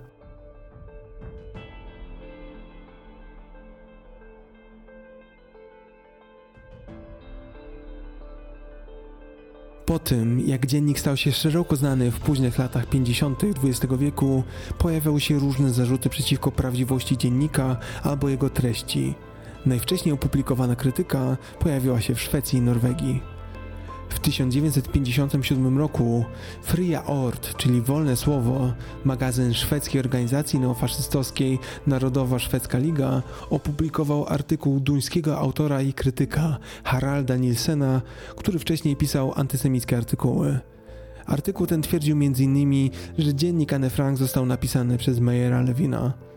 Po 9.90 9.98
tym, 9.98 10.40
jak 10.46 10.66
dziennik 10.66 10.98
stał 11.00 11.16
się 11.16 11.32
szeroko 11.32 11.76
znany 11.76 12.10
w 12.10 12.20
późnych 12.20 12.58
latach 12.58 12.86
50. 12.86 13.42
XX 13.64 13.94
wieku, 13.98 14.42
pojawiały 14.78 15.20
się 15.20 15.38
różne 15.38 15.70
zarzuty 15.70 16.08
przeciwko 16.08 16.52
prawdziwości 16.52 17.18
dziennika 17.18 17.76
albo 18.02 18.28
jego 18.28 18.50
treści. 18.50 19.14
Najwcześniej 19.66 20.12
opublikowana 20.12 20.76
krytyka 20.76 21.36
pojawiła 21.58 22.00
się 22.00 22.14
w 22.14 22.20
Szwecji 22.20 22.58
i 22.58 22.62
Norwegii. 22.62 23.39
W 24.10 24.18
1957 24.18 25.78
roku 25.78 26.24
Fria 26.62 27.06
Ord, 27.06 27.56
czyli 27.56 27.80
Wolne 27.80 28.16
Słowo, 28.16 28.72
magazyn 29.04 29.54
szwedzkiej 29.54 30.00
organizacji 30.00 30.60
neofaszystowskiej 30.60 31.58
Narodowa 31.86 32.38
Szwedzka 32.38 32.78
Liga, 32.78 33.22
opublikował 33.50 34.26
artykuł 34.28 34.80
duńskiego 34.80 35.38
autora 35.38 35.82
i 35.82 35.92
krytyka 35.92 36.58
Haralda 36.84 37.36
Nielsena, 37.36 38.02
który 38.36 38.58
wcześniej 38.58 38.96
pisał 38.96 39.32
antysemickie 39.36 39.96
artykuły. 39.96 40.58
Artykuł 41.26 41.66
ten 41.66 41.82
twierdził 41.82 42.16
m.in., 42.16 42.90
że 43.18 43.34
dziennik 43.34 43.72
Anne 43.72 43.90
Frank 43.90 44.18
został 44.18 44.46
napisany 44.46 44.98
przez 44.98 45.20
Meyera 45.20 45.62
Lewina. 45.62 46.29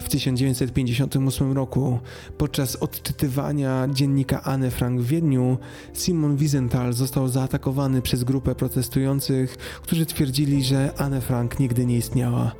W 0.00 0.08
1958 0.08 1.52
roku, 1.52 1.98
podczas 2.38 2.76
odczytywania 2.76 3.88
dziennika 3.92 4.42
Anne 4.42 4.70
Frank 4.70 5.00
w 5.00 5.06
Wiedniu, 5.06 5.58
Simon 5.94 6.36
Wiesenthal 6.36 6.92
został 6.92 7.28
zaatakowany 7.28 8.02
przez 8.02 8.24
grupę 8.24 8.54
protestujących, 8.54 9.56
którzy 9.56 10.06
twierdzili, 10.06 10.64
że 10.64 10.92
Anne 10.98 11.20
Frank 11.20 11.60
nigdy 11.60 11.86
nie 11.86 11.96
istniała. 11.96 12.52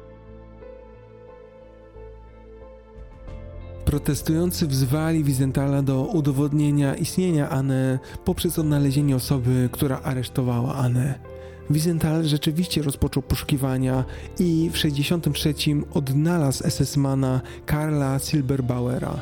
Protestujący 3.85 4.67
wzwali 4.67 5.25
Wizentala 5.25 5.83
do 5.83 6.05
udowodnienia 6.05 6.95
istnienia 6.95 7.49
Anne 7.49 7.99
poprzez 8.25 8.59
odnalezienie 8.59 9.17
osoby, 9.17 9.69
która 9.73 10.01
aresztowała 10.03 10.75
Anne. 10.75 11.30
Wiesenthal 11.71 12.25
rzeczywiście 12.25 12.83
rozpoczął 12.83 13.23
poszukiwania 13.23 14.05
i 14.39 14.71
w 14.71 14.73
1963 14.73 15.55
odnalazł 15.95 16.65
SS-mana 16.65 17.41
Karla 17.67 18.19
Silberbauera. 18.19 19.21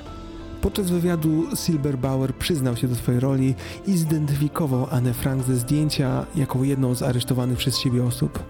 Podczas 0.61 0.91
wywiadu 0.91 1.57
Silberbauer 1.57 2.35
przyznał 2.35 2.77
się 2.77 2.89
do 2.89 2.95
swojej 2.95 3.21
roli 3.21 3.55
i 3.87 3.97
zidentyfikował 3.97 4.87
Anne 4.91 5.15
Frank 5.15 5.43
ze 5.43 5.57
zdjęcia 5.57 6.27
jako 6.37 6.65
jedną 6.65 6.95
z 6.95 7.03
aresztowanych 7.03 7.59
przez 7.59 7.79
siebie 7.79 8.05
osób. 8.05 8.45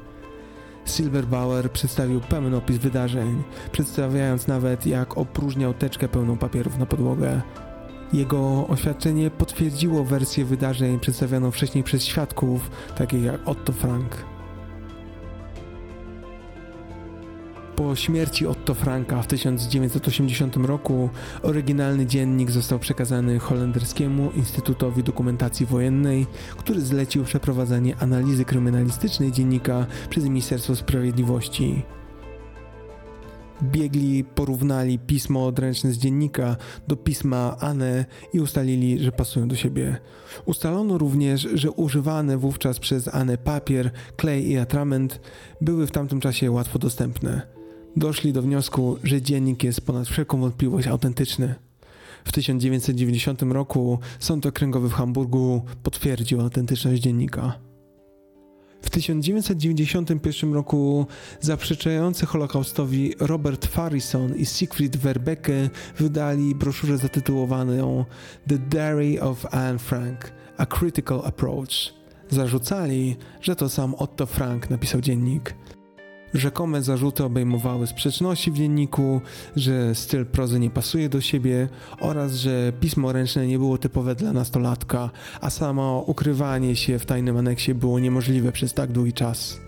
Silberbauer 0.86 1.72
przedstawił 1.72 2.20
pełen 2.20 2.54
opis 2.54 2.78
wydarzeń, 2.78 3.42
przedstawiając 3.72 4.46
nawet 4.46 4.86
jak 4.86 5.18
opróżniał 5.18 5.74
teczkę 5.74 6.08
pełną 6.08 6.36
papierów 6.36 6.78
na 6.78 6.86
podłogę. 6.86 7.42
Jego 8.12 8.66
oświadczenie 8.68 9.30
potwierdziło 9.30 10.05
wersję 10.05 10.44
wydarzeń 10.44 11.01
przedstawioną 11.01 11.51
wcześniej 11.51 11.85
przez 11.85 12.05
świadków, 12.05 12.70
takich 12.97 13.22
jak 13.22 13.48
Otto 13.48 13.72
Frank. 13.72 14.24
Po 17.76 17.97
śmierci 17.97 18.47
Otto 18.47 18.74
Franka 18.74 19.22
w 19.22 19.26
1980 19.26 20.56
roku 20.56 21.10
oryginalny 21.43 22.06
dziennik 22.06 22.51
został 22.51 22.78
przekazany 22.78 23.39
holenderskiemu 23.39 24.30
Instytutowi 24.30 25.02
Dokumentacji 25.02 25.66
Wojennej, 25.66 26.26
który 26.56 26.80
zlecił 26.80 27.24
przeprowadzenie 27.24 27.97
analizy 28.01 28.44
kryminalistycznej 28.44 29.32
dziennika 29.32 29.86
przez 30.10 30.24
Ministerstwo 30.24 30.76
Sprawiedliwości. 30.76 31.82
Biegli 33.62 34.24
porównali 34.24 34.98
pismo 34.98 35.47
odręczne 35.47 35.93
z 35.93 35.98
dziennika 35.98 36.56
do 36.89 36.97
pisma 36.97 37.56
Anne 37.60 38.05
i 38.32 38.40
ustalili, 38.40 38.98
że 38.98 39.12
pasują 39.12 39.48
do 39.48 39.56
siebie. 39.56 39.97
Ustalono 40.47 40.98
również, 40.98 41.48
że 41.55 41.70
używane 41.70 42.39
wówczas 42.39 42.78
przez 42.78 43.14
Anne 43.14 43.39
papier, 43.39 43.90
klej 44.16 44.51
i 44.51 44.59
atrament 44.59 45.20
były 45.60 45.86
w 45.86 45.90
tamtym 45.90 46.20
czasie 46.20 46.51
łatwo 46.51 46.78
dostępne. 46.78 47.43
Doszli 47.97 48.32
do 48.32 48.43
wniosku, 48.43 48.97
że 49.05 49.22
dziennik 49.22 49.64
jest 49.64 49.80
ponad 49.80 50.09
wszelką 50.09 50.40
wątpliwość 50.40 50.89
autentyczny. 50.89 51.55
W 52.24 52.32
1990 52.32 53.43
roku 53.43 53.98
Sąd 54.18 54.47
Okręgowy 54.47 54.89
w 54.89 54.93
Hamburgu 54.93 55.62
potwierdził 55.82 56.40
autentyczność 56.40 57.02
dziennika. 57.02 57.67
W 58.82 58.90
1991 58.90 60.55
roku 60.55 61.06
zaprzeczający 61.40 62.26
Holokaustowi 62.26 63.14
Robert 63.18 63.66
Farrison 63.66 64.36
i 64.36 64.46
Siegfried 64.46 64.96
Verbeke 64.96 65.70
wydali 65.98 66.55
broszurę 66.55 66.98
zatytułowaną 66.98 68.05
The 68.48 68.59
Diary 68.59 69.22
of 69.22 69.55
Anne 69.55 69.78
Frank– 69.78 70.32
A 70.59 70.66
Critical 70.66 71.22
Approach. 71.24 71.94
Zarzucali, 72.30 73.16
że 73.40 73.56
to 73.56 73.68
sam 73.68 73.94
Otto 73.94 74.26
Frank 74.26 74.70
napisał 74.70 75.00
dziennik. 75.00 75.55
Rzekome 76.34 76.82
zarzuty 76.82 77.24
obejmowały 77.24 77.86
sprzeczności 77.86 78.50
w 78.50 78.55
dzienniku, 78.55 79.20
że 79.56 79.94
styl 79.94 80.26
prozy 80.26 80.60
nie 80.60 80.70
pasuje 80.70 81.09
do 81.09 81.20
siebie 81.20 81.68
oraz 82.00 82.34
że 82.34 82.72
pismo 82.80 83.12
ręczne 83.12 83.46
nie 83.46 83.59
było 83.59 83.78
typowe 83.78 84.14
dla 84.14 84.32
nastolatka, 84.32 85.10
a 85.40 85.50
samo 85.50 86.05
ukrywanie 86.06 86.76
się 86.76 86.98
w 86.98 87.06
tajnym 87.06 87.36
aneksie 87.36 87.74
było 87.74 87.98
niemożliwe 87.98 88.52
przez 88.52 88.74
tak 88.74 88.92
długi 88.92 89.12
czas. 89.12 89.60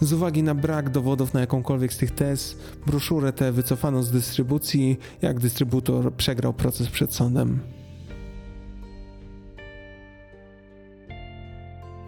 Z 0.00 0.12
uwagi 0.12 0.42
na 0.42 0.54
brak 0.54 0.90
dowodów 0.90 1.34
na 1.34 1.40
jakąkolwiek 1.40 1.92
z 1.92 1.96
tych 1.96 2.10
tez, 2.10 2.56
broszurę 2.86 3.32
tę 3.32 3.52
wycofano 3.52 4.02
z 4.02 4.10
dystrybucji, 4.10 4.98
jak 5.22 5.40
dystrybutor 5.40 6.14
przegrał 6.14 6.52
proces 6.52 6.88
przed 6.88 7.14
sądem. 7.14 7.77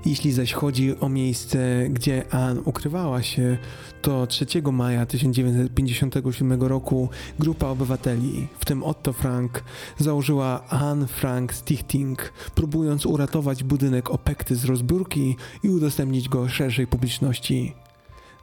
Jeśli 0.04 0.32
zaś 0.32 0.52
chodzi 0.52 1.00
o 1.00 1.08
miejsce, 1.08 1.86
gdzie 1.90 2.34
Anne 2.34 2.60
ukrywała 2.60 3.22
się, 3.22 3.58
to 4.02 4.26
3 4.26 4.46
maja 4.72 5.06
1957 5.06 6.62
roku 6.62 7.08
grupa 7.38 7.66
obywateli, 7.66 8.48
w 8.58 8.64
tym 8.64 8.82
Otto 8.82 9.12
Frank, 9.12 9.64
założyła 9.98 10.68
Anne 10.68 11.06
Frank 11.06 11.54
Stichting, 11.54 12.32
próbując 12.54 13.06
uratować 13.06 13.64
budynek 13.64 14.10
Opekty 14.10 14.56
z 14.56 14.64
rozbiórki 14.64 15.36
i 15.62 15.68
udostępnić 15.68 16.28
go 16.28 16.48
szerszej 16.48 16.86
publiczności. 16.86 17.74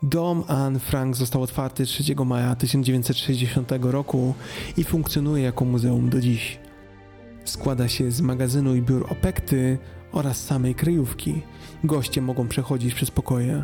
Dom 0.03 0.43
Anne 0.47 0.79
Frank 0.79 1.15
został 1.15 1.41
otwarty 1.41 1.85
3 1.85 2.03
maja 2.25 2.55
1960 2.55 3.71
roku 3.81 4.33
i 4.77 4.83
funkcjonuje 4.83 5.43
jako 5.43 5.65
muzeum 5.65 6.09
do 6.09 6.21
dziś. 6.21 6.59
Składa 7.45 7.87
się 7.87 8.11
z 8.11 8.21
magazynu 8.21 8.75
i 8.75 8.81
biur 8.81 9.07
Opekty 9.11 9.77
oraz 10.11 10.45
samej 10.45 10.75
kryjówki. 10.75 11.41
Goście 11.83 12.21
mogą 12.21 12.47
przechodzić 12.47 12.93
przez 12.93 13.11
pokoje. 13.11 13.63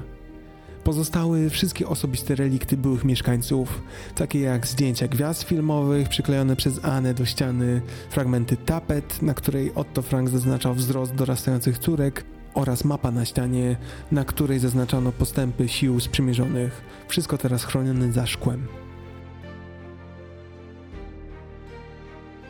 Pozostały 0.84 1.50
wszystkie 1.50 1.88
osobiste 1.88 2.36
relikty 2.36 2.78
byłych 2.78 3.06
mieszkańców, 3.06 3.82
takie 4.16 4.40
jak 4.40 4.68
zdjęcia 4.68 5.08
gwiazd 5.08 5.44
filmowych 5.44 6.10
przyklejone 6.10 6.56
przez 6.56 6.86
Anę 6.86 7.14
do 7.14 7.26
ściany, 7.26 7.82
fragmenty 8.10 8.58
tapet, 8.58 9.22
na 9.22 9.34
której 9.34 9.72
Otto 9.76 10.02
Frank 10.02 10.30
zaznaczał 10.30 10.74
wzrost 10.74 11.16
dorastających 11.16 11.78
córek 11.78 12.26
oraz 12.54 12.86
mapa 12.86 13.12
na 13.12 13.26
ścianie, 13.26 13.76
na 14.12 14.26
której 14.26 14.60
zaznaczano 14.60 15.12
postępy 15.12 15.68
sił 15.68 16.00
sprzymierzonych. 16.00 16.82
Wszystko 17.08 17.38
teraz 17.38 17.64
chronione 17.64 18.12
za 18.12 18.26
szkłem. 18.28 18.83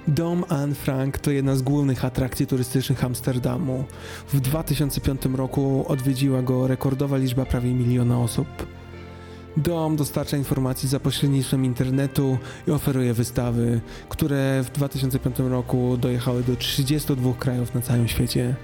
Dom 0.07 0.45
Anne 0.49 0.75
Frank 0.75 1.17
to 1.17 1.31
jedna 1.31 1.55
z 1.55 1.61
głównych 1.61 2.05
atrakcji 2.05 2.47
turystycznych 2.47 3.03
Amsterdamu. 3.03 3.83
W 4.27 4.39
2005 4.39 5.21
roku 5.25 5.85
odwiedziła 5.87 6.41
go 6.41 6.67
rekordowa 6.67 7.17
liczba 7.17 7.45
prawie 7.45 7.73
miliona 7.73 8.19
osób. 8.19 8.47
Dom 9.57 9.95
dostarcza 9.95 10.37
informacji 10.37 10.89
za 10.89 10.99
pośrednictwem 10.99 11.65
internetu 11.65 12.37
i 12.67 12.71
oferuje 12.71 13.13
wystawy, 13.13 13.81
które 14.09 14.63
w 14.63 14.71
2005 14.71 15.39
roku 15.39 15.97
dojechały 15.97 16.43
do 16.43 16.55
32 16.55 17.33
krajów 17.33 17.75
na 17.75 17.81
całym 17.81 18.07
świecie. 18.07 18.55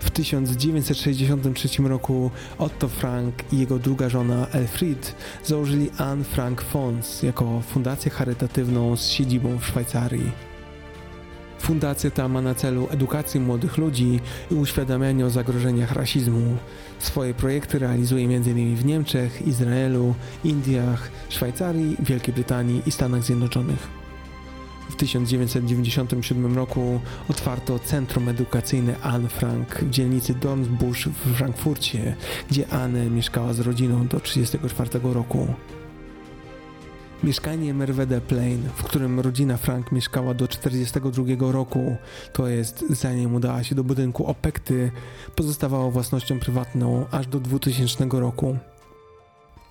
W 0.00 0.10
1963 0.10 1.82
roku 1.82 2.30
Otto 2.58 2.88
Frank 2.88 3.34
i 3.52 3.58
jego 3.58 3.78
druga 3.78 4.08
żona 4.08 4.46
Elfried 4.52 5.14
założyli 5.44 5.90
Anne 5.98 6.24
Frank 6.24 6.62
Fonds 6.62 7.22
jako 7.22 7.60
fundację 7.60 8.10
charytatywną 8.10 8.96
z 8.96 9.06
siedzibą 9.06 9.58
w 9.58 9.66
Szwajcarii. 9.66 10.32
Fundacja 11.58 12.10
ta 12.10 12.28
ma 12.28 12.42
na 12.42 12.54
celu 12.54 12.88
edukację 12.90 13.40
młodych 13.40 13.78
ludzi 13.78 14.20
i 14.50 14.54
uświadamianie 14.54 15.26
o 15.26 15.30
zagrożeniach 15.30 15.92
rasizmu. 15.92 16.56
Swoje 16.98 17.34
projekty 17.34 17.78
realizuje 17.78 18.24
m.in. 18.24 18.76
w 18.76 18.84
Niemczech, 18.84 19.46
Izraelu, 19.46 20.14
Indiach, 20.44 21.10
Szwajcarii, 21.28 21.96
Wielkiej 22.00 22.34
Brytanii 22.34 22.82
i 22.86 22.90
Stanach 22.90 23.22
Zjednoczonych. 23.22 24.09
W 24.90 24.96
1997 24.96 26.54
roku 26.56 27.00
otwarto 27.28 27.78
Centrum 27.78 28.28
Edukacyjne 28.28 29.00
Anne 29.02 29.28
Frank 29.28 29.74
w 29.74 29.90
dzielnicy 29.90 30.34
Dornbusch 30.34 31.08
w 31.08 31.34
Frankfurcie, 31.36 32.16
gdzie 32.50 32.68
Anne 32.68 33.10
mieszkała 33.10 33.52
z 33.52 33.60
rodziną 33.60 34.06
do 34.06 34.20
1934 34.20 35.14
roku. 35.14 35.54
Mieszkanie 37.24 37.74
Merwede 37.74 38.20
Plain, 38.20 38.68
w 38.74 38.82
którym 38.82 39.20
rodzina 39.20 39.56
Frank 39.56 39.92
mieszkała 39.92 40.34
do 40.34 40.48
1942 40.48 41.52
roku, 41.52 41.96
to 42.32 42.48
jest 42.48 42.84
zanim 42.90 43.34
udała 43.34 43.64
się 43.64 43.74
do 43.74 43.84
budynku 43.84 44.26
Opekty, 44.26 44.90
pozostawało 45.36 45.90
własnością 45.90 46.38
prywatną 46.38 47.06
aż 47.10 47.26
do 47.26 47.40
2000 47.40 48.06
roku. 48.12 48.58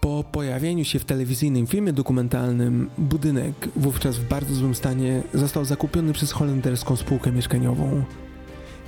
Po 0.02 0.24
pojawieniu 0.24 0.86
się 0.86 1.00
w 1.00 1.06
telewizyjnym 1.06 1.68
filmie 1.68 1.94
dokumentalnym, 1.94 2.90
budynek, 2.98 3.54
wówczas 3.76 4.18
w 4.18 4.28
bardzo 4.28 4.56
złym 4.56 4.76
stanie, 4.76 5.24
został 5.34 5.66
zakupiony 5.66 6.14
przez 6.14 6.32
holenderską 6.32 6.96
spółkę 6.96 7.32
mieszkaniową. 7.32 8.04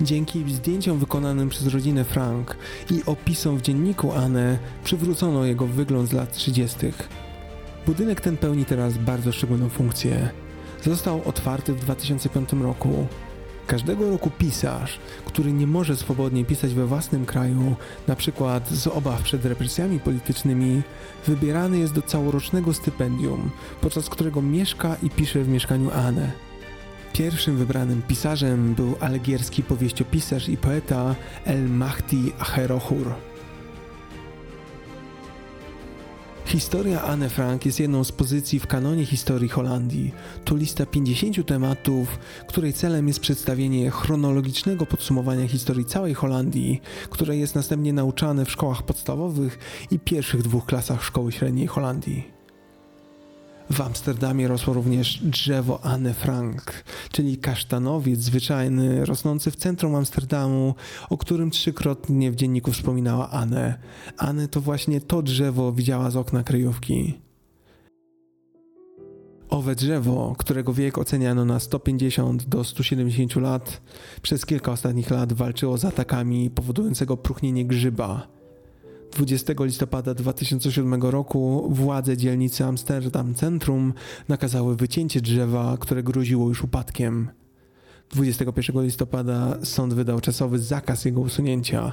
Dzięki 0.00 0.54
zdjęciom 0.54 0.98
wykonanym 0.98 1.48
przez 1.48 1.66
rodzinę 1.66 2.04
Frank 2.04 2.56
i 2.90 3.02
opisom 3.06 3.58
w 3.58 3.62
dzienniku 3.62 4.12
Anne 4.12 4.58
przywrócono 4.84 5.44
jego 5.44 5.66
wygląd 5.66 6.08
z 6.08 6.12
lat 6.12 6.32
30. 6.32 6.78
Budynek 7.86 8.20
ten 8.20 8.36
pełni 8.36 8.64
teraz 8.64 8.98
bardzo 8.98 9.32
szczególną 9.32 9.68
funkcję. 9.68 10.30
Został 10.84 11.22
otwarty 11.24 11.72
w 11.72 11.80
2005 11.80 12.52
roku. 12.52 13.06
Każdego 13.72 14.10
roku 14.10 14.30
pisarz, 14.38 14.98
który 15.24 15.52
nie 15.52 15.66
może 15.66 15.96
swobodnie 15.96 16.44
pisać 16.44 16.74
we 16.74 16.86
własnym 16.86 17.26
kraju, 17.26 17.76
na 18.08 18.16
przykład 18.16 18.70
z 18.70 18.86
obaw 18.86 19.22
przed 19.22 19.44
represjami 19.44 20.00
politycznymi, 20.00 20.82
wybierany 21.26 21.78
jest 21.78 21.92
do 21.92 22.02
całorocznego 22.02 22.74
stypendium, 22.74 23.50
podczas 23.80 24.08
którego 24.08 24.42
mieszka 24.42 24.96
i 25.02 25.10
pisze 25.10 25.42
w 25.42 25.48
mieszkaniu 25.48 25.90
Anne. 25.90 26.30
Pierwszym 27.12 27.56
wybranym 27.56 28.02
pisarzem 28.02 28.74
był 28.74 28.94
algierski 29.00 29.62
powieściopisarz 29.62 30.48
i 30.48 30.56
poeta 30.56 31.14
El 31.44 31.68
Mahdi 31.68 32.32
Aherohur. 32.38 33.14
Historia 36.46 37.02
Anne 37.02 37.28
Frank 37.28 37.66
jest 37.66 37.80
jedną 37.80 38.04
z 38.04 38.12
pozycji 38.12 38.60
w 38.60 38.66
kanonie 38.66 39.06
historii 39.06 39.48
Holandii. 39.48 40.14
To 40.44 40.56
lista 40.56 40.86
50 40.86 41.46
tematów, 41.46 42.18
której 42.46 42.72
celem 42.72 43.08
jest 43.08 43.20
przedstawienie 43.20 43.90
chronologicznego 43.90 44.86
podsumowania 44.86 45.48
historii 45.48 45.84
całej 45.84 46.14
Holandii, 46.14 46.80
które 47.10 47.36
jest 47.36 47.54
następnie 47.54 47.92
nauczane 47.92 48.44
w 48.44 48.50
szkołach 48.50 48.82
podstawowych 48.82 49.58
i 49.90 49.98
pierwszych 49.98 50.42
dwóch 50.42 50.66
klasach 50.66 51.04
szkoły 51.04 51.32
średniej 51.32 51.66
Holandii. 51.66 52.41
W 53.72 53.80
Amsterdamie 53.80 54.48
rosło 54.48 54.74
również 54.74 55.18
drzewo 55.22 55.84
Anne 55.84 56.14
Frank, 56.14 56.84
czyli 57.12 57.38
kasztanowiec 57.38 58.20
zwyczajny 58.20 59.04
rosnący 59.04 59.50
w 59.50 59.56
centrum 59.56 59.94
Amsterdamu, 59.94 60.74
o 61.10 61.18
którym 61.18 61.50
trzykrotnie 61.50 62.30
w 62.30 62.34
dzienniku 62.34 62.72
wspominała 62.72 63.30
Anne. 63.30 63.78
Anne 64.16 64.48
to 64.48 64.60
właśnie 64.60 65.00
to 65.00 65.22
drzewo 65.22 65.72
widziała 65.72 66.10
z 66.10 66.16
okna 66.16 66.42
kryjówki. 66.42 67.18
Owe 69.48 69.74
drzewo, 69.74 70.34
którego 70.38 70.72
wiek 70.72 70.98
oceniano 70.98 71.44
na 71.44 71.60
150 71.60 72.48
do 72.48 72.64
170 72.64 73.36
lat, 73.36 73.80
przez 74.22 74.46
kilka 74.46 74.72
ostatnich 74.72 75.10
lat 75.10 75.32
walczyło 75.32 75.78
z 75.78 75.84
atakami 75.84 76.50
powodującego 76.50 77.16
próchnienie 77.16 77.64
grzyba. 77.64 78.41
20 79.12 79.52
listopada 79.60 80.14
2007 80.14 81.02
roku 81.02 81.68
władze 81.70 82.16
dzielnicy 82.16 82.64
Amsterdam 82.64 83.34
Centrum 83.34 83.92
nakazały 84.28 84.76
wycięcie 84.76 85.20
drzewa, 85.20 85.76
które 85.80 86.02
groziło 86.02 86.48
już 86.48 86.64
upadkiem. 86.64 87.30
21 88.10 88.84
listopada 88.84 89.58
sąd 89.62 89.94
wydał 89.94 90.20
czasowy 90.20 90.58
zakaz 90.58 91.04
jego 91.04 91.20
usunięcia. 91.20 91.92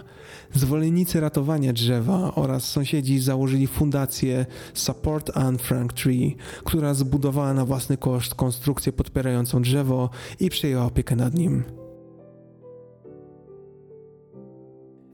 Zwolennicy 0.54 1.20
ratowania 1.20 1.74
drzewa 1.74 2.36
oraz 2.36 2.64
sąsiedzi 2.64 3.20
założyli 3.20 3.68
fundację 3.68 4.46
Support 4.74 5.38
Anne 5.38 5.58
Frank 5.58 5.94
Tree, 5.94 6.36
która 6.64 6.94
zbudowała 6.94 7.54
na 7.54 7.66
własny 7.66 7.98
koszt 7.98 8.36
konstrukcję 8.36 8.94
podpierającą 8.94 9.62
drzewo 9.62 10.10
i 10.40 10.50
przejęła 10.50 10.86
opiekę 10.86 11.16
nad 11.16 11.34
nim. 11.34 11.79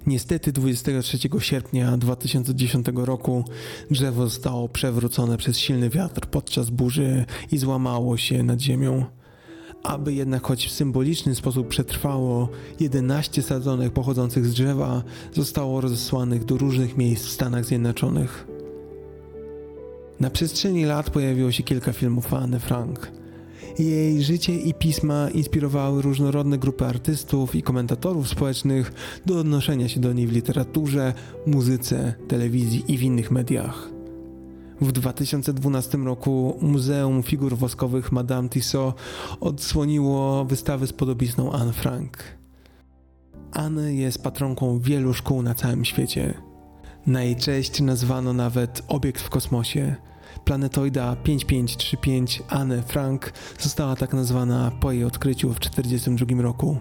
Niestety 0.07 0.51
23 0.51 1.17
sierpnia 1.39 1.97
2010 1.97 2.85
roku 2.95 3.45
drzewo 3.91 4.23
zostało 4.23 4.69
przewrócone 4.69 5.37
przez 5.37 5.57
silny 5.57 5.89
wiatr 5.89 6.21
podczas 6.27 6.69
burzy 6.69 7.25
i 7.51 7.57
złamało 7.57 8.17
się 8.17 8.43
nad 8.43 8.61
ziemią. 8.61 9.05
Aby 9.83 10.13
jednak 10.13 10.43
choć 10.43 10.67
w 10.67 10.71
symboliczny 10.71 11.35
sposób 11.35 11.67
przetrwało, 11.67 12.49
11 12.79 13.41
sadzonek 13.41 13.93
pochodzących 13.93 14.45
z 14.45 14.53
drzewa 14.53 15.03
zostało 15.33 15.81
rozesłanych 15.81 16.45
do 16.45 16.57
różnych 16.57 16.97
miejsc 16.97 17.25
w 17.25 17.31
Stanach 17.31 17.65
Zjednoczonych. 17.65 18.47
Na 20.19 20.29
przestrzeni 20.29 20.85
lat 20.85 21.09
pojawiło 21.09 21.51
się 21.51 21.63
kilka 21.63 21.93
filmów 21.93 22.33
Anne 22.33 22.59
Frank. 22.59 23.11
Jej 23.79 24.23
życie 24.23 24.55
i 24.55 24.73
pisma 24.73 25.29
inspirowały 25.29 26.01
różnorodne 26.01 26.57
grupy 26.57 26.85
artystów 26.85 27.55
i 27.55 27.63
komentatorów 27.63 28.27
społecznych 28.27 28.93
do 29.25 29.39
odnoszenia 29.39 29.89
się 29.89 29.99
do 29.99 30.13
niej 30.13 30.27
w 30.27 30.31
literaturze, 30.31 31.13
muzyce, 31.47 32.13
telewizji 32.27 32.83
i 32.87 32.97
w 32.97 33.03
innych 33.03 33.31
mediach. 33.31 33.89
W 34.81 34.91
2012 34.91 35.97
roku 35.97 36.57
Muzeum 36.61 37.23
Figur 37.23 37.57
Woskowych 37.57 38.11
Madame 38.11 38.49
Tissot 38.49 38.95
odsłoniło 39.39 40.45
wystawę 40.45 40.87
z 40.87 40.93
podobizną 40.93 41.51
Anne 41.51 41.73
Frank. 41.73 42.17
Anne 43.51 43.93
jest 43.93 44.23
patronką 44.23 44.79
wielu 44.79 45.13
szkół 45.13 45.41
na 45.41 45.55
całym 45.55 45.85
świecie. 45.85 46.33
Na 47.07 47.23
jej 47.23 47.35
cześć 47.35 47.81
nazwano 47.81 48.33
nawet 48.33 48.83
obiekt 48.87 49.21
w 49.21 49.29
kosmosie– 49.29 49.95
Planetoida 50.45 51.15
5535 51.15 52.43
Anne 52.49 52.83
Frank 52.83 53.33
została 53.59 53.95
tak 53.95 54.13
nazwana 54.13 54.71
po 54.79 54.91
jej 54.91 55.03
odkryciu 55.03 55.53
w 55.53 55.59
1942 55.59 56.41
roku. 56.41 56.77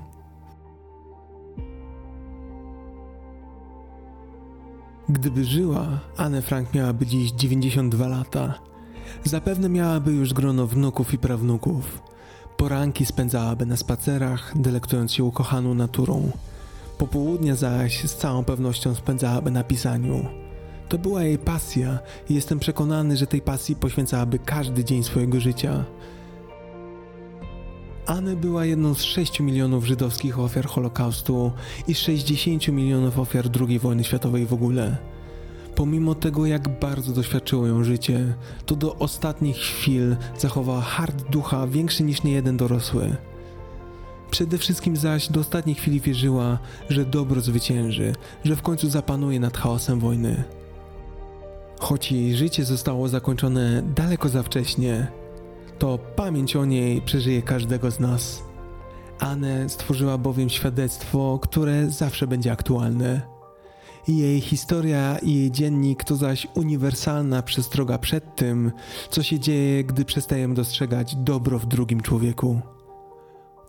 Gdyby 5.08 5.44
żyła, 5.44 6.00
Anne 6.16 6.42
Frank 6.42 6.74
miałaby 6.74 7.06
dziś 7.06 7.32
92 7.32 8.08
lata. 8.08 8.54
Zapewne 9.24 9.68
miałaby 9.68 10.12
już 10.12 10.32
grono 10.32 10.66
wnuków 10.66 11.14
i 11.14 11.18
prawnuków. 11.18 12.02
Poranki 12.56 13.06
spędzałaby 13.06 13.66
na 13.66 13.76
spacerach, 13.76 14.52
delektując 14.56 15.12
się 15.12 15.24
ukochaną 15.24 15.74
naturą. 15.74 16.30
Popołudnia 16.98 17.56
zaś 17.56 18.04
z 18.04 18.16
całą 18.16 18.44
pewnością 18.44 18.94
spędzałaby 18.94 19.50
na 19.50 19.64
pisaniu. 19.64 20.43
To 20.88 20.98
była 20.98 21.22
jej 21.22 21.38
pasja 21.38 21.98
i 22.28 22.34
jestem 22.34 22.58
przekonany, 22.58 23.16
że 23.16 23.26
tej 23.26 23.40
pasji 23.40 23.76
poświęcałaby 23.76 24.38
każdy 24.38 24.84
dzień 24.84 25.04
swojego 25.04 25.40
życia. 25.40 25.84
Anne 28.06 28.36
była 28.36 28.64
jedną 28.64 28.94
z 28.94 29.02
6 29.02 29.40
milionów 29.40 29.86
żydowskich 29.86 30.38
ofiar 30.38 30.66
Holokaustu 30.66 31.52
i 31.88 31.94
60 31.94 32.68
milionów 32.68 33.18
ofiar 33.18 33.44
II 33.60 33.78
wojny 33.78 34.04
światowej 34.04 34.46
w 34.46 34.52
ogóle. 34.52 34.96
Pomimo 35.74 36.14
tego, 36.14 36.46
jak 36.46 36.80
bardzo 36.80 37.12
doświadczyło 37.12 37.66
ją 37.66 37.84
życie, 37.84 38.34
to 38.66 38.76
do 38.76 38.96
ostatnich 38.96 39.56
chwil 39.56 40.16
zachowała 40.38 40.80
hard 40.80 41.30
ducha 41.30 41.66
większy 41.66 42.02
niż 42.02 42.22
niejeden 42.22 42.56
dorosły. 42.56 43.16
Przede 44.30 44.58
wszystkim 44.58 44.96
zaś 44.96 45.28
do 45.28 45.40
ostatniej 45.40 45.76
chwili 45.76 46.00
wierzyła, 46.00 46.58
że 46.88 47.04
dobro 47.04 47.40
zwycięży, 47.40 48.12
że 48.44 48.56
w 48.56 48.62
końcu 48.62 48.90
zapanuje 48.90 49.40
nad 49.40 49.56
chaosem 49.56 50.00
wojny. 50.00 50.44
Choć 51.78 52.12
jej 52.12 52.36
życie 52.36 52.64
zostało 52.64 53.08
zakończone 53.08 53.82
daleko 53.96 54.28
za 54.28 54.42
wcześnie, 54.42 55.06
to 55.78 55.98
pamięć 55.98 56.56
o 56.56 56.64
niej 56.64 57.02
przeżyje 57.02 57.42
każdego 57.42 57.90
z 57.90 58.00
nas. 58.00 58.42
Anne 59.18 59.68
stworzyła 59.68 60.18
bowiem 60.18 60.50
świadectwo, 60.50 61.38
które 61.42 61.90
zawsze 61.90 62.26
będzie 62.26 62.52
aktualne. 62.52 63.20
Jej 64.08 64.40
historia 64.40 65.18
i 65.18 65.34
jej 65.34 65.50
dziennik 65.50 66.04
to 66.04 66.16
zaś 66.16 66.46
uniwersalna 66.54 67.42
przestroga 67.42 67.98
przed 67.98 68.36
tym, 68.36 68.72
co 69.10 69.22
się 69.22 69.40
dzieje, 69.40 69.84
gdy 69.84 70.04
przestajemy 70.04 70.54
dostrzegać 70.54 71.16
dobro 71.16 71.58
w 71.58 71.66
drugim 71.66 72.00
człowieku. 72.00 72.60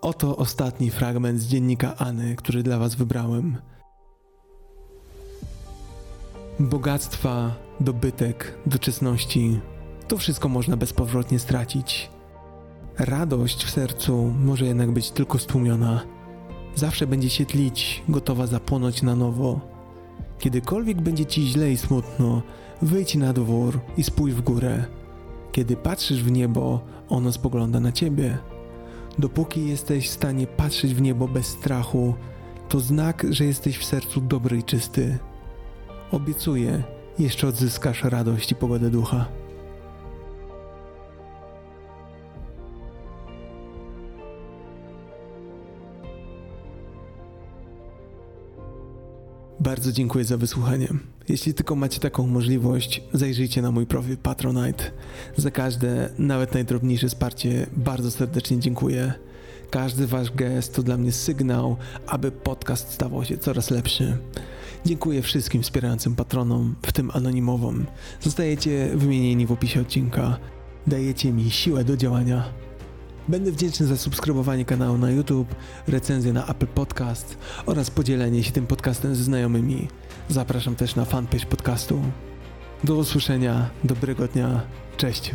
Oto 0.02 0.38
ostatni 0.38 0.92
fragment 0.92 1.40
z 1.40 1.48
dziennika 1.48 1.96
Anny, 1.98 2.36
który 2.36 2.64
dla 2.64 2.80
Was 2.80 2.96
wybrałem. 2.96 3.58
Bogactwa, 6.60 7.56
dobytek, 7.80 8.58
doczesności 8.66 9.60
to 10.08 10.18
wszystko 10.18 10.50
można 10.50 10.78
bezpowrotnie 10.78 11.40
stracić. 11.40 12.10
Radość 13.00 13.64
w 13.64 13.70
sercu 13.70 14.34
może 14.40 14.66
jednak 14.66 14.92
być 14.92 15.12
tylko 15.12 15.40
stłumiona. 15.40 16.02
Zawsze 16.76 17.08
będzie 17.08 17.30
się 17.30 17.46
tlić, 17.46 18.04
gotowa 18.10 18.48
zapłonąć 18.48 19.02
na 19.02 19.16
nowo. 19.16 19.60
Kiedykolwiek 20.40 21.02
będzie 21.02 21.26
ci 21.26 21.48
źle 21.48 21.72
i 21.72 21.78
smutno, 21.78 22.42
wyjdź 22.82 23.16
na 23.16 23.34
dwór 23.34 23.80
i 23.98 24.04
spójrz 24.04 24.36
w 24.36 24.42
górę. 24.42 24.86
Kiedy 25.52 25.76
patrzysz 25.76 26.24
w 26.24 26.32
niebo, 26.32 26.82
ono 27.10 27.32
spogląda 27.32 27.80
na 27.80 27.92
ciebie. 27.92 28.38
Dopóki 29.20 29.68
jesteś 29.68 30.10
w 30.10 30.14
stanie 30.14 30.48
patrzeć 30.48 30.94
w 30.94 31.02
niebo 31.02 31.28
bez 31.28 31.48
strachu, 31.48 32.14
to 32.70 32.80
znak, 32.80 33.26
że 33.30 33.46
jesteś 33.46 33.78
w 33.78 33.86
sercu 33.86 34.22
dobry 34.22 34.58
i 34.58 34.64
czysty. 34.64 35.18
Obiecuję, 36.12 36.84
jeszcze 37.20 37.48
odzyskasz 37.48 38.04
radość 38.04 38.52
i 38.52 38.56
pogodę 38.56 38.90
ducha. 38.90 39.26
Bardzo 49.60 49.92
dziękuję 49.92 50.26
za 50.26 50.38
wysłuchanie. 50.38 50.88
Jeśli 51.30 51.54
tylko 51.54 51.76
macie 51.76 52.00
taką 52.00 52.28
możliwość, 52.28 53.04
zajrzyjcie 53.14 53.62
na 53.62 53.72
mój 53.72 53.86
profil 53.86 54.18
Patronite. 54.18 54.84
Za 55.38 55.52
każde, 55.52 56.10
nawet 56.18 56.54
najdrobniejsze 56.54 57.08
wsparcie 57.08 57.68
bardzo 57.78 58.12
serdecznie 58.12 58.60
dziękuję. 58.60 59.14
Każdy 59.70 60.08
wasz 60.08 60.32
gest 60.32 60.76
to 60.76 60.84
dla 60.84 60.98
mnie 60.98 61.12
sygnał, 61.12 61.78
aby 62.08 62.32
podcast 62.32 62.92
stawał 62.92 63.26
się 63.26 63.38
coraz 63.38 63.72
lepszy. 63.72 64.18
Dziękuję 64.86 65.22
wszystkim 65.22 65.64
wspierającym 65.64 66.16
patronom, 66.16 66.76
w 66.86 66.92
tym 66.92 67.12
anonimowym. 67.14 67.86
Zostajecie 68.22 68.90
wymienieni 68.96 69.46
w 69.46 69.52
opisie 69.52 69.82
odcinka. 69.82 70.38
Dajecie 70.88 71.32
mi 71.32 71.52
siłę 71.52 71.84
do 71.84 71.98
działania. 71.98 72.44
Będę 73.28 73.52
wdzięczny 73.52 73.86
za 73.86 73.98
subskrybowanie 73.98 74.66
kanału 74.66 74.98
na 74.98 75.12
YouTube, 75.12 75.56
recenzję 75.88 76.34
na 76.34 76.48
Apple 76.48 76.68
Podcast 76.68 77.38
oraz 77.66 77.92
podzielenie 77.92 78.44
się 78.44 78.52
tym 78.52 78.68
podcastem 78.68 79.16
ze 79.16 79.24
znajomymi. 79.24 79.88
Zapraszam 80.30 80.76
też 80.76 80.96
na 80.96 81.06
fanpage 81.06 81.46
podcastu. 81.46 82.02
Do 82.84 82.96
usłyszenia, 82.96 83.70
dobrego 83.84 84.28
dnia, 84.28 84.62
cześć. 84.98 85.32